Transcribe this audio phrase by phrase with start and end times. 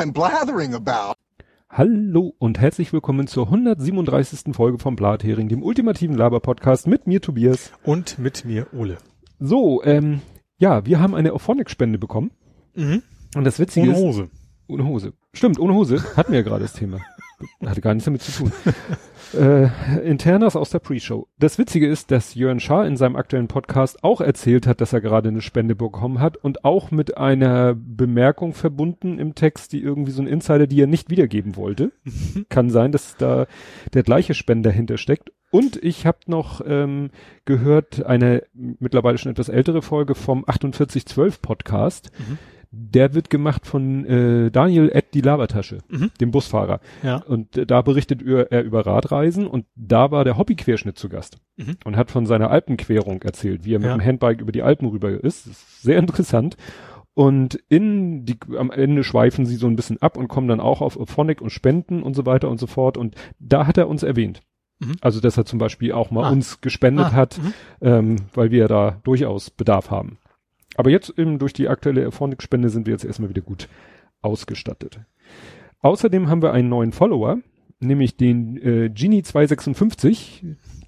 [0.00, 1.12] I'm blathering about.
[1.68, 4.54] Hallo und herzlich willkommen zur 137.
[4.56, 7.70] Folge vom Blathering, dem ultimativen Laber-Podcast mit mir Tobias.
[7.84, 8.96] Und mit mir Ole.
[9.40, 10.22] So, ähm,
[10.56, 12.30] ja, wir haben eine Auphonic-Spende bekommen.
[12.74, 13.02] Mhm.
[13.34, 14.02] Und das Witzige Ohne ist...
[14.02, 14.30] Hose.
[14.68, 15.12] Ohne Hose.
[15.34, 16.02] Stimmt, ohne Hose.
[16.16, 17.00] Hatten wir ja gerade das Thema.
[17.62, 18.52] Hatte gar nichts damit zu tun.
[19.34, 19.68] Äh,
[20.02, 21.28] Internas aus der Pre-Show.
[21.38, 25.00] Das Witzige ist, dass Jörn Schaar in seinem aktuellen Podcast auch erzählt hat, dass er
[25.00, 30.12] gerade eine Spende bekommen hat und auch mit einer Bemerkung verbunden im Text, die irgendwie
[30.12, 31.92] so ein Insider, die er nicht wiedergeben wollte.
[32.48, 33.46] Kann sein, dass da
[33.94, 35.32] der gleiche Spender hintersteckt.
[35.50, 37.10] Und ich habe noch ähm,
[37.44, 42.12] gehört, eine mittlerweile schon etwas ältere Folge vom 4812 Podcast.
[42.18, 42.38] Mhm.
[42.72, 46.10] Der wird gemacht von äh, Daniel Ed die Labertasche, Mhm.
[46.20, 46.78] dem Busfahrer.
[47.02, 47.16] Ja.
[47.16, 51.38] Und äh, da berichtet er, er über Radreisen und da war der Hobbyquerschnitt zu Gast
[51.56, 51.76] Mhm.
[51.84, 53.96] und hat von seiner Alpenquerung erzählt, wie er mit Ja.
[53.96, 55.46] dem Handbike über die Alpen rüber ist.
[55.48, 56.56] Das ist sehr interessant.
[57.12, 60.80] Und in die, am Ende schweifen sie so ein bisschen ab und kommen dann auch
[60.80, 62.96] auf Phonic und Spenden und so weiter und so fort.
[62.96, 64.42] Und da hat er uns erwähnt.
[64.78, 64.92] Mhm.
[65.00, 66.30] Also, dass er zum Beispiel auch mal Ah.
[66.30, 67.52] uns gespendet Ah, hat, mhm.
[67.80, 70.18] ähm, weil wir da durchaus Bedarf haben.
[70.80, 73.68] Aber jetzt eben durch die aktuelle Phonic-Spende sind wir jetzt erstmal wieder gut
[74.22, 74.98] ausgestattet.
[75.80, 77.36] Außerdem haben wir einen neuen Follower,
[77.80, 80.42] nämlich den äh, Genie256.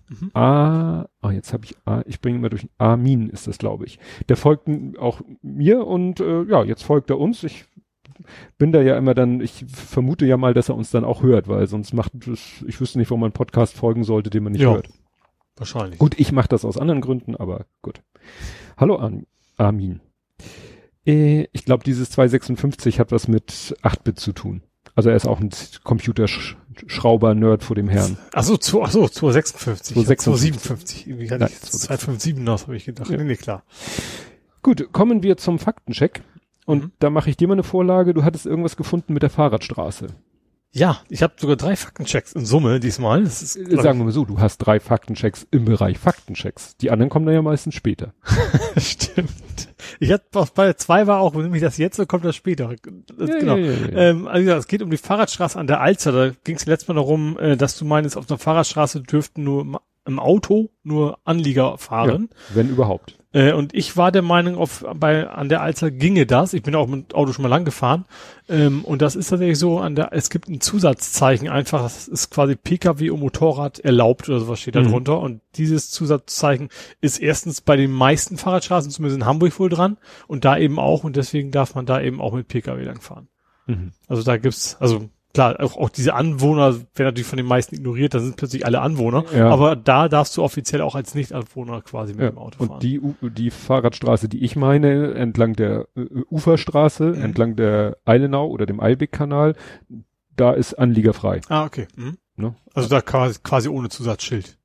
[0.09, 0.31] Mhm.
[0.33, 3.99] Ah, ah, jetzt habe ich A, ich bringe immer durch Armin ist das, glaube ich.
[4.31, 4.67] Der folgt
[4.99, 7.45] auch mir und äh, ja, jetzt folgt er uns.
[7.45, 7.67] Ich
[8.57, 11.49] bin da ja immer dann, ich vermute ja mal, dass er uns dann auch hört,
[11.49, 14.53] weil sonst macht es, ich wüsste nicht, wo man einen Podcast folgen sollte, den man
[14.53, 14.73] nicht Ja.
[14.73, 14.89] hört.
[15.59, 15.99] Wahrscheinlich.
[15.99, 18.01] Gut, ich mache das aus anderen Gründen, aber gut.
[18.79, 19.13] Hallo Ar
[19.63, 20.01] Armin.
[21.07, 23.51] Äh, ich glaube, dieses 256 hat was mit
[23.83, 24.63] 8-Bit zu tun.
[24.95, 25.49] Also er ist auch ein
[25.85, 28.19] Computerschrauber-Nerd vor dem Herrn.
[28.35, 29.95] Ach so, zu, ach so, 256.
[29.95, 30.25] 256.
[30.25, 31.07] 257.
[31.09, 33.11] Irgendwie hatte Nein, ich 257 noch, habe ich gedacht.
[33.11, 33.17] Ja.
[33.17, 33.65] Nee, nee, klar.
[34.63, 36.23] Gut, kommen wir zum Faktencheck.
[36.67, 36.93] Und Mhm.
[37.01, 38.15] da mache ich dir mal eine Vorlage.
[38.15, 40.09] Du hattest irgendwas gefunden mit der Fahrradstraße.
[40.75, 43.25] Ja, ich habe sogar drei Faktenchecks in Summe diesmal.
[43.25, 46.77] Das ist, Äh, Sagen wir mal so, du hast drei Faktenchecks im Bereich Faktenchecks.
[46.79, 48.15] Die anderen kommen dann ja meistens später.
[48.79, 49.31] Stimmt.
[50.01, 50.25] Ich hatte
[50.55, 52.75] bei zwei war auch, nämlich das jetzt, so kommt das später.
[53.19, 53.57] Das, Ja, genau.
[53.57, 53.89] ja, ja.
[53.99, 56.13] Ähm, also es geht um die Fahrradstraße an der Alster.
[56.13, 59.61] Da ging es letztes Mal darum, äh, dass du meinst, auf der Fahrradstraße dürften nur
[59.63, 62.31] im- im Auto nur Anlieger fahren.
[62.55, 63.19] Wenn überhaupt.
[63.33, 66.53] Äh, und ich war der Meinung, auf, bei, an der Alster ginge das.
[66.53, 68.05] Ich bin auch mit dem Auto schon mal lang gefahren.
[68.49, 72.31] Ähm, und das ist tatsächlich so, an der, es gibt ein Zusatzzeichen einfach, das ist
[72.31, 74.91] quasi Pkw und Motorrad erlaubt oder sowas steht da Mhm.
[74.91, 75.21] drunter.
[75.21, 76.69] Und dieses Zusatzzeichen
[77.01, 81.05] ist erstens bei den meisten Fahrradstraßen, zumindest in Hamburg wohl dran, und da eben auch,
[81.05, 83.29] und deswegen darf man da eben auch mit Pkw lang fahren.
[83.67, 83.93] Mhm.
[84.09, 88.15] Also da gibt's, also klar, auch, auch diese Anwohner werden natürlich von den meisten ignoriert,
[88.15, 89.49] da sind plötzlich alle Anwohner, Ja.
[89.49, 92.31] aber da darfst du offiziell auch als Nicht-Anwohner quasi mit Ja.
[92.31, 92.71] dem Auto fahren.
[92.75, 97.23] Und die, die Fahrradstraße, die ich meine, entlang der äh, Uferstraße, Mhm.
[97.23, 99.55] entlang der Eilenau oder dem Eilbeck-Kanal,
[100.37, 101.41] da ist anliegerfrei.
[101.49, 101.87] Ah, okay.
[101.97, 102.19] Mhm.
[102.37, 102.55] Ne?
[102.75, 104.59] Also da quasi, quasi ohne Zusatzschild.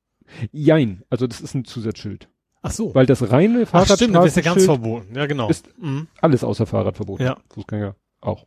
[0.52, 2.28] Jein, also das ist ein Zusatzschild.
[2.60, 2.94] Ach so.
[2.94, 5.14] Weil das reine Ach stimmt, dann ist ja ganz Fahrradstraßenschild verboten.
[5.14, 5.48] Ja, genau.
[5.48, 6.08] ist mhm.
[6.20, 7.22] alles außer Fahrrad verboten.
[7.22, 7.36] Ja.
[7.50, 8.46] Fußgänger auch.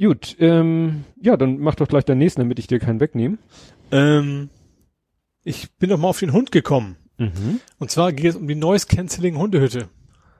[0.00, 3.38] Gut, ähm, ja, dann mach doch gleich den nächsten, damit ich dir keinen wegnehme.
[3.92, 4.48] ähm,
[5.44, 6.96] ich bin doch mal auf den Hund gekommen.
[7.18, 7.60] Mhm.
[7.78, 9.88] Und zwar geht es um die Noise Cancelling Hundehütte.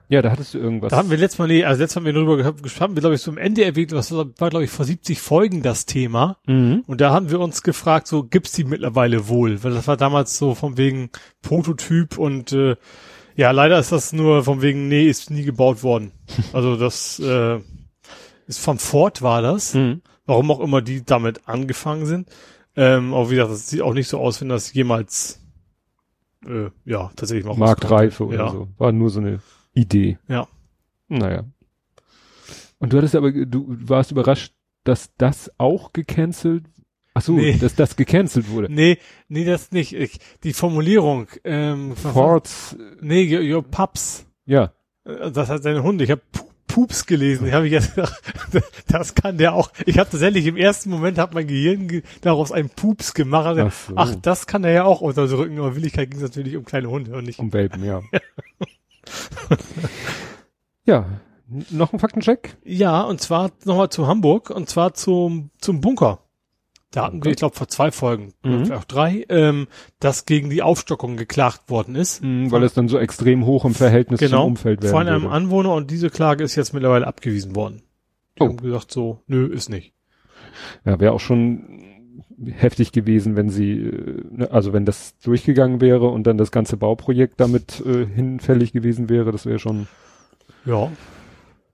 [0.09, 0.89] Ja, da hattest du irgendwas.
[0.89, 2.99] Da haben wir letztes Mal, nee, also letztes Mal haben wir darüber gehabt, haben wir,
[3.01, 6.37] glaube ich, so am Ende erwähnt, das war, glaube ich, vor 70 Folgen das Thema.
[6.47, 6.83] mhm.
[6.85, 9.63] Und da haben wir uns gefragt, so gibt's die mittlerweile wohl?
[9.63, 11.11] Weil das war damals so von wegen
[11.41, 12.75] Prototyp und äh,
[13.35, 16.11] ja, leider ist das nur von wegen, nee, ist nie gebaut worden.
[16.53, 17.59] Also das äh,
[18.51, 19.73] ist von Ford war das.
[19.73, 20.01] Mhm.
[20.25, 22.29] Warum auch immer die damit angefangen sind.
[22.75, 25.41] Ähm, aber wie gesagt, das sieht auch nicht so aus, wenn das jemals
[26.45, 28.51] äh, ja tatsächlich mal Marktreife oder ja.
[28.51, 28.67] so.
[28.77, 29.39] War nur so eine
[29.73, 30.19] Idee.
[30.27, 30.47] Ja.
[31.07, 31.43] Naja.
[32.79, 36.65] Und du hattest aber, du warst überrascht, dass das auch gecancelt,
[37.13, 37.57] ach so, Nee.
[37.57, 38.71] dass das gecancelt wurde.
[38.71, 39.93] Nee, nee, das nicht.
[39.93, 44.25] Ich, die Formulierung, ähm, Fords, nee, your, your pups.
[44.45, 44.71] ja.
[45.03, 46.03] Äh, Das hat seine Hunde.
[46.05, 46.21] Ich habe
[46.71, 47.47] Pups gelesen.
[47.47, 48.21] Ich habe jetzt gedacht,
[48.87, 49.71] das kann der auch.
[49.85, 53.57] Ich habe tatsächlich im ersten Moment hat mein Gehirn ge daraus einen Pups gemacht.
[53.59, 53.93] Ach so.
[53.95, 55.57] Ach, das kann er ja auch unterdrücken.
[55.59, 57.39] Aber in Willigkeit ging es natürlich um kleine Hunde und nicht.
[57.39, 58.01] Um Welpen, ja.
[60.85, 61.05] ja.
[61.69, 62.55] Noch ein Faktencheck?
[62.63, 66.19] Ja, und zwar nochmal zu Hamburg und zwar zum zum Bunker.
[66.93, 68.71] Da hatten wir, ich glaube, vor zwei Folgen, Mhm.
[68.73, 69.67] auch drei, ähm,
[69.99, 72.21] dass gegen die Aufstockung geklagt worden ist.
[72.21, 74.39] Mhm, weil es dann so extrem hoch im Verhältnis Genau.
[74.41, 75.33] zum Umfeld werden Von einem würde.
[75.35, 77.81] Anwohner und diese Klage ist jetzt mittlerweile abgewiesen worden.
[78.37, 78.47] Die Oh.
[78.49, 79.93] haben gesagt so, nö, ist nicht.
[80.85, 81.81] Ja, wäre auch schon
[82.45, 86.75] heftig gewesen, wenn sie, äh, ne, also wenn das durchgegangen wäre und dann das ganze
[86.75, 89.87] Bauprojekt damit äh, hinfällig gewesen wäre, das wäre schon,
[90.65, 90.91] Ja.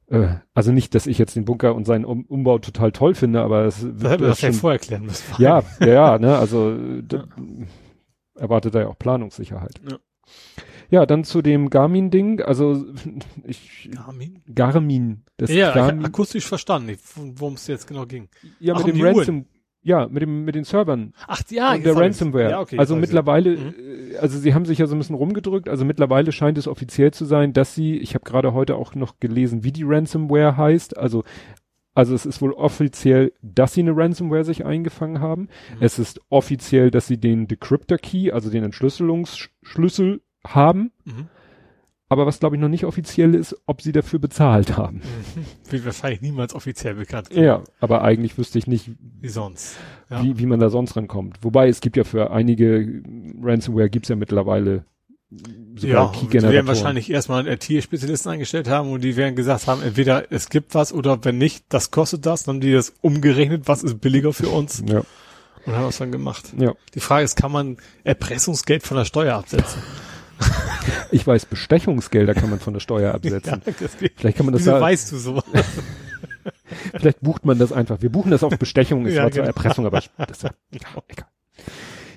[0.09, 3.41] Äh, also nicht, dass ich jetzt den Bunker und seinen um Umbau total toll finde,
[3.41, 5.23] aber es wir das ja schon, vorher klären müssen.
[5.37, 7.23] ja, ja, ja, ne, also d-
[8.35, 9.81] erwartet da ja auch Planungssicherheit.
[9.89, 9.97] Ja.
[10.89, 12.85] Ja, dann zu dem Garmin-Ding, also
[13.43, 14.41] ich Garmin?
[14.53, 16.97] Garmin, das Ja, Garmin, akustisch verstanden,
[17.35, 18.29] worum es jetzt genau ging.
[18.61, 19.15] ja, Ach, mit um dem die Uhren.
[19.87, 21.95] Ja, mit dem mit den Servern Ach, ja, und der.
[21.95, 22.49] Ransomware.
[22.49, 23.73] Ja, okay, also mittlerweile, Mhm.
[24.13, 25.69] äh, also sie haben sich ja so ein bisschen rumgedrückt.
[25.69, 29.21] Also mittlerweile scheint es offiziell zu sein, dass sie, ich habe gerade heute auch noch
[29.21, 30.97] gelesen, wie die Ransomware heißt.
[30.97, 31.23] Also
[31.95, 35.43] also es ist wohl offiziell, dass sie eine Ransomware sich eingefangen haben.
[35.43, 35.77] Mhm.
[35.79, 40.91] Es ist offiziell, dass sie den Decryptor Key, also den Entschlüsselungsschlüssel haben.
[41.05, 41.27] Mhm.
[42.09, 45.01] Aber was glaube ich noch nicht offiziell ist, ob sie dafür bezahlt haben.
[45.69, 47.29] Wird wahrscheinlich niemals offiziell bekannt.
[47.33, 49.75] Ja, aber eigentlich wüsste ich nicht, Wie sonst.
[50.09, 50.23] Ja.
[50.23, 51.39] wie, wie man da sonst rankommt.
[51.41, 53.03] Wobei es gibt ja für einige
[53.41, 54.85] Ransomware gibt's ja mittlerweile
[55.75, 59.81] ja, sogar die werden wahrscheinlich erstmal einen IT-Spezialisten eingestellt haben und die werden gesagt haben,
[59.81, 63.67] entweder es gibt was oder wenn nicht, das kostet das, dann haben die das umgerechnet,
[63.67, 65.03] was ist billiger für uns Ja,
[65.65, 66.53] und haben das dann gemacht.
[66.57, 66.73] ja.
[66.93, 67.75] Die Frage ist, kann man
[68.05, 69.81] Erpressungsgeld von der Steuer absetzen?
[71.11, 73.61] Ich weiß, Bestechungsgelder kann man von der Steuer absetzen.
[73.99, 74.13] geht.
[74.15, 75.41] Vielleicht kann man das Wieso da, weißt du so?
[76.91, 78.01] vielleicht bucht man das einfach.
[78.01, 79.55] Wir buchen das auf Bestechung, ist Ja, zwar zur genau.
[79.55, 81.27] Erpressung, aber das ist ja, egal.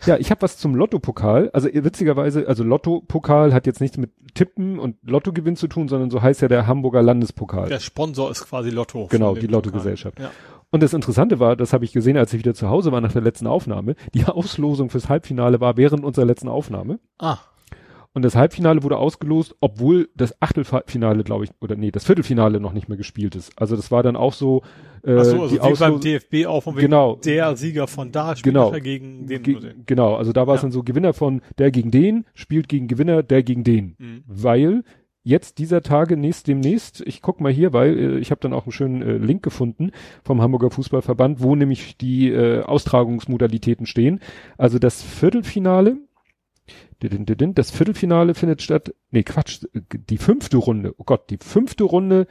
[0.06, 1.50] Ja, ich habe was zum Lotto-Pokal.
[1.52, 6.22] Also witzigerweise, also Lotto-Pokal hat jetzt nichts mit Tippen und Lottogewinn zu tun, sondern so
[6.22, 7.68] heißt ja der Hamburger Landespokal.
[7.68, 9.08] Der Sponsor ist quasi Lotto.
[9.10, 10.18] Genau, die Lottogesellschaft.
[10.18, 10.30] Ja.
[10.70, 13.12] Und das Interessante war, das habe ich gesehen, als ich wieder zu Hause war nach
[13.12, 17.00] der letzten Aufnahme, die Auslosung fürs Halbfinale war während unserer letzten Aufnahme.
[17.18, 17.38] Ah,
[18.12, 22.72] Und das Halbfinale wurde ausgelost, obwohl das Achtelfinale, glaube ich, oder nee, das Viertelfinale noch
[22.72, 23.52] nicht mehr gespielt ist.
[23.56, 24.62] Also das war dann auch so,
[25.04, 26.00] äh, Ach so, also die wie beim.
[26.00, 27.16] DFB auch von wegen Genau.
[27.24, 28.72] der Sieger von da spielt Genau.
[28.72, 29.42] gegen den.
[29.44, 29.84] Ge den.
[29.86, 30.66] genau, also da war es Ja.
[30.66, 33.94] dann so Gewinner von der gegen den, spielt gegen Gewinner, der gegen den.
[33.98, 34.24] Mhm.
[34.26, 34.82] Weil
[35.22, 38.64] jetzt dieser Tage nächst demnächst, ich guck mal hier, weil äh, ich habe dann auch
[38.64, 39.92] einen schönen äh, Link gefunden
[40.24, 44.18] vom Hamburger Fußballverband, wo nämlich die äh, Austragungsmodalitäten stehen.
[44.58, 45.98] Also das Viertelfinale,
[47.00, 52.26] das Viertelfinale findet statt, nee Quatsch, die fünfte Runde, oh Gott, die fünfte Runde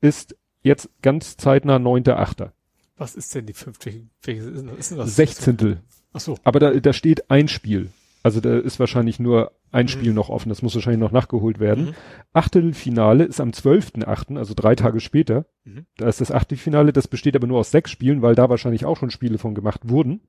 [0.00, 2.50] ist jetzt ganz zeitnah 9.8.
[2.96, 3.92] Was ist denn die fünfte?
[4.22, 5.14] Welches ist denn- das?
[5.16, 5.80] Sechzehntel.
[6.12, 6.36] Ach so.
[6.42, 7.90] Aber da, da steht ein Spiel.
[8.24, 9.88] Also da ist wahrscheinlich nur ein Mhm.
[9.90, 10.48] Spiel noch offen.
[10.48, 11.86] Das muss wahrscheinlich noch nachgeholt werden.
[11.86, 11.94] Mhm.
[12.32, 15.46] Achtelfinale ist am 12.8., also drei Tage später.
[15.64, 15.86] Mhm.
[15.96, 16.92] Da ist das Achtelfinale.
[16.92, 19.88] Das besteht aber nur aus sechs Spielen, weil da wahrscheinlich auch schon Spiele von gemacht
[19.88, 20.20] wurden.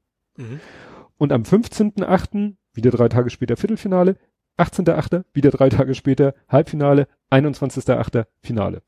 [1.19, 4.16] Und am 15.8., wieder drei Tage später Viertelfinale.
[4.57, 7.07] 18.8., wieder drei Tage später Halbfinale.
[7.30, 8.81] 21.8., Finale.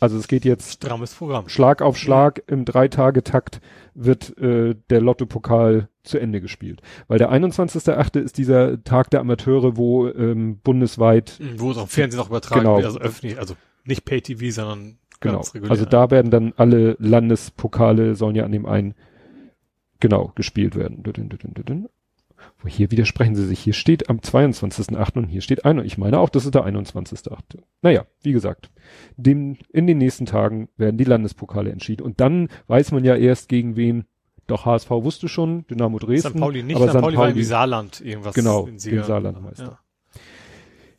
[0.00, 1.48] Also es geht jetzt Strammes Programm.
[1.48, 3.60] Schlag auf Schlag im Drei-Tage-Takt
[3.94, 6.80] wird äh, der Lotto-Pokal zu Ende gespielt.
[7.06, 8.18] Weil der 21.8.
[8.18, 12.62] ist dieser Tag der Amateure, wo ähm, bundesweit, Mhm, Wo es am Fernsehen auch übertragen
[12.62, 12.76] Genau.
[12.76, 13.54] wird, also öffentlich, also
[13.84, 15.70] nicht Pay-TV, sondern genau, ganz regulär.
[15.70, 18.94] also da werden dann alle Landespokale sollen ja an dem einen,
[20.02, 21.88] genau, gespielt werden.
[22.58, 23.60] Wo hier widersprechen sie sich.
[23.60, 25.16] Hier steht am 22.8.
[25.16, 25.78] und hier steht ein.
[25.84, 27.38] Ich meine auch, das ist der 21.8.
[27.82, 28.70] Naja, wie gesagt,
[29.16, 32.02] dem, in den nächsten Tagen werden die Landespokale entschieden.
[32.02, 34.04] Und dann weiß man ja erst gegen wen.
[34.48, 36.32] Doch HSV wusste schon, Dynamo Dresden.
[36.32, 36.36] St.
[36.40, 37.00] Pauli nicht, aber St.
[37.00, 38.34] Pauli war irgendwie Saarland irgendwas.
[38.34, 39.78] Genau, den Saarlandmeister.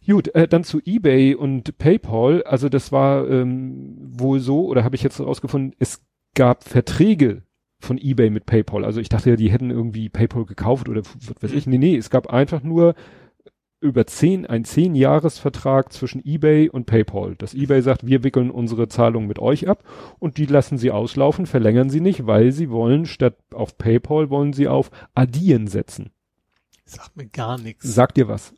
[0.08, 0.14] Ja.
[0.14, 2.44] Gut, äh, dann zu eBay und PayPal.
[2.44, 6.02] Also das war ähm, wohl so, oder habe ich jetzt herausgefunden, es
[6.36, 7.44] gab Verträge
[7.84, 8.86] von eBay mit PayPal.
[8.86, 11.68] Also ich dachte ja, die hätten irgendwie PayPal gekauft oder was weiß ich.
[11.68, 12.96] Nee, nee, es gab einfach nur
[13.84, 17.36] über zehn, ein zehn Jahresvertrag zwischen eBay und PayPal.
[17.36, 19.84] Das eBay sagt, wir wickeln unsere Zahlungen mit euch ab
[20.20, 24.54] und die lassen sie auslaufen, verlängern sie nicht, weil sie wollen statt auf PayPal wollen
[24.54, 26.12] sie auf Addieren setzen.
[26.86, 27.84] Sagt mir gar nichts.
[27.84, 28.54] Sag dir was.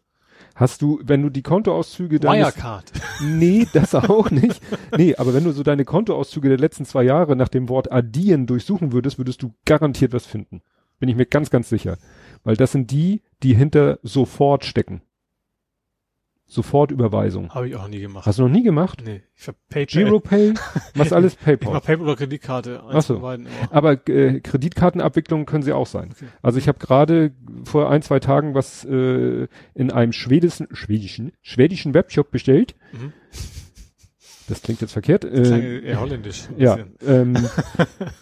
[0.55, 2.91] Hast du, wenn du die Kontoauszüge deines, Wirecard.
[3.21, 4.61] Nee, das auch nicht.
[4.97, 8.47] Nee, aber wenn du so deine Kontoauszüge der letzten zwei Jahre nach dem Wort addieren
[8.47, 10.61] durchsuchen würdest, würdest du garantiert was finden.
[10.99, 11.97] Bin ich mir ganz, ganz sicher.
[12.45, 15.01] Weil das sind die, die hinter sofort stecken.
[16.47, 17.53] Sofortüberweisung.
[17.53, 18.25] Habe ich auch nie gemacht.
[18.25, 19.01] Hast du noch nie gemacht?
[19.03, 20.03] Nee, ich hab PayPal.
[20.03, 20.53] Giropay?
[20.95, 21.73] Machst alles Ich PayPal.
[21.73, 22.83] mach PayPal oder Kreditkarte.
[22.83, 23.19] Eins Ach so.
[23.19, 23.47] beiden.
[23.71, 26.11] Aber äh, Kreditkartenabwicklungen können sie auch sein.
[26.11, 26.27] Okay.
[26.43, 27.31] Also ich habe gerade
[27.63, 32.75] vor ein, zwei Tagen was äh, in einem schwedischen, schwedischen, schwedischen Webshop bestellt.
[32.93, 33.13] Mhm.
[34.47, 35.25] Das klingt jetzt verkehrt.
[35.25, 36.47] Äh, Klang eher holländisch.
[36.57, 37.35] Ja, ähm,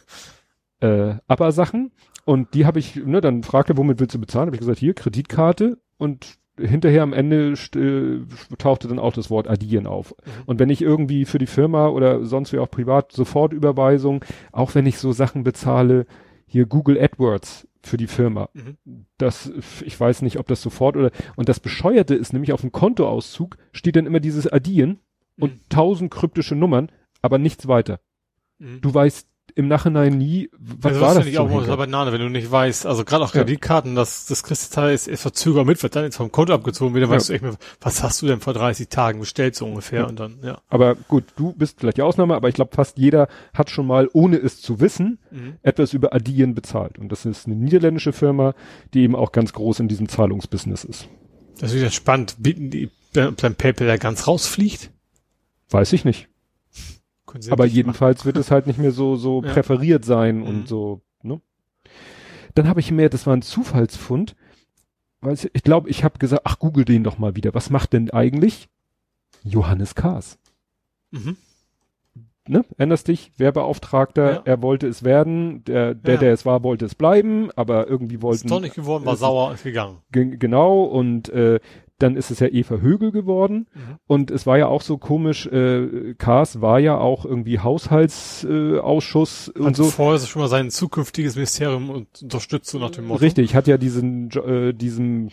[0.79, 1.91] äh, aber Sachen
[2.25, 4.47] und die habe ich, ne, dann fragte, womit willst du bezahlen?
[4.47, 9.47] Habe ich gesagt, hier Kreditkarte und hinterher am Ende äh, tauchte dann auch das Wort
[9.49, 10.13] addieren auf.
[10.25, 10.31] Mhm.
[10.45, 14.85] Und wenn ich irgendwie für die Firma oder sonst wie auch privat Sofortüberweisung, auch wenn
[14.85, 16.05] ich so Sachen bezahle,
[16.45, 18.77] hier Google AdWords für die Firma, Mhm.
[19.17, 19.51] das,
[19.83, 23.57] ich weiß nicht, ob das sofort oder, und das Bescheuerte ist nämlich auf dem Kontoauszug
[23.71, 24.99] steht dann immer dieses Addieren
[25.39, 25.59] und Mhm.
[25.69, 26.91] tausend kryptische Nummern.
[27.25, 28.01] aber nichts weiter.
[28.59, 28.81] Mhm.
[28.81, 32.11] Du weißt im Nachhinein nie, was also war das das finde ich auch so Banane,
[32.11, 33.41] wenn du nicht weißt, also gerade auch Ja.
[33.43, 36.93] Kreditkarten, das, das kriegst du teilweise erst verzögert mit, wird dann jetzt vom Konto abgezogen
[36.93, 37.09] dann Ja.
[37.09, 40.07] weißt du echt mehr, was hast du denn vor 30 Tagen bestellt, so ungefähr, Ja.
[40.07, 40.59] und dann, ja.
[40.69, 44.09] Aber gut, du bist vielleicht die Ausnahme, aber ich glaube, fast jeder hat schon mal,
[44.13, 45.53] ohne es zu wissen, Mhm.
[45.61, 46.97] etwas über Adyen bezahlt.
[46.99, 48.53] Und das ist eine niederländische Firma,
[48.93, 51.07] die eben auch ganz groß in diesem Zahlungsbusiness ist.
[51.59, 54.89] Das ist wieder spannend, bieten die, dein PayPal da ganz rausfliegt?
[55.69, 56.27] Weiß ich nicht.
[57.49, 59.51] Aber jedenfalls wird es halt nicht mehr so, so Ja.
[59.53, 60.43] präferiert sein Mhm.
[60.47, 61.41] und so, ne?
[62.55, 64.35] Dann habe ich mir, das war ein Zufallsfund,
[65.21, 67.53] weil ich, ich glaube, ich habe gesagt, ach, google den doch mal wieder.
[67.53, 68.69] Was macht denn eigentlich
[69.43, 70.37] Johannes machen.
[71.11, 71.37] Mhm.
[72.45, 72.65] Ne?
[72.77, 73.31] Erinnerst dich?
[73.37, 74.41] Werbeauftragter, Ja.
[74.43, 76.19] er wollte es werden, der, der, Ja.
[76.19, 79.21] der es war, wollte es bleiben, aber irgendwie Ist wollten doch nicht geworden, war ist-
[79.21, 79.99] sauer, ist gegangen.
[80.11, 81.61] Ge genau, und äh,
[82.03, 83.67] dann ist es ja Eva Högel geworden.
[83.73, 83.79] Mhm.
[84.05, 89.59] Und es war ja auch so komisch, äh, Kars war ja auch irgendwie Haushaltsausschuss äh,
[89.59, 89.85] und Hat so.
[89.85, 93.21] vorher schon mal sein zukünftiges Ministerium und unterstützt, so nach dem Motto.
[93.21, 95.29] Richtig, hat ja diesen, äh, diesem,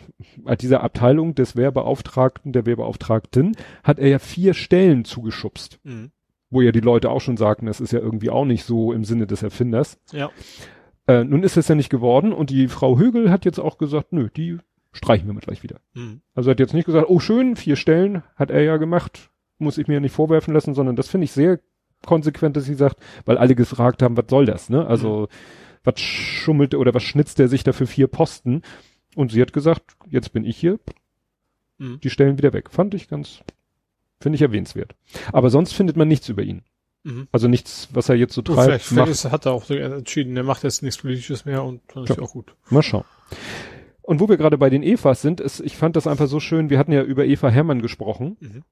[0.46, 6.10] äh, dieser Abteilung des Wehrbeauftragten, der Wehrbeauftragten, hat er ja vier Stellen zugeschubst, Mhm.
[6.50, 9.04] wo ja die Leute auch schon sagten, das ist ja irgendwie auch nicht so im
[9.04, 9.98] Sinne des Erfinders.
[10.12, 10.30] Ja.
[11.06, 14.12] Äh, nun ist es ja nicht geworden und die Frau Högel hat jetzt auch gesagt,
[14.12, 14.58] nö, die
[14.92, 15.80] streichen wir mit gleich wieder.
[15.94, 16.20] Mhm.
[16.34, 19.86] Also hat jetzt nicht gesagt, oh schön, vier Stellen hat er ja gemacht, muss ich
[19.88, 21.60] mir ja nicht vorwerfen lassen, sondern das finde ich sehr
[22.06, 24.86] konsequent, dass sie sagt, weil alle gefragt haben, was soll das, ne?
[24.86, 25.28] Also
[25.84, 28.62] was schummelt oder was schnitzt er sich da für vier Posten?
[29.16, 30.78] Und sie hat gesagt, jetzt bin ich hier,
[31.78, 31.98] Mhm.
[32.00, 32.70] die Stellen wieder weg.
[32.70, 33.40] Fand ich ganz,
[34.20, 34.94] finde ich erwähnenswert.
[35.32, 36.62] Aber sonst findet man nichts über ihn.
[37.04, 37.26] Mhm.
[37.32, 39.10] Also nichts, was er jetzt so treibt, vielleicht, vielleicht macht.
[39.10, 42.16] ist, hat er auch so entschieden, der macht jetzt nichts Politisches mehr und dann ist
[42.16, 42.54] ja auch gut.
[42.68, 43.04] Mal schauen.
[44.10, 46.68] Und wo wir gerade bei den Evas sind, ist, ich fand das einfach so schön,
[46.68, 48.36] wir hatten ja über Eva Hermann gesprochen.
[48.40, 48.64] Mhm.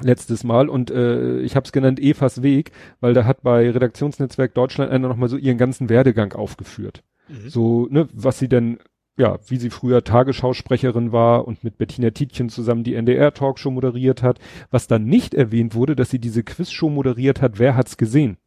[0.00, 4.54] letztes Mal und äh, ich habe es genannt Evas Weg, weil da hat bei Redaktionsnetzwerk
[4.54, 7.04] Deutschland einer nochmal so ihren ganzen Werdegang aufgeführt.
[7.28, 7.50] Mhm.
[7.50, 8.78] So, ne, was sie denn,
[9.18, 14.38] ja, wie sie früher Tagesschausprecherin war und mit Bettina Tietjen zusammen die NDR-Talkshow moderiert hat.
[14.70, 18.38] Was dann nicht erwähnt wurde, dass sie diese Quizshow moderiert hat, wer hat's gesehen?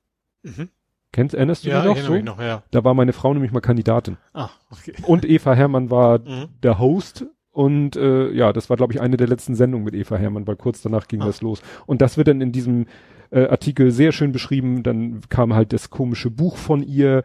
[0.41, 0.69] Mhm.
[1.13, 2.11] Kennst, erinnerst du Ja, dich noch ich so?
[2.11, 2.63] mich noch, ja.
[2.71, 4.17] Da war meine Frau nämlich mal Kandidatin.
[4.33, 4.91] Ah, okay.
[5.03, 6.49] Und Eva Hermann war Mhm.
[6.61, 10.17] der Host und äh, ja, das war glaube ich eine der letzten Sendungen mit Eva
[10.17, 11.27] Hermann, weil kurz danach ging Ah.
[11.27, 11.61] das los.
[11.85, 12.87] Und das wird dann in diesem
[13.29, 14.83] äh, Artikel sehr schön beschrieben.
[14.83, 17.23] Dann kam halt das komische Buch von ihr,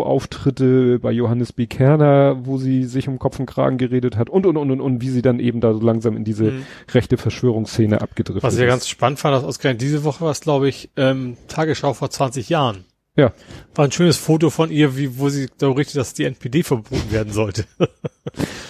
[0.00, 1.66] Talkshow-Auftritte bei Johannes B.
[1.66, 5.00] Kerner, wo sie sich um Kopf und Kragen geredet hat und und und und, und
[5.00, 6.62] wie sie dann eben da so langsam in diese Mhm.
[6.92, 8.72] rechte Verschwörungsszene abgedriftet Was ich ja ist.
[8.72, 12.48] ganz spannend fand, dass ausgerechnet diese Woche war es, glaube ich, ähm, Tagesschau vor 20
[12.48, 12.84] Jahren.
[13.16, 13.32] Ja.
[13.74, 17.10] War ein schönes Foto von ihr, wie, wo sie darüber berichtet, dass die NPD verboten
[17.10, 17.64] werden sollte.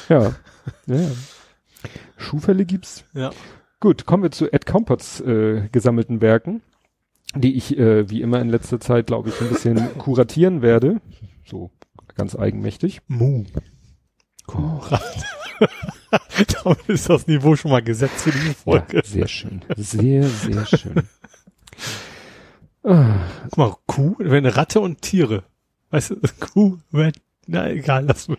[0.09, 0.37] Ja.
[0.87, 1.11] ja.
[2.17, 3.03] Schuhfälle gibt's.
[3.13, 3.33] ja.
[3.81, 6.63] Gut, kommen wir zu Ed Compots äh, gesammelten Werken,
[7.35, 11.01] die ich äh, wie immer in letzter Zeit, glaube ich, ein bisschen kuratieren werde.
[11.45, 11.73] So
[12.15, 13.01] ganz eigenmächtig.
[13.09, 13.45] Mu.
[16.65, 18.99] Damit ist das Niveau schon mal gesetzt für diese Folge.
[18.99, 19.65] Ja, sehr schön.
[19.77, 21.03] Sehr, sehr schön.
[22.87, 25.43] Guck mal, Kuh, wenn Ratte und Tiere.
[25.91, 27.13] Weißt du, Kuh, wenn,
[27.47, 28.39] na egal, lass mir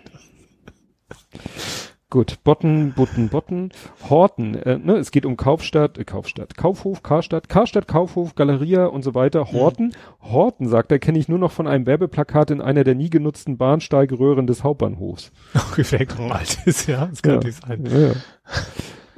[2.09, 3.71] gut, Botten, Butten, Botten,
[4.09, 4.55] Horten.
[4.55, 9.13] Äh, ne, es geht um Kaufstadt, äh, Kaufstadt, Kaufhof, Karstadt, Karstadt, Kaufhof, Galeria und so
[9.13, 9.51] weiter.
[9.51, 9.93] Horten.
[10.21, 13.57] Horten, sagt er, kenne ich nur noch von einem Werbeplakat in einer der nie genutzten
[13.57, 15.33] Bahnsteigeröhren des Hauptbahnhofs.
[15.75, 17.39] Gefällt ein altes, ja, das kann Ja.
[17.41, 17.85] nicht sein.
[17.85, 18.13] Ja, ja.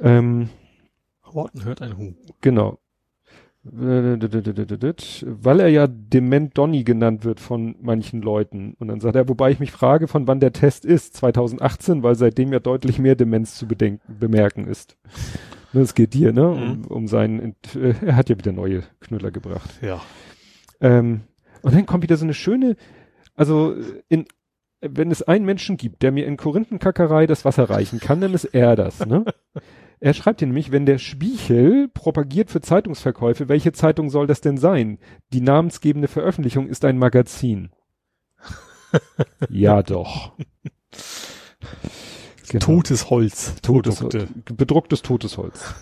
[0.00, 0.50] ähm,
[1.32, 2.14] Horten hört ein Hu.
[2.40, 2.79] Genau.
[5.26, 8.74] Weil er ja Dement Donny genannt wird von manchen Leuten.
[8.78, 11.14] Und dann sagt er, wobei ich mich frage, von wann der Test ist.
[11.16, 14.96] 2018, weil seitdem ja deutlich mehr Demenz zu bedenken, bemerken ist.
[15.72, 16.48] Ne, Es geht dir, ne?
[16.48, 16.84] Um, Mhm.
[16.86, 19.70] um seinen, äh, er hat ja wieder neue Knüller gebracht.
[19.82, 20.00] Ja.
[20.80, 21.20] Ähm,
[21.62, 22.74] und dann kommt wieder so eine schöne,
[23.36, 23.74] also
[24.08, 24.24] in,
[24.80, 28.46] wenn es einen Menschen gibt, der mir in Korinthenkackerei das Wasser reichen kann, dann ist
[28.46, 29.24] er das, ne?
[30.00, 34.56] Er schreibt hier nämlich, wenn der Spiegel propagiert für Zeitungsverkäufe, welche Zeitung soll das denn
[34.56, 34.98] sein?
[35.34, 37.70] Die namensgebende Veröffentlichung ist ein Magazin.
[39.50, 40.32] ja, doch.
[42.48, 42.64] Genau.
[42.64, 43.54] Totes Holz.
[43.60, 44.04] Totes,
[44.44, 45.74] bedrucktes totes Holz.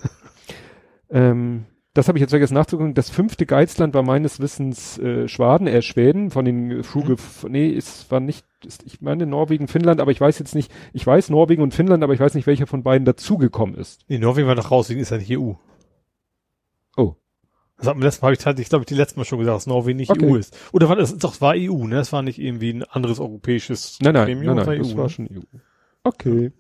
[1.10, 2.94] ähm, das habe ich jetzt vergessen nachzugucken.
[2.94, 7.50] Das fünfte Geizland war meines Wissens äh, Schwaden, äh, Schweden, von den Fruge, Mhm.
[7.50, 11.06] nee, es war nicht, ist, ich meine Norwegen, Finnland, aber ich weiß jetzt nicht, ich
[11.06, 14.02] weiß Norwegen und Finnland, aber ich weiß nicht, welcher von beiden dazugekommen ist.
[14.08, 15.52] Nee, Norwegen war noch raus, ist ja nicht EU.
[16.96, 17.14] Oh.
[17.78, 19.38] Das hat mir letztes Mal, hab ich, hatte ich glaube ich, die letzte Mal schon
[19.38, 20.30] gesagt, dass Norwegen nicht Okay.
[20.30, 20.56] EU ist.
[20.72, 22.00] Oder war das, doch, es war EU, ne?
[22.00, 24.96] Es war nicht irgendwie ein anderes europäisches Nein, nein, Gremium, nein, nein, war das EU,
[24.96, 25.10] war ne?
[25.10, 25.58] schon EU.
[26.04, 26.52] Okay.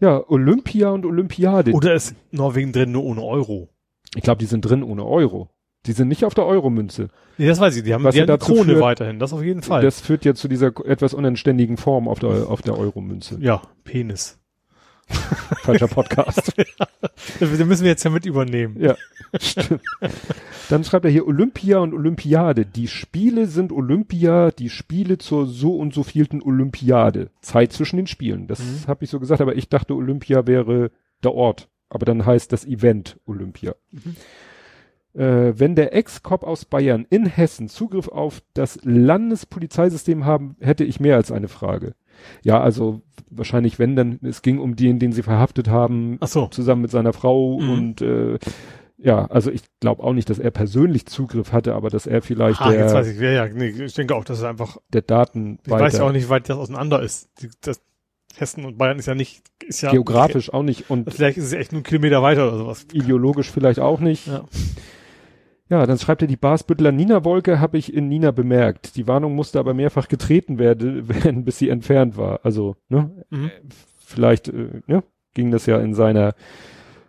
[0.00, 1.72] Ja, Olympia und Olympiade.
[1.72, 3.68] Oder ist Norwegen drin nur ohne Euro?
[4.14, 5.48] Ich glaube, die sind drin ohne Euro.
[5.86, 7.08] Die sind nicht auf der Euromünze.
[7.38, 7.82] Nee, das weiß ich.
[7.82, 9.18] Die haben, Was die ja haben die Krone führt- weiterhin.
[9.18, 9.82] Das auf jeden Fall.
[9.82, 13.38] Das führt ja zu dieser etwas unanständigen Form auf der, auf der Euromünze.
[13.40, 14.38] ja, Penis.
[15.62, 16.52] Falscher Podcast.
[17.40, 18.76] Den müssen wir jetzt ja mit übernehmen.
[18.80, 18.94] ja,
[19.40, 19.80] stimmt.
[20.70, 22.64] Dann schreibt er hier Olympia und Olympiade.
[22.64, 27.30] Die Spiele sind Olympia, die Spiele zur so und so vielten Olympiade.
[27.40, 28.46] Zeit zwischen den Spielen.
[28.46, 28.86] Das Mhm.
[28.86, 30.90] habe ich so gesagt, aber ich dachte Olympia wäre
[31.24, 31.68] der Ort.
[31.92, 33.74] Aber dann heißt das Event Olympia.
[35.14, 41.00] Äh, wenn der Ex-Cop aus Bayern in Hessen Zugriff auf das Landespolizeisystem haben, hätte ich
[41.00, 41.94] mehr als eine Frage.
[42.42, 46.46] Ja, also wahrscheinlich, wenn dann, es ging um den, den sie verhaftet haben, Ach so.
[46.46, 47.70] zusammen mit seiner Frau Mhm.
[47.70, 48.38] und äh,
[48.96, 52.62] ja, also ich glaube auch nicht, dass er persönlich Zugriff hatte, aber dass er vielleicht
[52.62, 55.58] Ah, jetzt weiß ich, wer ja, nee, ich denke auch, dass es einfach, der Daten
[55.66, 57.28] ich weiß ja auch nicht, wie weit das auseinander ist.
[57.42, 57.82] Die, das,
[58.36, 59.90] Hessen und Bayern ist ja nicht, ist ja.
[59.90, 62.86] geografisch auch nicht und Vielleicht ist es echt nur einen Kilometer weiter oder sowas.
[62.92, 64.26] ideologisch vielleicht auch nicht.
[64.26, 64.44] Ja.
[65.68, 68.96] Ja, dann schreibt er, die Basbüttler Nina-Wolke habe ich in Nina bemerkt.
[68.96, 72.40] Die Warnung musste aber mehrfach getreten werde, werden, bis sie entfernt war.
[72.42, 73.50] Also, ne, Mhm.
[74.04, 75.02] vielleicht äh, ne,
[75.34, 76.34] ging das ja in seiner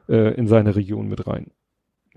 [0.07, 1.51] äh, in seine Region mit rein.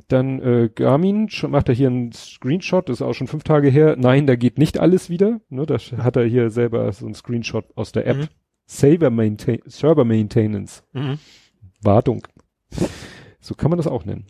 [0.09, 3.69] Dann äh, Garmin schon, macht er hier einen Screenshot, das ist auch schon fünf Tage
[3.69, 3.97] her.
[3.99, 5.41] Nein, da geht nicht alles wieder.
[5.49, 8.19] Ne, das hat er hier selber so einen Screenshot aus der App.
[8.19, 8.29] Mhm.
[8.67, 10.83] Saver Maintain Server Maintenance.
[10.93, 11.19] Mhm.
[11.83, 12.27] Wartung.
[13.41, 14.27] So kann man das auch nennen.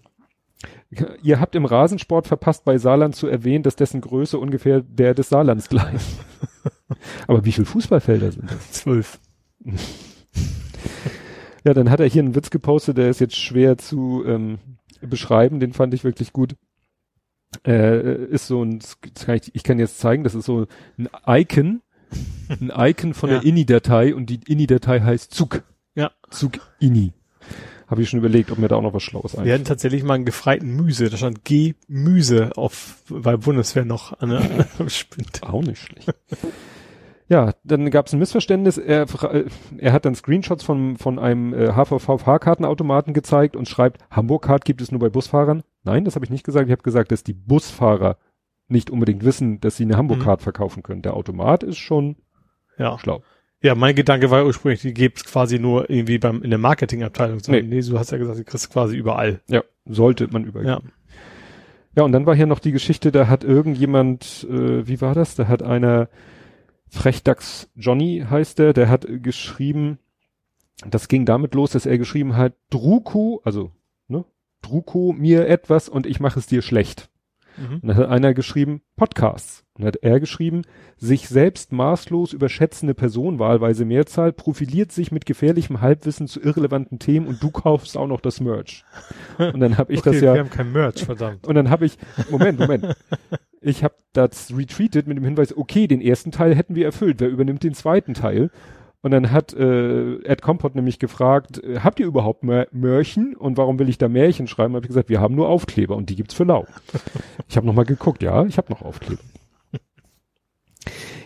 [1.22, 5.28] Ihr habt im Rasensport verpasst, bei Saarland zu erwähnen, dass dessen Größe ungefähr der des
[5.28, 6.06] Saarlands gleicht.
[7.26, 8.72] Aber wie viele Fußballfelder sind das?
[8.72, 9.18] Zwölf.
[11.66, 14.60] Ja, dann hat er hier einen Witz gepostet, der ist jetzt schwer zu ähm,
[15.00, 16.54] beschreiben, den fand ich wirklich gut.
[17.66, 18.78] Äh, ist so ein,
[19.24, 20.66] kann ich, ich kann jetzt zeigen, das ist so
[20.96, 21.82] ein Icon,
[22.48, 23.38] ein Icon von Ja.
[23.38, 25.62] der INI-Datei und die INI-Datei heißt Zug.
[25.94, 26.10] Ja.
[26.30, 27.12] Zug INI.
[27.88, 29.54] Habe ich schon überlegt, ob mir da auch noch was Schlaues Wir einfällt.
[29.54, 31.08] hatten tatsächlich mal einen gefreiten Müse.
[31.08, 35.42] Da stand G-Müse auf, bei Bundeswehr noch an der Spind.
[35.44, 36.12] Auch nicht schlecht.
[37.28, 38.76] Ja, dann gab es ein Missverständnis.
[38.78, 39.44] Er, äh,
[39.78, 44.90] er hat dann Screenshots von, von einem äh, HVV-Fahrkartenautomaten gezeigt und schreibt, Hamburg-Card gibt es
[44.90, 45.62] nur bei Busfahrern.
[45.84, 46.66] Nein, das habe ich nicht gesagt.
[46.66, 48.16] Ich habe gesagt, dass die Busfahrer
[48.68, 51.02] nicht unbedingt wissen, dass sie eine Hamburg-Card verkaufen können.
[51.02, 52.16] Der Automat ist schon
[52.78, 52.98] Ja.
[52.98, 53.22] schlau.
[53.62, 57.40] Ja, mein Gedanke war ursprünglich, die gibt's quasi nur irgendwie beim, in der Marketingabteilung.
[57.48, 57.62] Nee.
[57.62, 59.40] Nee, du hast ja gesagt, die kriegst du quasi überall.
[59.48, 60.68] Ja, sollte man übergeben.
[60.68, 60.80] Ja.
[61.96, 65.34] Ja, und dann war hier noch die Geschichte, da hat irgendjemand, äh, wie war das?
[65.34, 66.08] Da hat einer,
[66.88, 69.98] Frechdachs Johnny heißt der, der hat geschrieben,
[70.88, 73.72] das ging damit los, dass er geschrieben hat, Druko, also,
[74.08, 74.24] ne,
[74.62, 77.08] Druko mir etwas und ich mache es dir schlecht.
[77.56, 77.74] Mhm.
[77.74, 79.64] Und dann hat einer geschrieben, Podcasts.
[79.74, 80.62] Und dann hat er geschrieben,
[80.96, 87.26] sich selbst maßlos überschätzende Person, wahlweise Mehrzahl, profiliert sich mit gefährlichem Halbwissen zu irrelevanten Themen
[87.26, 88.84] und du kaufst auch noch das Merch.
[89.38, 91.46] Und dann habe ich okay, das ja wir haben kein Merch, verdammt.
[91.46, 91.98] und dann habe ich,
[92.30, 92.96] Moment, Moment.
[93.60, 97.28] Ich habe das retweetet mit dem Hinweis, okay, den ersten Teil hätten wir erfüllt, wer
[97.28, 98.50] übernimmt den zweiten Teil?
[99.06, 103.56] Und dann hat äh, Ed Compot nämlich gefragt, äh, habt ihr überhaupt Mör Mörchen und
[103.56, 104.74] warum will ich da Märchen schreiben?
[104.74, 106.66] Habe ich gesagt, wir haben nur Aufkleber und die gibt's für lau.
[107.48, 109.22] ich habe nochmal geguckt, ja, ich habe noch Aufkleber.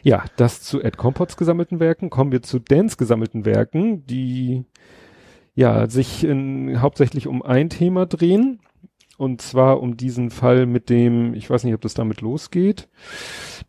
[0.03, 2.11] Ja, das zu Ed Compots gesammelten Werken.
[2.11, 4.65] Kommen wir zu Dans gesammelten Werken, die
[5.55, 8.61] ja sich in, hauptsächlich um ein Thema drehen.
[9.21, 12.89] Und zwar um diesen Fall mit dem, ich weiß nicht, ob das damit losgeht.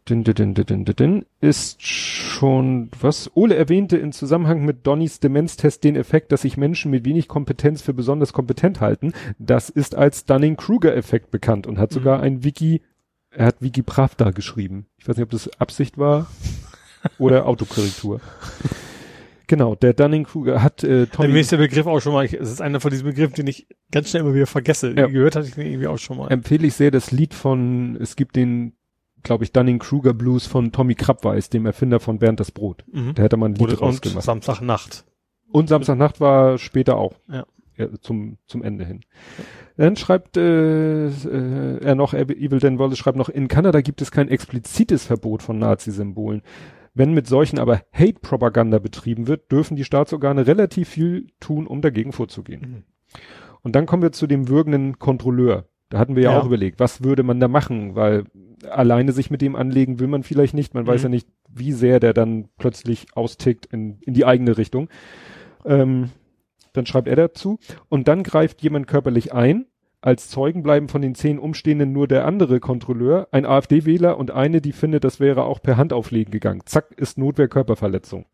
[0.08, 5.20] Din, din, din, din, din, din, ist schon, was Ole erwähnte in Zusammenhang mit Donnys
[5.20, 9.12] Demenztest den Effekt, dass sich Menschen mit wenig Kompetenz für besonders kompetent halten.
[9.40, 12.82] Das ist als Dunning-Kruger-Effekt bekannt und hat sogar ein Wiki,
[13.30, 14.86] er hat Wiki Pravda geschrieben.
[15.00, 16.28] Ich weiß nicht, ob das Absicht war
[17.18, 18.22] oder Autokorrektur.
[19.52, 22.62] Genau, der Dunning-Kruger hat äh, Tommy mir ist der Begriff auch schon mal, es ist
[22.62, 24.94] einer von diesen Begriffen, den ich ganz schnell immer wieder vergesse.
[24.96, 25.08] Ja.
[25.08, 26.32] Gehört hatte ich den irgendwie auch schon mal.
[26.32, 28.78] empfehle ich sehr das Lied von, es gibt den,
[29.24, 32.86] glaube ich, Dunning-Kruger Blues von Tommy Krabweis, dem Erfinder von Bernd das Brot.
[32.94, 33.14] Mhm.
[33.16, 34.24] Der hätte man ein Lied Oder, und rausgemacht.
[34.24, 35.04] Samstagnacht.
[35.52, 37.16] Und Samstagnacht war später auch.
[37.28, 37.46] Ja.
[38.00, 39.02] zum, zum Ende hin.
[39.76, 44.12] Dann schreibt äh, äh, er noch, Evil Dan Wallace schreibt noch, in Kanada gibt es
[44.12, 46.42] kein explizites Verbot von Nazi-Symbolen.
[46.94, 52.12] Wenn mit solchen aber Hate-Propaganda betrieben wird, dürfen die Staatsorgane relativ viel tun, um dagegen
[52.12, 52.62] vorzugehen.
[52.62, 53.20] Mhm.
[53.62, 55.66] Und dann kommen wir zu dem würgenden Kontrolleur.
[55.90, 56.40] Da hatten wir ja, Ja.
[56.40, 58.26] auch überlegt, was würde man da machen, weil
[58.70, 60.74] alleine sich mit dem anlegen will man vielleicht nicht.
[60.74, 61.06] Man weiß Mhm.
[61.06, 64.90] ja nicht, wie sehr der dann plötzlich austickt in, in die eigene Richtung.
[65.66, 66.10] Ähm,
[66.74, 67.60] dann schreibt er dazu.
[67.90, 69.66] Und dann greift jemand körperlich ein.
[70.02, 74.60] Als Zeugen bleiben von den zehn Umstehenden nur der andere Kontrolleur, ein AfD-Wähler und eine,
[74.60, 76.62] die findet, das wäre auch per Handauflegen gegangen.
[76.66, 78.26] Zack, ist Notwehr Körperverletzung.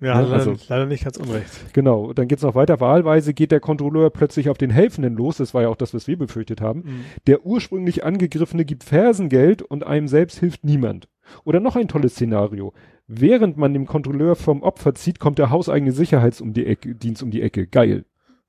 [0.00, 1.72] Ja, Ne, leider, also- leider nicht ganz unrecht.
[1.72, 2.80] Genau, dann geht's noch weiter.
[2.80, 5.36] Wahlweise geht der Kontrolleur plötzlich auf den Helfenden los.
[5.36, 6.80] Das war ja auch das, was wir befürchtet haben.
[6.84, 7.04] Mhm.
[7.26, 11.08] Der ursprünglich Angegriffene gibt Fersengeld und einem selbst hilft niemand.
[11.44, 12.72] Oder noch ein tolles Szenario.
[13.06, 17.22] Während man dem Kontrolleur vom Opfer zieht, kommt der hauseigene Sicherheits um die Ecke, Dienst
[17.22, 17.66] um die Ecke.
[17.66, 18.04] Geil.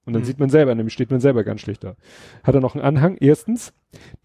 [0.06, 0.26] Und dann Mhm.
[0.26, 1.96] sieht man selber, nämlich steht man selber ganz schlecht da.
[2.44, 3.18] Hat er noch einen Anhang?
[3.20, 3.74] Erstens,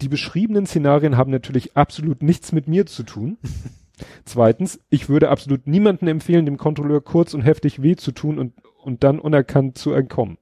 [0.03, 3.39] die beschriebenen Szenarien haben natürlich absolut nichts mit mir zu tun.
[4.25, 8.55] Zweitens, ich würde absolut niemanden empfehlen, dem Kontrolleur kurz und heftig weh zu tun und,
[8.83, 10.39] und dann unerkannt zu entkommen.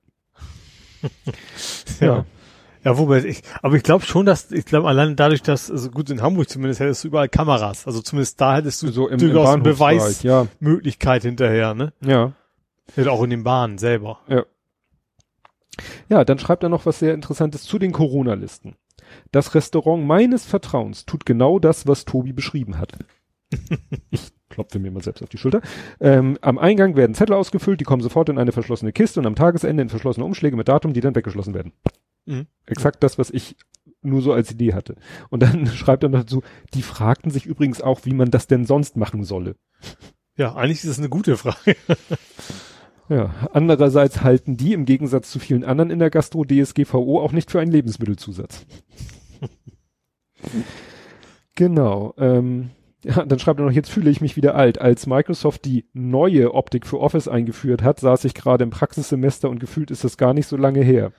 [2.01, 2.25] Ja.
[2.85, 6.11] Ja, wobei ich, aber ich glaube schon, dass, ich glaube allein dadurch, dass, also gut,
[6.11, 7.87] in Hamburg zumindest hättest du überall Kameras.
[7.89, 11.93] Also zumindest da hättest du So im, im durchaus eine Bahnhofsbereich, ja, Beweismöglichkeit hinterher, ne?
[12.01, 12.33] ja.
[12.97, 14.21] Ja, auch in den Bahnen selber.
[14.29, 14.45] Ja,
[16.09, 18.77] dann schreibt er noch was sehr Interessantes zu den Corona-Listen.
[19.33, 22.93] Das Restaurant meines Vertrauens tut genau das, was Tobi beschrieben hat.
[24.11, 25.63] ich klopfe mir mal selbst auf die Schulter.
[26.01, 29.35] Ähm, am Eingang werden Zettel ausgefüllt, die kommen sofort in eine verschlossene Kiste und am
[29.35, 31.73] Tagesende in verschlossene Umschläge mit Datum, die dann weggeschlossen werden.
[32.27, 32.47] Mhm.
[32.67, 33.57] Exakt das, was ich
[34.03, 34.97] nur so als Idee hatte.
[35.31, 36.43] Und dann schreibt er noch dazu,
[36.75, 39.57] die fragten sich übrigens auch, wie man das denn sonst machen solle.
[40.37, 41.77] Ja, eigentlich ist das eine gute Frage.
[43.09, 47.51] Ja, andererseits halten die im Gegensatz zu vielen anderen in der Gastro DSGVO auch nicht
[47.51, 48.67] für einen Lebensmittelzusatz.
[51.55, 52.15] genau.
[52.19, 52.71] Ähm,
[53.03, 54.81] ja, dann schreibt er noch, jetzt fühle ich mich wieder alt.
[54.81, 59.61] Als Microsoft die neue Optik für Office eingeführt hat, saß ich gerade im Praxissemester und
[59.61, 61.13] gefühlt ist das gar nicht so lange her.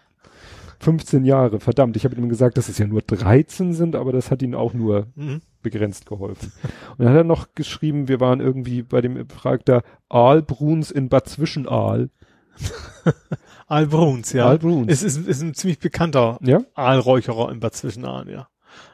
[0.79, 1.97] 15 Jahre, verdammt.
[1.97, 4.73] Ich habe ihm gesagt, dass es ja nur 13 sind, aber das hat ihnen auch
[4.73, 5.41] nur Mhm.
[5.61, 6.51] begrenzt geholfen.
[6.91, 11.27] Und dann hat er noch geschrieben, wir waren irgendwie bei dem Befragter Aalbruns in Bad
[11.27, 12.09] Zwischenaal.
[13.67, 14.47] Aalbruns, ja.
[14.47, 14.91] Aalbruns.
[14.91, 18.47] Es ist, ist ein ziemlich bekannter Ja, Aalräucherer in Bad Zwischenahn, ja.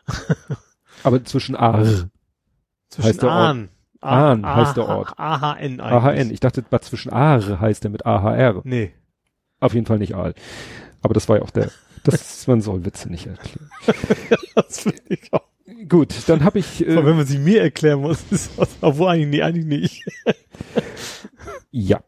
[1.04, 1.84] aber zwischen Aar.
[2.90, 3.24] Zwischen Heißt.
[3.24, 3.70] Ahn.
[4.02, 5.14] Ahn heißt der Ort.
[5.18, 5.82] AHN eigentlich.
[5.82, 6.32] AHN.
[6.32, 8.62] Ich dachte, Bad zwischen Aar heißt er mit AHR.
[8.64, 8.94] Nee.
[9.60, 10.36] Auf jeden Fall nicht Aal.
[11.06, 11.70] Aber das war ja auch der,
[12.04, 13.70] das, man soll Witze nicht erklären.
[14.56, 15.44] Das finde ich auch.
[15.88, 19.10] Gut, dann habe ich, Aber äh, wenn man sie mir erklären muss, ist das, obwohl
[19.10, 20.04] eigentlich, nee, eigentlich nicht.
[21.72, 22.02] ja.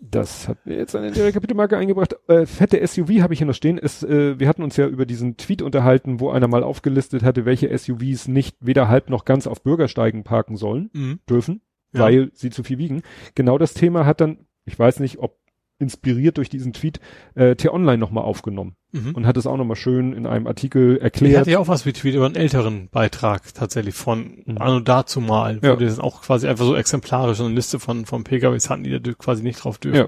[0.00, 2.16] Das hat mir jetzt eine leere Kapitelmarke eingebracht.
[2.28, 3.78] Äh, fette SUV habe ich hier noch stehen.
[3.78, 7.44] Es, äh, wir hatten uns ja über diesen Tweet unterhalten, wo einer mal aufgelistet hatte,
[7.46, 10.90] welche SUVs nicht weder halb noch ganz auf Bürgersteigen parken sollen.
[10.92, 11.20] Mhm.
[11.28, 12.00] dürfen, Ja.
[12.00, 13.02] weil sie zu viel wiegen.
[13.34, 15.38] Genau das Thema hat dann, ich weiß nicht, ob
[15.78, 17.00] inspiriert durch diesen Tweet,
[17.34, 19.12] äh, T-Online nochmal aufgenommen Mhm.
[19.14, 21.40] und hat es auch nochmal schön in einem Artikel Ich erklärt.
[21.40, 24.58] hatte ja auch was retweet über einen älteren Beitrag tatsächlich von Mhm.
[24.58, 25.76] Anno dazu mal, wo Ja.
[25.76, 29.12] die das auch quasi einfach so exemplarisch eine Liste von, von PKWs hatten, die da
[29.14, 29.96] quasi nicht drauf dürfen.
[29.98, 30.06] Ja.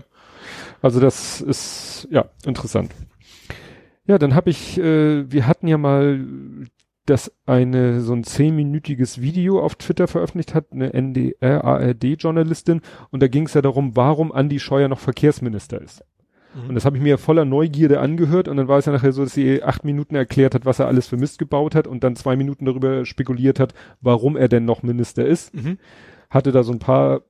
[0.82, 2.92] Also das ist, ja, interessant.
[4.06, 6.24] Ja, dann habe ich, äh, wir hatten ja mal
[7.06, 13.28] das eine, so ein zehnminütiges Video auf Twitter veröffentlicht hat, eine NDR, ARD-Journalistin, und da
[13.28, 16.04] ging es ja darum, warum Andi Scheuer noch Verkehrsminister ist.
[16.54, 16.68] Mhm.
[16.68, 19.24] Und das habe ich mir voller Neugierde angehört und dann war es ja nachher so,
[19.24, 22.16] dass sie acht Minuten erklärt hat, was er alles für Mist gebaut hat und dann
[22.16, 25.54] zwei Minuten darüber spekuliert hat, warum er denn noch Minister ist.
[25.54, 25.78] Mhm.
[26.30, 27.22] Hatte da so ein paar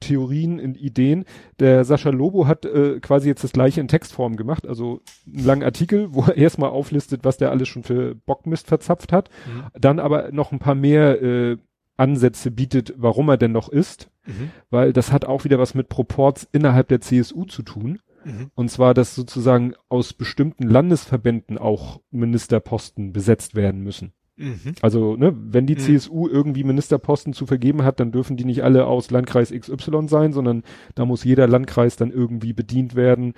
[0.00, 1.24] Theorien und Ideen.
[1.58, 5.62] Der Sascha Lobo hat äh, quasi jetzt das gleiche in Textform gemacht, also einen langen
[5.62, 9.64] Artikel, wo er erstmal auflistet, was der alles schon für Bockmist verzapft hat, Mhm.
[9.80, 11.56] dann aber noch ein paar mehr äh,
[11.96, 14.50] Ansätze bietet, warum er denn noch ist, Mhm.
[14.70, 18.00] weil das hat auch wieder was mit Proports innerhalb der CSU zu tun.
[18.24, 18.50] Mhm.
[18.54, 24.12] Und zwar, dass sozusagen aus bestimmten Landesverbänden auch Ministerposten besetzt werden müssen.
[24.36, 24.74] Mhm.
[24.82, 25.78] Also, ne, wenn die Mhm.
[25.80, 30.32] CSU irgendwie Ministerposten zu vergeben hat, dann dürfen die nicht alle aus Landkreis XY sein,
[30.32, 30.62] sondern
[30.94, 33.32] da muss jeder Landkreis dann irgendwie bedient werden.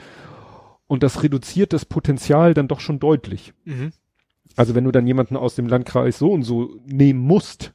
[0.86, 3.52] Und das reduziert das Potenzial dann doch schon deutlich.
[3.64, 3.92] Mhm.
[4.56, 7.74] Also wenn du dann jemanden aus dem Landkreis so und so nehmen musst,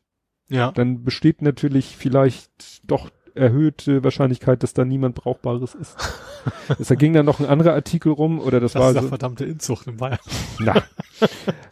[0.49, 0.71] Ja.
[0.71, 5.95] dann besteht natürlich vielleicht doch erhöhte Wahrscheinlichkeit, dass da niemand Brauchbares ist.
[6.89, 9.07] da ging dann noch ein anderer Artikel rum, oder das, Das war ist ja so,
[9.07, 10.19] verdammte Inzucht in Bayern.
[10.59, 10.75] na.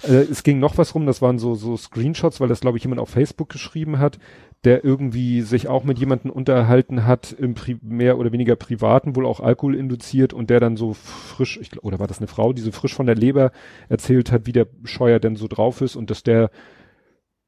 [0.03, 2.83] äh, es ging noch was rum, das waren so, so Screenshots, weil das, glaube ich,
[2.83, 4.17] jemand auf Facebook geschrieben hat,
[4.63, 9.25] der irgendwie sich auch mit jemandem unterhalten hat, im Pri mehr oder weniger privaten, wohl
[9.25, 12.61] auch Alkohol induziert und der dann so frisch, ich, oder war das eine Frau, die
[12.61, 13.51] so frisch von der Leber
[13.89, 16.51] erzählt hat, wie der Scheuer denn so drauf ist und dass der,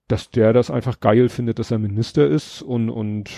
[0.08, 3.30] dass der das einfach geil findet, dass er Minister ist und, und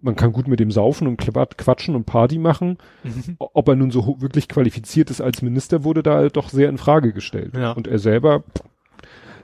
[0.00, 2.78] man kann gut mit dem saufen und Quat- quatschen und Party machen.
[3.02, 3.36] Mhm.
[3.38, 7.12] Ob er nun so wirklich qualifiziert ist als Minister, wurde da doch sehr in Frage
[7.12, 7.54] gestellt.
[7.56, 7.72] Ja.
[7.72, 8.44] Und er selber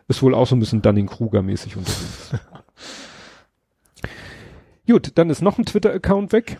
[0.09, 2.33] ist wohl auch so ein bisschen Dunning-Kruger-mäßig unterwegs.
[4.87, 6.59] Gut, dann ist noch ein Twitter-Account weg.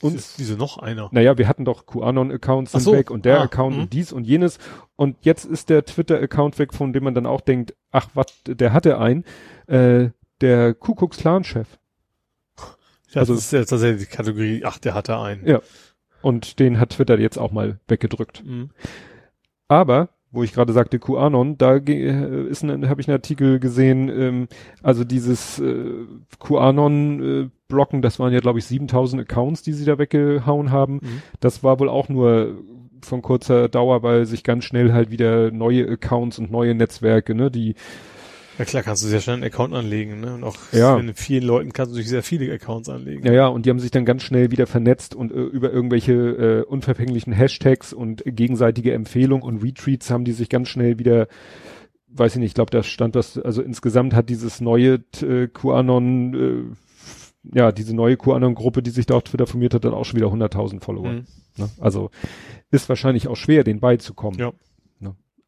[0.00, 1.08] Und ist wieso noch einer?
[1.12, 3.82] naja, wir hatten doch QAnon-Accounts sind so, weg und der ah, Account mhm.
[3.82, 4.58] und dies und jenes.
[4.96, 8.72] Und jetzt ist der Twitter-Account weg, von dem man dann auch denkt, ach, was, der
[8.72, 9.24] hatte einen,
[9.66, 11.66] äh, der Kuckucks-Clan-Chef.
[13.08, 15.46] Das Also- ist ja tatsächlich die Kategorie, ach, der hatte einen.
[15.46, 15.60] Ja.
[16.22, 18.42] Und den hat Twitter jetzt auch mal weggedrückt.
[18.44, 18.70] Mhm.
[19.68, 24.08] Aber, wo ich gerade sagte QAnon, da äh, ist ein, habe ich einen Artikel gesehen,
[24.08, 24.48] ähm,
[24.82, 26.06] also dieses äh,
[26.40, 30.94] QAnon-Blocken, das waren ja glaube ich 7000 Accounts, die sie da weggehauen haben.
[30.94, 31.22] Mhm.
[31.40, 32.58] Das war wohl auch nur
[33.02, 37.50] von kurzer Dauer, weil sich ganz schnell halt wieder neue Accounts und neue Netzwerke, ne,
[37.50, 37.74] die
[38.58, 40.34] Ja klar, kannst du sehr schnell einen Account anlegen, ne?
[40.34, 40.98] Und auch Ja.
[40.98, 43.24] mit vielen Leuten kannst du sich sehr viele Accounts anlegen.
[43.24, 46.12] Ja, ja, und die haben sich dann ganz schnell wieder vernetzt und äh, über irgendwelche
[46.12, 51.28] äh, unverfänglichen Hashtags und gegenseitige Empfehlungen und Retweets haben die sich ganz schnell wieder,
[52.08, 56.34] weiß ich nicht, ich glaube, da stand was, also insgesamt hat dieses neue äh, QAnon,
[56.34, 60.18] äh, ja, diese neue QAnon-Gruppe, die sich da auf Twitter formiert hat, dann auch schon
[60.18, 61.12] wieder 100.000 Follower.
[61.12, 61.26] Mhm.
[61.56, 61.68] Ne?
[61.78, 62.10] Also
[62.72, 64.38] ist wahrscheinlich auch schwer, den beizukommen.
[64.38, 64.52] Ja.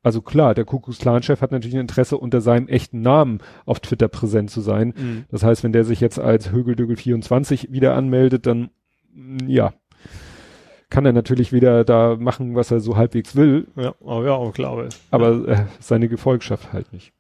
[0.03, 4.51] Also klar, der Kuckucksklan-Chef hat natürlich ein Interesse, unter seinem echten Namen auf Twitter präsent
[4.51, 4.95] zu sein.
[4.97, 5.25] Mhm.
[5.31, 8.71] Das heißt, wenn der sich jetzt als Högeldügel24 wieder anmeldet, dann
[9.15, 9.73] mh, ja,
[10.89, 14.53] kann er natürlich wieder da machen, was er so halbwegs will, Ja, aber ja, auch
[14.53, 14.73] klar.
[14.73, 17.13] Aber, aber äh, seine Gefolgschaft halt nicht.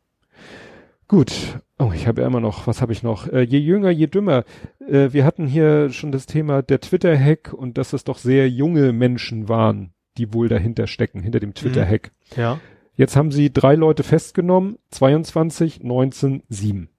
[1.06, 1.32] Gut.
[1.78, 3.26] Oh, ich habe ja immer noch, was habe ich noch?
[3.26, 4.44] Äh, je jünger, je dümmer.
[4.86, 8.92] Äh, wir hatten hier schon das Thema der Twitter-Hack und dass es doch sehr junge
[8.92, 12.12] Menschen waren, die wohl dahinter stecken, hinter dem Twitter-Hack.
[12.36, 12.58] ja.
[13.00, 16.90] Jetzt haben sie drei Leute festgenommen, 22, 19, 7.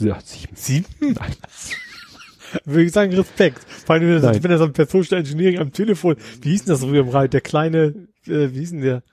[0.00, 0.56] Ja, 7.
[0.56, 0.86] Sieben?
[1.00, 1.32] Nein.
[2.64, 3.60] Würde ich sagen, Respekt.
[3.60, 6.72] Vor allem, wenn das, wenn das am per Social Engineering am Telefon, wie hieß denn
[6.72, 7.28] das früher im Radio?
[7.28, 7.94] Der kleine,
[8.26, 9.04] äh, wie hieß denn der?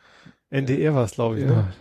[0.49, 1.51] NDR war es, glaube ich, ne?
[1.51, 1.73] Ja,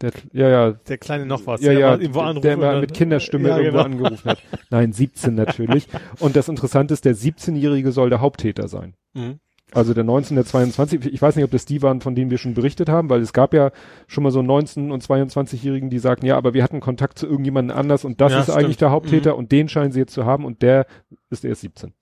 [0.00, 1.60] der, ja, ja, Der kleine noch was.
[1.60, 3.96] ja, der ja, irgendwo anrufen der mal mit Kinderstimme Ja, irgendwo genau.
[3.96, 4.42] angerufen hat.
[4.70, 5.88] Nein, 17 natürlich.
[6.20, 8.94] Und das Interessante ist, der 17-Jährige soll der Haupttäter sein.
[9.12, 9.40] Mhm.
[9.72, 12.38] Also der 19, der 22, ich weiß nicht, ob das die waren, von denen wir
[12.38, 13.72] schon berichtet haben, weil es gab ja
[14.06, 17.76] schon mal so 19- und 22-Jährigen, die sagten, ja, aber wir hatten Kontakt zu irgendjemandem
[17.76, 18.58] anders und das Ja, ist stimmt.
[18.58, 20.86] eigentlich der Haupttäter und den scheinen sie jetzt zu haben und der
[21.30, 21.92] ist erst 17.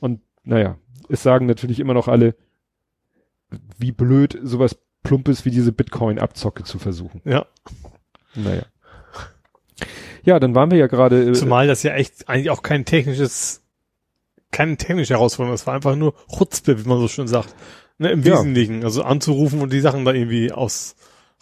[0.00, 0.76] Und naja,
[1.08, 2.34] es sagen natürlich immer noch alle,
[3.78, 7.20] wie blöd sowas Plumpes wie diese Bitcoin-Abzocke zu versuchen.
[7.24, 7.46] Ja.
[8.34, 8.64] Naja.
[10.24, 11.30] Ja, dann waren wir ja gerade.
[11.30, 13.61] äh, Zumal das ja echt eigentlich auch kein technisches,
[14.52, 17.54] keine technische Herausforderung, das war einfach nur Chutzpe, wie man so schön sagt.
[17.98, 18.34] Ne, Im Ja.
[18.34, 18.84] Wesentlichen.
[18.84, 20.94] Also anzurufen und die Sachen da irgendwie aus,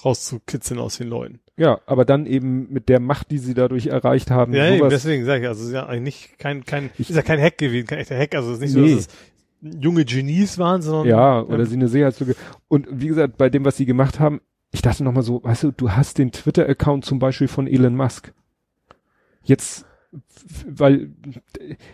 [0.04, 1.40] rauszukitzeln aus den Leuten.
[1.56, 4.54] Ja, aber dann eben mit der Macht, die sie dadurch erreicht haben.
[4.54, 7.22] Ja, eben, deswegen sage ich, also es ist ja eigentlich kein, kein, Ich- ist ja
[7.22, 8.94] kein Hack gewesen, kein echter Hack, also es ist nicht so, Nee.
[8.94, 9.08] dass es
[9.82, 12.34] junge Genies waren, sondern ja, oder ähm, sie eine Sicherheitslücke.
[12.68, 14.40] Und wie gesagt, bei dem, was sie gemacht haben,
[14.72, 18.32] ich dachte nochmal so, weißt du, du hast den Twitter-Account zum Beispiel von Elon Musk.
[19.42, 19.84] Jetzt,
[20.66, 21.10] weil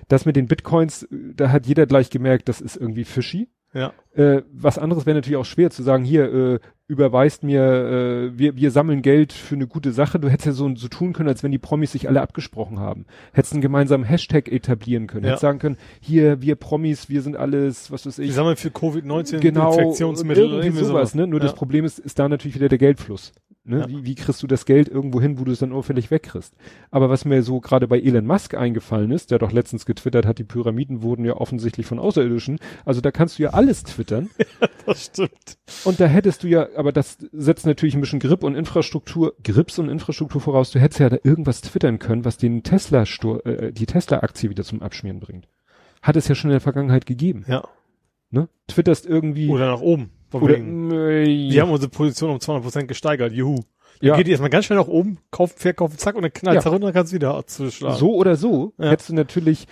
[0.09, 3.49] das mit den Bitcoins, da hat jeder gleich gemerkt, das ist irgendwie fishy.
[3.75, 8.39] ja, Äh, was anderes wäre natürlich auch schwer zu sagen, hier, äh, überweist mir, äh,
[8.39, 10.21] wir, wir sammeln Geld für eine gute Sache.
[10.21, 13.07] Du hättest ja so, so tun können, als wenn die Promis sich alle abgesprochen haben.
[13.33, 15.25] Hättest einen gemeinsamen Hashtag etablieren können.
[15.25, 15.31] Ja.
[15.31, 18.33] Hättest sagen können, hier, wir Promis, wir sind alles, was weiß ich.
[18.33, 21.27] sammeln für Covid-19 Genau, Infektionsmittel irgendwie irgendwie sowas, ne?
[21.27, 21.57] Nur das Ja.
[21.57, 23.33] Problem ist, ist da natürlich wieder der Geldfluss.
[23.69, 23.81] Ne?
[23.81, 23.89] Ja.
[23.89, 26.55] Wie, wie kriegst du das Geld irgendwo hin, wo du es dann unfällig wegkriegst?
[26.93, 30.39] Aber was mir so gerade bei Elon Musk eingefallen ist, der doch letztens getwittert hat,
[30.39, 32.61] die Pyramiden wurden ja offensichtlich von Außerirdischen.
[32.85, 34.31] Also da kannst du ja alles twittern.
[34.87, 35.59] Das stimmt.
[35.83, 39.81] Und da hättest du ja, aber das setzt natürlich ein bisschen Grip und Infrastruktur, Grips
[39.81, 40.71] und Infrastruktur voraus.
[40.71, 44.83] Du hättest ja da irgendwas twittern können, was den Tesla, äh, die Tesla-Aktie wieder zum
[44.83, 45.49] Abschmieren bringt.
[46.03, 47.45] Hat es ja schon in der Vergangenheit gegeben.
[47.49, 47.65] Ja.
[48.31, 48.49] Ne?
[48.69, 50.13] Twitterst irgendwie Oder nach oben.
[50.33, 53.57] Oder äh, wir haben unsere Position um 200% gesteigert, juhu.
[54.01, 56.57] Dann ja, geht die erstmal ganz schnell nach oben, kauft, verkauft, zack, und dann knallt
[56.57, 56.65] Ja.
[56.65, 57.97] herunter, dann kannst wieder zuschlagen.
[57.97, 58.91] so oder so Ja.
[58.91, 59.67] hättest du natürlich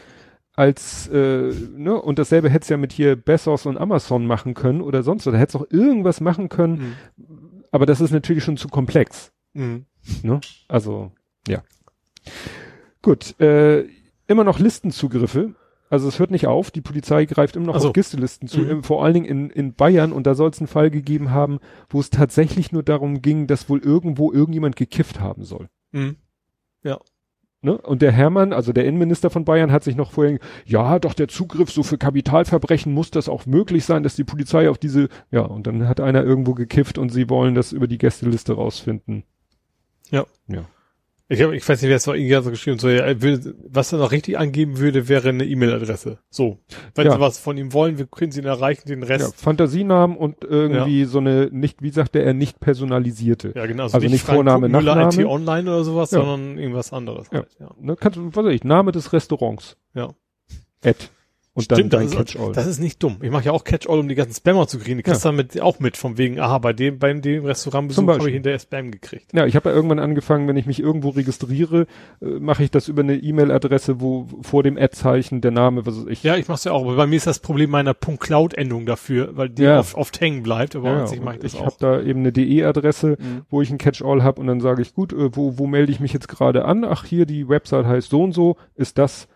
[0.57, 4.81] als, äh, ne, und dasselbe hättest du ja mit hier Bezos und Amazon machen können
[4.81, 5.33] oder sonst was.
[5.33, 7.65] Da hättest du auch irgendwas machen können, Mhm.
[7.73, 9.33] aber das ist natürlich schon zu komplex.
[9.53, 9.87] Mhm.
[10.23, 10.41] Ne?
[10.69, 11.11] Also,
[11.49, 11.63] ja.
[13.03, 13.85] Gut, äh,
[14.27, 15.55] immer noch Listenzugriffe.
[15.91, 17.89] Also es hört nicht auf, die Polizei greift immer noch Ach so.
[17.89, 18.71] auf Gistelisten zu, Mhm.
[18.71, 21.59] im- vor allen Dingen in, in Bayern und da soll es einen Fall gegeben haben,
[21.89, 25.69] wo es tatsächlich nur darum ging, dass wohl irgendwo irgendjemand gekifft haben soll.
[25.93, 26.17] Mhm.
[27.63, 27.79] Ne?
[27.79, 31.29] Und der Hermann, also der Innenminister von Bayern, hat sich noch vorhin, ja, doch der
[31.29, 35.41] Zugriff so für Kapitalverbrechen muss das auch möglich sein, dass die Polizei auf diese, ja,
[35.41, 39.25] und dann hat einer irgendwo gekifft und sie wollen das über die Gästeliste rausfinden.
[41.35, 43.93] Ich, hab, ich weiß nicht, wer es war, irgendwie hat so geschrieben, ja, will, was
[43.93, 46.19] er noch richtig angeben würde, wäre eine E-Mail-Adresse.
[46.31, 46.59] So.
[46.95, 47.13] Wenn Ja.
[47.13, 49.41] sie was von ihm wollen, wir können sie ihn erreichen, den Ja, Rest.
[49.41, 53.53] Fantasienamen und irgendwie so eine nicht, wie sagte er, nicht personalisierte.
[53.55, 53.85] Ja, genau.
[53.85, 55.23] Also nicht Frank Vorname, Müller Nachname.
[55.23, 56.21] IT Online oder sowas, Ja.
[56.21, 57.27] sondern irgendwas anderes.
[57.33, 57.41] Ja.
[57.41, 57.71] Halt, ja.
[57.81, 59.77] Ne, kannst was weiß ich, Name des Restaurants.
[59.95, 60.15] Ja.
[60.83, 61.11] Ed.
[61.57, 62.53] Und Stimmt, dann das dein ist, Catch-all.
[62.53, 63.19] das ist nicht dumm.
[63.23, 64.97] Ich mache ja auch Catch-all, um die ganzen Spammer zu kriegen.
[64.97, 68.09] Die kriegst du dann mit, auch mit, vom wegen, aha, bei dem, bei dem Restaurantbesuch
[68.09, 69.33] habe ich hinterher Spam gekriegt.
[69.33, 71.87] Ja, ich habe ja irgendwann angefangen, wenn ich mich irgendwo registriere,
[72.21, 76.07] äh, mache ich das über eine E-Mail-Adresse, wo vor dem Ad-Zeichen der Name, was weiß
[76.09, 76.25] ich.
[76.25, 79.37] Ja, ich mache es ja auch, aber bei mir ist das Problem meiner .cloud-Endung dafür,
[79.37, 79.79] weil die Ja.
[79.79, 81.67] oft, oft hängen bleibt, aber Ja, an sich mache ich das ich auch.
[81.67, 83.43] habe da eben eine DE-Adresse, Mhm.
[83.49, 86.01] wo ich ein Catch-all habe und dann sage ich, gut, äh, wo, wo melde ich
[86.01, 86.85] mich jetzt gerade an?
[86.85, 89.29] Ach, hier die Website heißt so und so, ist das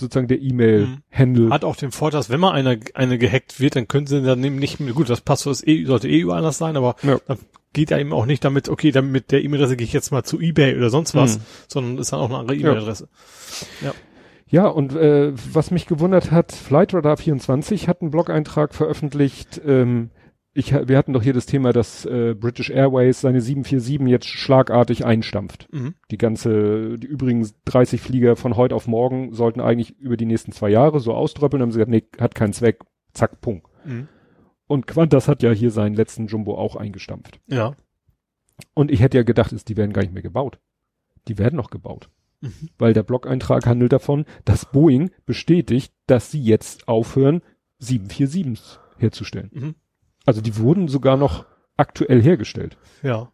[0.00, 1.50] sozusagen der E-Mail-Handle.
[1.50, 4.42] Hat auch den Vorteil, dass wenn mal eine, eine gehackt wird, dann können sie dann
[4.44, 7.18] eben nicht mehr, gut, das Passwort eh, sollte eh überall anders sein, aber Ja.
[7.26, 7.38] dann
[7.72, 10.22] geht ja eben auch nicht damit, okay, dann mit der E-Mail-Adresse gehe ich jetzt mal
[10.24, 11.42] zu Ebay oder sonst was, Mhm.
[11.68, 13.08] sondern ist dann auch eine andere E-Mail-Adresse.
[14.50, 19.60] Ja, und äh, was mich gewundert hat, Flightradar24 hat einen Blog-Eintrag veröffentlicht.
[19.66, 20.08] Ähm,
[20.58, 25.06] ich, wir hatten doch hier das Thema, dass äh, British Airways seine 747 jetzt schlagartig
[25.06, 25.68] einstampft.
[25.72, 25.94] Mhm.
[26.10, 30.50] Die ganze, die übrigen 30 Flieger von heute auf morgen sollten eigentlich über die nächsten
[30.50, 31.62] zwei Jahre so ausdröppeln.
[31.62, 32.80] Haben sie gesagt, nee, hat keinen Zweck.
[33.12, 33.68] Zack, Punkt.
[33.84, 34.08] Mhm.
[34.66, 37.38] Und Qantas hat ja hier seinen letzten Jumbo auch eingestampft.
[37.46, 37.76] Ja.
[38.74, 40.58] Und ich hätte ja gedacht, ist, die werden gar nicht mehr gebaut.
[41.28, 42.10] Die werden noch gebaut.
[42.40, 42.70] Mhm.
[42.78, 47.42] Weil der Blog-Eintrag handelt davon, dass Boeing bestätigt, dass sie jetzt aufhören,
[47.80, 49.76] 747s herzustellen.
[50.28, 51.46] Also die wurden sogar noch
[51.78, 52.76] aktuell hergestellt.
[53.02, 53.32] Ja.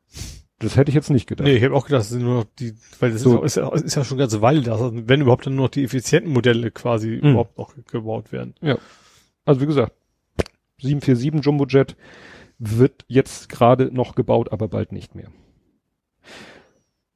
[0.61, 1.45] Das hätte ich jetzt nicht gedacht.
[1.49, 3.43] Nee, ich habe auch gedacht, das sind nur noch die, weil das So.
[3.43, 5.65] ist, ja, ist, ja, ist ja schon eine ganze Weile da, wenn überhaupt dann nur
[5.65, 7.31] noch die effizienten Modelle quasi Mhm.
[7.31, 8.55] überhaupt noch gebaut werden.
[9.45, 9.93] Also wie gesagt,
[10.83, 11.97] 747 Jumbojet
[12.61, 15.33] wird jetzt gerade noch gebaut, aber bald nicht mehr.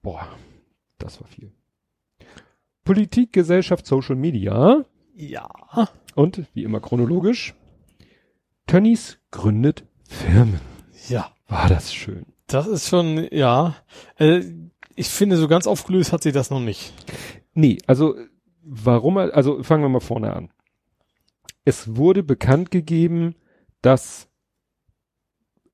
[0.02, 0.28] Boah,
[0.98, 1.52] das war viel.
[2.84, 5.48] Politik, Gesellschaft, Social Media Ja.
[6.16, 7.54] und wie immer chronologisch.
[8.68, 10.60] Tönnies gründet Firmen.
[11.08, 11.32] Ja.
[11.48, 12.26] War das schön.
[12.46, 13.76] Das ist schon, ja.
[14.16, 14.42] Äh,
[14.94, 16.92] ich finde, so ganz aufgelöst hat sie das noch nicht.
[17.54, 18.14] Nee, also
[18.62, 20.50] warum, also fangen wir mal vorne an.
[21.64, 23.34] Es wurde bekannt gegeben,
[23.80, 24.28] dass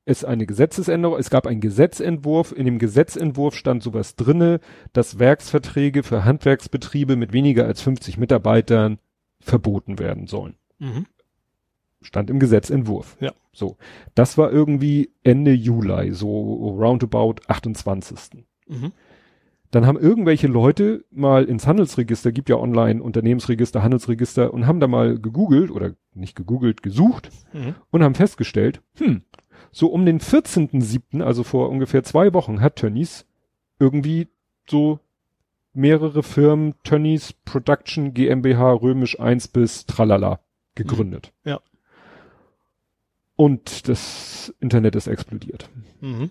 [0.05, 4.61] es eine Gesetzesänderung, es gab einen Gesetzentwurf, in dem Gesetzentwurf stand sowas drinne,
[4.93, 8.99] dass Werksverträge für Handwerksbetriebe mit weniger als 50 Mitarbeitern
[9.41, 10.55] verboten werden sollen.
[10.79, 11.07] Mhm.
[12.05, 13.17] Stand im Gesetzentwurf.
[13.21, 13.33] Ja.
[13.53, 13.77] So.
[14.15, 16.29] Das war irgendwie Ende Juli, so
[16.79, 18.45] roundabout 28.
[18.69, 18.93] Mhm.
[19.71, 24.87] Dann haben irgendwelche Leute mal ins Handelsregister, gibt ja online Unternehmensregister, Handelsregister und haben da
[24.87, 27.75] mal gegoogelt oder nicht gegoogelt, gesucht Mhm.
[27.91, 29.23] und haben festgestellt, hm,
[29.73, 33.27] so um den 14.07., also vor ungefähr zwei Wochen, hat Tönnies
[33.81, 34.29] irgendwie
[34.69, 35.01] so
[35.73, 40.39] mehrere Firmen, Tönnies Production GmbH römisch 1 bis tralala
[40.77, 41.33] gegründet.
[41.45, 41.59] Ja.
[43.37, 45.69] Und das Internet ist explodiert.
[46.01, 46.31] Mhm.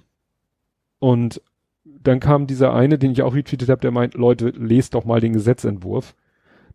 [1.00, 1.42] Und
[1.84, 5.20] dann kam dieser eine, den ich auch retweetet habe, der meint, Leute, lest doch mal
[5.20, 6.16] den Gesetzentwurf.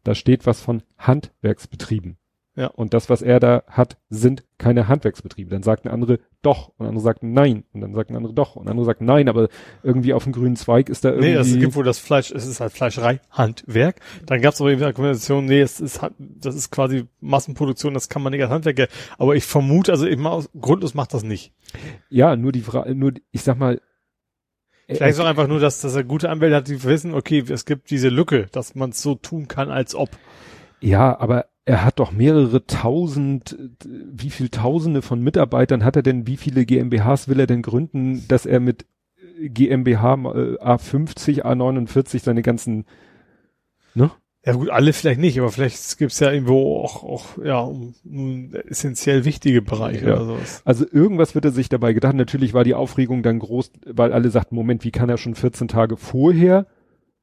[0.05, 2.19] Da steht was von Handwerksbetrieben.
[2.59, 2.66] Ja.
[2.66, 5.49] Und das, was er da hat, sind keine Handwerksbetriebe.
[5.49, 8.85] Dann sagten andere doch und andere sagten nein und dann sagten andere doch und andere
[8.85, 9.49] sagten nein, aber
[9.85, 11.29] irgendwie auf dem grünen Zweig ist da irgendwie.
[11.31, 14.01] Nee, es gibt wohl das Fleisch, es ist halt Fleischerei, Handwerk.
[14.27, 18.09] Dann gab es aber eben die Argumentation, nee, es ist, das ist quasi Massenproduktion, das
[18.09, 18.88] kann man nicht als Handwerk.
[19.18, 21.53] Aber ich vermute, also eben aus, grundlos macht das nicht.
[22.11, 23.81] ja, nur die Frage, nur, ich sag mal,
[24.88, 27.44] äh, Vielleicht ist auch einfach nur, dass, dass er gute Anwälte hat, die wissen, okay,
[27.49, 30.11] es gibt diese Lücke, dass man es so tun kann, als ob.
[30.81, 36.27] Ja, aber er hat doch mehrere tausend, wie viel Tausende von Mitarbeitern hat er denn,
[36.27, 38.87] wie viele GmbHs will er denn gründen, dass er mit
[39.39, 42.87] GmbH äh, A50, A49 seine ganzen,
[43.95, 44.11] ne?
[44.47, 48.55] Ja gut, alle vielleicht nicht, aber vielleicht gibt's ja irgendwo auch, auch ja, um, um
[48.67, 50.15] essentiell wichtige Bereiche Ja.
[50.15, 50.63] oder sowas.
[50.65, 52.15] Also irgendwas wird er sich dabei gedacht.
[52.15, 55.69] Natürlich war die Aufregung dann groß, weil alle sagten, Moment, wie kann er schon 14
[55.69, 56.67] Tage vorher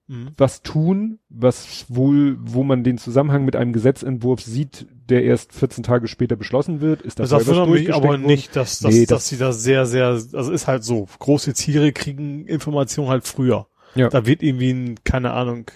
[0.07, 0.29] Mhm.
[0.37, 5.83] was tun, was wohl, wo man den Zusammenhang mit einem Gesetzentwurf sieht, der erst 14
[5.83, 8.25] Tage später beschlossen wird, ist das, Das selber mich aber worden?
[8.25, 11.07] nicht, dass, dass, Nee, dass das- sie da sehr, sehr, also ist halt so.
[11.19, 13.67] Große Tiere kriegen Informationen halt früher.
[13.95, 14.09] Ja.
[14.09, 15.71] Da wird irgendwie ein, keine Ahnung,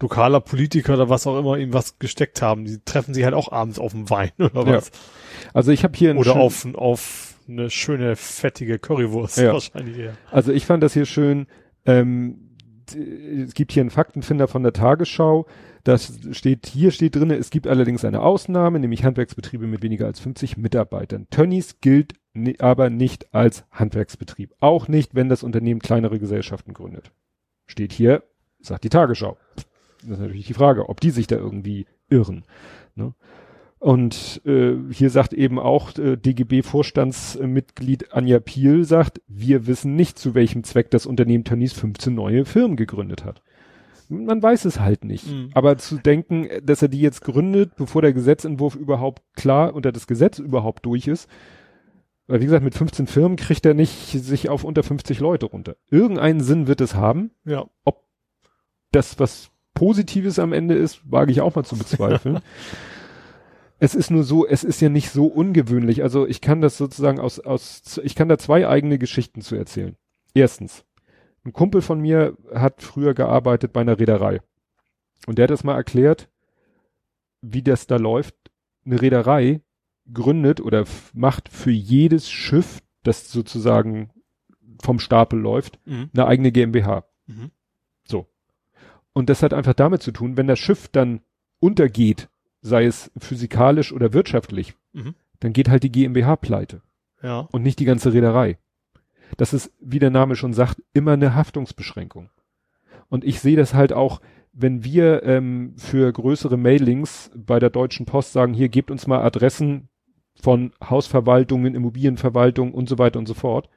[0.00, 2.66] lokaler Politiker oder was auch immer ihm was gesteckt haben.
[2.66, 4.76] Die treffen sich halt auch abends auf dem Wein oder Ja.
[4.76, 4.90] was.
[5.54, 9.54] Also ich habe hier einen Oder auf, auf eine schöne, fettige Currywurst Ja.
[9.54, 10.16] wahrscheinlich eher.
[10.30, 11.46] Also ich fand das hier schön.
[11.86, 12.43] Ähm,
[12.92, 15.46] es gibt hier einen Faktenfinder von der Tagesschau.
[15.84, 20.20] Das steht, hier steht drinne, es gibt allerdings eine Ausnahme, nämlich Handwerksbetriebe mit weniger als
[20.20, 21.26] 50 Mitarbeitern.
[21.30, 22.14] Tönnies gilt
[22.58, 24.54] aber nicht als Handwerksbetrieb.
[24.60, 27.12] Auch nicht, wenn das Unternehmen kleinere Gesellschaften gründet.
[27.66, 28.24] Steht hier,
[28.60, 29.36] sagt die Tagesschau.
[30.02, 32.44] Das ist natürlich die Frage, ob die sich da irgendwie irren.
[32.94, 33.14] Ne?
[33.84, 40.34] Und äh, hier sagt eben auch äh, DGB-Vorstandsmitglied Anja Piel sagt, wir wissen nicht, zu
[40.34, 43.42] welchem Zweck das Unternehmen Tönnies 15 neue Firmen gegründet hat.
[44.08, 45.30] Man weiß es halt nicht.
[45.30, 45.50] Mhm.
[45.52, 50.06] Aber zu denken, dass er die jetzt gründet, bevor der Gesetzentwurf überhaupt klar unter das
[50.06, 51.28] Gesetz überhaupt durch ist,
[52.26, 55.76] weil wie gesagt, mit 15 Firmen kriegt er nicht sich auf unter 50 Leute runter.
[55.90, 57.32] Irgendeinen Sinn wird es haben.
[57.44, 57.66] Ja.
[58.92, 62.40] Das, was Positives am Ende ist, wage ich auch mal zu bezweifeln.
[63.78, 66.02] es ist nur so, es ist ja nicht so ungewöhnlich.
[66.02, 69.96] Also ich kann das sozusagen aus, aus, ich kann da zwei eigene Geschichten zu erzählen.
[70.32, 70.84] Erstens,
[71.44, 74.40] ein Kumpel von mir hat früher gearbeitet bei einer Reederei.
[75.26, 76.28] Und der hat das mal erklärt,
[77.42, 78.34] wie das da läuft.
[78.86, 79.60] Eine Reederei
[80.12, 84.10] gründet oder macht für jedes Schiff, das sozusagen
[84.82, 86.10] vom Stapel läuft, Mhm.
[86.14, 87.04] eine eigene GmbH.
[87.26, 87.50] Mhm.
[88.04, 88.26] So.
[89.12, 91.20] Und das hat einfach damit zu tun, wenn das Schiff dann
[91.60, 92.28] untergeht,
[92.66, 95.14] sei es physikalisch oder wirtschaftlich, Mhm.
[95.40, 96.80] dann geht halt die GmbH pleite
[97.22, 97.40] Ja.
[97.52, 98.56] und nicht die ganze Reederei.
[99.36, 102.30] Das ist, wie der Name schon sagt, immer eine Haftungsbeschränkung.
[103.08, 104.20] Und ich sehe das halt auch,
[104.52, 109.20] wenn wir ähm, für größere Mailings bei der Deutschen Post sagen, hier gebt uns mal
[109.22, 109.88] Adressen
[110.40, 113.68] von Hausverwaltungen, Immobilienverwaltungen und so weiter und so fort,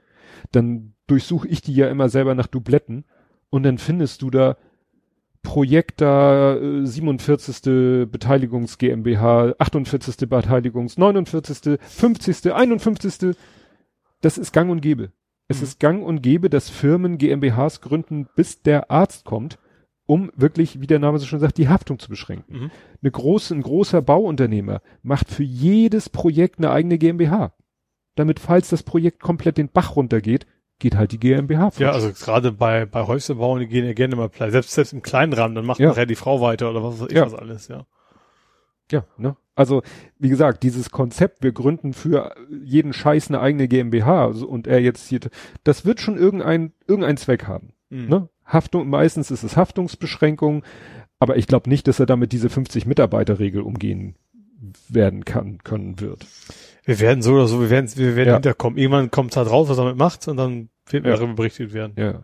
[0.51, 3.03] dann durchsuche ich die ja immer selber nach Dubletten
[3.49, 4.55] und dann findest du da
[5.47, 8.09] Projekta äh, 47.
[8.11, 10.29] Beteiligungs GmbH, 48.
[10.29, 13.35] Beteiligungs, 49., 50., 51.
[14.21, 15.11] Das ist gang und gäbe.
[15.47, 15.63] Es Mhm.
[15.63, 19.57] ist gang und gäbe, dass Firmen GmbHs gründen, bis der Arzt kommt,
[20.05, 22.53] um wirklich, wie der Name so schon sagt, die Haftung zu beschränken.
[22.63, 22.71] Mhm.
[23.01, 27.53] Eine große, ein großer Bauunternehmer macht für jedes Projekt eine eigene GmbH.
[28.15, 30.45] Damit, falls das Projekt komplett den Bach runtergeht,
[30.79, 31.81] geht halt die GmbH Ja, futsch.
[31.83, 34.51] also gerade bei, bei Häuserbauern, die gehen ja gerne mal pleite.
[34.51, 35.89] Selbst, selbst im kleinen Rahmen, dann macht Ja.
[35.89, 37.25] nachher die Frau weiter oder was weiß ich Ja.
[37.25, 37.85] was alles, ja.
[38.91, 39.35] Ja, ne?
[39.55, 39.81] Also,
[40.19, 45.09] wie gesagt, dieses Konzept, wir gründen für jeden Scheiß eine eigene GmbH und er jetzt
[45.09, 45.19] hier,
[45.63, 47.73] das wird schon irgendein, irgendeinen Zweck haben.
[47.89, 48.07] Mhm.
[48.07, 48.29] Ne?
[48.45, 50.63] Haftung, meistens ist es Haftungsbeschränkung,
[51.19, 54.15] aber ich glaube nicht, dass er damit diese 50 Mitarbeiterregel umgehen
[54.89, 56.25] werden kann, können wird.
[56.85, 58.33] Wir werden so oder so, wir werden, wir werden Ja.
[58.35, 58.77] hinterkommen.
[58.77, 61.15] Irgendwann kommt halt raus, was er damit macht und dann wird Ja.
[61.15, 61.93] darüber berichtet werden.
[61.97, 62.23] Ja.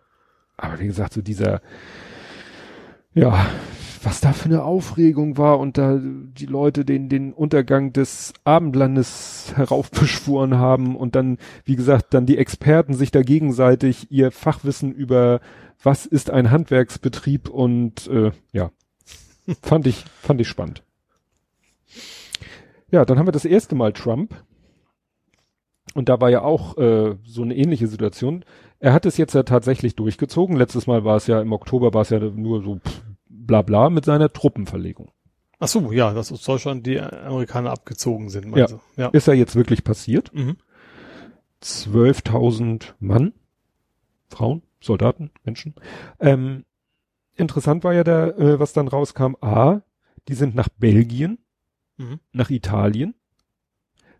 [0.56, 1.60] Aber wie gesagt, so dieser,
[3.14, 3.46] ja,
[4.02, 9.52] was da für eine Aufregung war und da die Leute den, den Untergang des Abendlandes
[9.56, 15.40] heraufbeschworen haben und dann, wie gesagt, dann die Experten sich da gegenseitig ihr Fachwissen über
[15.82, 18.70] was ist ein Handwerksbetrieb und äh, ja,
[19.62, 20.82] fand ich, fand ich spannend.
[22.90, 24.34] Ja, dann haben wir das erste Mal Trump.
[25.94, 28.44] Und da war ja auch äh, so eine ähnliche Situation.
[28.80, 30.56] Er hat es jetzt ja tatsächlich durchgezogen.
[30.56, 32.80] Letztes Mal war es ja im Oktober war es ja nur so
[33.28, 35.10] bla bla mit seiner Truppenverlegung.
[35.58, 38.56] Ach so, ja, dass aus Deutschland die Amerikaner abgezogen sind.
[38.56, 38.66] Ja.
[38.96, 39.08] ja.
[39.08, 40.34] Ist ja jetzt wirklich passiert.
[40.34, 40.56] Mhm.
[41.62, 43.32] 12.000 Mann,
[44.28, 45.74] Frauen, Soldaten, Menschen.
[46.20, 46.64] Ähm,
[47.36, 49.36] interessant war ja da, äh, was dann rauskam.
[49.40, 49.80] A,
[50.28, 51.38] die sind nach Belgien,
[51.96, 52.20] Mhm.
[52.32, 53.14] nach Italien.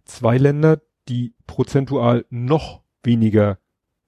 [0.05, 3.59] Zwei Länder, die prozentual noch weniger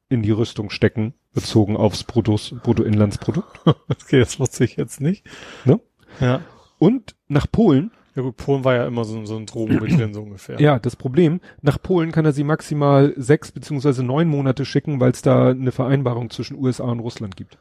[0.09, 3.61] in die Rüstung stecken, bezogen aufs Bruttos, Bruttoinlandsprodukt.
[3.89, 5.27] Okay, das wusste ich jetzt nicht.
[5.65, 5.81] Ne?
[6.21, 6.43] Ja.
[6.79, 10.15] Und nach Polen, Ja gut, Polen war ja immer so, so ein Drogen mit drin,
[10.15, 10.61] so ungefähr.
[10.61, 15.11] ja, das Problem, nach Polen kann er sie maximal sechs beziehungsweise neun Monate schicken, weil
[15.11, 17.59] es da eine Vereinbarung zwischen USA und Russland gibt.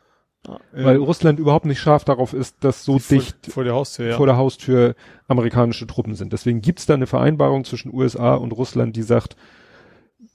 [0.71, 4.17] Weil Russland überhaupt nicht scharf darauf ist, dass so vor, dicht vor der Haustür, ja.
[4.17, 4.95] vor der Haustür
[5.27, 6.33] amerikanische Truppen sind.
[6.33, 9.35] Deswegen gibt's da eine Vereinbarung zwischen USA und Russland, die sagt,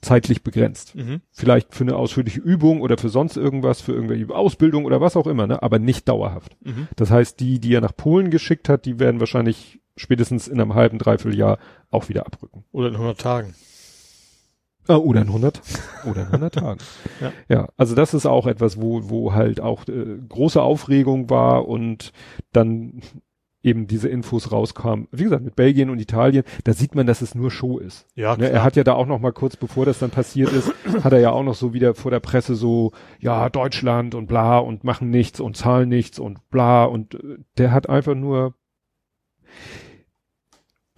[0.00, 0.94] zeitlich begrenzt.
[0.94, 1.20] mhm.
[1.30, 5.26] Vielleicht für eine ausführliche Übung oder für sonst irgendwas, für irgendwelche Ausbildung oder was auch
[5.26, 5.62] immer, ne?
[5.62, 6.56] aber nicht dauerhaft.
[6.62, 6.88] Mhm.
[6.96, 10.74] Das heißt, die, die er nach Polen geschickt hat, die werden wahrscheinlich spätestens in einem
[10.74, 11.58] halben, dreiviertel Jahr
[11.90, 12.64] auch wieder abrücken.
[12.72, 13.54] Oder in 100 Tagen.
[14.90, 15.60] Ah, oder in 100,
[16.10, 16.80] oder in 100 Tagen.
[17.20, 17.32] Ja.
[17.48, 22.12] ja, also das ist auch etwas, wo, wo halt auch äh, große Aufregung war und
[22.52, 23.00] dann
[23.62, 25.06] eben diese Infos rauskamen.
[25.12, 28.06] Wie gesagt, mit Belgien und Italien, da sieht man, dass es nur Show ist.
[28.16, 28.50] Ja, Ne, klar.
[28.50, 30.72] er hat ja da auch noch mal kurz bevor das dann passiert ist,
[31.04, 34.58] hat er ja auch noch so wieder vor der Presse so, ja, Deutschland und bla
[34.58, 38.54] und machen nichts und zahlen nichts und bla und äh, der hat einfach nur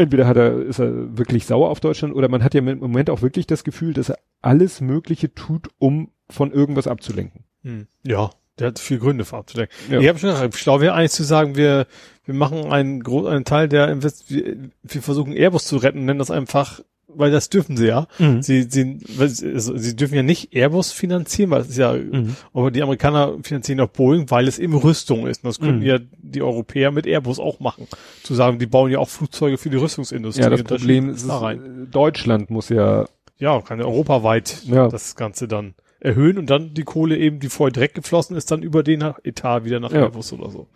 [0.02, 3.10] entweder hat er, ist er wirklich sauer auf Deutschland oder man hat ja im Moment
[3.10, 7.44] auch wirklich das Gefühl, dass er alles Mögliche tut, um von irgendwas abzulenken.
[7.62, 7.86] Hm.
[8.04, 9.74] Ja, der hat viel Gründe für abzudecken.
[9.90, 10.00] Ja.
[10.00, 11.86] Ich habe schon gesagt, schlau wäre eigentlich zu sagen, wir,
[12.24, 16.30] wir machen einen, einen Teil der Invest wir, wir versuchen Airbus zu retten, nennen das
[16.30, 16.80] einfach,
[17.14, 18.06] weil das dürfen sie ja.
[18.18, 18.42] Mhm.
[18.42, 18.98] Sie, sie,
[19.28, 22.36] sie, dürfen ja nicht Airbus finanzieren, weil es ist ja, Mhm.
[22.52, 25.44] aber die Amerikaner finanzieren auch Boeing, weil es eben Rüstung ist.
[25.44, 25.86] Und das könnten Mhm.
[25.86, 27.86] ja die Europäer mit Airbus auch machen.
[28.22, 30.42] Zu sagen, die bauen ja auch Flugzeuge für die Rüstungsindustrie.
[30.42, 31.54] Ja, das Problem ist, da
[31.90, 33.06] Deutschland muss ja,
[33.38, 34.88] Ja, kann ja europaweit Ja.
[34.88, 38.62] das Ganze dann erhöhen und dann die Kohle eben, die vorher direkt geflossen ist, dann
[38.62, 40.02] über den Etat wieder nach Ja.
[40.02, 40.68] Airbus oder so.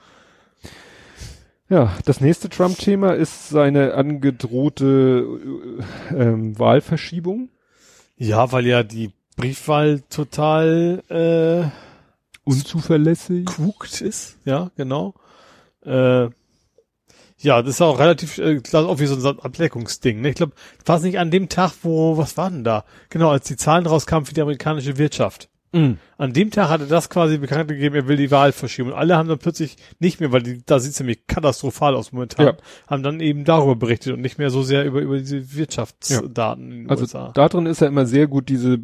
[1.68, 7.48] Ja, das nächste Trump-Thema ist seine angedrohte äh, ähm, Wahlverschiebung.
[8.16, 11.68] Ja, weil ja die Briefwahl total äh,
[12.44, 13.46] Unzuverlässig.
[13.46, 15.14] guckt ist, ja, genau.
[15.84, 16.28] Äh,
[17.38, 20.20] ja, das ist auch relativ, äh, klar, auch wie so ein Ableckungsding.
[20.20, 20.30] Ne?
[20.30, 20.54] Ich glaube,
[20.84, 22.84] war es nicht an dem Tag, wo, was war denn da?
[23.10, 25.50] Genau, als die Zahlen rauskamen für die amerikanische Wirtschaft.
[25.76, 25.98] Mhm.
[26.18, 28.90] An dem Tag hatte das quasi bekannt gegeben, er will die Wahl verschieben.
[28.92, 32.12] Und alle haben dann plötzlich nicht mehr, weil die, da sieht es nämlich katastrophal aus
[32.12, 32.52] momentan, Ja.
[32.88, 36.78] haben dann eben darüber berichtet und nicht mehr so sehr über, über diese Wirtschaftsdaten in
[36.84, 37.32] den Also USA.
[37.34, 38.78] da drin ist er immer sehr gut, diese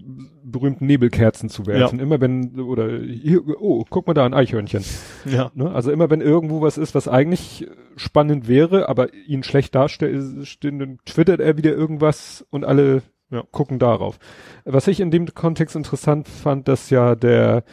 [0.45, 2.01] berühmten Nebelkerzen zu werfen.
[2.01, 4.85] Immer wenn, oder hier, oh, guck mal da ein Eichhörnchen.
[5.25, 5.51] Ja.
[5.55, 5.71] Ne?
[5.71, 7.67] Also immer wenn irgendwo was ist, was eigentlich
[7.97, 10.23] spannend wäre, aber ihn schlecht darstellt,
[10.63, 13.03] dann twittert er wieder irgendwas und alle
[13.33, 13.43] Ja.
[13.51, 14.19] gucken darauf.
[14.65, 17.65] Was ich in dem Kontext interessant fand, dass ja der,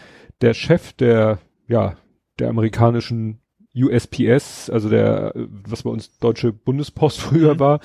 [0.42, 1.38] der Chef der,
[1.68, 1.96] ja,
[2.40, 3.42] der amerikanischen
[3.76, 7.60] USPS, also der, was bei uns Deutsche Bundespost früher Mhm.
[7.60, 7.80] war,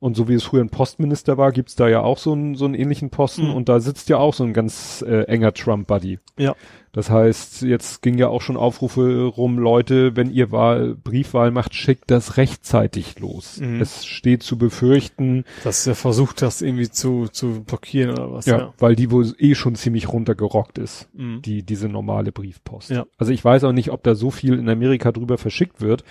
[0.00, 2.64] und so wie es früher ein Postminister war, gibt's da ja auch so einen, so
[2.64, 3.54] einen ähnlichen Posten Mhm.
[3.54, 6.18] und da sitzt ja auch so ein ganz äh, enger Trump-Buddy.
[6.38, 6.56] Ja.
[6.94, 11.74] Das heißt, jetzt ging ja auch schon Aufrufe rum, Leute, wenn ihr Wahl, Briefwahl macht,
[11.74, 13.58] schickt das rechtzeitig los.
[13.60, 13.80] Mhm.
[13.80, 18.44] Es steht zu befürchten, Dass er versucht, das irgendwie zu, zu blockieren oder was.
[18.44, 21.40] ja, weil die wohl eh schon ziemlich runtergerockt ist, Mhm.
[21.40, 22.90] die, diese normale Briefpost.
[22.90, 23.06] Ja.
[23.16, 26.04] Also ich weiß auch nicht, ob da so viel in Amerika drüber verschickt wird.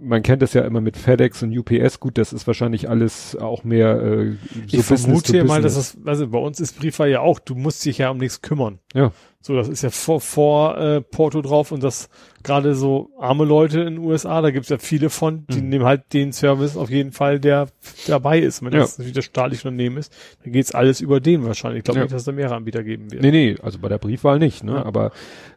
[0.00, 2.00] Man kennt das ja immer mit FedEx und UPS.
[2.00, 4.32] Gut, das ist wahrscheinlich alles auch mehr äh,
[4.66, 7.54] so ich vermute ja mal, dass das, also bei uns ist Briefwahl ja auch, du
[7.54, 8.80] musst dich ja um nichts kümmern.
[8.92, 9.12] Ja.
[9.46, 12.08] So, das ist ja vor, vor äh, Porto drauf und das
[12.42, 15.68] gerade so arme Leute in den USA, da gibt's ja viele von, die Mhm.
[15.68, 17.68] nehmen halt den Service auf jeden Fall, der
[18.06, 18.64] dabei ist.
[18.64, 18.78] Wenn Ja.
[18.78, 20.10] das wieder staatlich Unternehmen ist,
[20.42, 21.80] dann geht's alles über den wahrscheinlich.
[21.80, 22.04] Ich glaube Ja.
[22.04, 23.20] nicht, dass es da mehrere Anbieter geben wird.
[23.20, 24.76] Nee, nee, also bei der Briefwahl nicht, ne?
[24.76, 24.86] Ja.
[24.86, 25.10] Aber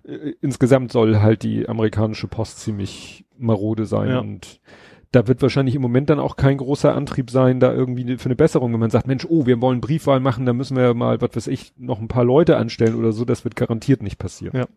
[0.06, 4.60] äh, insgesamt soll halt die amerikanische Post ziemlich marode sein und
[5.12, 8.36] da wird wahrscheinlich im Moment dann auch kein großer Antrieb sein, da irgendwie für eine
[8.36, 11.36] Besserung, wenn man sagt, Mensch, oh, wir wollen Briefwahl machen, dann müssen wir mal, was
[11.36, 14.58] weiß ich, noch ein paar Leute anstellen oder so, das wird garantiert nicht passieren.
[14.58, 14.68] Ja.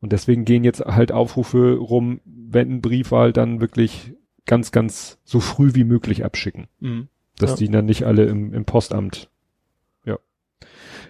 [0.00, 4.12] Und deswegen gehen jetzt halt Aufrufe rum, wenn Briefwahl dann wirklich
[4.44, 7.08] ganz, ganz so früh wie möglich abschicken Mhm.
[7.38, 7.56] dass Ja.
[7.56, 9.30] die dann nicht alle im, im Postamt.
[10.04, 10.18] Ja.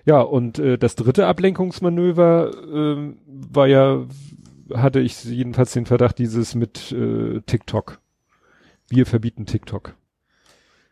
[0.05, 4.07] Ja, und äh, das dritte Ablenkungsmanöver ähm, war ja,
[4.73, 8.01] hatte ich jedenfalls den Verdacht, dieses mit äh, TikTok.
[8.89, 9.95] Wir verbieten TikTok.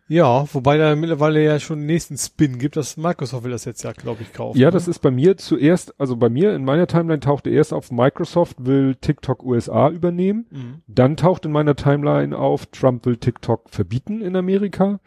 [0.07, 3.85] Ja, wobei da mittlerweile ja schon den nächsten Spin gibt, dass Microsoft will das jetzt
[3.85, 4.59] ja, glaube ich, kaufen.
[4.59, 4.73] Ja, ne?
[4.73, 8.67] das ist bei mir zuerst, also bei mir in meiner Timeline tauchte erst auf Microsoft
[8.67, 10.47] will TikTok USA übernehmen.
[10.51, 10.83] Mhm.
[10.87, 15.01] Dann taucht in meiner Timeline auf, Trump will TikTok verbieten in Amerika.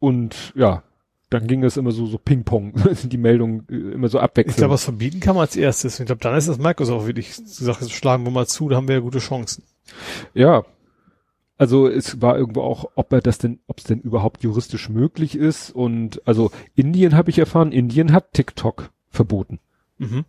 [0.00, 0.82] Und ja,
[1.30, 2.74] dann ging es immer so, so Ping-Pong,
[3.04, 4.50] die Meldungen äh, immer so abwechselnd.
[4.50, 6.00] Ich glaube, was verbieten kann man als erstes.
[6.00, 8.96] Ich glaube, dann ist das Microsoft wirklich gesagt, schlagen wir mal zu, da haben wir
[8.96, 9.62] ja gute Chancen.
[10.34, 10.64] Ja.
[11.62, 15.36] Also es war irgendwo auch, ob er das denn, ob es denn überhaupt juristisch möglich
[15.36, 15.70] ist.
[15.70, 19.60] Und also Indien habe ich erfahren, Indien hat TikTok verboten.
[19.98, 20.24] Mhm.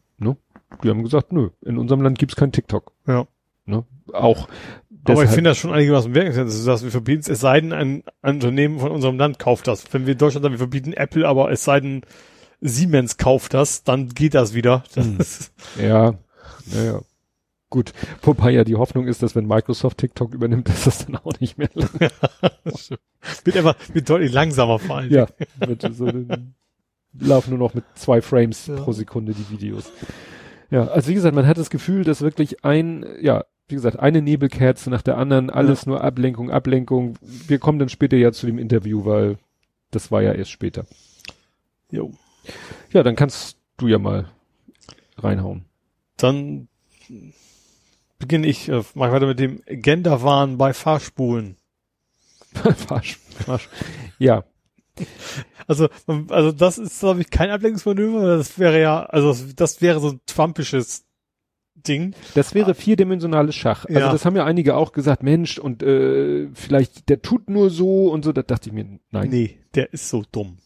[0.84, 2.92] Die haben gesagt, nö, in unserem Land gibt's kein TikTok.
[3.08, 3.26] Ja.
[3.66, 3.84] Ne?
[4.12, 4.48] Auch.
[4.48, 7.40] Aber ich deshalb- finde das schon einigermaßen wirkungsvoll, dass du sagst, wir verbieten es, es
[7.40, 9.92] sei denn, ein, ein Unternehmen von unserem Land kauft das.
[9.92, 12.02] Wenn wir in Deutschland sagen, wir verbieten Apple, aber es sei denn,
[12.62, 14.84] Siemens kauft das, dann geht das wieder.
[14.94, 15.18] Das Hm.
[15.84, 16.14] Ja,
[16.68, 17.02] ja, ja.
[17.74, 17.92] Gut.
[18.22, 21.58] Wobei ja die Hoffnung ist, dass wenn Microsoft TikTok übernimmt, dass das dann auch nicht
[21.58, 22.12] mehr lange.
[23.44, 25.12] wird einfach, wird deutlich langsamer vor allem.
[25.12, 25.26] ja,
[25.58, 26.08] wird so,
[27.20, 28.76] laufen nur noch mit zwei Frames Ja.
[28.76, 29.92] pro Sekunde die Videos.
[30.70, 34.22] Ja, also wie gesagt, man hat das Gefühl, dass wirklich ein, ja, wie gesagt, eine
[34.22, 37.18] Nebelkerze nach der anderen, alles nur Ablenkung, Ablenkung.
[37.22, 39.40] Wir kommen dann später ja zu dem Interview, weil
[39.90, 40.86] das war ja erst später.
[41.90, 42.12] Jo.
[42.92, 44.28] Ja, dann kannst du ja mal
[45.18, 45.66] reinhauen.
[46.18, 46.68] Dann
[48.24, 51.58] beginne ich, äh, mach ich weiter mit dem Agenda-Wahn bei Fahrspulen.
[52.88, 53.20] Farsch.
[54.20, 54.44] Ja,
[55.68, 55.88] Also,
[56.30, 58.38] also das ist, glaube ich, kein Ablenkungsmanöver.
[58.38, 61.06] Das wäre ja, also das, das wäre so ein Trumpisches
[61.76, 62.14] Ding.
[62.36, 63.86] Das wäre vierdimensionales Schach.
[63.86, 64.12] Also Ja.
[64.12, 68.24] das haben ja einige auch gesagt, Mensch, und äh, vielleicht der tut nur so und
[68.24, 68.32] so.
[68.32, 69.30] Da dachte ich mir, nein.
[69.30, 70.58] Nee, der ist so dumm.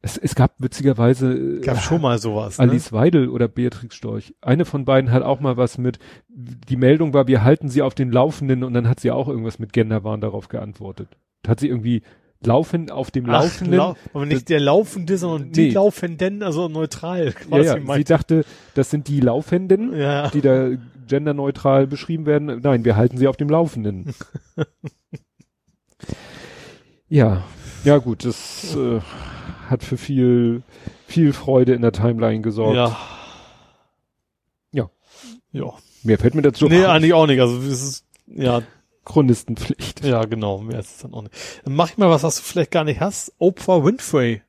[0.00, 2.58] Es, es gab witzigerweise äh, Gab schon mal sowas.
[2.58, 2.64] Ne?
[2.64, 4.34] Alice Weidel oder Beatrix Storch.
[4.40, 7.94] Eine von beiden hat auch mal was mit, die Meldung war, wir halten sie auf
[7.94, 11.08] den Laufenden und dann hat sie auch irgendwas mit Genderwahn darauf geantwortet.
[11.42, 12.02] Da hat sie irgendwie
[12.44, 13.76] laufen auf dem Ach, Laufenden.
[13.76, 15.70] lau aber nicht der Laufende, sondern die Nee.
[15.72, 17.66] Laufenden, also neutral ja, quasi.
[17.66, 18.08] ja, sie meint.
[18.10, 18.44] dachte,
[18.74, 19.92] das sind die Laufenden.
[19.98, 20.30] ja.
[20.30, 20.70] die da
[21.08, 22.60] genderneutral beschrieben werden.
[22.62, 24.14] Nein, wir halten sie auf dem Laufenden.
[27.08, 27.42] ja,
[27.84, 29.00] ja gut, das äh,
[29.70, 30.62] hat für viel
[31.06, 32.76] viel Freude in der Timeline gesorgt.
[32.76, 32.96] Ja.
[34.72, 34.90] Ja.
[35.52, 35.72] Ja.
[36.02, 37.40] Mehr fällt mir dazu nee, auch eigentlich auch nicht.
[37.40, 38.62] Also es ist, ja,
[39.04, 40.04] Chronistenpflicht.
[40.04, 40.58] ja, genau.
[40.58, 41.34] Mehr ist es dann auch nicht.
[41.64, 43.32] Dann mach ich mal was, was du vielleicht gar nicht hast.
[43.38, 44.42] Oprah Winfrey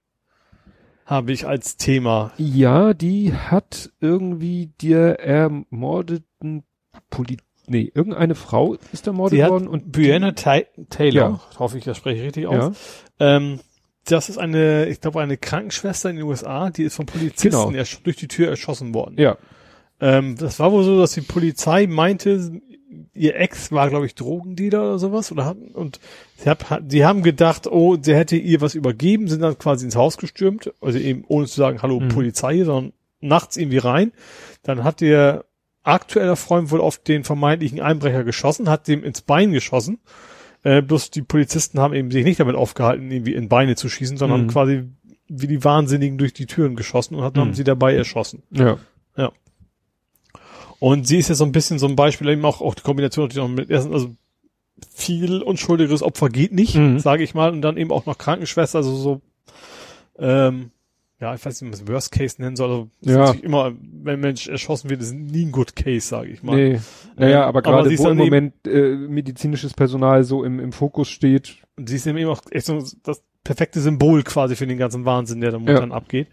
[1.05, 2.33] habe ich als Thema.
[2.37, 6.63] Ja, die hat irgendwie der ermordeten
[7.09, 7.37] Poli
[7.69, 10.59] nee, irgendeine Frau ist ermordet worden und Brianna Ta
[10.89, 11.59] Taylor, Ja.
[11.59, 12.75] hoffe ich, das spreche ich richtig ja, aus.
[13.19, 13.59] Ähm,
[14.11, 17.83] das ist eine, ich glaube, eine Krankenschwester in den USA, die ist vom Polizisten Genau.
[18.03, 19.15] durch die Tür erschossen worden.
[19.17, 19.37] ja,
[20.01, 22.61] Ähm, das war wohl so, dass die Polizei meinte,
[23.13, 25.99] ihr Ex war, glaube ich, Drogendealer oder sowas, oder hat, und
[26.37, 29.95] sie, hab, die haben gedacht, oh, sie hätte ihr was übergeben, sind dann quasi ins
[29.95, 32.09] Haus gestürmt, also eben ohne zu sagen, hallo Mhm.
[32.09, 34.13] Polizei, sondern nachts irgendwie rein.
[34.63, 35.43] Dann hat ihr
[35.83, 39.99] aktueller Freund wohl auf den vermeintlichen Einbrecher geschossen, hat dem ins Bein geschossen.
[40.63, 44.17] Äh, bloß die Polizisten haben eben sich nicht damit aufgehalten, irgendwie in Beine zu schießen,
[44.17, 44.43] sondern Mhm.
[44.43, 44.83] haben quasi
[45.29, 47.53] wie die Wahnsinnigen durch die Türen geschossen und hat- haben Mhm.
[47.53, 48.43] sie dabei erschossen.
[48.51, 48.77] ja,
[50.79, 53.25] Und sie ist ja so ein bisschen so ein Beispiel, eben auch, auch die Kombination
[53.25, 54.15] natürlich noch mit also
[54.95, 56.99] viel unschuldigeres Opfer geht nicht, Mhm.
[56.99, 59.21] sage ich mal, und dann eben auch noch Krankenschwester, also so,
[60.17, 60.71] ähm,
[61.21, 63.31] ja, ich weiß nicht, es Worst Case nennen soll, also Ja.
[63.41, 66.55] immer, wenn Mensch erschossen wird, ist nie ein Good Case, sage ich mal.
[66.55, 66.79] nee,
[67.17, 71.57] naja, Ähm, aber gerade wo im Moment äh, medizinisches Personal so im, im Fokus steht,
[71.77, 75.41] Und sie ist eben auch echt so das perfekte Symbol quasi für den ganzen Wahnsinn,
[75.41, 76.27] der da momentan abgeht.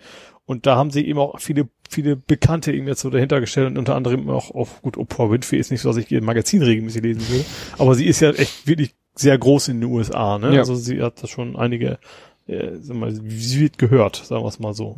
[0.44, 3.78] Und da haben sie eben auch viele, viele Bekannte eben jetzt so dahinter gestellt und
[3.78, 7.02] unter anderem auch, auch gut, Oprah Winfrey ist nicht so, dass ich ihr Magazin regelmäßig
[7.02, 7.44] lesen würde,
[7.78, 10.52] aber sie ist ja echt wirklich sehr groß in den USA, ne?
[10.54, 10.60] Ja.
[10.60, 11.98] Also sie hat da schon einige,
[12.46, 14.96] äh, sag mal, sie wird gehört, sagen wir es mal so.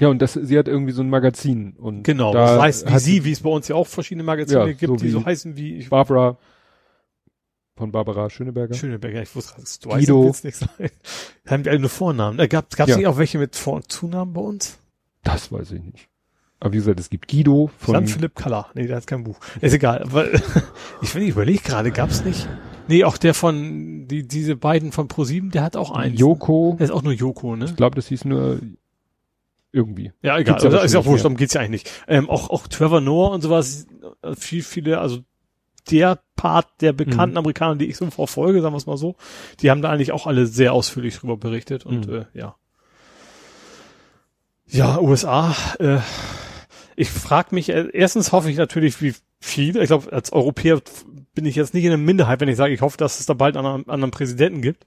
[0.00, 2.98] ja, und das, sie hat irgendwie so ein Magazin und Genau, da das heißt wie
[2.98, 5.56] sie, wie es bei uns ja auch verschiedene Magazine Ja, gibt, so die so heißen
[5.56, 6.36] wie ich, Barbara
[7.76, 8.74] von Barbara Schöneberger.
[8.74, 10.28] Schöneberger, ich wusste gerade, du Guido.
[10.28, 10.90] weißt nicht sein.
[11.46, 12.38] Haben die alle nur Vornamen?
[12.38, 12.96] Da gab es Ja.
[12.96, 14.78] nicht auch welche mit Vor- und Zunamen bei uns?
[15.24, 16.08] Das weiß ich nicht.
[16.60, 18.68] Aber wie gesagt, es gibt Guido von Jan Philipp Kaller.
[18.74, 19.38] Nee, der hat kein Buch.
[19.60, 20.02] Ist egal.
[20.04, 20.32] Aber
[21.02, 22.48] ich finde, ich überlege gerade, gab's nicht?
[22.86, 26.18] Nee, auch der von, die, diese beiden von ProSieben, der hat auch eins.
[26.20, 26.76] Joko.
[26.78, 27.64] Der ist auch nur Joko, ne?
[27.66, 28.60] Ich glaube, das hieß nur
[29.72, 30.12] irgendwie.
[30.22, 30.46] Ja, egal.
[30.46, 31.90] Ja Also, ist ja wahrscheinlich wurscht, darum geht's ja eigentlich nicht.
[32.06, 33.86] Ähm, auch, auch Trevor Noah und sowas,
[34.36, 35.20] viel, viele, also
[35.90, 37.38] der Part der bekannten Mhm.
[37.38, 39.16] Amerikaner, die ich so verfolge, sagen wir es mal so,
[39.60, 42.14] die haben da eigentlich auch alle sehr ausführlich drüber berichtet und Mhm.
[42.14, 42.54] äh, ja.
[44.66, 45.98] Ja, USA, äh,
[46.96, 50.80] ich frage mich, äh, erstens hoffe ich natürlich, wie viele, ich glaube, als Europäer
[51.34, 53.34] bin ich jetzt nicht in der Minderheit, wenn ich sage, ich hoffe, dass es da
[53.34, 54.84] bald einen anderen, anderen Präsidenten gibt.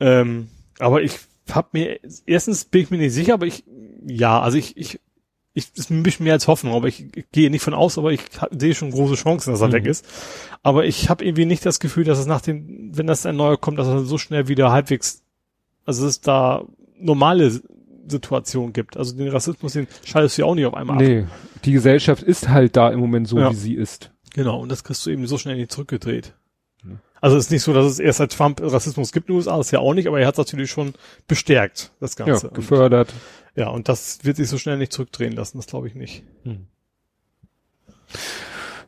[0.00, 0.48] Ähm,
[0.78, 1.18] aber ich
[1.50, 3.64] hab mir, erstens bin ich mir nicht sicher, aber ich,
[4.06, 5.00] ja, also ich, ich,
[5.54, 8.12] ich, ist ein bisschen mehr als Hoffnung, aber ich, ich gehe nicht von aus, aber
[8.12, 8.20] ich
[8.56, 9.72] sehe schon große Chancen, dass er Mhm.
[9.72, 10.04] weg ist.
[10.62, 13.56] Aber ich habe irgendwie nicht das Gefühl, dass es nach dem, wenn das ein neuer
[13.58, 15.22] kommt, dass er so schnell wieder halbwegs,
[15.84, 16.64] also es da
[16.98, 17.60] normale
[18.08, 18.96] Situation gibt.
[18.96, 21.02] Also den Rassismus, den schaltest du ja auch nicht auf einmal ab.
[21.02, 21.24] Nee,
[21.64, 23.50] die Gesellschaft ist halt da im Moment so, Ja.
[23.50, 24.10] wie sie ist.
[24.36, 26.34] Genau, und das kriegst du eben so schnell nicht zurückgedreht.
[26.84, 26.92] Ja.
[27.20, 29.56] Also es ist nicht so, dass es erst seit Trump Rassismus gibt in den USA,
[29.56, 30.92] das ist ja auch nicht, aber er hat es natürlich schon
[31.26, 32.48] bestärkt, das Ja, Ganze.
[32.48, 33.12] Und- gefördert.
[33.56, 36.22] Ja, und das wird sich so schnell nicht zurückdrehen lassen, das glaube ich nicht.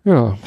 [0.04, 0.38] Ja.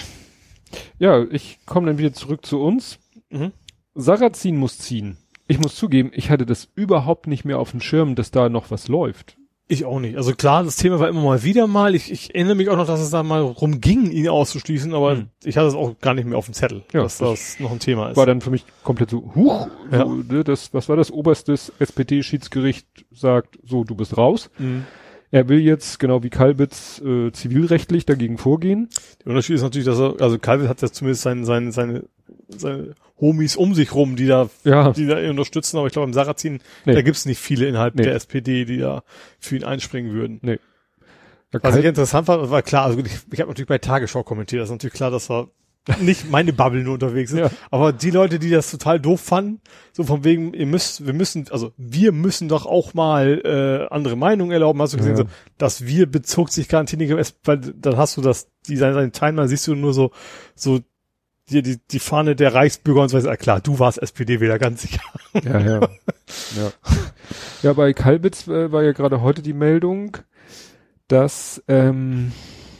[1.00, 3.00] Ja, ich komme dann wieder zurück zu uns.
[3.30, 3.52] Mhm.
[3.96, 5.18] Sarrazin muss ziehen.
[5.48, 8.72] Ich muss zugeben, ich hatte das überhaupt nicht mehr auf dem Schirm, dass da noch
[8.72, 9.36] was läuft.
[9.72, 10.18] Ich auch nicht.
[10.18, 11.96] Also klar, das Thema war immer mal wieder mal.
[11.96, 15.28] Ich, ich erinnere mich auch noch, dass es da mal rumging, ihn auszuschließen, aber Mhm.
[15.46, 17.72] ich hatte es auch gar nicht mehr auf dem Zettel, Ja, dass das das noch
[17.72, 18.18] ein Thema ist.
[18.18, 20.06] War dann für mich komplett so, huch, Ja.
[20.06, 21.10] so, ne, das, was war das?
[21.10, 24.50] Oberstes SPD-Schiedsgericht sagt, so, du bist raus.
[24.60, 24.86] Mhm.
[25.34, 28.90] Er will jetzt, genau wie Kalbitz, äh, zivilrechtlich dagegen vorgehen.
[29.24, 32.04] Der Unterschied ist natürlich, dass er, also Calvin hat ja zumindest seine, seine, seine,
[32.50, 36.08] seine Homies um sich rum, die da, Ja, die da ihn unterstützen, aber ich glaube,
[36.08, 36.94] im Sarrazin, Nee.
[36.94, 38.04] da gibt's nicht viele innerhalb Nee.
[38.04, 39.04] der SPD, die da
[39.40, 40.40] für ihn einspringen würden.
[40.44, 40.56] ja,
[41.62, 44.70] Was ich interessant fand, war klar, also ich, ich habe natürlich bei Tagesschau kommentiert, das
[44.70, 45.50] ist natürlich klar, dass er
[46.00, 47.50] nicht meine Bubble nur unterwegs ist, Ja.
[47.72, 49.62] aber die Leute, die das total doof fanden,
[49.94, 54.16] so von wegen, ihr müsst, wir müssen, also wir müssen doch auch mal äh, andere
[54.16, 55.24] Meinungen erlauben, hast du gesehen, Ja.
[55.24, 59.12] so, dass wir bezog sich garantiert nicht, weil dann hast du das, die seine, seine
[59.12, 60.12] Timeline siehst du nur so,
[60.54, 60.82] so
[61.52, 63.30] hier die, die Fahne der Reichsbürger und so weiter.
[63.32, 65.02] Ah, klar, du warst SPD-Wähler, ganz sicher.
[65.44, 65.80] Ja, ja.
[65.82, 66.72] ja.
[67.64, 70.18] ja, bei Kalbitz äh, war ja gerade heute die Meldung,
[71.08, 72.32] dass ähm,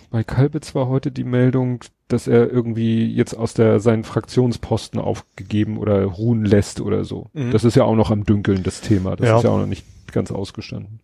[0.10, 5.78] bei Kalbitz war heute die Meldung, dass er irgendwie jetzt aus der seinen Fraktionsposten aufgegeben
[5.78, 7.30] oder ruhen lässt oder so.
[7.34, 7.52] Mhm.
[7.52, 9.16] Das ist ja auch noch am Dünkeln, das Thema.
[9.16, 9.38] Das Ja.
[9.38, 11.00] ist ja auch noch nicht ganz ausgestanden.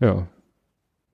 [0.00, 0.26] Ja.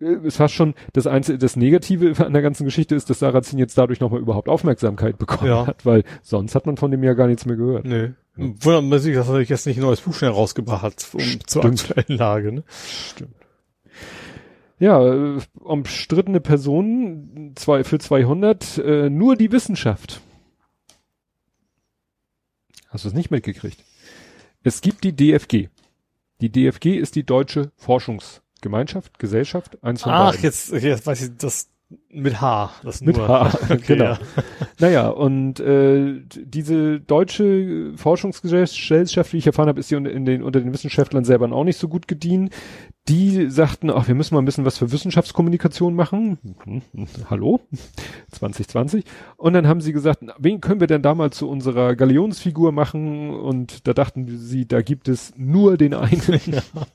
[0.00, 3.58] Äh, Es war schon das einzige, das Negative an der ganzen Geschichte ist, dass Sarrazin
[3.58, 5.66] jetzt dadurch nochmal überhaupt Aufmerksamkeit bekommen Ja.
[5.66, 7.84] hat, weil sonst hat man von dem ja gar nichts mehr gehört.
[7.84, 8.10] Nö.
[8.36, 11.64] Wundert man sich, dass er jetzt nicht ein neues Buch schnell rausgebracht hat, um zur
[11.64, 12.64] aktuellen Lage, ne?
[13.10, 13.34] Stimmt.
[14.78, 20.22] Ja, äh, umstrittene Personen zwei, für 200, äh, nur die Wissenschaft.
[22.88, 23.84] Hast du es nicht mitgekriegt?
[24.62, 25.68] Es gibt die DFG.
[26.40, 27.72] Die DFG ist die Deutsche
[28.60, 30.42] Forschungsgemeinschaft, Gesellschaft, eins von Ach, beiden.
[30.42, 31.68] jetzt, jetzt weiß ich, das
[32.12, 32.70] mit H.
[32.82, 33.28] Das Mit nur.
[33.28, 34.04] H, Okay, genau.
[34.04, 34.18] ja.
[34.78, 40.42] Naja, und äh, diese deutsche Forschungsgesellschaft, wie ich erfahren habe, ist die unter, in den,
[40.42, 42.52] unter den Wissenschaftlern selber auch nicht so gut gedient.
[43.08, 46.38] Die sagten, ach, wir müssen mal ein bisschen was für Wissenschaftskommunikation machen.
[47.30, 47.60] Hallo?
[48.30, 49.04] 2020.
[49.36, 53.30] Und dann haben sie gesagt, wen können wir denn da mal zu unserer Galionsfigur machen?
[53.30, 56.22] Und da dachten sie, da gibt es nur den einen.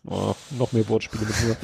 [0.06, 1.58] oh, noch mehr Wortspiele mit nur.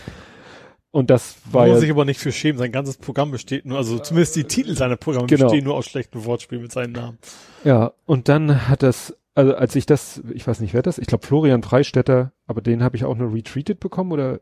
[0.92, 2.60] Und das war Muss ja man sich aber nicht für schämen.
[2.60, 5.46] Sein ganzes Programm besteht nur, also zumindest die Titel seiner Programme Genau.
[5.46, 7.18] bestehen nur aus schlechten Wortspielen mit seinen Namen.
[7.64, 11.08] Ja, und dann hat das, also als ich das, ich weiß nicht, wer das, ich
[11.08, 14.42] glaube Florian Freistetter, aber den habe ich auch nur retweetet bekommen oder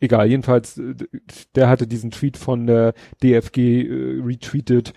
[0.00, 0.94] egal, jedenfalls, äh,
[1.54, 4.94] der hatte diesen Tweet von der DFG äh, retweetet,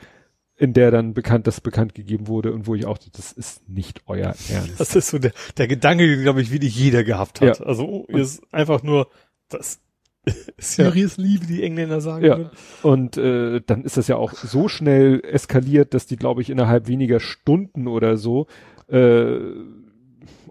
[0.58, 4.04] in der dann bekannt, das bekannt gegeben wurde und wo ich auch, das ist nicht
[4.06, 4.80] euer Ernst.
[4.80, 7.60] Das ist so der, der Gedanke, glaube ich, wie nicht jeder gehabt hat.
[7.60, 7.66] Ja.
[7.66, 9.10] Also oh, ist einfach nur
[9.50, 9.82] das
[10.58, 12.52] Serious Liebe, die Engländer sagen Ja.
[12.82, 16.88] Und äh, dann ist das ja auch so schnell eskaliert, dass die, glaube ich, innerhalb
[16.88, 18.48] weniger Stunden oder so,
[18.88, 19.38] äh,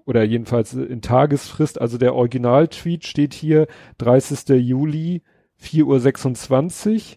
[0.07, 3.67] oder jedenfalls in Tagesfrist, also der Original-Tweet steht hier
[3.99, 4.61] 30.
[4.61, 5.23] Juli,
[5.63, 7.17] 4.26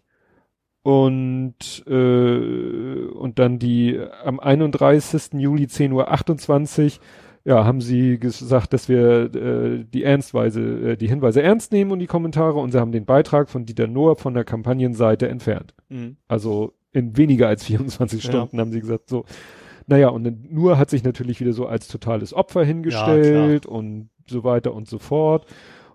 [0.83, 5.33] Uhr und, äh, und dann die am 31.
[5.33, 7.03] Juli 10.28 Uhr
[7.47, 11.99] ja, haben sie gesagt, dass wir äh, die Ernstweise, äh, die Hinweise ernst nehmen und
[11.99, 15.73] die Kommentare und sie haben den Beitrag von Dieter Nohr von der Kampagnenseite entfernt.
[15.87, 16.17] Mhm.
[16.27, 18.29] Also in weniger als 24 Ja.
[18.31, 19.23] Stunden haben sie gesagt, so.
[19.89, 24.43] Naja, und dann Nur hat sich natürlich wieder so als totales Opfer hingestellt und so
[24.43, 25.45] weiter und so fort.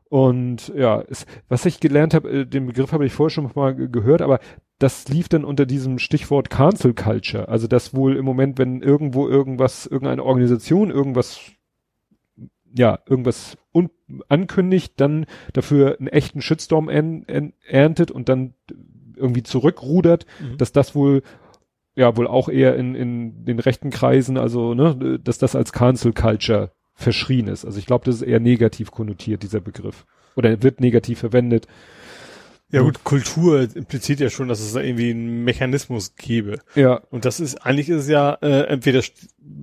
[0.09, 3.75] Und ja, es, was ich gelernt habe, äh, den Begriff habe ich vorher schon mal
[3.75, 4.41] ge- gehört, aber
[4.83, 7.49] das lief dann unter diesem Stichwort Cancel Culture.
[7.49, 11.41] Also das wohl im Moment, wenn irgendwo irgendwas, irgendeine Organisation irgendwas,
[12.75, 13.57] ja, irgendwas
[14.29, 18.55] ankündigt, dann dafür einen echten Shitstorm erntet und dann
[19.17, 20.59] irgendwie zurückrudert, Mhm.
[20.59, 21.23] dass das wohl
[21.95, 26.13] ja wohl auch eher in, in den rechten Kreisen, also ne, dass das als Cancel
[26.13, 27.65] Culture verschrien ist.
[27.65, 30.07] Also ich glaube, das ist eher negativ konnotiert, dieser Begriff.
[30.35, 31.67] Oder wird negativ verwendet.
[32.73, 36.59] Ja gut, Kultur impliziert ja schon, dass es da irgendwie einen Mechanismus gäbe.
[36.75, 39.03] Ja, Und das ist, eigentlich ist es ja, äh, entweder,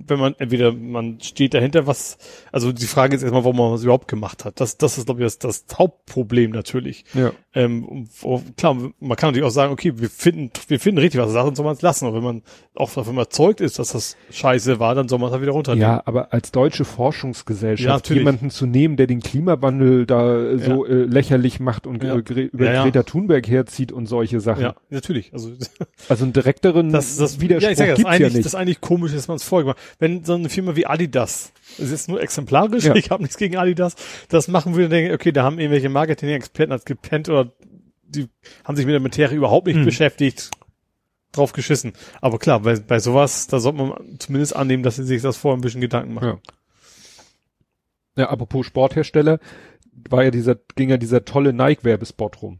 [0.06, 2.18] wenn man, entweder man steht dahinter, was,
[2.52, 4.60] also die Frage ist erstmal, warum man was überhaupt gemacht hat.
[4.60, 7.04] Das, das ist, glaube ich, das, das Hauptproblem natürlich.
[7.14, 7.32] ja.
[7.52, 11.32] Ähm, und klar, man kann natürlich auch sagen, okay, wir finden, wir finden richtig was,
[11.32, 12.06] dann soll man es lassen.
[12.06, 12.42] Aber wenn man
[12.76, 15.82] auch davon überzeugt ist, dass das scheiße war, dann soll man es halt wieder runternehmen.
[15.82, 18.20] Ja, aber als deutsche Ja, Forschungsgesellschaft natürlich.
[18.20, 22.14] jemanden zu nehmen, der den Klimawandel da so äh, lächerlich macht und Ja.
[22.14, 22.84] über Ja, ja.
[23.02, 24.62] Greta Thunberg herzieht und solche Sachen.
[24.62, 25.32] ja, natürlich.
[25.32, 25.52] Also
[26.08, 28.34] Also einen direkteren das, das Widerspruch ja, ich sag ja, das ist gibt's ja eigentlich,
[28.34, 28.44] nicht.
[28.46, 29.78] das ist eigentlich komisch, dass man es vorgemacht.
[29.98, 32.94] Wenn so eine Firma wie Adidas, das ist jetzt nur exemplarisch, Ja.
[32.96, 33.94] ich habe nichts gegen Adidas,
[34.28, 37.52] das machen würde, denke ich, okay, da haben irgendwelche Marketing-Experten als gepennt oder
[38.02, 38.28] die
[38.64, 39.84] haben sich mit der Materie überhaupt nicht Hm.
[39.84, 40.50] beschäftigt,
[41.32, 41.92] drauf geschissen.
[42.20, 45.56] Aber klar, bei, bei sowas, da sollte man zumindest annehmen, dass sie sich das vorher
[45.56, 46.26] ein bisschen Gedanken machen.
[46.28, 46.38] Ja.
[48.16, 49.38] Ja, apropos Sporthersteller,
[50.08, 52.58] war ja dieser, ging ja dieser tolle Nike-Werbespot rum.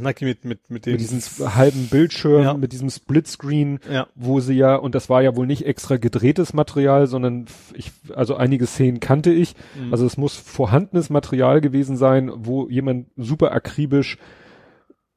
[0.00, 2.54] Nike mit, mit, mit dem, Mit diesem halben Bildschirm, Ja.
[2.54, 6.52] mit diesem Splitscreen, ja, wo sie ja, und das war ja wohl nicht extra gedrehtes
[6.52, 9.54] Material, sondern ich, also einige Szenen kannte ich.
[9.80, 9.92] Mhm.
[9.92, 14.18] Also es muss vorhandenes Material gewesen sein, wo jemand super akribisch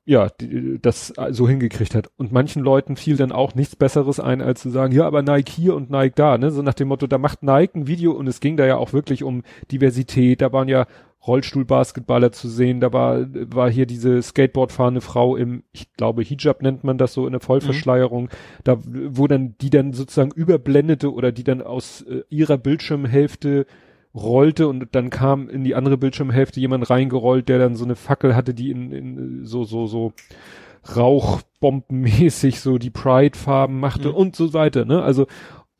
[0.06, 2.10] ja, die, das so hingekriegt hat.
[2.18, 5.52] Und manchen Leuten fiel dann auch nichts Besseres ein, als zu sagen, ja, aber Nike
[5.52, 6.50] hier und Nike da, ne?
[6.50, 8.92] So nach dem Motto, da macht Nike ein Video und es ging da ja auch
[8.92, 10.42] wirklich um Diversität.
[10.42, 10.88] Da waren ja
[11.26, 16.84] Rollstuhlbasketballer zu sehen, da war, war hier diese Skateboardfahrende Frau im, ich glaube, Hijab nennt
[16.84, 18.30] man das so in der Vollverschleierung,
[18.64, 23.66] da, wo dann, die dann sozusagen überblendete oder die dann aus äh, ihrer Bildschirmhälfte
[24.16, 28.36] rollte und dann kam in die andere Bildschirmhälfte jemand reingerollt, der dann so eine Fackel
[28.36, 30.14] hatte, die in, in so, so, so
[30.96, 34.16] Rauchbombenmäßig so die Pride-Farben machte Mhm.
[34.16, 35.02] und so weiter, ne?
[35.04, 35.28] Also,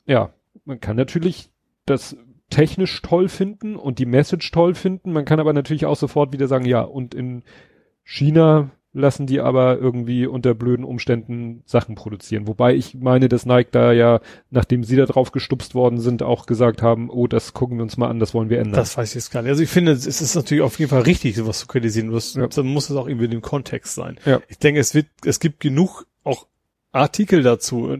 [0.06, 0.30] ja,
[0.64, 1.50] man kann natürlich
[1.86, 2.16] das
[2.50, 5.12] technisch toll finden und die Message toll finden.
[5.12, 7.42] Man kann aber natürlich auch sofort wieder sagen, ja, und in
[8.04, 12.48] China lassen die aber irgendwie unter blöden Umständen Sachen produzieren.
[12.48, 14.18] Wobei ich meine, dass Nike da ja,
[14.50, 17.96] nachdem sie da drauf gestupst worden sind, auch gesagt haben, oh, das gucken wir uns
[17.96, 18.74] mal an, das wollen wir ändern.
[18.80, 19.50] Das weiß ich jetzt gar nicht.
[19.50, 22.10] Also ich finde, es ist natürlich auf jeden Fall richtig, sowas zu kritisieren.
[22.10, 22.48] Das, Ja.
[22.48, 24.18] Dann muss es auch irgendwie in dem Kontext sein.
[24.26, 24.40] Ja.
[24.48, 26.48] Ich denke, es wird, es gibt genug auch
[26.90, 27.96] Artikel dazu,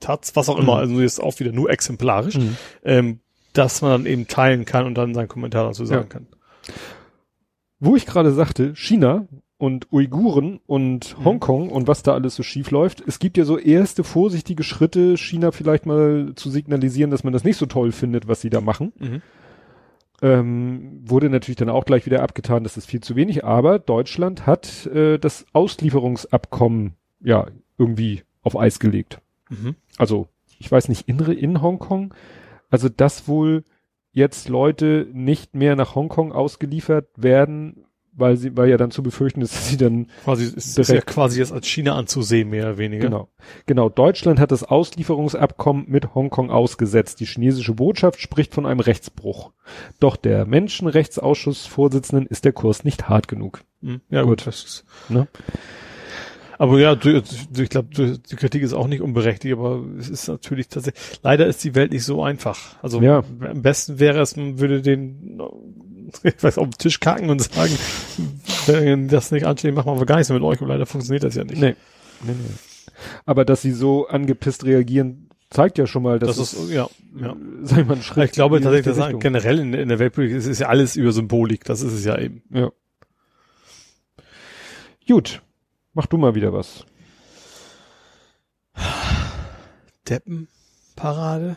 [0.00, 0.80] Taz, was auch immer, Mhm.
[0.80, 2.56] also jetzt auch wieder nur exemplarisch, Mhm.
[2.84, 3.20] ähm,
[3.52, 6.08] dass man dann eben teilen kann und dann seinen Kommentar dazu sagen Ja.
[6.08, 6.26] kann.
[7.80, 9.26] Wo ich gerade sagte, China
[9.58, 11.24] und Uiguren und Mhm.
[11.24, 13.02] Hongkong und was da alles so schief läuft.
[13.06, 17.44] Es gibt ja so erste vorsichtige Schritte, China vielleicht mal zu signalisieren, dass man das
[17.44, 18.92] nicht so toll findet, was sie da machen.
[18.98, 19.22] Mhm.
[20.20, 24.46] Ähm, wurde natürlich dann auch gleich wieder abgetan, das ist viel zu wenig, aber Deutschland
[24.46, 27.46] hat äh, das Auslieferungsabkommen ja
[27.76, 29.20] irgendwie auf Eis gelegt.
[29.50, 29.74] Mhm.
[29.98, 30.28] Also,
[30.60, 32.14] ich weiß nicht, in, in Hongkong,
[32.72, 33.62] also dass wohl
[34.10, 39.40] jetzt Leute nicht mehr nach Hongkong ausgeliefert werden, weil sie, weil ja dann zu befürchten
[39.40, 42.78] ist, dass sie dann Quasi, ist, ist ja quasi jetzt als China anzusehen, mehr oder
[42.78, 43.04] weniger.
[43.04, 43.28] Genau.
[43.66, 43.88] Genau.
[43.88, 47.20] Deutschland hat das Auslieferungsabkommen mit Hongkong ausgesetzt.
[47.20, 49.52] Die chinesische Botschaft spricht von einem Rechtsbruch.
[49.98, 53.62] Doch der Menschenrechtsausschussvorsitzenden ist der Kurs nicht hart genug.
[53.80, 54.00] Mhm.
[54.10, 54.38] Ja, Gut.
[54.40, 54.46] gut.
[54.46, 55.26] Das ist, Ne?
[56.62, 60.28] Aber ja, du, du, ich glaube, die Kritik ist auch nicht unberechtigt, aber es ist
[60.28, 62.76] natürlich tatsächlich, leider ist die Welt nicht so einfach.
[62.80, 63.24] Also Ja.
[63.40, 65.40] am besten wäre es, man würde den,
[66.22, 67.76] ich weiß, auf den Tisch kacken und sagen,
[68.66, 71.34] wenn das nicht ansteht, machen wir gar nichts mehr mit euch, und leider funktioniert das
[71.34, 71.60] ja nicht.
[71.60, 71.74] Nee.
[72.22, 72.92] nee, nee.
[73.26, 76.88] Aber dass sie so angepisst reagieren, zeigt ja schon mal, dass Das ist, ja,
[77.20, 77.34] ja.
[77.64, 78.26] sag ich mal, ein Schritt.
[78.26, 81.64] Ich glaube tatsächlich, dass generell in, in der Weltpolitik ist, ist ja alles über Symbolik,
[81.64, 82.44] das ist es ja eben.
[82.54, 82.70] Ja.
[85.08, 85.42] Gut.
[85.94, 86.86] Mach du mal wieder was.
[90.08, 91.56] Deppenparade?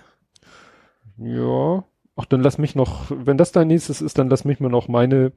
[1.17, 1.85] Ja.
[2.17, 4.87] Ach, dann lass mich noch, wenn das dein nächstes ist, dann lass mich mal noch
[4.87, 5.33] meine,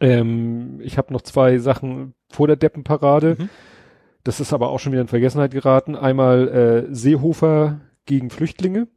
[0.00, 3.36] ähm, ich habe noch zwei Sachen vor der Deppenparade.
[3.38, 3.48] Mhm.
[4.24, 5.96] Das ist aber auch schon wieder in Vergessenheit geraten.
[5.96, 6.48] Einmal
[6.90, 8.88] äh, Seehofer gegen Flüchtlinge.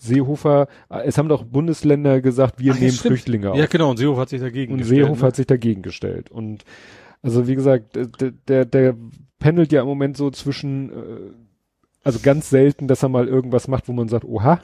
[0.00, 3.12] Seehofer, äh, es haben doch Bundesländer gesagt, wir Ach, nehmen stimmt.
[3.12, 3.58] Flüchtlinge auf.
[3.58, 5.26] Ja, genau, und Seehofer hat sich dagegen Und gestellt, Seehofer ne?
[5.26, 6.30] hat sich dagegen gestellt.
[6.30, 6.64] Und
[7.22, 8.96] also wie gesagt, der, der, der
[9.38, 11.30] pendelt ja im Moment so zwischen, äh,
[12.02, 14.60] also ganz selten, dass er mal irgendwas macht, wo man sagt, oha,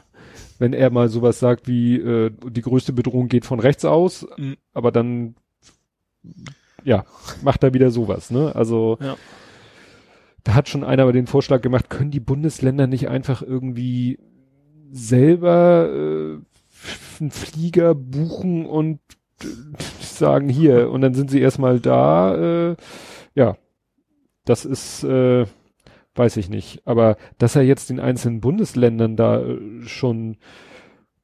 [0.59, 4.57] wenn er mal sowas sagt wie, äh, die größte Bedrohung geht von rechts aus, Mhm.
[4.73, 5.35] aber dann,
[6.85, 7.05] ja,
[7.43, 8.55] macht er wieder sowas, ne?
[8.55, 9.17] Also, Ja.
[10.45, 14.19] da hat schon einer aber den Vorschlag gemacht, können die Bundesländer nicht einfach irgendwie
[14.93, 16.39] selber äh,
[17.21, 19.01] einen Flieger buchen und
[20.01, 22.71] sagen hier und dann sind sie erstmal da.
[22.71, 22.77] Äh,
[23.35, 23.57] ja,
[24.45, 25.47] das ist, äh,
[26.15, 26.81] weiß ich nicht.
[26.87, 30.37] Aber dass er jetzt den einzelnen Bundesländern da äh, schon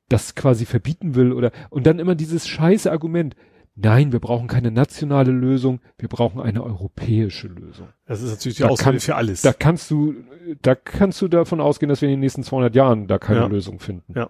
[0.09, 3.35] das quasi verbieten will oder und dann immer dieses scheiße Argument.
[3.75, 7.89] Nein, wir brauchen keine nationale Lösung, wir brauchen eine europäische Lösung.
[8.05, 9.41] Das ist natürlich die Da Ausrede kann- für alles.
[9.41, 10.15] Da kannst du,
[10.61, 13.47] da kannst du davon ausgehen, dass wir in den nächsten 200 Jahren da keine Ja.
[13.47, 14.13] Lösung finden.
[14.15, 14.29] Ja.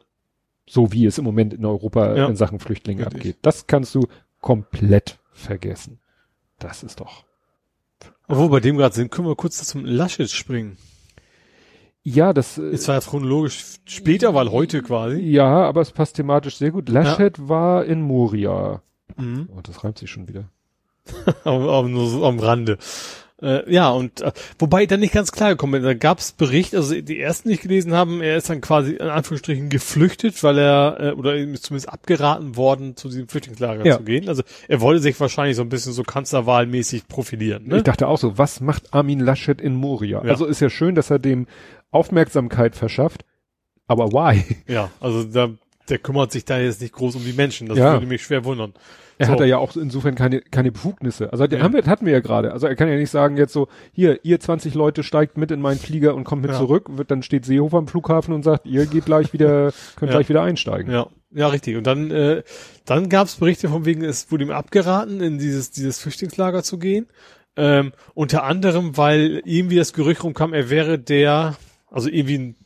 [0.68, 2.26] So wie es im Moment in Europa Ja.
[2.28, 3.16] in Sachen Flüchtlinge Richtig.
[3.20, 3.36] abgeht.
[3.42, 4.06] Das kannst du
[4.40, 5.98] komplett vergessen.
[6.58, 7.24] Das ist doch.
[8.28, 10.76] Obwohl, bei dem gerade sind, können wir kurz zum Laschet springen.
[12.04, 15.20] Ja, das, äh, Ist zwar chronologisch später, weil heute quasi.
[15.20, 16.88] ja, aber es passt thematisch sehr gut.
[16.88, 18.82] Laschet war in Moria.
[19.16, 19.48] Mhm.
[19.56, 20.48] Oh, das reimt sich schon wieder.
[21.44, 22.78] nur so am Rande.
[23.42, 25.84] Äh, ja, und äh, wobei dann nicht ganz klar gekommen ist.
[25.84, 28.92] Da gab es Bericht, also die ersten, die ich gelesen haben, er ist dann quasi
[28.92, 33.84] in Anführungsstrichen geflüchtet, weil er, äh, oder ihm ist zumindest abgeraten worden, zu diesem Flüchtlingslager
[33.84, 33.96] Ja.
[33.98, 34.28] zu gehen.
[34.28, 37.66] Also er wollte sich wahrscheinlich so ein bisschen so kanzlerwahlmäßig profilieren.
[37.66, 37.78] Ne?
[37.78, 40.22] Ich dachte auch so, was macht Armin Laschet in Moria?
[40.24, 40.30] Ja.
[40.30, 41.46] Also ist ja schön, dass er dem
[41.90, 43.24] Aufmerksamkeit verschafft,
[43.86, 44.42] aber why?
[44.66, 45.50] Ja, also da,
[45.88, 47.68] der kümmert sich da jetzt nicht groß um die Menschen.
[47.68, 47.92] Das Ja.
[47.92, 48.72] würde mich schwer wundern.
[49.22, 49.32] Er So.
[49.32, 51.32] hat da ja auch insofern keine, keine Befugnisse.
[51.32, 51.60] Also Ja.
[51.62, 52.52] haben wir, hatten wir ja gerade.
[52.52, 55.60] Also er kann ja nicht sagen jetzt so, hier, ihr 20 Leute steigt mit in
[55.60, 56.58] meinen Flieger und kommt mit Ja.
[56.58, 56.86] zurück.
[56.90, 60.18] Wird, dann steht Seehofer am Flughafen und sagt, ihr geht gleich wieder, könnt Ja.
[60.18, 60.92] gleich wieder einsteigen.
[60.92, 61.76] Ja, ja, richtig.
[61.76, 62.42] Und dann, äh,
[62.84, 66.78] dann gab es Berichte von wegen, es wurde ihm abgeraten, in dieses, dieses Flüchtlingslager zu
[66.78, 67.06] gehen.
[67.56, 71.56] Ähm, unter anderem, weil irgendwie das Gerücht rumkam, er wäre der,
[71.90, 72.56] also irgendwie ein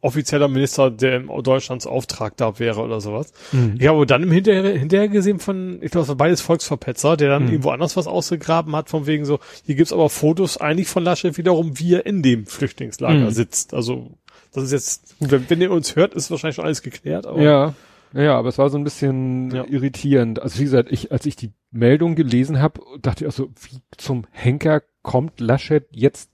[0.00, 3.32] offizieller Minister, der in Deutschlands Auftrag da wäre oder sowas.
[3.52, 3.76] Mhm.
[3.80, 7.30] Ich habe dann im Hinterher, hinterher gesehen von, ich glaube, es war beides Volksverpetzer, der
[7.30, 7.50] dann Mhm.
[7.50, 11.36] irgendwo anders was ausgegraben hat, von wegen so, hier gibt's aber Fotos eigentlich von Laschet
[11.36, 13.30] wiederum, wie er in dem Flüchtlingslager Mhm.
[13.30, 13.74] sitzt.
[13.74, 14.12] Also,
[14.52, 17.40] das ist jetzt, wenn, wenn ihr uns hört, ist wahrscheinlich schon alles geklärt, aber.
[17.42, 17.74] Ja,
[18.14, 19.64] ja, ja, aber es war so ein bisschen Ja.
[19.68, 20.40] irritierend.
[20.40, 23.80] Also wie gesagt, ich, als ich die Meldung gelesen habe, dachte ich auch so, wie
[23.96, 26.30] zum Henker kommt Laschet jetzt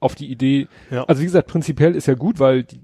[0.00, 0.68] auf die Idee?
[0.90, 1.04] Ja.
[1.04, 2.80] Also wie gesagt, prinzipiell ist ja gut, weil die,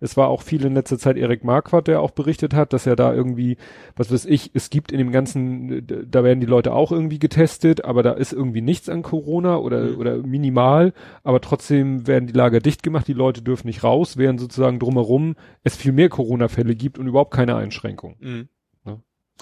[0.00, 2.96] es war auch viel in letzter Zeit Erik Marquardt, der auch berichtet hat, dass er
[2.96, 3.56] da irgendwie,
[3.96, 7.84] was weiß ich, es gibt in dem ganzen, da werden die Leute auch irgendwie getestet,
[7.84, 9.96] aber da ist irgendwie nichts an Corona oder, Mhm.
[9.98, 10.92] oder minimal,
[11.22, 15.36] aber trotzdem werden die Lager dicht gemacht, die Leute dürfen nicht raus, während sozusagen drumherum
[15.64, 18.16] es viel mehr Corona-Fälle gibt und überhaupt keine Einschränkung.
[18.20, 18.48] Mhm.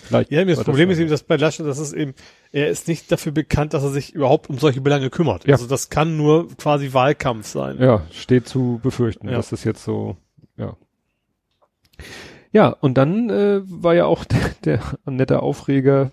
[0.02, 2.14] Vielleicht Ja, das Problem das ist eben, dass bei Laschet, das ist eben,
[2.52, 5.46] er ist nicht dafür bekannt, dass er sich überhaupt um solche Belange kümmert.
[5.46, 5.54] Ja.
[5.54, 7.78] Also das kann nur quasi Wahlkampf sein.
[7.80, 9.28] Ja, steht zu befürchten.
[9.28, 9.34] Ja.
[9.34, 10.16] Das ist jetzt so,
[10.56, 10.76] ja.
[12.52, 14.24] Ja, und dann äh, war ja auch
[14.64, 16.12] der, der nette Aufreger,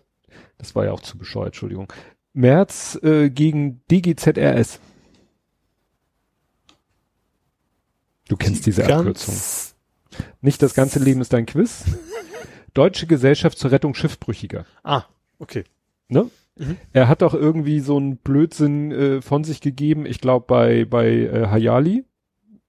[0.57, 1.91] das war ja auch zu bescheuert, Entschuldigung,
[2.33, 4.79] März äh, gegen DGZRS.
[8.27, 9.35] Du kennst diese Abkürzung.
[10.41, 11.83] Nicht das ganze Leben ist ein Quiz.
[12.73, 14.65] Deutsche Gesellschaft zur Rettung Schiffbrüchiger.
[14.83, 15.03] Ah,
[15.39, 15.63] okay.
[16.07, 16.29] Ne?
[16.57, 16.77] Mhm.
[16.91, 21.09] Er hat doch irgendwie so einen Blödsinn äh, von sich gegeben, ich glaube bei, bei
[21.09, 22.05] äh, Hayali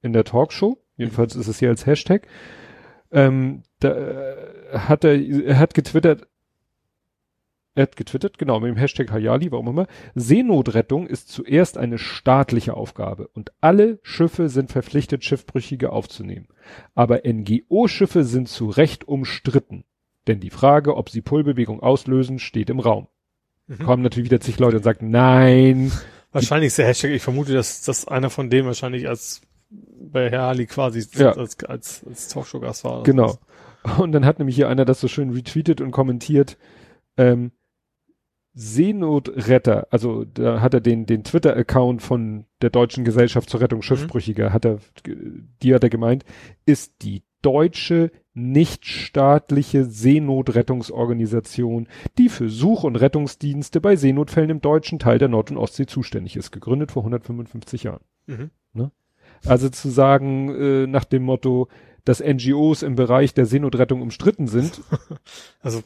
[0.02, 0.78] in der Talkshow.
[0.96, 2.26] Jedenfalls ist es hier als Hashtag.
[3.10, 6.26] Ähm, da äh, hat er, er hat getwittert,
[7.74, 9.86] er hat getwittert, genau, mit dem Hashtag Hayali, warum immer.
[10.14, 16.46] Seenotrettung ist zuerst eine staatliche Aufgabe und alle Schiffe sind verpflichtet, Schiffbrüchige aufzunehmen.
[16.94, 19.84] Aber NGO-Schiffe sind zu Recht umstritten.
[20.26, 23.08] Denn die Frage, ob sie Pullbewegung auslösen, steht im Raum.
[23.66, 23.78] Mhm.
[23.78, 25.92] Kommen natürlich wieder zig Leute und sagen, nein.
[26.32, 30.42] Wahrscheinlich ist der Hashtag, ich vermute, dass, dass einer von denen wahrscheinlich als bei Herr
[30.42, 31.32] Ali quasi Ja.
[31.32, 33.02] als, als, als Talkshow-Gast war.
[33.02, 33.38] Genau.
[33.98, 36.56] Und dann hat nämlich hier einer das so schön retweetet und kommentiert,
[37.16, 37.52] ähm,
[38.56, 44.52] Seenotretter, also da hat er den, den Twitter-Account von der Deutschen Gesellschaft zur Rettung Schiffbrüchiger,
[44.52, 44.78] hat er,
[45.62, 46.24] die hat er gemeint,
[46.64, 55.18] ist die deutsche nichtstaatliche Seenotrettungsorganisation, die für Such- und Rettungsdienste bei Seenotfällen im deutschen Teil
[55.18, 58.00] der Nord- und Ostsee zuständig ist, gegründet vor 155 Jahren.
[58.26, 58.50] Mhm.
[59.46, 61.68] Also zu sagen, äh, nach dem Motto,
[62.06, 64.80] dass NGOs im Bereich der Seenotrettung umstritten sind,
[65.62, 65.82] Also,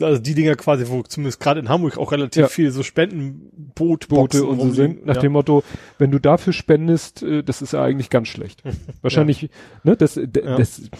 [0.00, 2.48] also die Dinger quasi, wo zumindest gerade in Hamburg auch relativ Ja.
[2.48, 5.62] viel so Spendenboot Boote und so sind, nach dem Motto,
[5.98, 8.62] wenn du dafür spendest, äh, das ist ja eigentlich ganz schlecht.
[9.02, 9.48] Wahrscheinlich,
[9.84, 10.26] ne, das, Ja.
[10.26, 10.90] das, der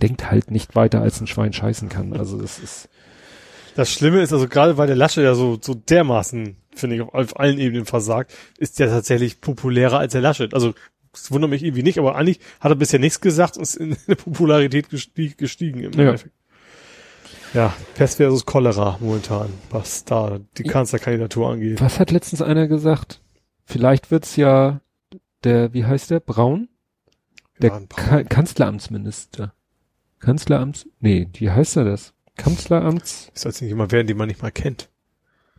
[0.00, 2.12] denkt halt nicht weiter, als ein Schwein scheißen kann.
[2.14, 2.88] Also das ist,
[3.76, 7.38] Das Schlimme ist also gerade, weil der Lasche ja so, so dermaßen, finde ich, auf,
[7.38, 10.54] allen Ebenen versagt, ist der tatsächlich populärer als der Laschet.
[10.54, 10.74] Also,
[11.12, 13.96] das wundert mich irgendwie nicht, aber eigentlich hat er bisher nichts gesagt und ist in
[14.08, 16.06] der Popularität gestiegen, gestiegen im Ja.
[16.06, 16.34] Endeffekt.
[17.54, 21.82] Ja, Pest versus Cholera momentan, was da die Kanzlerkandidatur angeht.
[21.82, 23.20] was hat letztens einer gesagt?
[23.66, 24.80] Vielleicht wird's ja
[25.44, 26.68] der, wie heißt der, Braun?
[27.62, 29.52] Der Ja, Kanzleramtsminister.
[30.20, 32.14] Kanzleramts, nee, wie heißt er das?
[32.36, 34.88] Kanzleramts, Ist jetzt nicht jemand werden, den man nicht mal kennt.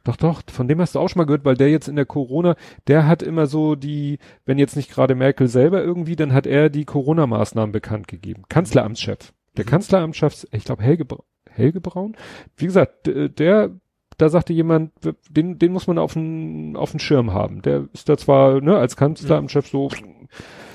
[0.05, 2.05] Doch, doch, von dem hast du auch schon mal gehört, weil der jetzt in der
[2.05, 2.55] Corona,
[2.87, 6.69] der hat immer so die, wenn jetzt nicht gerade Merkel selber irgendwie, dann hat er
[6.69, 8.43] die Corona-Maßnahmen bekannt gegeben.
[8.49, 9.31] Kanzleramtschef.
[9.55, 9.69] Der Mhm.
[9.69, 11.05] Kanzleramtschef, ich glaube Helge,
[11.49, 12.17] Helge Braun.
[12.57, 13.71] Wie gesagt, d- der,
[14.17, 14.91] da sagte jemand,
[15.29, 17.61] den, den muss man auf den, auf den Schirm haben.
[17.61, 19.89] Der ist da zwar, ne, als Kanzleramtschef so,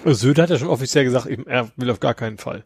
[0.05, 2.65] Söder hat ja schon offiziell gesagt, er will auf gar keinen Fall.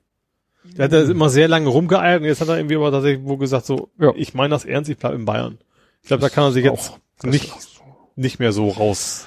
[0.76, 3.36] Der hat da immer sehr lange rumgeeiert und jetzt hat er irgendwie aber tatsächlich wo
[3.36, 4.12] gesagt so, Ja.
[4.14, 5.58] ich meine das ernst, ich bleib in Bayern.
[6.02, 7.80] Ich glaube, da kann er sich jetzt das nicht, so.
[8.16, 9.26] nicht mehr so raus.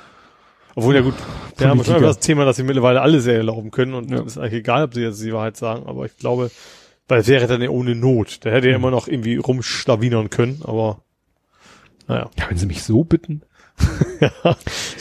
[0.76, 1.14] Obwohl, ja gut,
[1.58, 4.22] wir haben schon das Thema, dass sie mittlerweile alle sehr erlauben können und Ja.
[4.24, 6.52] ist eigentlich egal, ob sie jetzt die Wahrheit sagen, aber ich glaube,
[7.08, 8.44] weil wäre dann ja ohne Not.
[8.46, 8.84] Der hätte ja Mhm.
[8.84, 11.02] immer noch irgendwie rumschlawinern können, aber
[12.08, 12.30] naja.
[12.38, 13.42] Ja, wenn sie mich so bitten.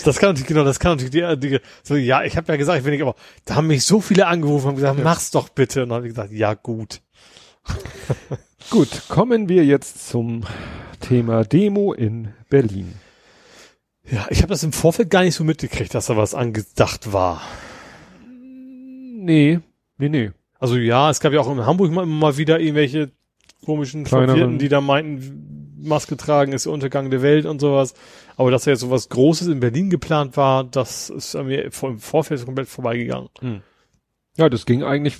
[0.05, 2.79] Das kann natürlich, genau, das kann natürlich die, die so, ja, ich habe ja gesagt,
[2.79, 3.15] ich will nicht, aber
[3.47, 5.85] da haben mich so viele angerufen und gesagt, mach's doch bitte.
[5.85, 7.01] Und dann habe ich gesagt, ja gut.
[8.71, 10.45] Gut, kommen wir jetzt zum
[11.01, 12.95] Thema Demo in Berlin.
[14.11, 17.43] Ja, ich habe das im Vorfeld gar nicht so mitgekriegt, dass da was angedacht war.
[18.27, 19.61] Nee,
[19.99, 20.31] nee, nee.
[20.59, 23.11] Also ja, es gab ja auch in Hamburg mal, mal wieder irgendwelche
[23.65, 24.07] komischen.
[24.07, 27.95] Verwirrten, die da meinten, Maske tragen ist der Untergang der Welt und sowas.
[28.37, 31.91] Aber dass da jetzt sowas Großes in Berlin geplant war, das ist an mir vor-
[31.91, 33.29] im Vorfeld komplett vorbeigegangen.
[34.37, 35.17] Ja, das ging eigentlich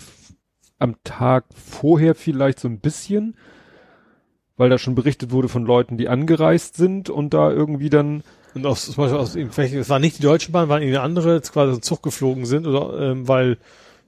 [0.79, 3.37] am Tag vorher vielleicht so ein bisschen,
[4.57, 8.67] weil da schon berichtet wurde von Leuten, die angereist sind und da irgendwie dann, Und
[8.67, 11.53] aus, zum Beispiel aus irgendwelchen, es war nicht die Deutsche Bahn, waren irgendeine andere, jetzt
[11.53, 13.59] quasi so Zug geflogen sind oder ähm, weil